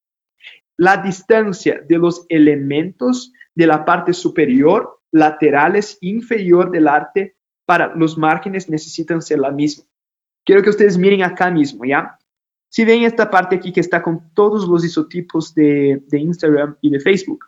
La 0.77 0.97
distancia 0.97 1.81
de 1.87 1.97
los 1.97 2.25
elementos 2.29 3.33
de 3.57 3.65
la 3.65 3.83
parte 3.83 4.13
superior, 4.13 4.99
laterales, 5.11 5.97
inferior 6.01 6.69
del 6.69 6.87
arte 6.87 7.37
para 7.65 7.95
los 7.95 8.15
márgenes 8.15 8.69
necesitan 8.69 9.19
ser 9.19 9.39
la 9.39 9.49
misma. 9.49 9.83
Quiero 10.45 10.61
que 10.61 10.69
ustedes 10.69 10.95
miren 10.95 11.23
acá 11.23 11.49
mismo, 11.49 11.83
¿ya? 11.83 12.19
Si 12.69 12.85
ven 12.85 13.01
esta 13.01 13.31
parte 13.31 13.55
aquí 13.55 13.73
que 13.73 13.79
está 13.79 14.03
con 14.03 14.31
todos 14.35 14.67
los 14.67 14.85
isotipos 14.85 15.55
de, 15.55 16.03
de 16.05 16.19
Instagram 16.19 16.77
y 16.81 16.91
de 16.91 16.99
Facebook, 16.99 17.45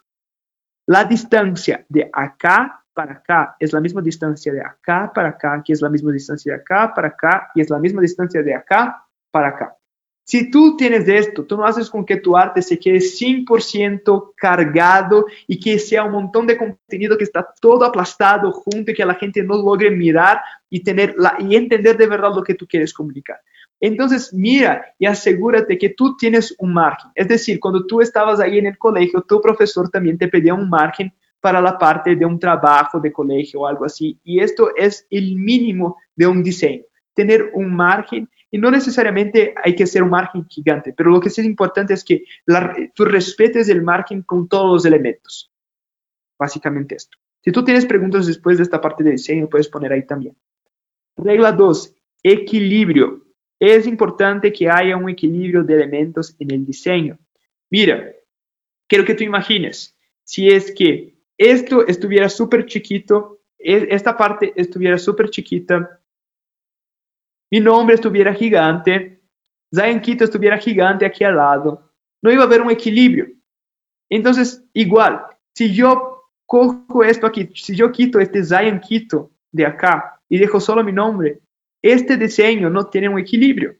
la 0.87 1.03
distancia 1.03 1.85
de 1.87 2.09
acá 2.11 2.83
para 2.91 3.13
acá 3.13 3.55
es 3.59 3.71
la 3.71 3.79
misma 3.79 4.01
distancia 4.01 4.51
de 4.51 4.61
acá 4.61 5.11
para 5.13 5.29
acá, 5.29 5.61
que 5.63 5.73
es 5.73 5.81
la 5.81 5.89
misma 5.89 6.11
distancia 6.11 6.53
de 6.53 6.59
acá 6.59 6.91
para 6.91 7.09
acá, 7.09 7.51
y 7.53 7.61
es 7.61 7.69
la 7.69 7.77
misma 7.77 8.01
distancia 8.01 8.41
de 8.41 8.55
acá 8.55 9.05
para 9.29 9.49
acá. 9.49 9.77
Si 10.29 10.51
tú 10.51 10.77
tienes 10.77 11.07
esto, 11.07 11.43
tú 11.43 11.57
no 11.57 11.65
haces 11.65 11.89
con 11.89 12.05
que 12.05 12.17
tu 12.17 12.37
arte 12.37 12.61
se 12.61 12.77
quede 12.77 12.99
100% 12.99 14.33
cargado 14.35 15.25
y 15.47 15.59
que 15.59 15.79
sea 15.79 16.03
un 16.03 16.11
montón 16.11 16.45
de 16.45 16.55
contenido 16.55 17.17
que 17.17 17.23
está 17.23 17.51
todo 17.59 17.83
aplastado 17.83 18.51
junto 18.51 18.91
y 18.91 18.93
que 18.93 19.03
la 19.03 19.15
gente 19.15 19.41
no 19.41 19.55
logre 19.55 19.89
mirar 19.89 20.39
y, 20.69 20.83
tener 20.83 21.15
y 21.39 21.55
entender 21.55 21.97
de 21.97 22.05
verdad 22.05 22.29
lo 22.35 22.43
que 22.43 22.53
tú 22.53 22.67
quieres 22.67 22.93
comunicar. 22.93 23.39
Entonces, 23.79 24.31
mira 24.31 24.93
y 24.99 25.07
asegúrate 25.07 25.79
que 25.79 25.89
tú 25.89 26.15
tienes 26.15 26.53
un 26.59 26.73
margen. 26.73 27.09
Es 27.15 27.27
decir, 27.27 27.59
cuando 27.59 27.87
tú 27.87 27.99
estabas 27.99 28.39
ahí 28.39 28.59
en 28.59 28.67
el 28.67 28.77
colegio, 28.77 29.23
tu 29.23 29.41
profesor 29.41 29.89
también 29.89 30.19
te 30.19 30.27
pedía 30.27 30.53
un 30.53 30.69
margen 30.69 31.11
para 31.41 31.59
la 31.59 31.75
parte 31.75 32.15
de 32.15 32.25
un 32.27 32.37
trabajo 32.37 32.99
de 32.99 33.11
colegio 33.11 33.61
o 33.61 33.67
algo 33.67 33.83
así. 33.83 34.19
Y 34.23 34.41
esto 34.41 34.69
es 34.77 35.07
el 35.09 35.37
mínimo 35.37 35.97
de 36.15 36.27
un 36.27 36.43
diseño, 36.43 36.83
tener 37.15 37.49
un 37.55 37.75
margen. 37.75 38.29
Y 38.51 38.57
no 38.57 38.71
necesariamente 38.71 39.53
hay 39.63 39.75
que 39.75 39.85
ser 39.85 40.03
un 40.03 40.09
margen 40.09 40.47
gigante, 40.47 40.93
pero 40.93 41.11
lo 41.11 41.19
que 41.19 41.29
sí 41.29 41.41
es 41.41 41.47
importante 41.47 41.93
es 41.93 42.03
que 42.03 42.23
tú 42.95 43.05
respetes 43.05 43.69
el 43.69 43.81
margen 43.83 44.23
con 44.23 44.47
todos 44.47 44.73
los 44.73 44.85
elementos. 44.85 45.51
Básicamente 46.37 46.95
esto. 46.95 47.17
Si 47.41 47.51
tú 47.51 47.63
tienes 47.63 47.85
preguntas 47.85 48.25
después 48.25 48.57
de 48.57 48.63
esta 48.63 48.81
parte 48.81 49.03
de 49.03 49.11
diseño, 49.11 49.47
puedes 49.47 49.67
poner 49.67 49.93
ahí 49.93 50.05
también. 50.05 50.35
Regla 51.15 51.51
2, 51.51 51.95
equilibrio 52.23 53.23
es 53.59 53.85
importante 53.87 54.53
que 54.53 54.69
haya 54.69 54.95
un 54.95 55.09
equilibrio 55.09 55.63
de 55.63 55.73
elementos 55.73 56.35
en 56.39 56.51
el 56.51 56.65
diseño. 56.65 57.19
Mira, 57.69 58.13
quiero 58.87 59.03
que 59.03 59.15
tú 59.15 59.23
imagines, 59.23 59.95
si 60.23 60.47
es 60.47 60.71
que 60.71 61.15
esto 61.37 61.85
estuviera 61.85 62.29
súper 62.29 62.65
chiquito, 62.65 63.41
e, 63.57 63.87
esta 63.91 64.15
parte 64.15 64.53
estuviera 64.55 64.97
súper 64.97 65.29
chiquita, 65.29 65.98
mi 67.51 67.59
nombre 67.59 67.95
estuviera 67.95 68.33
gigante, 68.33 69.21
Zion 69.73 69.99
Quito 70.01 70.23
estuviera 70.23 70.57
gigante 70.57 71.05
aquí 71.05 71.23
al 71.23 71.35
lado, 71.35 71.91
no 72.21 72.31
iba 72.31 72.43
a 72.43 72.45
haber 72.45 72.61
un 72.61 72.71
equilibrio. 72.71 73.27
Entonces, 74.09 74.63
igual, 74.73 75.21
si 75.53 75.73
yo 75.73 76.23
cojo 76.45 77.03
esto 77.03 77.27
aquí, 77.27 77.49
si 77.53 77.75
yo 77.75 77.91
quito 77.91 78.19
este 78.19 78.43
Zion 78.43 78.79
Quito 78.79 79.31
de 79.51 79.65
acá 79.65 80.19
y 80.27 80.37
dejo 80.37 80.59
solo 80.59 80.83
mi 80.83 80.91
nombre, 80.91 81.39
este 81.81 82.17
diseño 82.17 82.69
no 82.69 82.87
tiene 82.87 83.09
un 83.09 83.19
equilibrio. 83.19 83.75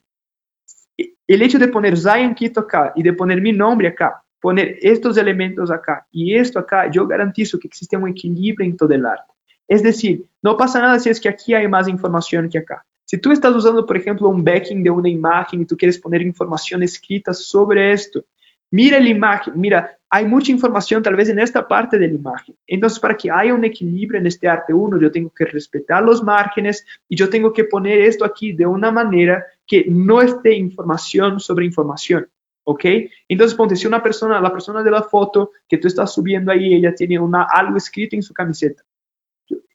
El 1.28 1.42
hecho 1.42 1.60
de 1.60 1.68
poner 1.68 1.98
Zion 1.98 2.36
Quito 2.36 2.62
acá 2.62 2.94
y 2.96 3.04
de 3.04 3.14
poner 3.14 3.42
mi 3.42 3.52
nombre 3.52 3.88
acá, 3.88 4.24
poner 4.40 4.78
estos 4.82 5.18
elementos 5.18 5.72
acá 5.72 6.08
y 6.12 6.36
esto 6.36 6.60
acá, 6.60 6.90
yo 6.90 7.08
garantizo 7.08 7.60
que 7.60 7.68
existe 7.68 7.98
un 7.98 8.10
equilibrio 8.10 8.66
en 8.66 8.78
todo 8.78 8.94
el 8.94 9.06
arte. 9.06 9.34
Es 9.68 9.84
decir, 9.84 10.26
no 10.42 10.58
pasa 10.58 10.80
nada 10.80 11.00
si 11.00 11.10
es 11.10 11.20
que 11.20 11.30
aquí 11.30 11.54
hay 11.54 11.68
más 11.68 11.88
información 11.88 12.50
que 12.50 12.58
acá. 12.58 12.86
Si 13.10 13.18
tú 13.18 13.32
estás 13.32 13.56
usando, 13.56 13.88
por 13.88 13.98
ejemplo, 13.98 14.30
un 14.30 14.44
backing 14.44 14.84
de 14.84 14.92
una 14.92 15.10
imagen 15.10 15.64
y 15.64 15.66
tú 15.66 15.76
quieres 15.76 15.98
poner 15.98 16.22
información 16.22 16.84
escrita 16.84 17.34
sobre 17.34 17.92
esto, 17.92 18.24
mira 18.70 19.00
la 19.00 19.10
imagen, 19.10 19.54
mira, 19.56 19.98
hay 20.12 20.26
mucha 20.26 20.52
información 20.52 21.02
tal 21.02 21.16
vez 21.16 21.28
en 21.28 21.40
esta 21.40 21.68
parte 21.68 21.98
de 21.98 22.08
la 22.08 22.14
imagen. 22.14 22.56
Entonces, 22.68 23.00
para 23.00 23.18
que 23.18 23.32
haya 23.32 23.56
un 23.56 23.66
equilibrio 23.66 24.20
en 24.20 24.28
este 24.28 24.48
arte 24.48 24.76
uno, 24.76 25.02
yo 25.02 25.12
tengo 25.12 25.32
que 25.32 25.46
respetar 25.46 26.04
los 26.04 26.22
márgenes 26.22 26.86
y 27.08 27.16
yo 27.16 27.32
tengo 27.32 27.52
que 27.52 27.64
poner 27.64 28.00
esto 28.00 28.24
aquí 28.24 28.54
de 28.54 28.68
una 28.68 28.92
manera 28.92 29.44
que 29.66 29.86
no 29.90 30.22
esté 30.22 30.54
información 30.54 31.40
sobre 31.40 31.66
información. 31.66 32.30
¿Ok? 32.64 32.86
Entonces, 33.28 33.58
ponte, 33.58 33.76
si 33.76 33.88
una 33.88 34.04
persona, 34.04 34.40
la 34.40 34.52
persona 34.52 34.84
de 34.84 34.92
la 34.92 35.02
foto 35.02 35.54
que 35.68 35.80
tú 35.80 35.88
estás 35.88 36.14
subiendo 36.14 36.52
ahí, 36.52 36.76
ella 36.76 36.94
tiene 36.94 37.18
una, 37.18 37.48
algo 37.52 37.76
escrito 37.76 38.16
en 38.16 38.22
su 38.22 38.36
camiseta. 38.36 38.84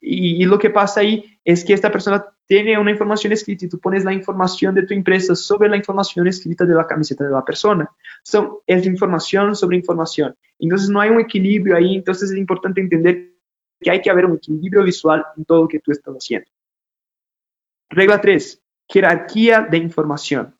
Y, 0.01 0.45
lo 0.45 0.59
que 0.59 0.69
pasa 0.69 1.01
ahí 1.01 1.39
es 1.43 1.65
que 1.65 1.73
esta 1.73 1.91
persona 1.91 2.25
tiene 2.45 2.77
una 2.77 2.91
información 2.91 3.33
escrita 3.33 3.65
y 3.65 3.69
tú 3.69 3.79
pones 3.79 4.05
la 4.05 4.13
información 4.13 4.75
de 4.75 4.83
tu 4.83 4.93
empresa 4.93 5.35
sobre 5.35 5.67
la 5.67 5.77
información 5.77 6.27
escrita 6.27 6.65
de 6.65 6.75
la 6.75 6.85
camiseta 6.85 7.23
de 7.23 7.31
la 7.31 7.43
persona. 7.43 7.89
So, 8.23 8.63
es 8.67 8.85
información 8.85 9.55
sobre 9.55 9.77
información. 9.77 10.35
Entonces 10.59 10.89
no 10.89 11.01
hay 11.01 11.09
un 11.09 11.19
equilibrio 11.19 11.75
ahí, 11.75 11.95
entonces 11.95 12.31
es 12.31 12.37
importante 12.37 12.81
entender 12.81 13.33
que 13.79 13.91
hay 13.91 14.01
que 14.01 14.09
haber 14.09 14.25
un 14.25 14.35
equilibrio 14.35 14.83
visual 14.83 15.25
en 15.35 15.45
todo 15.45 15.63
lo 15.63 15.67
que 15.67 15.79
tú 15.79 15.91
estás 15.91 16.13
haciendo. 16.13 16.49
Regla 17.89 18.21
3. 18.21 18.61
Jerarquía 18.87 19.61
de 19.61 19.77
información. 19.77 20.55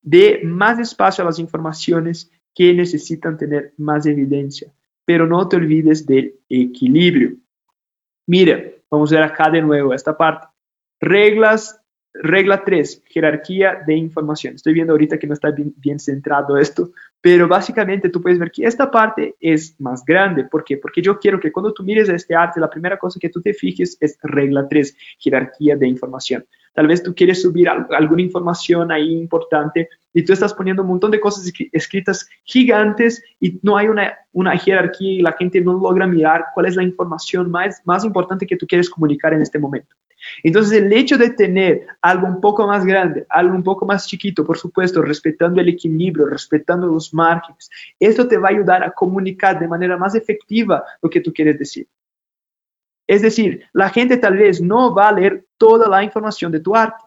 De 0.00 0.40
más 0.44 0.78
espacio 0.78 1.22
a 1.22 1.26
las 1.26 1.38
informaciones 1.38 2.30
que 2.54 2.72
necesitan 2.72 3.36
tener 3.36 3.74
más 3.76 4.06
evidencia, 4.06 4.72
pero 5.04 5.26
no 5.26 5.46
te 5.48 5.56
olvides 5.56 6.06
del 6.06 6.34
equilibrio. 6.48 7.36
Mira, 8.28 8.62
vamos 8.90 9.10
a 9.10 9.14
ver 9.14 9.24
acá 9.24 9.48
de 9.48 9.62
nuevo 9.62 9.94
esta 9.94 10.14
parte. 10.14 10.48
Reglas, 11.00 11.80
regla 12.12 12.62
3, 12.62 13.04
jerarquía 13.06 13.82
de 13.86 13.94
información. 13.94 14.54
Estoy 14.54 14.74
viendo 14.74 14.92
ahorita 14.92 15.18
que 15.18 15.26
no 15.26 15.32
está 15.32 15.50
bien, 15.56 15.98
centrado 15.98 16.58
esto, 16.58 16.90
pero 17.22 17.48
básicamente 17.48 18.10
tú 18.10 18.20
puedes 18.20 18.38
ver 18.38 18.50
que 18.50 18.66
esta 18.66 18.90
parte 18.90 19.34
es 19.40 19.80
más 19.80 20.04
grande. 20.04 20.44
¿Por 20.44 20.62
qué? 20.62 20.76
Porque 20.76 21.00
yo 21.00 21.18
quiero 21.18 21.40
que 21.40 21.50
cuando 21.50 21.72
tú 21.72 21.82
mires 21.82 22.10
este 22.10 22.34
arte, 22.34 22.60
la 22.60 22.68
primera 22.68 22.98
cosa 22.98 23.18
que 23.18 23.30
tú 23.30 23.40
te 23.40 23.54
fijes 23.54 23.96
es 23.98 24.18
regla 24.22 24.68
3, 24.68 24.94
jerarquía 25.18 25.76
de 25.76 25.88
información. 25.88 26.44
Tal 26.74 26.86
vez 26.86 27.02
tú 27.02 27.14
quieres 27.14 27.42
subir 27.42 27.68
alguna 27.68 28.22
información 28.22 28.92
ahí 28.92 29.12
importante 29.12 29.88
y 30.12 30.22
tú 30.22 30.32
estás 30.32 30.54
poniendo 30.54 30.82
un 30.82 30.88
montón 30.88 31.10
de 31.10 31.20
cosas 31.20 31.50
escritas 31.72 32.28
gigantes 32.44 33.22
y 33.40 33.58
no 33.62 33.76
hay 33.76 33.88
una, 33.88 34.16
una 34.32 34.56
jerarquía 34.56 35.12
y 35.12 35.22
la 35.22 35.32
gente 35.32 35.60
no 35.60 35.74
logra 35.74 36.06
mirar 36.06 36.46
cuál 36.54 36.66
es 36.66 36.76
la 36.76 36.82
información 36.82 37.50
más, 37.50 37.82
más 37.84 38.04
importante 38.04 38.46
que 38.46 38.56
tú 38.56 38.66
quieres 38.66 38.88
comunicar 38.88 39.32
en 39.32 39.42
este 39.42 39.58
momento. 39.58 39.94
Entonces, 40.42 40.82
el 40.82 40.92
hecho 40.92 41.16
de 41.16 41.30
tener 41.30 41.86
algo 42.02 42.26
un 42.26 42.40
poco 42.40 42.66
más 42.66 42.84
grande, 42.84 43.26
algo 43.28 43.54
un 43.54 43.62
poco 43.62 43.86
más 43.86 44.06
chiquito, 44.06 44.44
por 44.44 44.58
supuesto, 44.58 45.02
respetando 45.02 45.60
el 45.60 45.68
equilibrio, 45.68 46.26
respetando 46.26 46.86
los 46.86 47.14
márgenes, 47.14 47.70
esto 47.98 48.26
te 48.26 48.36
va 48.36 48.48
a 48.48 48.52
ayudar 48.52 48.82
a 48.82 48.90
comunicar 48.90 49.58
de 49.58 49.68
manera 49.68 49.96
más 49.96 50.14
efectiva 50.14 50.84
lo 51.02 51.10
que 51.10 51.20
tú 51.20 51.32
quieres 51.32 51.58
decir. 51.58 51.86
Es 53.06 53.22
decir, 53.22 53.64
la 53.72 53.88
gente 53.88 54.18
tal 54.18 54.36
vez 54.36 54.60
no 54.60 54.94
va 54.94 55.08
a 55.08 55.12
leer 55.12 55.44
toda 55.58 55.88
la 55.88 56.02
información 56.02 56.50
de 56.50 56.60
tu 56.60 56.74
arte, 56.74 57.04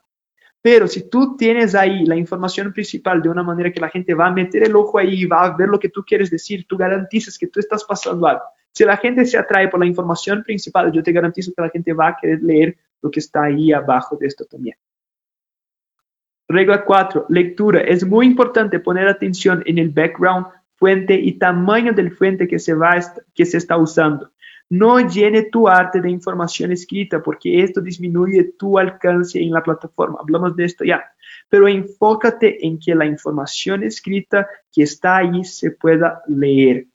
pero 0.61 0.87
si 0.87 1.09
tú 1.09 1.35
tienes 1.35 1.73
ahí 1.73 2.05
la 2.05 2.15
información 2.15 2.71
principal 2.71 3.21
de 3.21 3.29
una 3.29 3.41
manera 3.41 3.71
que 3.71 3.81
la 3.81 3.89
gente 3.89 4.13
va 4.13 4.27
a 4.27 4.31
meter 4.31 4.63
el 4.63 4.75
ojo 4.75 4.99
ahí 4.99 5.21
y 5.21 5.25
va 5.25 5.43
a 5.45 5.57
ver 5.57 5.67
lo 5.69 5.79
que 5.79 5.89
tú 5.89 6.03
quieres 6.05 6.29
decir, 6.29 6.65
tú 6.67 6.77
garantizas 6.77 7.37
que 7.37 7.47
tú 7.47 7.59
estás 7.59 7.83
pasando 7.83 8.27
algo. 8.27 8.43
Si 8.71 8.85
la 8.85 8.95
gente 8.97 9.25
se 9.25 9.37
atrae 9.37 9.67
por 9.67 9.79
la 9.79 9.87
información 9.87 10.43
principal, 10.43 10.91
yo 10.91 11.01
te 11.01 11.11
garantizo 11.11 11.51
que 11.55 11.61
la 11.63 11.69
gente 11.69 11.93
va 11.93 12.09
a 12.09 12.17
querer 12.19 12.41
leer 12.43 12.77
lo 13.01 13.09
que 13.09 13.19
está 13.19 13.43
ahí 13.43 13.73
abajo 13.73 14.15
de 14.15 14.27
esto 14.27 14.45
también. 14.45 14.77
Regla 16.47 16.85
4. 16.85 17.25
Lectura. 17.29 17.81
Es 17.81 18.05
muy 18.05 18.27
importante 18.27 18.79
poner 18.79 19.07
atención 19.07 19.63
en 19.65 19.77
el 19.77 19.89
background, 19.89 20.47
fuente 20.75 21.15
y 21.15 21.33
tamaño 21.33 21.93
del 21.93 22.11
fuente 22.11 22.47
que 22.47 22.59
se, 22.59 22.73
va, 22.73 22.99
que 23.33 23.45
se 23.45 23.57
está 23.57 23.77
usando. 23.77 24.31
No 24.71 25.01
llene 25.01 25.43
tu 25.43 25.67
arte 25.67 25.99
de 25.99 26.09
información 26.09 26.71
escrita 26.71 27.21
porque 27.21 27.61
esto 27.61 27.81
disminuye 27.81 28.53
tu 28.57 28.79
alcance 28.79 29.37
en 29.37 29.51
la 29.51 29.61
plataforma. 29.61 30.19
Hablamos 30.21 30.55
de 30.55 30.63
esto 30.63 30.85
ya. 30.85 31.03
Pero 31.49 31.67
enfócate 31.67 32.65
en 32.65 32.79
que 32.79 32.95
la 32.95 33.05
información 33.05 33.83
escrita 33.83 34.47
que 34.71 34.83
está 34.83 35.17
ahí 35.17 35.43
se 35.43 35.71
pueda 35.71 36.21
leer. 36.25 36.87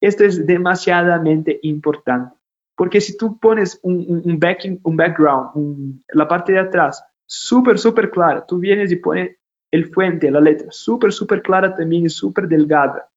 Esto 0.00 0.24
es 0.24 0.44
demasiadamente 0.44 1.60
importante. 1.62 2.34
Porque 2.74 3.00
si 3.00 3.16
tú 3.16 3.38
pones 3.38 3.78
un, 3.84 4.36
backing, 4.40 4.80
un 4.82 4.96
background, 4.96 6.02
la 6.08 6.26
parte 6.26 6.52
de 6.52 6.58
atrás, 6.58 7.00
súper, 7.26 7.78
súper 7.78 8.10
clara, 8.10 8.44
tú 8.44 8.58
vienes 8.58 8.90
y 8.90 8.96
pones 8.96 9.36
el 9.70 9.86
fuente, 9.92 10.32
la 10.32 10.40
letra, 10.40 10.66
súper, 10.72 11.12
súper 11.12 11.42
clara 11.42 11.76
también 11.76 12.06
y 12.06 12.08
súper 12.08 12.48
delgada. 12.48 13.08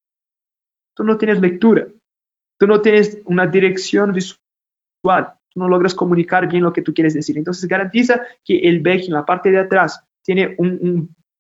Tú 0.94 1.04
no 1.04 1.18
tienes 1.18 1.42
lectura 1.42 1.88
tú 2.64 2.68
no 2.68 2.80
tienes 2.80 3.18
una 3.26 3.46
dirección 3.46 4.14
visual, 4.14 5.34
tú 5.50 5.60
no 5.60 5.68
logras 5.68 5.94
comunicar 5.94 6.48
bien 6.48 6.64
lo 6.64 6.72
que 6.72 6.82
tú 6.82 6.94
quieres 6.94 7.14
decir. 7.14 7.38
Entonces 7.38 7.68
garantiza 7.68 8.22
que 8.42 8.58
el 8.60 8.80
backing, 8.80 9.12
la 9.12 9.26
parte 9.26 9.52
de 9.52 9.60
atrás, 9.60 10.02
tiene 10.22 10.56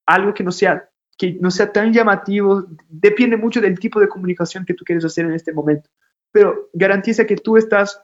algo 0.05 0.33
que 0.33 0.43
no 0.43 0.51
sea 0.51 0.89
que 1.17 1.37
no 1.39 1.49
sea 1.49 1.71
tan 1.71 1.93
llamativo, 1.93 2.65
depende 2.89 3.37
mucho 3.37 3.61
del 3.61 3.79
tipo 3.79 4.01
de 4.01 4.09
comunicación 4.09 4.65
que 4.65 4.73
tú 4.73 4.83
quieres 4.83 5.05
hacer 5.05 5.23
en 5.23 5.31
este 5.31 5.53
momento, 5.53 5.89
pero 6.29 6.69
garantiza 6.73 7.25
que 7.25 7.37
tú 7.37 7.55
estás 7.55 8.01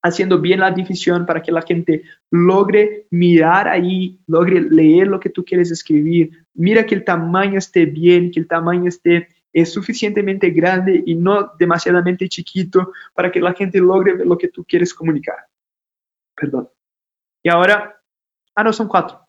haciendo 0.00 0.40
bien 0.40 0.60
la 0.60 0.70
división 0.70 1.26
para 1.26 1.42
que 1.42 1.50
la 1.50 1.62
gente 1.62 2.04
logre 2.30 3.06
mirar 3.10 3.66
ahí, 3.66 4.20
logre 4.28 4.60
leer 4.60 5.08
lo 5.08 5.18
que 5.18 5.30
tú 5.30 5.44
quieres 5.44 5.72
escribir. 5.72 6.46
Mira 6.54 6.86
que 6.86 6.94
el 6.94 7.02
tamaño 7.02 7.58
esté 7.58 7.86
bien, 7.86 8.30
que 8.30 8.38
el 8.38 8.46
tamaño 8.46 8.86
esté 8.86 9.26
es 9.54 9.72
suficientemente 9.72 10.50
grande 10.50 11.02
y 11.06 11.14
no 11.14 11.52
demasiadamente 11.56 12.28
chiquito 12.28 12.92
para 13.14 13.30
que 13.30 13.40
la 13.40 13.54
gente 13.54 13.78
logre 13.78 14.24
lo 14.24 14.36
que 14.36 14.48
tú 14.48 14.64
quieres 14.64 14.92
comunicar. 14.92 15.46
Perdón. 16.34 16.68
Y 17.40 17.48
ahora, 17.48 18.02
ah, 18.56 18.64
no, 18.64 18.72
son 18.72 18.88
cuatro. 18.88 19.20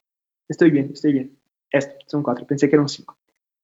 Estoy 0.49 0.71
bien, 0.71 0.89
estoy 0.91 1.13
bien. 1.13 1.37
Esto, 1.69 1.93
son 2.07 2.23
cuatro, 2.23 2.45
pensé 2.47 2.67
que 2.67 2.75
eran 2.75 2.89
cinco. 2.89 3.17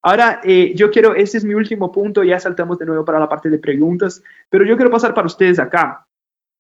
Ahora, 0.04 0.40
eh, 0.44 0.74
yo 0.76 0.92
quiero, 0.92 1.16
este 1.16 1.40
es 1.40 1.44
mi 1.44 1.56
último 1.56 1.92
punto, 1.92 2.24
ya 2.24 2.40
saltamos 2.40 2.78
de 2.78 2.86
nuevo 2.86 3.04
para 3.04 3.20
la 3.20 3.30
parte 3.30 3.50
de 3.50 3.58
preguntas, 3.58 4.24
pero 4.50 4.64
yo 4.64 4.76
quiero 4.76 4.92
pasar 4.92 5.14
para 5.14 5.28
ustedes 5.28 5.60
acá. 5.60 6.08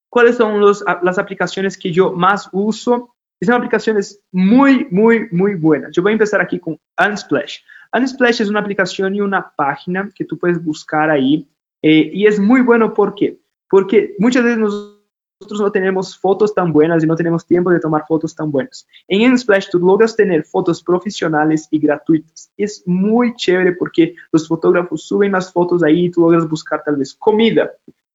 ¿Cuáles 0.10 0.36
son 0.36 0.60
los, 0.60 0.84
las 1.03 1.18
aplicaciones 1.19 1.78
que 1.78 1.91
yo 1.91 2.11
más 2.11 2.49
uso? 2.52 3.15
Son 3.40 3.56
aplicaciones 3.56 4.22
muy, 4.32 4.88
muy, 4.91 5.28
muy 5.32 5.56
buenas. 5.56 5.91
Yo 5.91 6.03
voy 6.03 6.11
a 6.11 6.14
empezar 6.14 6.41
aquí 6.41 6.60
con 6.60 6.78
Unsplash. 6.98 7.60
Unsplash 7.93 8.41
es 8.41 8.49
una 8.49 8.59
aplicación 8.59 9.15
y 9.15 9.22
una 9.22 9.53
página 9.55 10.09
que 10.15 10.26
tú 10.26 10.38
puedes 10.38 10.63
buscar 10.63 11.09
ahí 11.09 11.47
eh, 11.81 12.11
y 12.13 12.26
es 12.26 12.39
muy 12.39 12.61
bueno 12.61 12.93
¿por 12.93 13.15
qué? 13.15 13.39
porque 13.69 14.15
muchas 14.19 14.43
veces 14.43 14.59
nosotros 14.59 15.61
no 15.61 15.72
tenemos 15.72 16.18
fotos 16.18 16.53
tan 16.53 16.72
buenas 16.72 17.03
y 17.03 17.07
no 17.07 17.15
tenemos 17.15 17.45
tiempo 17.45 17.72
de 17.72 17.80
tomar 17.80 18.03
fotos 18.07 18.35
tan 18.35 18.51
buenas. 18.51 18.85
En 19.07 19.31
Unsplash 19.31 19.69
tú 19.72 19.80
logras 19.80 20.15
tener 20.15 20.43
fotos 20.43 20.84
profesionales 20.84 21.68
y 21.72 21.80
gratuitas. 21.80 22.51
Es 22.57 22.84
muy 22.85 23.34
chévere 23.35 23.72
porque 23.72 24.13
los 24.31 24.47
fotógrafos 24.47 25.03
suben 25.03 25.31
las 25.31 25.51
fotos 25.51 25.84
ahí 25.84 26.05
y 26.05 26.11
tú 26.11 26.22
logras 26.22 26.47
buscar 26.47 26.84
tal 26.84 26.97
vez 26.97 27.15
comida 27.15 27.72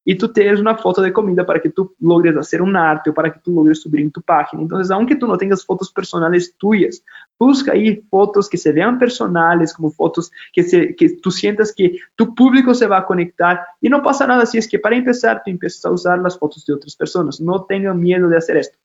y 0.09 0.15
tú 0.15 0.31
tienes 0.31 0.61
una 0.61 0.77
foto 0.77 1.01
de 1.01 1.11
comida 1.11 1.45
para 1.45 1.59
que 1.59 1.69
tú 1.69 1.93
logres 1.99 2.33
hacer 2.37 2.61
un 2.61 2.77
arte 2.77 3.09
o 3.09 3.13
para 3.13 3.29
que 3.29 3.41
tú 3.41 3.51
logres 3.51 3.81
subir 3.81 3.99
en 3.99 4.09
tu 4.09 4.21
página. 4.21 4.61
Entonces, 4.61 4.89
aunque 4.89 5.17
tú 5.17 5.27
no 5.27 5.37
tengas 5.37 5.65
fotos 5.65 5.91
personales 5.91 6.55
tuyas, 6.55 7.03
busca 7.37 7.73
ahí 7.73 8.01
fotos 8.09 8.47
que 8.47 8.57
se 8.57 8.71
vean 8.71 8.97
personales, 8.97 9.73
como 9.73 9.91
fotos 9.91 10.31
que, 10.53 10.63
se, 10.63 10.95
que 10.95 11.17
tú 11.17 11.29
sientas 11.29 11.73
que 11.75 11.99
tu 12.15 12.33
público 12.33 12.73
se 12.73 12.87
va 12.87 12.99
a 12.99 13.05
conectar 13.05 13.59
y 13.81 13.89
no 13.89 14.01
pasa 14.01 14.25
nada 14.25 14.45
si 14.45 14.57
es 14.57 14.69
que 14.69 14.79
para 14.79 14.95
empezar 14.95 15.41
tú 15.43 15.51
empiezas 15.51 15.83
a 15.83 15.91
usar 15.91 16.19
las 16.19 16.39
fotos 16.39 16.65
de 16.65 16.75
otras 16.75 16.95
personas. 16.95 17.41
No 17.41 17.65
tengan 17.65 17.99
miedo 17.99 18.29
de 18.29 18.37
hacer 18.37 18.55
esto. 18.55 18.77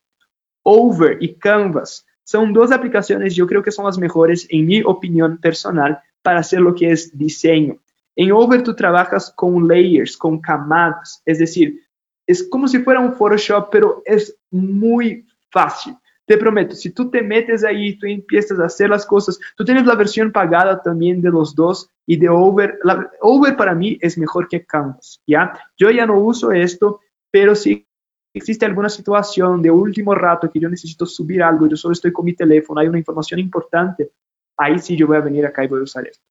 Over 0.64 1.18
y 1.20 1.34
Canvas 1.34 2.04
son 2.24 2.52
dos 2.52 2.72
aplicaciones, 2.72 3.36
yo 3.36 3.46
creo 3.46 3.62
que 3.62 3.70
son 3.70 3.84
las 3.84 3.96
mejores, 3.96 4.48
en 4.50 4.66
mi 4.66 4.82
opinión 4.82 5.38
personal, 5.38 6.00
para 6.20 6.40
hacer 6.40 6.60
lo 6.60 6.74
que 6.74 6.90
es 6.90 7.16
diseño. 7.16 7.78
En 8.16 8.32
Over 8.32 8.62
tú 8.62 8.74
trabajas 8.74 9.32
con 9.34 9.66
layers, 9.66 10.16
con 10.16 10.40
camadas, 10.40 11.22
es 11.24 11.38
decir, 11.38 11.80
es 12.26 12.48
como 12.48 12.68
si 12.68 12.78
fuera 12.80 13.00
un 13.00 13.14
Photoshop, 13.14 13.68
pero 13.70 14.02
es 14.04 14.36
muy 14.50 15.26
fácil. 15.50 15.96
Te 16.24 16.38
prometo, 16.38 16.74
si 16.74 16.90
tú 16.90 17.10
te 17.10 17.20
metes 17.20 17.64
ahí, 17.64 17.98
tú 17.98 18.06
empiezas 18.06 18.58
a 18.60 18.66
hacer 18.66 18.88
las 18.88 19.04
cosas, 19.04 19.38
tú 19.56 19.64
tienes 19.64 19.86
la 19.86 19.96
versión 19.96 20.30
pagada 20.30 20.80
también 20.80 21.20
de 21.20 21.30
los 21.30 21.54
dos 21.54 21.90
y 22.06 22.16
de 22.16 22.28
Over. 22.28 22.78
Over 23.20 23.56
para 23.56 23.74
mí 23.74 23.98
es 24.00 24.16
mejor 24.16 24.48
que 24.48 24.64
Canvas, 24.64 25.20
¿ya? 25.26 25.52
Yo 25.76 25.90
ya 25.90 26.06
no 26.06 26.20
uso 26.20 26.52
esto, 26.52 27.00
pero 27.30 27.54
si 27.54 27.86
existe 28.34 28.64
alguna 28.64 28.88
situación 28.88 29.60
de 29.60 29.70
último 29.70 30.14
rato 30.14 30.50
que 30.50 30.60
yo 30.60 30.68
necesito 30.68 31.06
subir 31.06 31.42
algo, 31.42 31.66
yo 31.66 31.76
solo 31.76 31.92
estoy 31.92 32.12
con 32.12 32.24
mi 32.24 32.34
teléfono, 32.34 32.80
hay 32.80 32.88
una 32.88 32.98
información 32.98 33.40
importante, 33.40 34.12
ahí 34.56 34.78
sí 34.78 34.96
yo 34.96 35.06
voy 35.06 35.16
a 35.16 35.20
venir 35.20 35.44
acá 35.44 35.64
y 35.64 35.68
voy 35.68 35.80
a 35.80 35.84
usar 35.84 36.06
esto. 36.06 36.24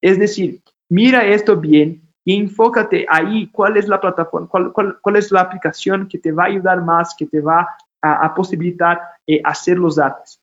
Es 0.00 0.18
decir, 0.18 0.60
mira 0.88 1.26
esto 1.26 1.56
bien 1.56 2.02
y 2.24 2.36
enfócate 2.36 3.06
ahí 3.08 3.48
cuál 3.50 3.76
es 3.76 3.88
la 3.88 4.00
plataforma, 4.00 4.48
cuál, 4.48 5.16
es 5.16 5.32
la 5.32 5.40
aplicación 5.40 6.08
que 6.08 6.18
te 6.18 6.32
va 6.32 6.44
a 6.44 6.48
ayudar 6.48 6.84
más, 6.84 7.14
que 7.18 7.26
te 7.26 7.40
va 7.40 7.66
a, 8.02 8.34
posibilitar 8.34 9.00
eh, 9.26 9.40
hacer 9.44 9.78
los 9.78 9.96
datos. 9.96 10.40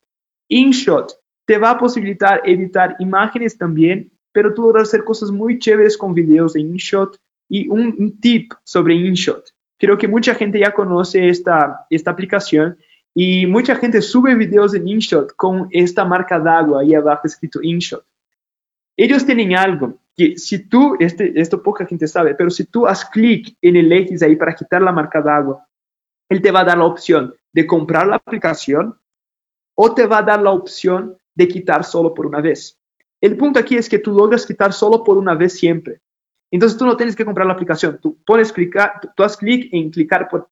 InShot 0.47 1.13
te 1.45 1.57
va 1.57 1.71
a 1.71 1.77
posibilitar 1.77 2.41
editar 2.43 2.95
imágenes 2.99 3.57
también, 3.57 4.11
pero 4.31 4.53
tú 4.53 4.75
a 4.75 4.81
hacer 4.81 5.03
cosas 5.03 5.29
muy 5.31 5.59
chéveres 5.59 5.97
con 5.97 6.13
videos 6.13 6.53
de 6.53 6.61
InShot. 6.61 7.19
Y 7.47 7.67
un, 7.67 8.19
tip 8.19 8.51
sobre 8.63 8.95
InShot. 8.95 9.53
Creo 9.77 9.95
que 9.99 10.07
mucha 10.07 10.33
gente 10.33 10.57
ya 10.57 10.73
conoce 10.73 11.29
esta, 11.29 11.85
esta 11.91 12.09
aplicación 12.09 12.77
y 13.13 13.45
mucha 13.45 13.75
gente 13.75 14.01
sube 14.01 14.33
videos 14.33 14.73
en 14.73 14.87
InShot 14.87 15.35
con 15.35 15.67
esta 15.69 16.03
marca 16.03 16.39
d'agua 16.39 16.81
ahí 16.81 16.95
abajo 16.95 17.27
escrito 17.27 17.61
InShot. 17.61 18.03
Ellos 18.97 19.23
tienen 19.23 19.55
algo 19.55 19.99
que 20.15 20.37
si 20.37 20.67
tú, 20.69 20.95
este, 20.99 21.39
esto 21.39 21.61
poca 21.61 21.85
gente 21.85 22.07
sabe, 22.07 22.35
pero 22.35 22.49
si 22.49 22.65
tú 22.65 22.87
haz 22.87 23.05
clic 23.05 23.57
en 23.61 23.75
el 23.75 23.91
X 23.91 24.23
ahí 24.23 24.35
para 24.35 24.55
quitar 24.55 24.81
la 24.81 24.91
marca 24.91 25.21
de 25.21 25.29
agua, 25.29 25.67
él 26.29 26.41
te 26.41 26.51
va 26.51 26.61
a 26.61 26.65
dar 26.65 26.77
la 26.77 26.85
opción 26.85 27.35
de 27.51 27.67
comprar 27.67 28.07
la 28.07 28.15
aplicación 28.15 28.97
o 29.75 29.93
te 29.93 30.07
va 30.07 30.19
a 30.19 30.23
dar 30.23 30.41
la 30.41 30.51
opción 30.51 31.17
de 31.35 31.47
quitar 31.47 31.83
solo 31.83 32.13
por 32.13 32.25
una 32.25 32.41
vez. 32.41 32.79
El 33.21 33.37
punto 33.37 33.59
aquí 33.59 33.75
es 33.75 33.89
que 33.89 33.99
tú 33.99 34.11
logras 34.11 34.45
quitar 34.45 34.71
solo 34.71 35.03
por 35.03 35.17
una 35.17 35.35
vez 35.35 35.57
siempre. 35.57 36.01
Entonces 36.51 36.77
tú 36.77 36.85
no 36.85 36.95
tienes 36.95 37.15
que 37.15 37.25
comprar 37.25 37.47
la 37.47 37.53
aplicación. 37.53 37.99
Tú 38.01 38.17
pones 38.25 38.53
clicar, 38.53 39.01
tú 39.15 39.23
haz 39.23 39.35
clic 39.35 39.69
en 39.73 39.89
clicar 39.89 40.29
por 40.29 40.49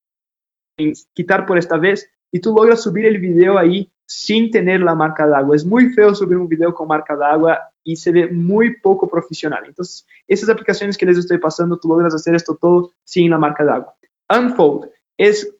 en 0.77 0.94
quitar 1.14 1.45
por 1.45 1.57
esta 1.57 1.77
vez 1.77 2.10
y 2.31 2.40
tú 2.40 2.53
logras 2.53 2.81
subir 2.81 3.06
el 3.06 3.19
video 3.19 3.57
ahí 3.57 3.91
sin 4.06 4.52
tener 4.52 4.81
la 4.81 4.95
marca 4.95 5.27
de 5.27 5.35
agua. 5.35 5.56
Es 5.56 5.65
muy 5.65 5.94
feo 5.94 6.14
subir 6.14 6.38
un 6.38 6.48
video 6.48 6.73
con 6.73 6.88
marca 6.88 7.15
de 7.15 7.26
agua 7.26 7.73
y 7.84 7.96
se 7.96 8.12
ve 8.12 8.28
muy 8.28 8.80
poco 8.80 9.08
profesional. 9.10 9.64
Entonces, 9.66 10.06
esas 10.28 10.50
aplicaciones 10.50 10.98
que 10.98 11.06
les 11.06 11.18
estoy 11.18 11.38
pasando, 11.38 11.78
tú 11.78 11.88
logras 11.88 12.16
hacer 12.16 12.36
esto 12.36 12.58
todo 12.60 12.92
sin 13.04 13.30
la 13.30 13.38
marca 13.38 13.64
de 13.64 13.72
agua. 13.72 13.96
Unfold 14.30 14.90
es, 15.18 15.54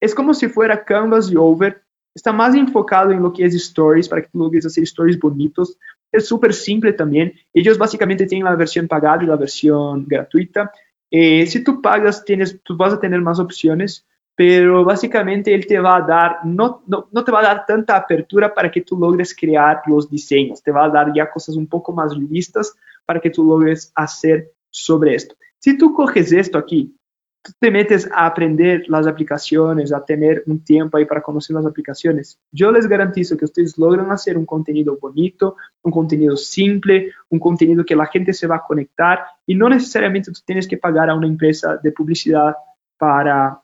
es 0.00 0.14
como 0.14 0.34
si 0.34 0.48
fuera 0.48 0.84
Canvas 0.84 1.30
y 1.30 1.36
Over. 1.36 1.82
Está 2.14 2.32
más 2.32 2.54
enfocado 2.54 3.10
en 3.10 3.22
lo 3.22 3.32
que 3.32 3.44
es 3.44 3.54
stories, 3.54 4.08
para 4.08 4.22
que 4.22 4.28
tú 4.28 4.38
logres 4.38 4.66
hacer 4.66 4.84
stories 4.84 5.18
bonitos. 5.18 5.78
Es 6.10 6.26
súper 6.26 6.52
simple 6.52 6.92
también. 6.92 7.32
Ellos 7.54 7.78
básicamente 7.78 8.26
tienen 8.26 8.44
la 8.44 8.54
versión 8.54 8.86
pagada 8.86 9.22
y 9.22 9.26
la 9.26 9.36
versión 9.36 10.04
gratuita. 10.06 10.70
Eh, 11.10 11.46
si 11.46 11.64
tú 11.64 11.80
pagas, 11.80 12.24
tienes, 12.24 12.60
tú 12.62 12.76
vas 12.76 12.92
a 12.92 13.00
tener 13.00 13.20
más 13.22 13.38
opciones 13.38 14.06
pero 14.34 14.84
básicamente 14.84 15.54
él 15.54 15.66
te 15.66 15.78
va 15.78 15.96
a 15.96 16.00
dar, 16.00 16.38
no, 16.44 16.82
no, 16.86 17.08
no, 17.12 17.24
te 17.24 17.32
va 17.32 17.40
a 17.40 17.54
dar 17.54 17.66
tanta 17.66 17.96
apertura 17.96 18.52
para 18.52 18.70
que 18.70 18.80
tú 18.80 18.98
logres 18.98 19.36
crear 19.38 19.82
los 19.86 20.08
diseños, 20.08 20.62
te 20.62 20.72
va 20.72 20.86
a 20.86 20.88
dar 20.88 21.12
ya 21.14 21.30
cosas 21.30 21.56
un 21.56 21.66
poco 21.66 21.92
más 21.92 22.16
listas 22.16 22.74
para 23.04 23.20
que 23.20 23.30
tú 23.30 23.44
logres 23.44 23.92
hacer 23.94 24.52
sobre 24.70 25.14
esto. 25.14 25.34
Si 25.58 25.76
tú 25.76 25.92
coges 25.92 26.32
esto 26.32 26.56
aquí, 26.56 26.96
tú 27.42 27.52
te 27.58 27.70
metes 27.70 28.08
a 28.10 28.24
aprender 28.24 28.84
las 28.88 29.06
aplicaciones, 29.06 29.92
a 29.92 30.04
tener 30.04 30.44
un 30.46 30.64
tiempo 30.64 30.96
ahí 30.96 31.04
para 31.04 31.20
conocer 31.20 31.54
las 31.54 31.66
aplicaciones, 31.66 32.38
yo 32.52 32.72
les 32.72 32.88
garantizo 32.88 33.36
que 33.36 33.44
ustedes 33.44 33.76
logran 33.76 34.10
hacer 34.10 34.38
un 34.38 34.46
contenido 34.46 34.96
bonito, 34.98 35.56
un 35.82 35.92
contenido 35.92 36.36
simple, 36.36 37.12
un 37.28 37.38
contenido 37.38 37.84
que 37.84 37.96
la 37.96 38.06
gente 38.06 38.32
se 38.32 38.46
va 38.46 38.56
a 38.56 38.64
conectar 38.66 39.20
y 39.44 39.54
no 39.54 39.68
necesariamente 39.68 40.32
tú 40.32 40.40
tienes 40.44 40.66
que 40.66 40.78
pagar 40.78 41.10
a 41.10 41.14
una 41.14 41.26
empresa 41.26 41.76
de 41.76 41.92
publicidad 41.92 42.54
para 42.96 43.60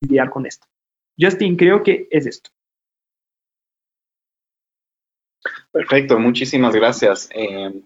lidiar 0.00 0.30
con 0.30 0.46
esto. 0.46 0.66
Justin, 1.18 1.56
creo 1.56 1.82
que 1.82 2.08
es 2.10 2.26
esto. 2.26 2.50
Perfecto, 5.70 6.18
muchísimas 6.18 6.74
gracias. 6.74 7.28
Eh, 7.34 7.82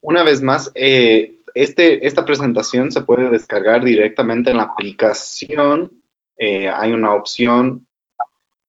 una 0.00 0.22
vez 0.22 0.42
más, 0.42 0.70
eh, 0.74 1.40
este, 1.54 2.06
esta 2.06 2.24
presentación 2.24 2.92
se 2.92 3.02
puede 3.02 3.30
descargar 3.30 3.84
directamente 3.84 4.50
en 4.50 4.58
la 4.58 4.64
aplicación. 4.64 6.02
Eh, 6.36 6.68
hay 6.68 6.92
una 6.92 7.14
opción 7.14 7.86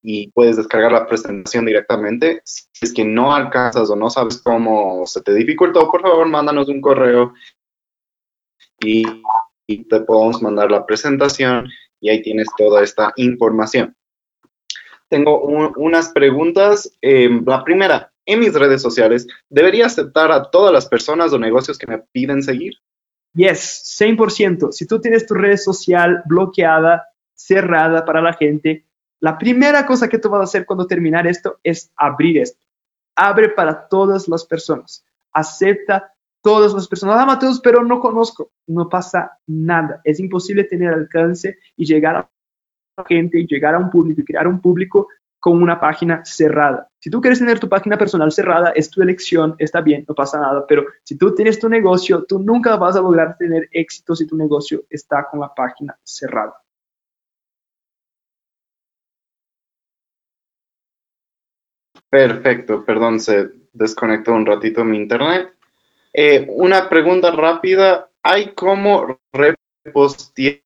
y 0.01 0.31
puedes 0.31 0.57
descargar 0.57 0.91
la 0.91 1.07
presentación 1.07 1.65
directamente. 1.65 2.41
Si 2.43 2.67
es 2.81 2.93
que 2.93 3.03
no 3.03 3.33
alcanzas 3.33 3.89
o 3.89 3.95
no 3.95 4.09
sabes 4.09 4.41
cómo 4.41 5.05
se 5.05 5.21
te 5.21 5.33
dificultó, 5.33 5.89
por 5.89 6.01
favor, 6.01 6.27
mándanos 6.27 6.69
un 6.69 6.81
correo 6.81 7.33
y 8.79 9.03
te 9.65 10.01
podemos 10.01 10.41
mandar 10.41 10.71
la 10.71 10.85
presentación 10.85 11.69
y 11.99 12.09
ahí 12.09 12.21
tienes 12.21 12.47
toda 12.57 12.83
esta 12.83 13.13
información. 13.15 13.95
Tengo 15.09 15.41
unas 15.41 16.09
preguntas. 16.09 16.91
Em, 17.01 17.43
la 17.45 17.63
primera, 17.63 18.11
en 18.25 18.39
mis 18.39 18.53
redes 18.53 18.81
sociales, 18.81 19.27
¿debería 19.49 19.87
aceptar 19.87 20.31
a 20.31 20.51
todas 20.51 20.71
las 20.71 20.87
personas 20.87 21.33
o 21.33 21.39
negocios 21.39 21.77
que 21.77 21.87
me 21.87 21.99
piden 22.11 22.43
seguir? 22.43 22.75
Yes, 23.33 23.83
100%. 23.99 24.71
Si 24.71 24.85
tú 24.85 25.01
tienes 25.01 25.25
tu 25.25 25.33
red 25.33 25.57
social 25.57 26.21
bloqueada, 26.25 27.07
cerrada 27.33 28.05
para 28.05 28.21
la 28.21 28.33
gente, 28.33 28.85
la 29.19 29.37
primera 29.37 29.85
cosa 29.85 30.07
que 30.07 30.19
tú 30.19 30.29
vas 30.29 30.41
a 30.41 30.43
hacer 30.43 30.65
cuando 30.65 30.87
terminar 30.87 31.27
esto 31.27 31.59
es 31.63 31.91
abrir 31.95 32.37
esto. 32.37 32.65
Abre 33.15 33.49
para 33.49 33.87
todas 33.87 34.27
las 34.27 34.45
personas. 34.45 35.05
Acepta 35.31 36.13
todas 36.41 36.73
las 36.73 36.87
personas, 36.87 37.17
ah, 37.17 37.25
Mateus, 37.25 37.59
pero 37.61 37.83
no 37.83 37.99
conozco. 37.99 38.51
No 38.67 38.89
pasa 38.89 39.31
nada. 39.47 40.01
Es 40.03 40.19
imposible 40.19 40.63
tener 40.63 40.93
alcance 40.93 41.57
y 41.75 41.85
llegar 41.85 42.15
a 42.15 42.29
gente 43.07 43.45
llegar 43.45 43.75
a 43.75 43.79
un 43.79 43.89
público 43.89 44.21
y 44.21 44.25
crear 44.25 44.47
un 44.47 44.59
público 44.59 45.07
con 45.39 45.61
una 45.61 45.79
página 45.79 46.23
cerrada. 46.25 46.89
Si 46.99 47.09
tú 47.09 47.21
quieres 47.21 47.39
tener 47.39 47.59
tu 47.59 47.69
página 47.69 47.97
personal 47.97 48.31
cerrada, 48.31 48.71
es 48.71 48.89
tu 48.89 49.01
elección, 49.01 49.55
está 49.57 49.79
bien, 49.79 50.03
no 50.07 50.13
pasa 50.13 50.37
nada, 50.39 50.65
pero 50.67 50.85
si 51.03 51.17
tú 51.17 51.33
tienes 51.33 51.59
tu 51.59 51.69
negocio, 51.69 52.25
tú 52.25 52.39
nunca 52.39 52.75
vas 52.75 52.97
a 52.97 53.01
lograr 53.01 53.37
tener 53.37 53.69
éxito 53.71 54.15
si 54.15 54.27
tu 54.27 54.35
negocio 54.35 54.83
está 54.89 55.27
con 55.29 55.39
la 55.39 55.53
página 55.53 55.97
cerrada. 56.03 56.55
Perfecto, 62.09 62.83
perdón, 62.83 63.19
se 63.19 63.49
desconectó 63.71 64.33
un 64.33 64.45
ratito 64.45 64.83
mi 64.83 64.97
internet. 64.97 65.53
Eh, 66.13 66.47
una 66.49 66.89
pregunta 66.89 67.31
rápida, 67.31 68.09
¿hay 68.23 68.53
cómo 68.53 69.19
repostear 69.31 70.61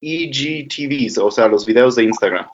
IGTVs, 0.00 1.18
o 1.18 1.30
sea, 1.30 1.48
los 1.48 1.64
videos 1.66 1.96
de 1.96 2.04
Instagram? 2.04 2.46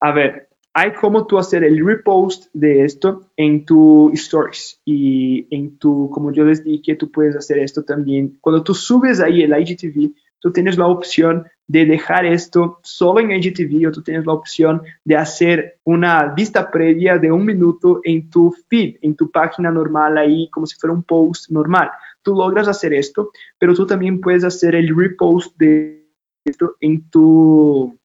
A 0.00 0.12
ver, 0.12 0.48
hay 0.74 0.92
como 0.92 1.26
tú 1.26 1.38
hacer 1.38 1.64
el 1.64 1.84
repost 1.84 2.48
de 2.52 2.84
esto 2.84 3.30
en 3.36 3.64
tu 3.64 4.10
stories 4.12 4.80
y 4.84 5.46
en 5.54 5.78
tu, 5.78 6.10
como 6.10 6.32
yo 6.32 6.44
les 6.44 6.62
dije, 6.62 6.96
tú 6.96 7.10
puedes 7.10 7.34
hacer 7.34 7.58
esto 7.58 7.82
también. 7.82 8.36
Cuando 8.42 8.62
tú 8.62 8.74
subes 8.74 9.20
ahí 9.20 9.42
el 9.42 9.58
IGTV, 9.58 10.12
tú 10.38 10.52
tienes 10.52 10.76
la 10.76 10.86
opción 10.86 11.46
de 11.68 11.84
dejar 11.84 12.24
esto 12.24 12.78
solo 12.82 13.20
en 13.20 13.32
IGTV 13.32 13.88
o 13.88 13.92
tú 13.92 14.02
tienes 14.02 14.24
la 14.24 14.34
opción 14.34 14.82
de 15.04 15.16
hacer 15.16 15.78
una 15.84 16.26
vista 16.26 16.70
previa 16.70 17.18
de 17.18 17.32
un 17.32 17.44
minuto 17.44 18.00
en 18.04 18.30
tu 18.30 18.54
feed, 18.68 18.96
en 19.02 19.16
tu 19.16 19.30
página 19.30 19.70
normal 19.70 20.16
ahí, 20.16 20.48
como 20.50 20.66
si 20.66 20.76
fuera 20.76 20.94
un 20.94 21.02
post 21.02 21.50
normal. 21.50 21.90
Tú 22.22 22.34
logras 22.34 22.68
hacer 22.68 22.94
esto, 22.94 23.30
pero 23.58 23.74
tú 23.74 23.86
también 23.86 24.20
puedes 24.20 24.44
hacer 24.44 24.74
el 24.74 24.94
repost 24.96 25.56
de 25.58 26.06
esto 26.44 26.76
en, 26.80 27.08
tu, 27.10 27.98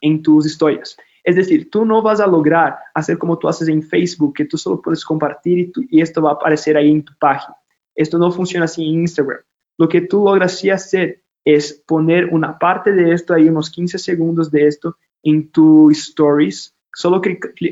en 0.00 0.22
tus 0.22 0.46
historias. 0.46 0.96
Es 1.24 1.36
decir, 1.36 1.70
tú 1.70 1.86
no 1.86 2.02
vas 2.02 2.20
a 2.20 2.26
lograr 2.26 2.76
hacer 2.92 3.16
como 3.16 3.38
tú 3.38 3.48
haces 3.48 3.68
en 3.68 3.82
Facebook, 3.82 4.34
que 4.34 4.44
tú 4.44 4.58
solo 4.58 4.82
puedes 4.82 5.02
compartir 5.04 5.72
y, 5.90 6.00
esto 6.02 6.20
va 6.20 6.32
a 6.32 6.34
aparecer 6.34 6.76
ahí 6.76 6.90
en 6.90 7.02
tu 7.02 7.14
página. 7.18 7.56
Esto 7.94 8.18
no 8.18 8.30
funciona 8.30 8.66
así 8.66 8.86
en 8.86 9.00
Instagram. 9.00 9.40
Lo 9.78 9.88
que 9.88 10.02
tú 10.02 10.22
logras 10.22 10.58
sí 10.58 10.68
hacer 10.68 11.23
es 11.44 11.82
poner 11.86 12.26
una 12.26 12.58
parte 12.58 12.92
de 12.92 13.12
esto, 13.12 13.34
ahí 13.34 13.48
unos 13.48 13.70
15 13.70 13.98
segundos 13.98 14.50
de 14.50 14.66
esto 14.66 14.96
en 15.22 15.50
tu 15.50 15.90
stories. 15.90 16.74
Solo 16.92 17.20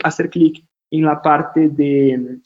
hacer 0.04 0.30
clic 0.30 0.64
en 0.90 1.04
la 1.04 1.22
parte 1.22 1.68
de, 1.68 2.40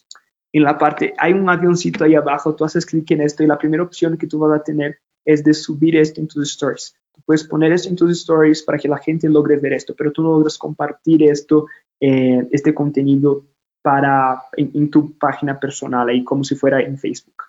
en 0.53 0.62
la 0.62 0.78
parte, 0.78 1.15
hay 1.19 1.32
un 1.32 1.48
avioncito 1.48 2.05
ahí 2.05 2.15
abajo, 2.15 2.55
tú 2.55 2.65
haces 2.65 2.86
clic 2.86 3.11
en 3.11 3.23
esto 3.23 3.43
y 3.43 3.47
la 3.47 3.59
primera 3.59 3.82
opción 3.82 4.16
que 4.16 4.27
tú 4.27 4.39
vas 4.39 4.61
a 4.61 4.62
tener 4.62 4.98
es 5.24 5.43
de 5.43 5.55
subir 5.55 5.97
esto 5.97 6.20
en 6.20 6.28
tus 6.28 6.51
stories 6.51 6.94
puedes 7.24 7.44
poner 7.44 7.73
eso 7.73 7.89
en 7.89 7.97
tus 7.97 8.11
stories 8.12 8.62
para 8.62 8.78
que 8.78 8.89
la 8.89 8.98
gente 8.98 9.28
logre 9.28 9.57
ver 9.57 9.73
esto, 9.73 9.94
pero 9.97 10.12
tú 10.12 10.23
no 10.23 10.31
logras 10.31 10.59
compartir 10.59 11.23
esto, 11.23 11.66
eh, 12.01 12.47
este 12.51 12.74
contenido 12.74 13.44
para, 13.82 14.43
en, 14.57 14.90
tu 14.90 15.16
página 15.16 15.59
personal, 15.59 16.09
ahí 16.09 16.24
como 16.24 16.44
si 16.44 16.57
fuera 16.57 16.81
en 16.81 16.98
Facebook. 16.98 17.44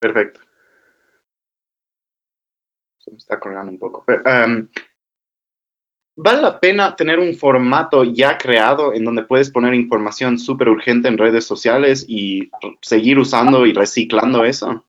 Perfecto. 0.00 0.40
Se 2.98 3.10
me 3.10 3.18
está 3.18 3.38
colgando 3.38 3.70
un 3.70 3.78
poco. 3.78 4.04
Em, 4.08 4.68
¿Vale 6.16 6.42
la 6.42 6.60
pena 6.60 6.96
tener 6.96 7.18
un 7.18 7.34
formato 7.34 8.04
ya 8.04 8.36
creado 8.36 8.92
en 8.92 9.04
donde 9.04 9.22
puedes 9.22 9.50
poner 9.50 9.72
información 9.74 10.38
súper 10.38 10.68
urgente 10.68 11.08
en 11.08 11.16
redes 11.16 11.44
sociales 11.44 12.04
y 12.08 12.50
seguir 12.82 13.18
usando 13.18 13.64
y 13.66 13.72
reciclando 13.72 14.44
eso? 14.44 14.84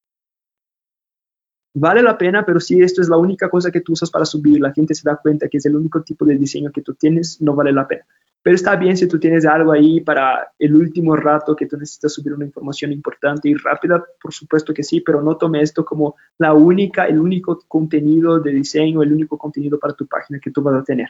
vale 1.73 2.01
la 2.01 2.17
pena, 2.17 2.45
pero 2.45 2.59
si 2.59 2.81
esto 2.81 3.01
es 3.01 3.07
la 3.07 3.17
única 3.17 3.49
cosa 3.49 3.71
que 3.71 3.81
tú 3.81 3.93
usas 3.93 4.11
para 4.11 4.25
subir, 4.25 4.59
la 4.59 4.73
gente 4.73 4.93
se 4.93 5.07
da 5.07 5.15
cuenta 5.15 5.47
que 5.47 5.57
es 5.57 5.65
el 5.65 5.75
único 5.75 6.01
tipo 6.03 6.25
de 6.25 6.35
diseño 6.35 6.71
que 6.71 6.81
tú 6.81 6.95
tienes, 6.95 7.41
no 7.41 7.55
vale 7.55 7.71
la 7.71 7.87
pena. 7.87 8.05
Pero 8.43 8.55
está 8.55 8.75
bien 8.75 8.97
si 8.97 9.07
tú 9.07 9.19
tienes 9.19 9.45
algo 9.45 9.71
ahí 9.71 10.01
para 10.01 10.51
el 10.57 10.75
último 10.75 11.15
rato 11.15 11.55
que 11.55 11.67
tú 11.67 11.77
necesitas 11.77 12.13
subir 12.13 12.33
una 12.33 12.45
información 12.45 12.91
importante 12.91 13.49
y 13.49 13.53
rápida, 13.53 14.03
por 14.19 14.33
supuesto 14.33 14.73
que 14.73 14.83
sí, 14.83 15.01
pero 15.01 15.21
no 15.21 15.37
tome 15.37 15.61
esto 15.61 15.85
como 15.85 16.15
la 16.39 16.53
única, 16.53 17.05
el 17.05 17.19
único 17.19 17.63
contenido 17.67 18.39
de 18.39 18.51
diseño, 18.51 19.03
el 19.03 19.13
único 19.13 19.37
contenido 19.37 19.79
para 19.79 19.93
tu 19.93 20.07
página 20.07 20.39
que 20.39 20.49
tú 20.49 20.63
vas 20.63 20.81
a 20.81 20.83
tener. 20.83 21.09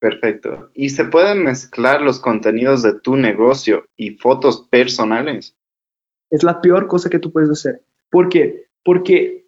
Perfecto. 0.00 0.70
¿Y 0.74 0.90
se 0.90 1.04
pueden 1.04 1.44
mezclar 1.44 2.02
los 2.02 2.18
contenidos 2.20 2.82
de 2.82 3.00
tu 3.00 3.16
negocio 3.16 3.86
y 3.96 4.10
fotos 4.10 4.66
personales? 4.68 5.56
Es 6.30 6.42
la 6.42 6.60
peor 6.60 6.88
cosa 6.88 7.08
que 7.08 7.20
tú 7.20 7.32
puedes 7.32 7.48
hacer. 7.48 7.82
¿Por 8.10 8.28
qué? 8.28 8.66
Porque, 8.82 9.46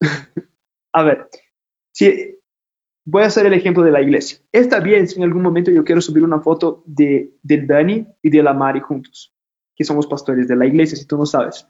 a 0.92 1.02
ver, 1.04 1.28
si 1.92 2.37
voy 3.10 3.22
a 3.22 3.26
hacer 3.26 3.46
el 3.46 3.54
ejemplo 3.54 3.82
de 3.82 3.90
la 3.90 4.02
iglesia. 4.02 4.38
Está 4.52 4.80
bien 4.80 5.08
si 5.08 5.16
en 5.16 5.24
algún 5.24 5.42
momento 5.42 5.70
yo 5.70 5.82
quiero 5.82 6.00
subir 6.02 6.22
una 6.22 6.40
foto 6.40 6.82
de, 6.84 7.32
del 7.42 7.66
Dani 7.66 8.06
y 8.22 8.28
de 8.28 8.42
la 8.42 8.52
Mari 8.52 8.80
juntos, 8.80 9.34
que 9.74 9.84
somos 9.84 10.06
pastores 10.06 10.46
de 10.46 10.54
la 10.54 10.66
iglesia, 10.66 10.94
si 10.96 11.06
tú 11.06 11.16
no 11.16 11.24
sabes. 11.24 11.66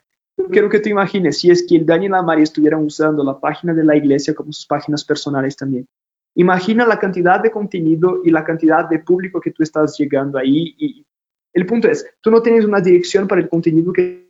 quiero 0.50 0.68
que 0.68 0.80
tú 0.80 0.88
imagines 0.88 1.38
si 1.38 1.50
es 1.50 1.64
que 1.64 1.76
el 1.76 1.86
Dani 1.86 2.06
y 2.06 2.08
la 2.08 2.22
Mari 2.22 2.42
estuvieran 2.42 2.82
usando 2.84 3.22
la 3.22 3.38
página 3.38 3.72
de 3.72 3.84
la 3.84 3.96
iglesia 3.96 4.34
como 4.34 4.52
sus 4.52 4.66
páginas 4.66 5.04
personales 5.04 5.56
también. 5.56 5.86
Imagina 6.34 6.84
la 6.84 6.98
cantidad 6.98 7.40
de 7.40 7.52
contenido 7.52 8.20
y 8.24 8.30
la 8.30 8.44
cantidad 8.44 8.88
de 8.88 8.98
público 8.98 9.40
que 9.40 9.52
tú 9.52 9.62
estás 9.62 9.96
llegando 9.96 10.38
ahí. 10.38 10.74
Y 10.76 11.06
el 11.52 11.66
punto 11.66 11.88
es, 11.88 12.04
tú 12.20 12.32
no 12.32 12.42
tienes 12.42 12.64
una 12.64 12.80
dirección 12.80 13.28
para 13.28 13.40
el 13.40 13.48
contenido 13.48 13.92
que 13.92 14.28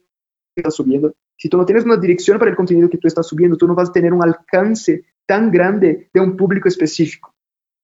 estás 0.55 0.75
subiendo. 0.75 1.15
Si 1.37 1.49
tú 1.49 1.57
no 1.57 1.65
tienes 1.65 1.85
una 1.85 1.97
dirección 1.97 2.39
para 2.39 2.51
el 2.51 2.57
contenido 2.57 2.91
que 2.91 2.99
tú 2.99 3.09
estás 3.09 3.27
subiendo, 3.27 3.57
tú 3.57 3.67
no 3.67 3.75
vas 3.75 3.89
a 3.89 3.93
tener 3.93 4.13
un 4.13 4.23
alcance 4.23 5.05
tan 5.29 5.51
grande 5.51 6.09
de 6.13 6.21
un 6.21 6.37
público 6.37 6.69
específico. 6.69 7.35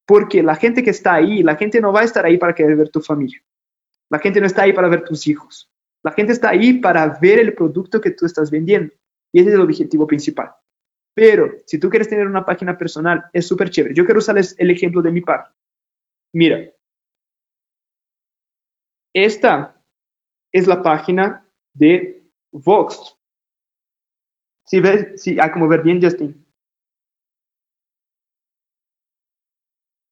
Porque 0.07 0.43
la 0.43 0.57
gente 0.57 0.83
que 0.83 0.91
está 0.91 1.15
ahí, 1.15 1.43
la 1.43 1.57
gente 1.57 1.81
no 1.81 1.93
va 1.93 2.01
a 2.01 2.05
estar 2.05 2.25
ahí 2.25 2.39
para 2.39 2.55
querer 2.55 2.77
ver 2.77 2.89
tu 2.89 3.01
familia. 3.01 3.41
La 4.11 4.19
gente 4.19 4.41
no 4.41 4.47
está 4.47 4.63
ahí 4.63 4.73
para 4.73 4.89
ver 4.89 5.05
tus 5.05 5.27
hijos. 5.27 5.71
La 6.03 6.13
gente 6.13 6.33
está 6.33 6.51
ahí 6.51 6.75
para 6.81 7.07
ver 7.21 7.39
el 7.39 7.55
producto 7.55 8.01
que 8.01 8.11
tú 8.11 8.27
estás 8.27 8.51
vendiendo. 8.51 8.93
Y 9.33 9.41
ese 9.41 9.51
es 9.51 9.55
el 9.55 9.61
objetivo 9.61 10.07
principal. 10.07 10.53
Pero 11.15 11.53
si 11.67 11.79
tú 11.79 11.89
quieres 11.89 12.09
tener 12.09 12.27
una 12.27 12.45
página 12.45 12.77
personal, 12.77 13.25
es 13.33 13.47
súper 13.47 13.71
chévere. 13.71 13.95
Yo 13.95 14.05
quiero 14.05 14.19
usarles 14.19 14.55
el 14.59 14.71
ejemplo 14.71 15.01
de 15.01 15.13
mi 15.13 15.21
página. 15.21 15.55
Mira, 16.33 16.71
esta 19.15 19.81
es 20.53 20.67
la 20.67 20.83
página 20.83 21.47
de 21.75 22.25
Vox. 22.53 23.17
Si 24.67 24.81
ves, 24.81 25.23
si 25.23 25.39
hay 25.39 25.51
como 25.51 25.69
ver 25.69 25.83
bien, 25.83 26.03
Justin. 26.03 26.44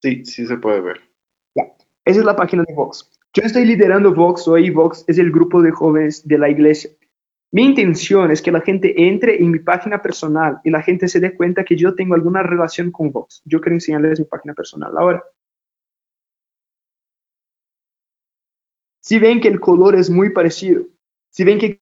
Sí, 0.03 0.25
sí 0.25 0.47
se 0.47 0.57
puede 0.57 0.81
ver. 0.81 1.01
Ya. 1.55 1.65
Esa 2.05 2.21
es 2.21 2.27
la 2.27 2.35
página 2.35 2.65
de 2.67 2.75
Vox. 2.75 3.09
Yo 3.35 3.45
estoy 3.45 3.65
liderando 3.65 4.13
Vox 4.13 4.49
hoy. 4.49 4.71
Vox 4.71 5.05
es 5.07 5.19
el 5.19 5.31
grupo 5.31 5.63
de 5.63 5.71
jóvenes 5.71 6.27
de 6.27 6.39
la 6.39 6.51
iglesia. 6.51 6.91
Mi 7.53 7.65
intención 7.65 8.31
es 8.31 8.43
que 8.43 8.51
la 8.51 8.63
gente 8.63 8.95
entre 9.07 9.37
en 9.43 9.51
mi 9.51 9.59
página 9.59 10.03
personal 10.03 10.61
y 10.65 10.71
la 10.71 10.83
gente 10.83 11.07
se 11.07 11.21
dé 11.21 11.35
cuenta 11.35 11.65
que 11.65 11.77
yo 11.77 11.95
tengo 11.95 12.15
alguna 12.15 12.43
relación 12.43 12.91
con 12.91 13.13
Vox. 13.13 13.43
Yo 13.45 13.61
quiero 13.61 13.77
enseñarles 13.77 14.19
mi 14.19 14.27
página 14.27 14.55
personal 14.55 14.93
ahora. 14.97 15.23
Si 19.01 19.19
ven 19.19 19.41
que 19.41 19.49
el 19.49 19.61
color 19.61 19.95
es 19.95 20.09
muy 20.09 20.31
parecido, 20.31 20.85
si 21.31 21.45
ven 21.45 21.59
que 21.59 21.81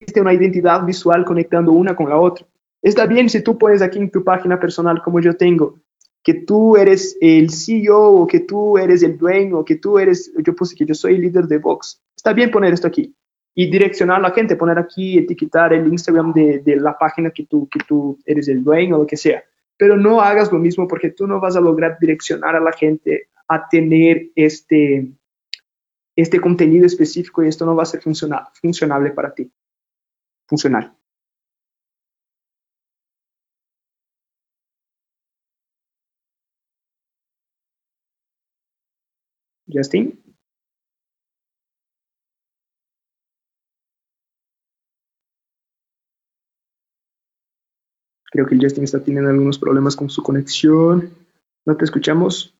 existe 0.00 0.20
una 0.20 0.32
identidad 0.32 0.84
visual 0.84 1.24
conectando 1.24 1.72
una 1.72 1.94
con 1.94 2.08
la 2.08 2.18
otra. 2.18 2.46
Está 2.82 3.06
bien 3.06 3.28
si 3.28 3.42
tú 3.42 3.58
pones 3.58 3.82
aquí 3.82 3.98
en 3.98 4.10
tu 4.10 4.24
página 4.24 4.58
personal 4.58 5.02
como 5.02 5.20
yo 5.20 5.36
tengo, 5.36 5.78
que 6.22 6.34
tú 6.34 6.76
eres 6.76 7.16
el 7.20 7.50
CEO 7.50 8.12
o 8.12 8.26
que 8.26 8.40
tú 8.40 8.78
eres 8.78 9.02
el 9.02 9.16
dueño 9.16 9.60
o 9.60 9.64
que 9.64 9.76
tú 9.76 9.98
eres, 9.98 10.32
yo 10.44 10.54
puse 10.54 10.76
que 10.76 10.84
yo 10.84 10.94
soy 10.94 11.14
el 11.14 11.22
líder 11.22 11.46
de 11.46 11.58
Vox. 11.58 12.02
Está 12.14 12.32
bien 12.32 12.50
poner 12.50 12.72
esto 12.72 12.86
aquí 12.86 13.14
y 13.54 13.70
direccionar 13.70 14.18
a 14.18 14.28
la 14.28 14.30
gente, 14.30 14.56
poner 14.56 14.78
aquí, 14.78 15.18
etiquetar 15.18 15.72
el 15.72 15.86
Instagram 15.88 16.32
de, 16.32 16.76
la 16.76 16.96
página 16.98 17.30
que 17.30 17.46
tú, 17.46 17.68
que 17.68 17.80
tú 17.86 18.18
eres 18.24 18.48
el 18.48 18.62
dueño 18.62 18.96
o 18.96 18.98
lo 19.00 19.06
que 19.06 19.16
sea. 19.16 19.42
Pero 19.76 19.96
no 19.96 20.20
hagas 20.20 20.52
lo 20.52 20.58
mismo 20.58 20.86
porque 20.86 21.10
tú 21.10 21.26
no 21.26 21.40
vas 21.40 21.56
a 21.56 21.60
lograr 21.60 21.98
direccionar 21.98 22.54
a 22.54 22.60
la 22.60 22.72
gente 22.72 23.28
a 23.48 23.66
tener 23.68 24.28
este, 24.34 25.10
este 26.14 26.40
contenido 26.40 26.86
específico 26.86 27.42
y 27.42 27.48
esto 27.48 27.64
no 27.64 27.74
va 27.74 27.82
a 27.82 27.86
ser 27.86 28.02
funcionable 28.02 29.10
para 29.10 29.34
ti 29.34 29.50
funcional. 30.50 30.92
Justin. 39.72 40.18
Creo 48.32 48.46
que 48.46 48.56
Justin 48.60 48.84
está 48.84 49.02
teniendo 49.02 49.30
algunos 49.30 49.58
problemas 49.58 49.96
con 49.96 50.08
su 50.08 50.22
conexión. 50.22 51.12
No 51.66 51.76
te 51.76 51.84
escuchamos. 51.84 52.54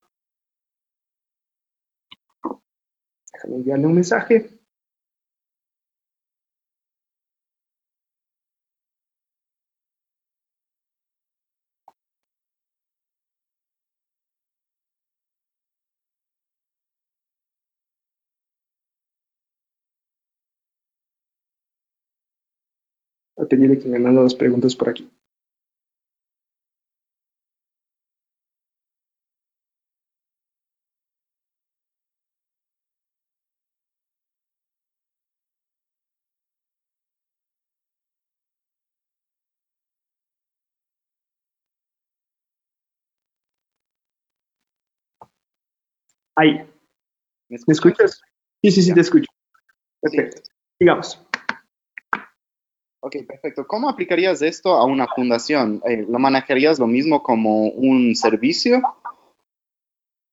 Déjame 3.32 3.56
enviarle 3.56 3.86
un 3.86 3.94
mensaje. 3.94 4.59
depende 23.50 23.76
que 23.76 23.82
quien 23.82 23.92
me 23.92 23.98
manda 23.98 24.22
las 24.22 24.34
preguntas 24.34 24.76
por 24.76 24.88
aquí. 24.88 25.10
Ahí. 46.36 46.66
¿Me 47.48 47.72
escuchas? 47.72 48.20
Sí, 48.62 48.70
sí, 48.70 48.82
sí, 48.82 48.94
te 48.94 49.00
escucho. 49.00 49.26
Perfecto. 50.00 50.42
Sigamos. 50.78 51.29
Ok, 53.00 53.16
perfecto. 53.26 53.66
¿Cómo 53.66 53.88
aplicarías 53.88 54.42
esto 54.42 54.74
a 54.74 54.84
una 54.84 55.08
fundación? 55.08 55.82
Eh, 55.86 56.04
¿Lo 56.08 56.18
manejarías 56.18 56.78
lo 56.78 56.86
mismo 56.86 57.22
como 57.22 57.68
un 57.68 58.14
servicio? 58.14 58.82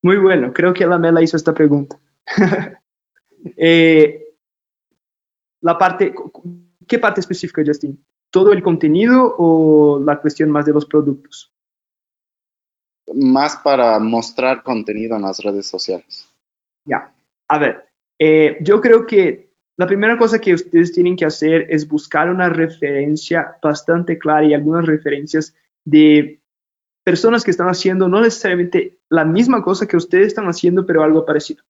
Muy 0.02 0.18
bueno, 0.18 0.52
creo 0.54 0.74
que 0.74 0.86
la 0.86 0.98
Mela 0.98 1.22
hizo 1.22 1.38
esta 1.38 1.54
pregunta. 1.54 2.00
Eh, 3.56 4.34
la 5.62 5.78
parte, 5.78 6.14
¿qué 6.86 7.00
parte 7.00 7.22
específica, 7.22 7.62
Justin? 7.66 8.04
¿Todo 8.30 8.52
el 8.52 8.62
contenido 8.62 9.36
o 9.38 10.02
la 10.04 10.20
cuestión 10.20 10.50
más 10.50 10.66
de 10.66 10.74
los 10.74 10.86
productos? 10.86 11.54
Más 13.14 13.56
para 13.58 14.00
mostrar 14.00 14.64
contenido 14.64 15.16
en 15.16 15.22
las 15.22 15.40
redes 15.40 15.68
sociales. 15.68 16.28
Ya, 16.84 17.14
a 17.48 17.58
ver, 17.58 17.88
eh, 18.20 18.58
yo 18.60 18.82
creo 18.82 19.06
que 19.06 19.47
la 19.78 19.86
primera 19.86 20.18
cosa 20.18 20.40
que 20.40 20.56
ustedes 20.56 20.92
tienen 20.92 21.16
que 21.16 21.26
hacer 21.26 21.68
es 21.70 21.88
buscar 21.88 22.32
una 22.32 22.50
referencia 22.50 23.58
bastante 23.62 24.18
clara 24.18 24.44
y 24.44 24.54
algunas 24.56 24.86
referencias 24.86 25.54
de 25.86 26.42
personas 27.04 27.44
que 27.44 27.52
están 27.52 27.70
haciendo 27.70 28.10
no 28.10 28.20
necesariamente 28.20 28.98
la 29.10 29.24
misma 29.24 29.62
cosa 29.62 29.88
que 29.88 29.96
ustedes 29.96 30.28
están 30.28 30.48
haciendo, 30.48 30.86
pero 30.86 31.04
algo 31.04 31.26
parecido. 31.26 31.64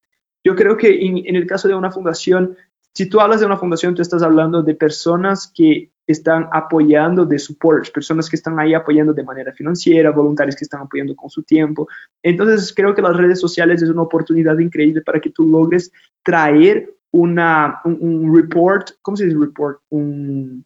Yo 0.44 0.56
creo 0.56 0.78
que 0.78 1.06
en, 1.06 1.36
el 1.36 1.46
caso 1.46 1.68
de 1.68 1.76
una 1.76 1.92
fundación, 1.92 2.56
si 2.94 3.10
tú 3.10 3.20
hablas 3.20 3.42
de 3.42 3.46
una 3.46 3.58
fundación, 3.58 3.94
tú 3.94 4.02
estás 4.02 4.24
hablando 4.24 4.64
de 4.64 4.74
personas 4.74 5.52
que 5.54 5.92
están 6.08 6.48
apoyando 6.54 7.26
de 7.26 7.38
supporters, 7.38 7.92
personas 7.92 8.30
que 8.30 8.38
están 8.38 8.58
ahí 8.60 8.74
apoyando 8.74 9.14
de 9.14 9.24
manera 9.24 9.52
financiera, 9.52 10.12
voluntarios 10.12 10.56
que 10.56 10.64
están 10.64 10.82
apoyando 10.82 11.16
con 11.16 11.30
su 11.30 11.44
tiempo. 11.44 11.88
Entonces, 12.24 12.74
creo 12.74 12.96
que 12.96 13.02
las 13.02 13.16
redes 13.16 13.40
sociales 13.40 13.82
es 13.82 13.90
una 13.90 14.04
oportunidad 14.04 14.58
increíble 14.58 15.02
para 15.02 15.20
que 15.20 15.30
tú 15.30 15.46
logres 15.48 15.92
traer 16.24 16.94
una, 17.12 17.82
un, 17.84 18.34
report, 18.34 18.92
¿cómo 19.02 19.18
se 19.18 19.26
dice 19.26 19.38
report? 19.38 19.82
Un, 19.90 20.66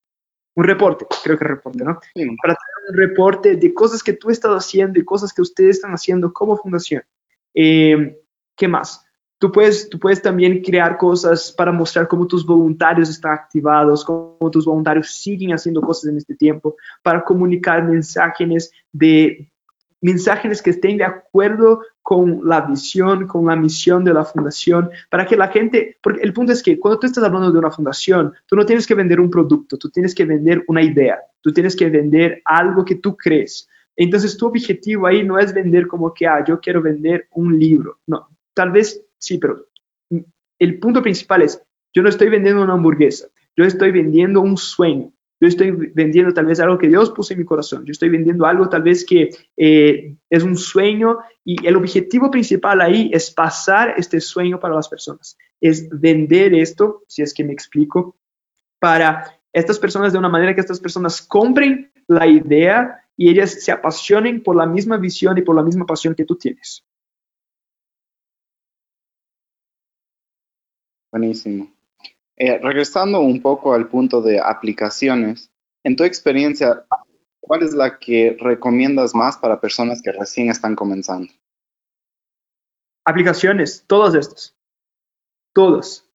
un 0.55 0.63
reporte, 0.63 1.05
creo 1.23 1.37
que 1.37 1.45
reporte, 1.45 1.83
¿no? 1.83 1.99
Para 2.41 2.55
traer 2.55 2.89
un 2.89 2.97
reporte 2.97 3.55
de 3.55 3.73
cosas 3.73 4.03
que 4.03 4.13
tú 4.13 4.29
estás 4.29 4.51
haciendo 4.51 4.99
y 4.99 5.05
cosas 5.05 5.33
que 5.33 5.41
ustedes 5.41 5.77
están 5.77 5.91
haciendo 5.91 6.31
como 6.31 6.57
fundación. 6.57 7.03
Eh, 7.53 8.17
¿Qué 8.55 8.67
más? 8.67 9.05
Tú 9.41 9.51
puedes, 9.51 9.89
tú 9.89 9.97
puedes 9.97 10.21
también 10.21 10.61
crear 10.61 10.99
cosas 10.99 11.51
para 11.51 11.71
mostrar 11.71 12.07
cómo 12.07 12.27
tus 12.27 12.45
voluntarios 12.45 13.09
están 13.09 13.33
activados, 13.33 14.05
cómo 14.05 14.51
tus 14.51 14.65
voluntarios 14.65 15.09
siguen 15.15 15.51
haciendo 15.51 15.81
cosas 15.81 16.11
en 16.11 16.17
este 16.17 16.35
tiempo, 16.35 16.75
para 17.01 17.23
comunicar 17.23 17.83
mensajes 17.83 18.71
de 18.91 19.51
mensajes 19.99 20.61
que 20.61 20.69
estén 20.69 20.97
de 20.97 21.05
acuerdo 21.05 21.81
con 22.03 22.41
la 22.47 22.61
visión, 22.61 23.25
con 23.25 23.47
la 23.47 23.55
misión 23.55 24.03
de 24.03 24.13
la 24.13 24.25
fundación, 24.25 24.91
para 25.09 25.25
que 25.25 25.35
la 25.35 25.47
gente, 25.47 25.97
porque 26.03 26.21
el 26.21 26.33
punto 26.33 26.51
es 26.53 26.61
que 26.61 26.79
cuando 26.79 26.99
tú 26.99 27.07
estás 27.07 27.23
hablando 27.23 27.51
de 27.51 27.57
una 27.57 27.71
fundación, 27.71 28.33
tú 28.45 28.55
no 28.55 28.63
tienes 28.63 28.85
que 28.85 28.93
vender 28.93 29.19
un 29.19 29.31
producto, 29.31 29.75
tú 29.75 29.89
tienes 29.89 30.13
que 30.13 30.25
vender 30.25 30.63
una 30.67 30.83
idea, 30.83 31.17
tú 31.41 31.51
tienes 31.51 31.75
que 31.75 31.89
vender 31.89 32.43
algo 32.45 32.85
que 32.85 32.93
tú 32.93 33.17
crees. 33.17 33.67
Entonces 33.95 34.37
tu 34.37 34.45
objetivo 34.45 35.07
ahí 35.07 35.23
no 35.23 35.39
es 35.39 35.51
vender 35.51 35.87
como 35.87 36.13
que, 36.13 36.27
ah, 36.27 36.43
yo 36.47 36.59
quiero 36.59 36.79
vender 36.79 37.27
un 37.31 37.57
libro, 37.57 37.97
no, 38.05 38.27
tal 38.53 38.69
vez 38.69 39.03
Sí, 39.21 39.37
pero 39.37 39.67
el 40.59 40.79
punto 40.79 41.01
principal 41.01 41.43
es, 41.43 41.61
yo 41.93 42.01
no 42.01 42.09
estoy 42.09 42.29
vendiendo 42.29 42.63
una 42.63 42.73
hamburguesa, 42.73 43.27
yo 43.55 43.63
estoy 43.65 43.91
vendiendo 43.91 44.41
un 44.41 44.57
sueño, 44.57 45.13
yo 45.39 45.47
estoy 45.47 45.71
vendiendo 45.71 46.33
tal 46.33 46.47
vez 46.47 46.59
algo 46.59 46.77
que 46.77 46.87
Dios 46.87 47.11
puso 47.11 47.33
en 47.33 47.39
mi 47.39 47.45
corazón, 47.45 47.85
yo 47.85 47.91
estoy 47.91 48.09
vendiendo 48.09 48.45
algo 48.45 48.67
tal 48.67 48.81
vez 48.81 49.05
que 49.05 49.29
eh, 49.57 50.15
es 50.29 50.43
un 50.43 50.57
sueño 50.57 51.19
y 51.45 51.65
el 51.65 51.75
objetivo 51.75 52.31
principal 52.31 52.81
ahí 52.81 53.11
es 53.13 53.29
pasar 53.29 53.93
este 53.97 54.19
sueño 54.19 54.59
para 54.59 54.75
las 54.75 54.89
personas, 54.89 55.37
es 55.59 55.87
vender 55.89 56.55
esto, 56.55 57.03
si 57.07 57.21
es 57.21 57.33
que 57.33 57.43
me 57.43 57.53
explico, 57.53 58.17
para 58.79 59.39
estas 59.53 59.77
personas 59.77 60.13
de 60.13 60.19
una 60.19 60.29
manera 60.29 60.55
que 60.55 60.61
estas 60.61 60.79
personas 60.79 61.21
compren 61.21 61.91
la 62.07 62.25
idea 62.25 63.05
y 63.15 63.29
ellas 63.29 63.63
se 63.63 63.71
apasionen 63.71 64.41
por 64.41 64.55
la 64.55 64.65
misma 64.65 64.97
visión 64.97 65.37
y 65.37 65.43
por 65.43 65.55
la 65.55 65.61
misma 65.61 65.85
pasión 65.85 66.15
que 66.15 66.25
tú 66.25 66.35
tienes. 66.35 66.83
Buenísimo. 71.11 71.71
Eh, 72.37 72.57
regresando 72.59 73.19
un 73.19 73.41
poco 73.41 73.73
al 73.73 73.87
punto 73.89 74.21
de 74.21 74.39
aplicaciones, 74.39 75.51
en 75.83 75.95
tu 75.95 76.03
experiencia, 76.03 76.85
¿cuál 77.39 77.63
es 77.63 77.73
la 77.73 77.99
que 77.99 78.37
recomiendas 78.39 79.13
más 79.13 79.37
para 79.37 79.59
personas 79.59 80.01
que 80.01 80.11
recién 80.11 80.49
están 80.49 80.75
comenzando? 80.75 81.31
Aplicaciones, 83.03 83.83
todas 83.87 84.15
estas. 84.15 84.55
Todas. 85.53 86.07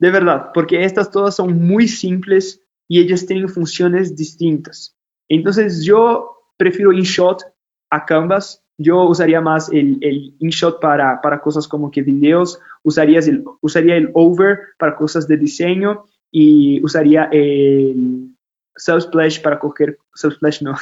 De 0.00 0.10
verdad, 0.10 0.50
porque 0.52 0.84
estas 0.84 1.10
todas 1.10 1.36
son 1.36 1.66
muy 1.66 1.86
simples 1.86 2.60
y 2.88 3.00
ellas 3.00 3.26
tienen 3.26 3.48
funciones 3.48 4.16
distintas. 4.16 4.96
Entonces 5.28 5.84
yo 5.84 6.50
prefiero 6.56 6.92
InShot 6.92 7.42
a 7.90 8.04
Canvas 8.04 8.63
yo 8.78 9.04
usaría 9.04 9.40
más 9.40 9.70
el, 9.72 9.98
el 10.00 10.34
InShot 10.40 10.80
para, 10.80 11.20
para, 11.20 11.40
cosas 11.40 11.68
como 11.68 11.90
que 11.90 12.02
videos, 12.02 12.60
usarías 12.82 13.28
el, 13.28 13.44
usaría 13.60 13.96
el 13.96 14.10
Over 14.14 14.58
para 14.78 14.96
cosas 14.96 15.28
de 15.28 15.36
diseño 15.36 16.04
y 16.30 16.82
usaría 16.82 17.28
el 17.30 18.34
Subsplash 18.76 19.40
para 19.42 19.58
coger, 19.58 19.98
Subsplash 20.14 20.62
no, 20.62 20.74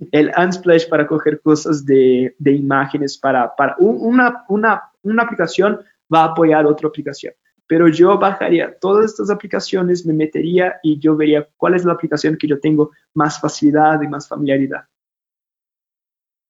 el 0.12 0.32
Unsplash 0.36 0.88
para 0.88 1.06
coger 1.06 1.40
cosas 1.42 1.84
de, 1.84 2.34
de 2.38 2.52
imágenes 2.52 3.18
para, 3.18 3.54
para 3.54 3.76
una, 3.78 4.44
una, 4.48 4.82
una 5.02 5.22
aplicación 5.22 5.80
va 6.12 6.22
a 6.22 6.26
apoyar 6.26 6.66
otra 6.66 6.88
aplicación. 6.88 7.34
Pero 7.66 7.86
yo 7.86 8.18
bajaría 8.18 8.76
todas 8.80 9.12
estas 9.12 9.30
aplicaciones, 9.30 10.04
me 10.04 10.12
metería 10.12 10.80
y 10.82 10.98
yo 10.98 11.14
vería 11.14 11.46
cuál 11.56 11.74
es 11.74 11.84
la 11.84 11.92
aplicación 11.92 12.36
que 12.36 12.48
yo 12.48 12.58
tengo 12.58 12.90
más 13.14 13.40
facilidad 13.40 14.02
y 14.02 14.08
más 14.08 14.26
familiaridad. 14.26 14.89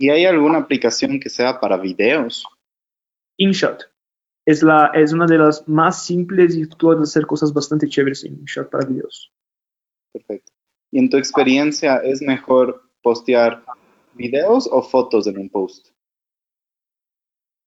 ¿Y 0.01 0.09
hay 0.09 0.25
alguna 0.25 0.57
aplicación 0.57 1.21
que 1.21 1.29
sea 1.29 1.61
para 1.61 1.77
videos? 1.77 2.47
InShot. 3.37 3.83
Es, 4.47 4.63
la, 4.63 4.91
es 4.95 5.13
una 5.13 5.27
de 5.27 5.37
las 5.37 5.69
más 5.69 6.07
simples 6.07 6.57
y 6.57 6.67
tú 6.67 6.79
puedes 6.79 7.03
hacer 7.03 7.27
cosas 7.27 7.53
bastante 7.53 7.87
chéveres 7.87 8.25
en 8.25 8.39
InShot 8.39 8.71
para 8.71 8.87
videos. 8.87 9.31
Perfecto. 10.11 10.53
¿Y 10.91 11.01
en 11.01 11.11
tu 11.11 11.19
experiencia 11.19 11.99
es 11.99 12.23
mejor 12.23 12.83
postear 13.03 13.63
videos 14.15 14.67
o 14.73 14.81
fotos 14.81 15.27
en 15.27 15.37
un 15.37 15.51
post? 15.51 15.89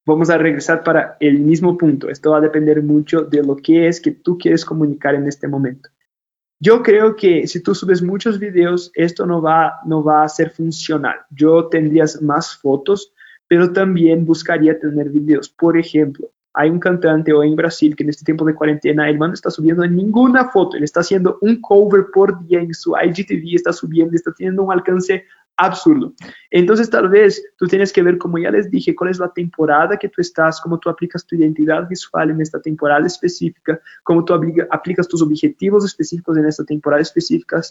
Vamos 0.03 0.31
a 0.31 0.37
regresar 0.39 0.83
para 0.83 1.17
el 1.19 1.39
mismo 1.39 1.77
punto. 1.77 2.09
Esto 2.09 2.31
va 2.31 2.39
a 2.39 2.41
depender 2.41 2.81
mucho 2.81 3.21
de 3.21 3.43
lo 3.43 3.57
que 3.57 3.87
es 3.87 4.01
que 4.01 4.09
tú 4.09 4.39
quieres 4.39 4.65
comunicar 4.65 5.13
en 5.13 5.27
este 5.27 5.47
momento. 5.47 5.87
Yo 6.65 6.81
creo 6.81 7.17
que 7.17 7.45
si 7.45 7.61
tú 7.61 7.75
subes 7.75 8.01
muchos 8.01 8.39
videos, 8.39 8.89
esto 8.93 9.25
no 9.25 9.41
va, 9.41 9.81
no 9.85 10.01
va 10.01 10.23
a 10.23 10.29
ser 10.29 10.49
funcional. 10.49 11.17
Yo 11.29 11.67
tendrías 11.67 12.21
más 12.21 12.55
fotos, 12.55 13.11
pero 13.49 13.73
también 13.73 14.25
buscaría 14.25 14.79
tener 14.79 15.09
videos. 15.09 15.49
Por 15.49 15.77
ejemplo, 15.77 16.31
hay 16.53 16.69
un 16.69 16.79
cantante 16.79 17.33
hoy 17.33 17.49
en 17.49 17.57
Brasil 17.57 17.97
que 17.97 18.03
en 18.03 18.11
este 18.11 18.23
tiempo 18.23 18.45
de 18.45 18.55
cuarentena, 18.55 19.09
el 19.09 19.17
man 19.17 19.31
no 19.31 19.33
está 19.33 19.51
subiendo 19.51 19.85
ninguna 19.85 20.51
foto, 20.51 20.77
él 20.77 20.85
está 20.85 21.01
haciendo 21.01 21.37
un 21.41 21.59
cover 21.59 22.05
por 22.13 22.39
día 22.47 22.61
en 22.61 22.73
su 22.73 22.95
IGTV, 22.95 23.55
está 23.55 23.73
subiendo, 23.73 24.15
está 24.15 24.31
teniendo 24.31 24.63
un 24.63 24.71
alcance 24.71 25.25
absurdo. 25.57 26.13
Entonces, 26.51 26.89
tal 26.89 27.09
vez 27.09 27.43
tú 27.57 27.67
tienes 27.67 27.93
que 27.93 28.01
ver, 28.01 28.17
como 28.17 28.37
ya 28.37 28.51
les 28.51 28.69
dije, 28.69 28.95
cuál 28.95 29.11
es 29.11 29.19
la 29.19 29.31
temporada 29.31 29.97
que 29.97 30.09
tú 30.09 30.21
estás, 30.21 30.59
cómo 30.61 30.79
tú 30.79 30.89
aplicas 30.89 31.25
tu 31.25 31.35
identidad 31.35 31.87
visual 31.87 32.31
en 32.31 32.41
esta 32.41 32.61
temporada 32.61 33.05
específica, 33.05 33.79
cómo 34.03 34.25
tú 34.25 34.33
aplicas 34.69 35.07
tus 35.07 35.21
objetivos 35.21 35.85
específicos 35.85 36.37
en 36.37 36.45
esta 36.45 36.65
temporada 36.65 37.01
específica, 37.01 37.61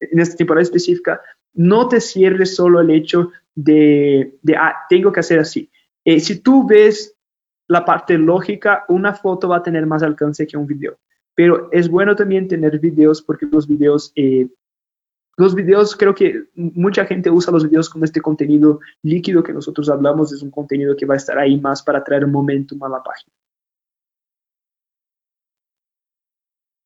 en 0.00 0.18
esta 0.18 0.36
temporada 0.36 0.62
específica. 0.62 1.20
No 1.54 1.88
te 1.88 2.00
cierres 2.00 2.56
solo 2.56 2.80
el 2.80 2.90
hecho 2.90 3.30
de, 3.54 4.38
de 4.42 4.56
ah, 4.56 4.74
tengo 4.88 5.12
que 5.12 5.20
hacer 5.20 5.38
así. 5.38 5.70
Eh, 6.04 6.20
si 6.20 6.40
tú 6.40 6.66
ves 6.66 7.16
la 7.68 7.84
parte 7.84 8.18
lógica, 8.18 8.84
una 8.88 9.14
foto 9.14 9.48
va 9.48 9.58
a 9.58 9.62
tener 9.62 9.86
más 9.86 10.02
alcance 10.02 10.46
que 10.46 10.56
un 10.56 10.66
video. 10.66 10.98
Pero 11.34 11.68
es 11.72 11.88
bueno 11.88 12.14
también 12.14 12.46
tener 12.46 12.78
videos 12.78 13.22
porque 13.22 13.46
los 13.46 13.66
videos 13.66 14.12
eh, 14.14 14.48
los 15.36 15.54
videos, 15.54 15.96
creo 15.96 16.14
que 16.14 16.44
mucha 16.54 17.04
gente 17.06 17.30
usa 17.30 17.52
los 17.52 17.68
videos 17.68 17.90
como 17.90 18.04
este 18.04 18.20
contenido 18.20 18.80
líquido 19.02 19.42
que 19.42 19.52
nosotros 19.52 19.88
hablamos, 19.88 20.32
es 20.32 20.42
un 20.42 20.50
contenido 20.50 20.96
que 20.96 21.06
va 21.06 21.14
a 21.14 21.16
estar 21.16 21.38
ahí 21.38 21.60
más 21.60 21.82
para 21.82 22.04
traer 22.04 22.26
momentum 22.26 22.82
a 22.84 22.88
la 22.88 23.02
página. 23.02 23.32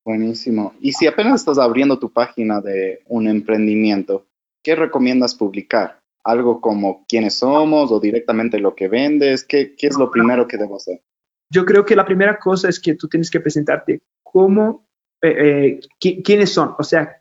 Buenísimo. 0.04 0.74
Y 0.80 0.92
si 0.92 1.06
apenas 1.06 1.40
estás 1.40 1.58
abriendo 1.58 1.98
tu 1.98 2.10
página 2.10 2.62
de 2.62 3.02
un 3.06 3.28
emprendimiento, 3.28 4.26
¿qué 4.62 4.74
recomiendas 4.74 5.34
publicar? 5.34 6.00
¿Algo 6.24 6.62
como 6.62 7.04
quiénes 7.06 7.34
somos 7.34 7.92
o 7.92 8.00
directamente 8.00 8.58
lo 8.58 8.74
que 8.74 8.88
vendes? 8.88 9.44
¿Qué, 9.44 9.74
qué 9.76 9.88
es 9.88 9.98
lo 9.98 10.10
primero 10.10 10.48
que 10.48 10.56
debo 10.56 10.76
hacer? 10.76 11.02
Yo 11.50 11.66
creo 11.66 11.84
que 11.84 11.94
la 11.96 12.06
primera 12.06 12.38
cosa 12.38 12.70
es 12.70 12.80
que 12.80 12.94
tú 12.94 13.08
tienes 13.08 13.30
que 13.30 13.40
presentarte 13.40 14.00
como, 14.22 14.88
eh, 15.20 15.80
eh, 16.00 16.22
quiénes 16.22 16.52
son, 16.52 16.74
o 16.78 16.82
sea, 16.82 17.17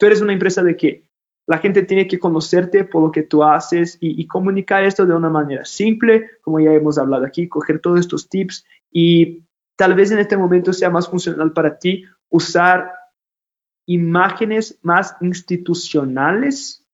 tú 0.00 0.06
eres 0.06 0.20
una 0.20 0.32
empresa 0.32 0.64
de 0.64 0.76
qué? 0.76 1.04
la 1.46 1.58
gente 1.58 1.82
tiene 1.82 2.06
que 2.06 2.20
conocerte 2.20 2.84
por 2.84 3.02
lo 3.02 3.10
que 3.10 3.24
tú 3.24 3.42
haces 3.42 3.98
y, 4.00 4.20
y, 4.22 4.26
comunicar 4.28 4.84
esto 4.84 5.04
de 5.04 5.16
una 5.16 5.30
manera 5.30 5.64
simple, 5.64 6.30
como 6.42 6.60
ya 6.60 6.72
hemos 6.72 6.96
hablado 6.96 7.26
aquí, 7.26 7.48
coger 7.48 7.80
todos 7.80 7.98
estos 7.98 8.28
tips 8.28 8.64
y 8.92 9.42
tal 9.76 9.94
vez 9.94 10.12
en 10.12 10.20
este 10.20 10.36
momento 10.36 10.72
sea 10.72 10.90
más 10.90 11.08
funcional 11.08 11.52
para 11.52 11.76
ti 11.76 12.04
usar 12.28 12.92
imágenes 13.86 14.78
más 14.82 15.16
institucionales 15.20 16.86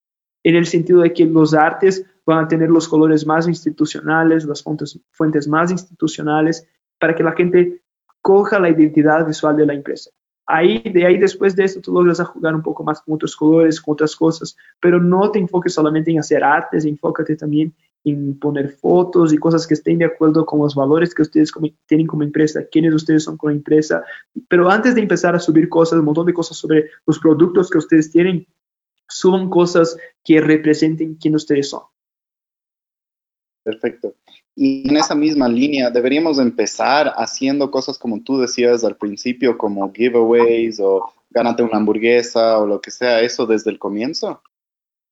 en 0.43 0.57
el 0.57 0.65
sentido 0.65 1.01
de 1.03 1.13
que 1.13 1.27
los 1.27 1.53
artes 1.53 2.07
van 2.25 2.45
a 2.45 2.49
tener 2.49 2.71
los 2.71 2.89
colores 2.89 3.27
más 3.27 3.47
institucionales, 3.47 4.47
las 4.47 4.63
fuentes, 4.63 4.99
fuentes 5.11 5.47
más 5.47 5.71
institucionales, 5.71 6.67
para 6.99 7.15
que 7.15 7.23
la 7.23 7.33
gente 7.33 7.83
coja 8.23 8.59
la 8.59 8.71
identidad 8.71 9.27
visual 9.27 9.57
de 9.57 9.67
la 9.67 9.75
empresa. 9.75 10.11
Ahí, 10.47 10.79
de 10.79 11.05
ahí 11.05 11.19
después 11.19 11.57
de 11.57 11.65
esto, 11.65 11.81
tú 11.81 11.93
logras 11.93 12.21
jugar 12.21 12.55
un 12.55 12.63
poco 12.63 12.85
más 12.85 13.01
con 13.03 13.15
otros 13.15 13.35
colores, 13.35 13.81
con 13.81 13.95
otras 13.95 14.15
cosas, 14.15 14.57
pero 14.81 15.01
no 15.01 15.31
te 15.31 15.41
enfoques 15.41 15.75
solamente 15.75 16.11
en 16.13 16.21
hacer 16.21 16.45
artes, 16.45 16.85
enfócate 16.85 17.35
también 17.35 17.75
en 18.05 18.39
poner 18.39 18.71
fotos 18.71 19.33
y 19.33 19.39
cosas 19.39 19.67
que 19.67 19.75
estén 19.75 19.99
de 19.99 20.05
acuerdo 20.05 20.47
con 20.47 20.61
los 20.61 20.77
valores 20.77 21.13
que 21.13 21.23
ustedes 21.23 21.53
tienen 21.87 22.07
como 22.07 22.23
empresa, 22.23 22.63
quiénes 22.71 22.95
ustedes 22.95 23.25
son 23.25 23.37
como 23.37 23.51
empresa. 23.51 24.05
Pero 24.49 24.71
antes 24.71 24.95
de 24.95 25.01
empezar 25.01 25.35
a 25.35 25.41
subir 25.41 25.69
cosas, 25.69 25.99
un 25.99 26.05
montón 26.05 26.27
de 26.27 26.33
cosas 26.33 26.57
sobre 26.57 26.91
los 27.05 27.19
productos 27.19 27.69
que 27.69 27.79
ustedes 27.79 28.13
tienen, 28.13 28.47
suban 29.09 29.51
cosas 29.51 29.97
que 30.23 30.41
representen 30.41 31.17
quién 31.17 31.35
ustedes 31.35 31.71
son. 31.71 31.83
Perfecto. 33.67 34.15
Y 34.55 34.89
en 34.89 34.97
esa 34.97 35.17
misma 35.17 35.49
línea, 35.49 35.91
deberíamos 35.91 36.39
empezar 36.39 37.13
haciendo 37.17 37.69
cosas 37.69 37.99
como 37.99 38.23
tú 38.23 38.39
decías 38.39 38.85
al 38.85 38.97
principio, 38.97 39.59
como 39.59 39.93
giveaways 39.93 40.79
o 40.79 41.13
gánate 41.31 41.65
una 41.65 41.79
hamburguesa 41.79 42.59
o 42.59 42.67
lo 42.67 42.81
que 42.81 42.93
sea, 42.93 43.21
eso 43.23 43.45
desde 43.45 43.73
el 43.73 43.81
comienzo. 43.81 44.41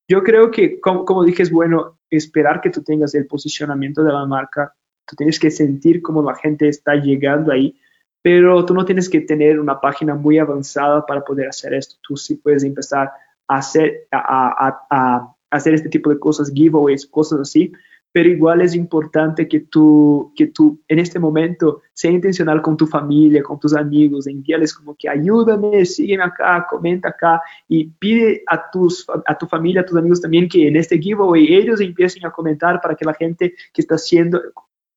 Yo 0.09 0.23
creo 0.23 0.53
que, 0.53 0.79
como, 0.79 1.05
como 1.05 1.25
dije, 1.25 1.43
es 1.43 1.51
bueno 1.51 1.99
esperar 2.11 2.61
que 2.61 2.71
tú 2.71 2.85
tengas 2.85 3.13
el 3.17 3.27
posicionamiento 3.27 4.05
de 4.05 4.13
la 4.13 4.25
marca. 4.25 4.73
Tú 5.05 5.17
tienes 5.17 5.41
que 5.41 5.51
sentir 5.51 6.01
cómo 6.01 6.23
la 6.23 6.37
gente 6.37 6.69
está 6.69 6.95
llegando 6.95 7.51
ahí, 7.51 7.77
pero 8.23 8.65
tú 8.65 8.73
no 8.73 8.85
tienes 8.85 9.09
que 9.09 9.23
tener 9.23 9.59
una 9.59 9.81
página 9.81 10.15
muy 10.15 10.39
avanzada 10.39 11.05
para 11.05 11.25
poder 11.25 11.49
hacer 11.49 11.75
esto. 11.75 11.97
Tú 12.03 12.17
sí 12.17 12.37
puedes 12.37 12.63
empezar 12.63 13.11
a 13.49 13.57
hacer, 13.57 14.07
a, 14.13 14.69
a, 14.69 14.87
a 14.91 15.35
hacer 15.51 15.75
este 15.75 15.89
tipo 15.89 16.11
de 16.11 16.21
cosas, 16.21 16.53
giveaways, 16.55 17.05
cosas 17.05 17.41
así, 17.41 17.73
pero 18.15 18.28
igual 18.28 18.61
es 18.61 18.77
importante 18.77 19.49
que 19.49 19.59
tú, 19.59 20.32
que 20.36 20.47
tú 20.47 20.81
en 20.86 21.01
este 21.01 21.19
momento 21.19 21.82
sea 21.93 22.12
intencional 22.12 22.62
con 22.62 22.77
tu 22.77 22.86
familia, 22.86 23.43
con 23.43 23.59
tus 23.59 23.74
amigos, 23.74 24.28
envíales 24.28 24.73
como 24.73 24.95
que 24.95 25.09
ayúdame, 25.09 25.85
sígueme 25.85 26.23
acá, 26.23 26.65
comenta 26.70 27.09
acá 27.09 27.43
y 27.66 27.86
pide 27.86 28.45
a, 28.47 28.70
tus, 28.70 29.05
a 29.27 29.36
tu 29.36 29.49
familia, 29.49 29.81
a 29.81 29.85
tus 29.85 29.99
amigos 29.99 30.20
también 30.20 30.49
que 30.49 30.69
en 30.69 30.77
este 30.77 30.97
giveaway 30.97 31.55
ellos 31.55 31.81
empiecen 31.81 32.24
a 32.24 32.31
comentar 32.31 32.81
para 32.81 32.95
que 32.95 33.05
la 33.05 33.15
gente 33.15 33.53
que 33.73 33.82
está 33.82 33.99
siendo 33.99 34.41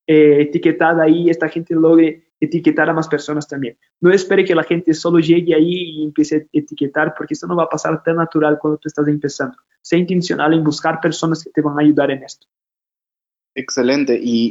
eh, 0.06 0.42
etiquetada 0.42 1.02
ahí, 1.02 1.28
esta 1.28 1.48
gente 1.48 1.74
logre 1.74 2.28
etiquetar 2.38 2.88
a 2.88 2.94
más 2.94 3.08
personas 3.08 3.48
también. 3.48 3.76
No 4.00 4.12
espere 4.12 4.44
que 4.44 4.54
la 4.54 4.62
gente 4.62 4.94
solo 4.94 5.18
llegue 5.18 5.56
ahí 5.56 5.74
y 5.74 6.04
empiece 6.04 6.36
a 6.36 6.56
etiquetar, 6.56 7.16
porque 7.18 7.34
esto 7.34 7.48
no 7.48 7.56
va 7.56 7.64
a 7.64 7.68
pasar 7.68 8.00
tan 8.04 8.14
natural 8.14 8.60
cuando 8.60 8.78
tú 8.78 8.86
estás 8.86 9.08
empezando. 9.08 9.56
Sea 9.82 9.98
intencional 9.98 10.54
en 10.54 10.62
buscar 10.62 11.00
personas 11.00 11.42
que 11.42 11.50
te 11.50 11.60
van 11.60 11.76
a 11.80 11.82
ayudar 11.82 12.12
en 12.12 12.22
esto. 12.22 12.46
Excelente. 13.58 14.16
Y 14.22 14.50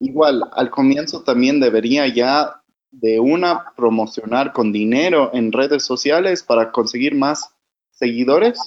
igual, 0.00 0.42
al 0.52 0.70
comienzo 0.70 1.22
también 1.22 1.60
debería 1.60 2.08
ya 2.08 2.62
de 2.90 3.20
una 3.20 3.74
promocionar 3.76 4.54
con 4.54 4.72
dinero 4.72 5.30
en 5.34 5.52
redes 5.52 5.84
sociales 5.84 6.42
para 6.42 6.72
conseguir 6.72 7.14
más 7.14 7.54
seguidores. 7.90 8.58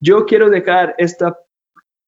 Yo 0.00 0.26
quiero 0.26 0.50
dejar 0.50 0.94
esta 0.98 1.38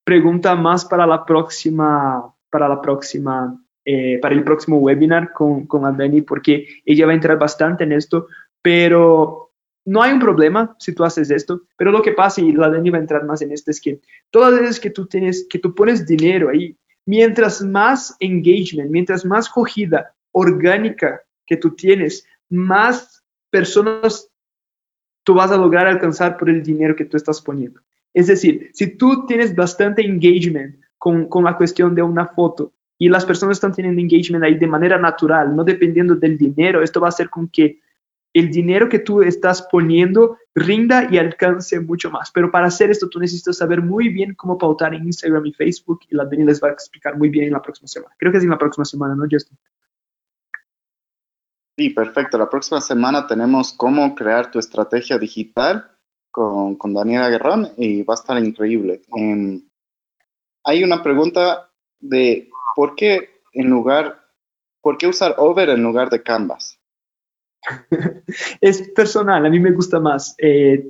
pregunta 0.05 0.55
más 0.55 0.85
para 0.85 1.07
la 1.07 1.25
próxima, 1.25 2.31
para 2.51 2.69
la 2.69 2.83
próxima, 2.83 3.59
eh, 3.83 4.19
para 4.21 4.35
el 4.35 4.45
próximo 4.45 4.77
webinar 4.77 5.33
con, 5.33 5.67
con 5.67 5.87
Andani, 5.87 6.21
porque 6.21 6.67
ella 6.85 7.07
va 7.07 7.13
a 7.13 7.15
entrar 7.15 7.39
bastante 7.39 7.85
en 7.85 7.93
esto, 7.93 8.27
pero 8.61 9.46
no 9.87 10.03
hay 10.03 10.13
un 10.13 10.21
problema 10.21 10.77
si 10.79 10.93
tú 10.95 11.05
haces 11.05 11.31
esto, 11.31 11.63
pero 11.79 11.93
lo 11.93 12.03
que 12.03 12.13
pasa, 12.13 12.41
y 12.41 12.53
la 12.53 12.69
Dani 12.69 12.91
va 12.91 12.99
a 12.99 13.01
entrar 13.01 13.25
más 13.25 13.41
en 13.41 13.53
esto, 13.53 13.71
es 13.71 13.81
que 13.81 14.01
todas 14.31 14.53
las 14.53 14.61
veces 14.61 14.81
que 14.81 14.91
tú 14.91 15.07
tienes, 15.07 15.47
que 15.49 15.61
tú 15.61 15.75
pones 15.75 16.07
dinero 16.07 16.51
ahí, 16.51 16.77
mientras 17.07 17.63
más 17.63 18.17
engagement, 18.19 18.91
mientras 18.91 19.25
más 19.25 19.49
cogida 19.49 20.13
orgánica 20.33 21.23
que 21.47 21.57
tú 21.57 21.75
tienes, 21.75 22.27
más 22.51 23.25
personas 23.49 24.29
tú 25.23 25.35
vas 25.35 25.51
a 25.51 25.57
lograr 25.57 25.87
alcanzar 25.87 26.37
por 26.37 26.51
el 26.51 26.63
dinero 26.63 26.95
que 26.95 27.05
tú 27.05 27.17
estás 27.17 27.41
poniendo. 27.41 27.81
Es 28.13 28.27
decir, 28.27 28.71
si 28.75 28.97
tú 28.97 29.25
tienes 29.27 29.55
bastante 29.55 30.03
engagement 30.05 30.77
con, 30.99 31.29
con 31.29 31.45
la 31.45 31.57
cuestión 31.57 31.95
de 31.95 32.03
una 32.03 32.27
foto 32.27 32.73
y 32.99 33.09
las 33.09 33.25
personas 33.25 33.57
están 33.57 33.73
teniendo 33.73 34.01
engagement 34.01 34.45
ahí 34.45 34.57
de 34.57 34.67
manera 34.67 34.99
natural, 34.99 35.55
no 35.55 35.65
dependiendo 35.65 36.17
del 36.17 36.37
dinero, 36.37 36.83
esto 36.83 37.01
va 37.01 37.09
a 37.09 37.11
hacer 37.11 37.29
con 37.29 37.49
que 37.49 37.81
el 38.39 38.51
dinero 38.51 38.89
que 38.89 38.99
tú 38.99 39.23
estás 39.23 39.67
poniendo 39.71 40.37
rinda 40.55 41.09
y 41.11 41.17
alcance 41.17 41.81
mucho 41.81 42.11
más. 42.11 42.31
Pero 42.31 42.51
para 42.51 42.67
hacer 42.67 42.91
esto, 42.91 43.09
tú 43.09 43.19
necesitas 43.19 43.57
saber 43.57 43.81
muy 43.81 44.11
bien 44.11 44.35
cómo 44.35 44.59
pautar 44.59 44.93
en 44.95 45.07
Instagram 45.07 45.47
y 45.47 45.55
Facebook 45.55 46.01
y 46.11 46.15
la 46.15 46.27
Dani 46.27 46.45
les 46.45 46.63
va 46.63 46.69
a 46.69 46.73
explicar 46.73 47.17
muy 47.17 47.31
bien 47.31 47.47
en 47.47 47.53
la 47.53 47.63
próxima 47.63 47.89
semana. 47.89 48.15
Creo 48.19 48.31
que 48.31 48.39
es 48.39 48.45
en 48.45 48.51
la 48.51 48.59
próxima 48.59 48.85
semana, 48.85 49.15
¿no, 49.15 49.25
Justin? 49.31 49.57
Sí, 51.79 51.91
perfecto. 51.91 52.37
La 52.37 52.51
próxima 52.51 52.81
semana 52.83 53.27
tenemos 53.27 53.73
cómo 53.73 54.15
crear 54.15 54.51
tu 54.51 54.59
estrategia 54.59 55.17
digital 55.17 55.91
con, 56.31 56.77
con 56.77 56.93
Daniela 56.93 57.31
Guerrón 57.31 57.71
y 57.79 58.03
va 58.03 58.13
a 58.13 58.21
estar 58.21 58.39
increíble. 58.39 59.01
Em, 59.17 59.67
hay 60.63 60.85
una 60.85 61.03
pregunta 61.03 61.71
de 62.01 62.51
por 62.75 62.95
qué 62.97 63.41
en 63.53 63.71
lugar, 63.71 64.21
por 64.83 64.99
qué 64.99 65.07
usar 65.07 65.37
Over 65.39 65.71
en 65.71 65.83
lugar 65.83 66.11
de 66.11 66.23
Canvas. 66.23 66.76
Es 68.61 68.89
personal, 68.91 69.45
a 69.47 69.51
mí 69.51 69.59
me 69.61 69.73
gusta 69.73 70.01
más. 70.01 70.35
Eh, 70.39 70.87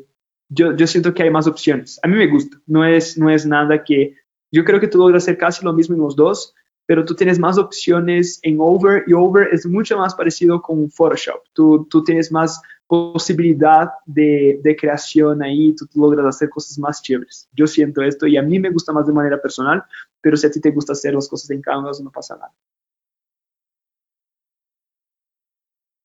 yo, 0.48 0.76
yo, 0.76 0.86
siento 0.86 1.12
que 1.12 1.22
hay 1.22 1.30
más 1.30 1.46
opciones. 1.46 1.98
A 2.02 2.08
mí 2.08 2.16
me 2.16 2.26
gusta, 2.26 2.60
no 2.66 2.84
es, 2.84 3.18
no 3.18 3.30
es 3.30 3.46
nada 3.46 3.82
que... 3.82 4.14
Yo 4.52 4.64
creo 4.64 4.78
que 4.78 4.88
tú 4.88 4.98
logras 4.98 5.24
hacer 5.24 5.38
casi 5.38 5.64
lo 5.64 5.72
mismo 5.72 5.96
en 5.96 6.02
los 6.02 6.14
dos, 6.14 6.54
pero 6.86 7.04
tú 7.04 7.14
tienes 7.14 7.38
más 7.38 7.58
opciones 7.58 8.38
en 8.42 8.58
Over 8.60 9.04
y 9.06 9.12
Over 9.12 9.48
es 9.52 9.66
mucho 9.66 9.98
más 9.98 10.14
parecido 10.14 10.62
con 10.62 10.88
Photoshop. 10.88 11.42
Tú, 11.52 11.86
tú 11.90 12.04
tienes 12.04 12.30
más 12.30 12.60
posibilidad 12.86 13.90
de, 14.06 14.60
de, 14.62 14.76
creación 14.76 15.42
ahí, 15.42 15.74
tú 15.74 15.88
logras 15.94 16.26
hacer 16.26 16.48
cosas 16.48 16.78
más 16.78 17.02
chéveres. 17.02 17.48
Yo 17.52 17.66
siento 17.66 18.02
esto 18.02 18.28
y 18.28 18.36
a 18.36 18.42
mí 18.42 18.60
me 18.60 18.70
gusta 18.70 18.92
más 18.92 19.06
de 19.06 19.12
manera 19.12 19.42
personal, 19.42 19.82
pero 20.20 20.36
si 20.36 20.46
a 20.46 20.50
ti 20.50 20.60
te 20.60 20.70
gusta 20.70 20.92
hacer 20.92 21.14
las 21.14 21.28
cosas 21.28 21.50
en 21.50 21.60
Canvas, 21.60 22.00
no 22.00 22.12
pasa 22.12 22.36
nada. 22.36 22.52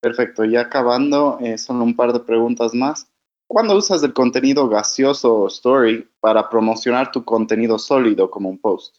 Perfecto, 0.01 0.43
ya 0.45 0.61
acabando, 0.61 1.37
eh, 1.41 1.59
son 1.59 1.81
un 1.81 1.95
par 1.95 2.11
de 2.11 2.19
preguntas 2.19 2.73
más. 2.73 3.07
¿Cuándo 3.47 3.77
usas 3.77 4.01
el 4.01 4.13
contenido 4.13 4.67
gaseoso 4.67 5.33
o 5.35 5.47
story 5.47 6.09
para 6.19 6.49
promocionar 6.49 7.11
tu 7.11 7.23
contenido 7.23 7.77
sólido 7.77 8.31
como 8.31 8.49
un 8.49 8.57
post? 8.57 8.95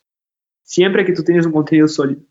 Siempre 0.62 1.05
que 1.05 1.12
tú 1.12 1.24
tienes 1.24 1.45
un 1.45 1.53
contenido 1.53 1.89
sólido. 1.89 2.23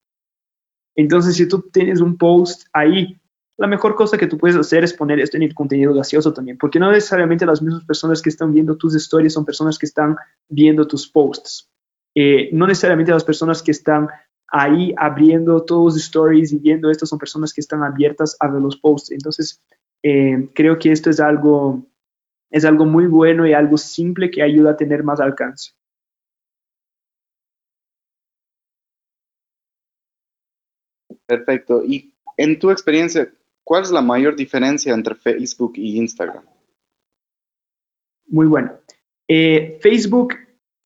Entonces, 0.96 1.36
si 1.36 1.48
tú 1.48 1.70
tienes 1.72 2.00
un 2.00 2.18
post 2.18 2.68
ahí, 2.72 3.20
la 3.58 3.68
mejor 3.68 3.96
cosa 3.96 4.18
que 4.18 4.28
tú 4.28 4.38
puedes 4.38 4.56
hacer 4.56 4.84
es 4.84 4.94
poner 4.94 5.20
esto 5.20 5.36
en 5.38 5.44
el 5.44 5.54
contenido 5.54 5.94
gaseoso 5.94 6.34
también, 6.34 6.58
porque 6.58 6.80
no 6.80 6.92
necesariamente 6.92 7.46
las 7.46 7.62
mismas 7.62 7.84
personas 7.84 8.22
que 8.22 8.30
están 8.30 8.54
viendo 8.54 8.78
tus 8.78 8.96
stories 8.96 9.34
son 9.34 9.46
personas 9.46 9.78
que 9.78 9.86
están 9.86 10.16
viendo 10.48 10.88
tus 10.88 11.10
posts. 11.10 11.70
Eh, 12.16 12.50
no 12.54 12.68
necesariamente 12.68 13.12
las 13.12 13.24
personas 13.24 13.62
que 13.62 13.72
están 13.72 14.08
ahí 14.52 14.94
abriendo 14.98 15.64
todos 15.64 15.94
los 15.94 16.04
stories 16.04 16.52
y 16.52 16.60
viendo 16.60 16.92
esto 16.92 17.06
son 17.06 17.18
personas 17.18 17.54
que 17.54 17.62
están 17.62 17.84
abiertas 17.84 18.36
a 18.40 18.50
ver 18.50 18.62
los 18.62 18.78
posts. 18.78 19.12
Entonces, 19.12 19.62
eh, 20.04 20.50
creo 20.54 20.78
que 20.78 20.92
esto 20.92 21.10
es 21.10 21.20
algo, 21.20 21.84
es 22.50 22.66
algo 22.66 22.86
muy 22.86 23.08
bueno 23.08 23.48
y 23.48 23.54
algo 23.54 23.78
simple 23.78 24.30
que 24.30 24.44
ayuda 24.44 24.72
a 24.72 24.78
tener 24.78 25.04
más 25.04 25.22
alcance. 25.22 25.72
Perfecto. 31.26 31.84
Y 31.86 32.14
en 32.36 32.60
tu 32.60 32.72
experiencia, 32.72 33.32
¿cuál 33.64 33.84
es 33.84 33.92
la 33.92 34.02
mayor 34.02 34.36
diferencia 34.36 34.94
entre 34.94 35.16
Facebook 35.16 35.74
y 35.76 35.98
Instagram? 35.98 36.44
Muy 38.28 38.48
bueno. 38.48 38.74
Eh, 39.30 39.80
Facebook, 39.82 40.36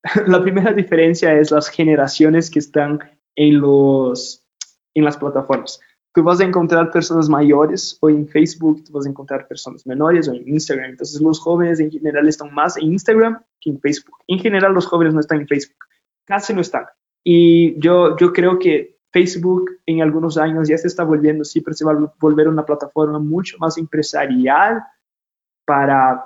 la 0.28 0.44
primera 0.44 0.72
diferencia 0.72 1.34
es 1.34 1.50
las 1.50 1.68
generaciones 1.68 2.52
que 2.52 2.60
están 2.60 3.15
en, 3.36 3.60
los, 3.60 4.46
en 4.94 5.04
las 5.04 5.18
plataformas. 5.18 5.80
Tú 6.14 6.24
vas 6.24 6.40
a 6.40 6.46
encontrar 6.46 6.92
personas 6.92 7.28
mayores 7.28 7.98
o 8.00 8.10
en 8.10 8.28
Facebook, 8.28 8.84
tú 8.86 8.94
vas 8.94 9.06
a 9.06 9.10
encontrar 9.10 9.48
personas 9.48 9.86
menores 9.86 10.30
o 10.30 10.34
en 10.34 10.48
Instagram. 10.48 10.92
Entonces 10.92 11.20
los 11.22 11.40
jóvenes 11.40 11.80
en 11.80 11.92
general 11.92 12.28
están 12.28 12.54
más 12.54 12.78
en 12.78 12.94
Instagram 12.94 13.44
que 13.60 13.72
en 13.72 13.82
Facebook. 13.82 14.18
En 14.28 14.40
general 14.40 14.74
los 14.74 14.86
jóvenes 14.86 15.14
no 15.14 15.20
están 15.20 15.42
en 15.42 15.48
Facebook, 15.48 15.86
casi 16.24 16.54
no 16.54 16.62
están. 16.62 16.86
Y 17.24 17.78
yo, 17.80 18.16
yo 18.18 18.32
creo 18.32 18.60
que 18.60 18.96
Facebook 19.12 19.72
en 19.86 20.02
algunos 20.02 20.38
años 20.38 20.70
ya 20.70 20.78
se 20.78 20.88
está 20.88 21.04
volviendo, 21.04 21.44
siempre 21.44 21.74
se 21.74 21.84
va 21.84 21.94
a 21.94 22.14
volver 22.20 22.48
una 22.48 22.66
plataforma 22.66 23.20
mucho 23.20 23.58
más 23.60 23.78
empresarial 23.78 24.82
para 25.66 26.24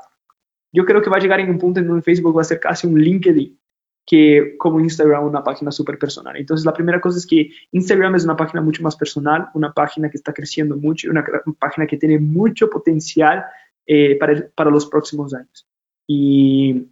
yo 0.72 0.86
creo 0.86 1.02
que 1.02 1.10
va 1.10 1.18
a 1.18 1.20
llegar 1.20 1.40
en 1.40 1.50
un 1.50 1.58
punto 1.58 1.80
en 1.80 1.88
donde 1.88 2.04
Facebook 2.04 2.38
va 2.38 2.42
a 2.42 2.46
ser 2.46 2.60
casi 2.60 2.86
un 2.86 3.00
LinkedIn 3.00 3.60
que 4.06 4.56
como 4.58 4.80
Instagram 4.80 5.26
una 5.26 5.44
página 5.44 5.72
súper 5.72 6.00
personal. 6.00 6.36
Entonces, 6.36 6.66
la 6.66 6.74
primera 6.74 7.00
cosa 7.00 7.18
es 7.18 7.28
que 7.28 7.50
Instagram 7.72 8.16
es 8.16 8.24
una 8.24 8.36
página 8.36 8.62
mucho 8.62 8.82
más 8.82 8.96
personal, 8.96 9.48
una 9.54 9.72
página 9.72 10.10
que 10.10 10.18
está 10.18 10.34
creciendo 10.34 10.76
mucho, 10.76 11.10
una, 11.10 11.24
página 11.60 11.86
que 11.86 11.98
tiene 11.98 12.18
mucho 12.18 12.70
potencial 12.70 13.46
eh, 13.86 14.18
para, 14.18 14.48
para 14.56 14.72
los 14.72 14.88
próximos 14.88 15.34
años. 15.34 15.68
Y 16.08 16.88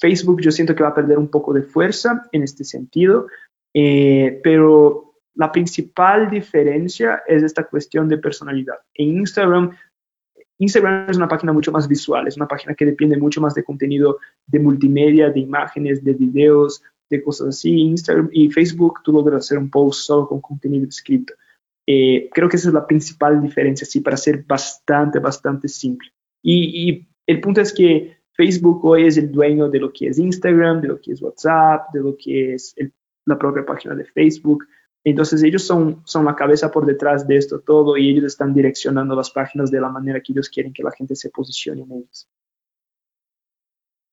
Facebook 0.00 0.40
yo 0.40 0.50
siento 0.50 0.74
que 0.74 0.82
va 0.82 0.88
a 0.88 0.94
perder 0.94 1.18
un 1.18 1.28
poco 1.28 1.52
de 1.52 1.62
fuerza 1.62 2.22
en 2.32 2.42
este 2.42 2.64
sentido, 2.64 3.28
eh, 3.74 4.40
pero 4.42 5.14
la 5.34 5.52
principal 5.52 6.28
diferencia 6.28 7.22
es 7.26 7.42
esta 7.42 7.64
cuestión 7.64 8.08
de 8.08 8.18
personalidad. 8.18 8.76
En 8.94 9.18
Instagram 9.18 9.76
Instagram 10.60 11.08
es 11.08 11.16
una 11.16 11.26
página 11.26 11.52
mucho 11.52 11.72
más 11.72 11.88
visual, 11.88 12.28
es 12.28 12.36
una 12.36 12.46
página 12.46 12.74
que 12.74 12.84
depende 12.84 13.16
mucho 13.16 13.40
más 13.40 13.54
de 13.54 13.64
contenido 13.64 14.18
de 14.46 14.58
multimedia, 14.58 15.30
de 15.30 15.40
imágenes, 15.40 16.04
de 16.04 16.12
videos, 16.12 16.82
de 17.08 17.22
cosas 17.22 17.48
así. 17.48 17.80
Instagram 17.80 18.28
y 18.30 18.50
Facebook 18.50 19.00
tú 19.02 19.12
logras 19.12 19.46
hacer 19.46 19.58
un 19.58 19.70
post 19.70 20.02
solo 20.02 20.28
con 20.28 20.40
contenido 20.40 20.86
escrito. 20.86 21.32
Eh, 21.86 22.28
creo 22.32 22.48
que 22.48 22.56
esa 22.56 22.68
es 22.68 22.74
la 22.74 22.86
principal 22.86 23.40
diferencia, 23.40 23.86
sí, 23.86 24.00
para 24.00 24.18
ser 24.18 24.44
bastante, 24.44 25.18
bastante 25.18 25.66
simple. 25.66 26.10
Y, 26.42 27.06
el 27.26 27.40
punto 27.40 27.60
es 27.60 27.72
que 27.72 28.18
Facebook 28.32 28.84
hoy 28.84 29.06
es 29.06 29.16
el 29.16 29.30
dueño 29.30 29.68
de 29.68 29.78
lo 29.78 29.92
que 29.92 30.08
es 30.08 30.18
Instagram, 30.18 30.80
de 30.80 30.88
lo 30.88 31.00
que 31.00 31.12
es 31.12 31.22
WhatsApp, 31.22 31.92
de 31.92 32.00
lo 32.00 32.16
que 32.16 32.54
es 32.54 32.74
la 33.24 33.38
propia 33.38 33.64
página 33.64 33.94
de 33.94 34.04
Facebook. 34.04 34.66
Entonces 35.04 35.42
ellos 35.42 35.62
son, 35.64 36.02
son 36.04 36.26
la 36.26 36.36
cabeza 36.36 36.70
por 36.70 36.84
detrás 36.84 37.26
de 37.26 37.36
esto 37.36 37.60
todo 37.60 37.96
y 37.96 38.10
ellos 38.10 38.24
están 38.24 38.52
direccionando 38.52 39.14
las 39.16 39.30
páginas 39.30 39.70
de 39.70 39.80
la 39.80 39.88
manera 39.88 40.20
que 40.20 40.32
ellos 40.32 40.50
quieren 40.50 40.72
que 40.72 40.82
la 40.82 40.90
gente 40.90 41.16
se 41.16 41.30
posicione 41.30 41.82
en 41.82 41.92
ellas. 41.92 42.28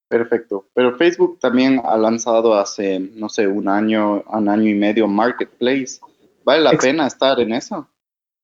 Perfecto. 0.07 0.69
Pero 0.73 0.95
Facebook 0.95 1.37
también 1.39 1.81
ha 1.83 1.97
lanzado 1.97 2.53
hace, 2.57 2.99
no 2.99 3.27
sé, 3.27 3.47
un 3.47 3.67
año, 3.67 4.23
un 4.23 4.47
año 4.47 4.69
y 4.69 4.73
medio 4.73 5.07
Marketplace. 5.07 5.99
¿Vale 6.45 6.63
la 6.63 6.71
pena 6.77 7.07
estar 7.07 7.37
en 7.41 7.51
eso? 7.51 7.85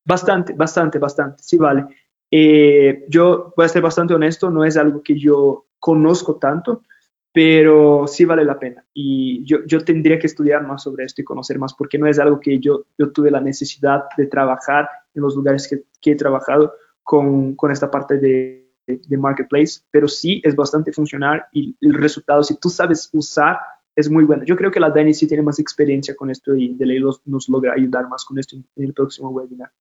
Bastante, 0.03 0.51
bastante, 0.51 0.99
bastante. 0.99 1.41
Sí, 1.41 1.57
vale. 1.57 1.85
Eh, 2.29 3.05
yo 3.07 3.53
voy 3.55 3.65
a 3.65 3.69
ser 3.69 3.81
bastante 3.81 4.13
honesto, 4.13 4.49
no 4.49 4.65
es 4.65 4.75
algo 4.75 5.01
que 5.01 5.17
yo 5.17 5.67
conozco 5.79 6.35
tanto, 6.35 6.81
pero 7.33 8.05
sí 8.07 8.25
vale 8.25 8.45
la 8.45 8.59
pena. 8.59 8.85
Y 8.93 9.43
yo, 9.43 9.65
yo 9.65 9.83
tendría 9.83 10.19
que 10.19 10.27
estudiar 10.27 10.65
más 10.65 10.83
sobre 10.83 11.03
esto 11.03 11.21
y 11.21 11.25
conocer 11.25 11.57
más, 11.57 11.73
porque 11.73 11.97
no 11.97 12.07
es 12.07 12.19
algo 12.19 12.39
que 12.39 12.59
yo, 12.59 12.85
yo 12.97 13.11
tuve 13.11 13.31
la 13.31 13.41
necesidad 13.41 14.03
de 14.15 14.27
trabajar 14.27 14.87
en 15.15 15.23
los 15.23 15.35
lugares 15.35 15.67
que, 15.67 16.11
he 16.11 16.15
trabajado 16.15 16.73
con, 17.01 17.55
con 17.55 17.71
esta 17.71 17.89
parte 17.89 18.19
de, 18.19 18.63
de, 18.85 19.17
marketplace, 19.17 19.81
pero 19.89 20.07
sí 20.07 20.41
es 20.43 20.55
bastante 20.55 20.91
funcional 20.91 21.43
y 21.51 21.75
el 21.81 21.95
resultado, 21.95 22.43
si 22.43 22.55
tú 22.59 22.69
sabes 22.69 23.09
usar, 23.13 23.57
es 23.95 24.09
muy 24.09 24.25
bueno. 24.25 24.43
Yo 24.43 24.55
creo 24.55 24.71
que 24.71 24.79
la 24.79 24.89
Dani 24.89 25.13
sí 25.13 25.27
tiene 25.27 25.43
más 25.43 25.59
experiencia 25.59 26.15
con 26.15 26.29
esto 26.29 26.55
y 26.55 26.75
de 26.75 26.85
ley 26.85 26.99
nos 27.25 27.49
logra 27.49 27.73
ayudar 27.73 28.07
más 28.09 28.25
con 28.25 28.37
esto 28.37 28.55
en, 28.55 28.65
el 28.75 28.93
próximo 28.93 29.29
webinar. 29.29 29.71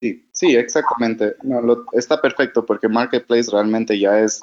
Sí, 0.00 0.28
sí, 0.30 0.54
exactamente. 0.54 1.36
No, 1.42 1.84
está 1.92 2.20
perfecto 2.20 2.64
porque 2.64 2.88
Marketplace 2.88 3.50
realmente 3.50 3.98
ya 3.98 4.20
es 4.20 4.40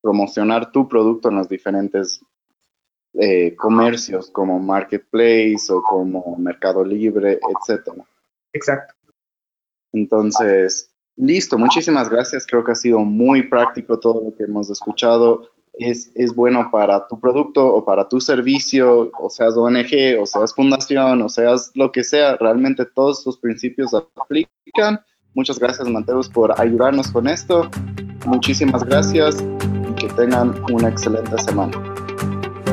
promocionar 0.00 0.72
tu 0.72 0.88
producto 0.88 1.28
en 1.28 1.36
los 1.36 1.48
diferentes 1.48 2.20
eh, 3.14 3.56
comercios 3.56 4.30
como 4.30 4.58
Marketplace 4.58 5.72
o 5.72 5.82
como 5.82 6.36
Mercado 6.36 6.84
Libre, 6.84 7.40
etcétera. 7.50 8.04
Exacto. 8.52 8.94
Entonces, 9.92 10.92
listo, 11.16 11.58
muchísimas 11.58 12.08
gracias. 12.08 12.46
Creo 12.46 12.62
que 12.62 12.72
ha 12.72 12.76
sido 12.76 13.00
muy 13.00 13.48
práctico 13.48 13.98
todo 13.98 14.22
lo 14.22 14.36
que 14.36 14.44
hemos 14.44 14.70
escuchado. 14.70 15.50
Es, 15.72 16.10
es, 16.16 16.34
bueno 16.34 16.70
para 16.72 17.06
tu 17.06 17.20
producto 17.20 17.64
o 17.64 17.84
para 17.84 18.08
tu 18.08 18.20
servicio, 18.20 19.10
o 19.18 19.30
seas 19.30 19.56
ONG, 19.56 20.20
o 20.20 20.26
seas 20.26 20.52
fundación, 20.52 21.22
o 21.22 21.28
seas 21.28 21.70
lo 21.74 21.92
que 21.92 22.02
sea, 22.02 22.36
realmente 22.36 22.84
todos 22.84 23.18
estos 23.18 23.38
principios 23.38 23.94
aplican. 23.94 25.00
Muchas 25.34 25.58
gracias, 25.58 25.88
Mateus, 25.88 26.28
por 26.28 26.60
ayudarnos 26.60 27.12
con 27.12 27.28
esto. 27.28 27.70
Muchísimas 28.26 28.82
gracias 28.84 29.36
que 29.98 30.08
tengan 30.08 30.54
una 30.72 30.88
excelente 30.88 31.36
semana. 31.42 31.72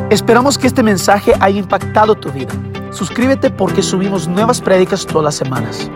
Esperamos 0.09 0.57
que 0.57 0.67
este 0.67 0.83
mensaje 0.83 1.33
haya 1.39 1.59
impactado 1.59 2.15
tu 2.15 2.31
vida. 2.31 2.53
Suscríbete 2.91 3.49
porque 3.49 3.81
subimos 3.81 4.27
nuevas 4.27 4.61
prédicas 4.61 5.05
todas 5.05 5.25
las 5.25 5.35
semanas. 5.35 5.89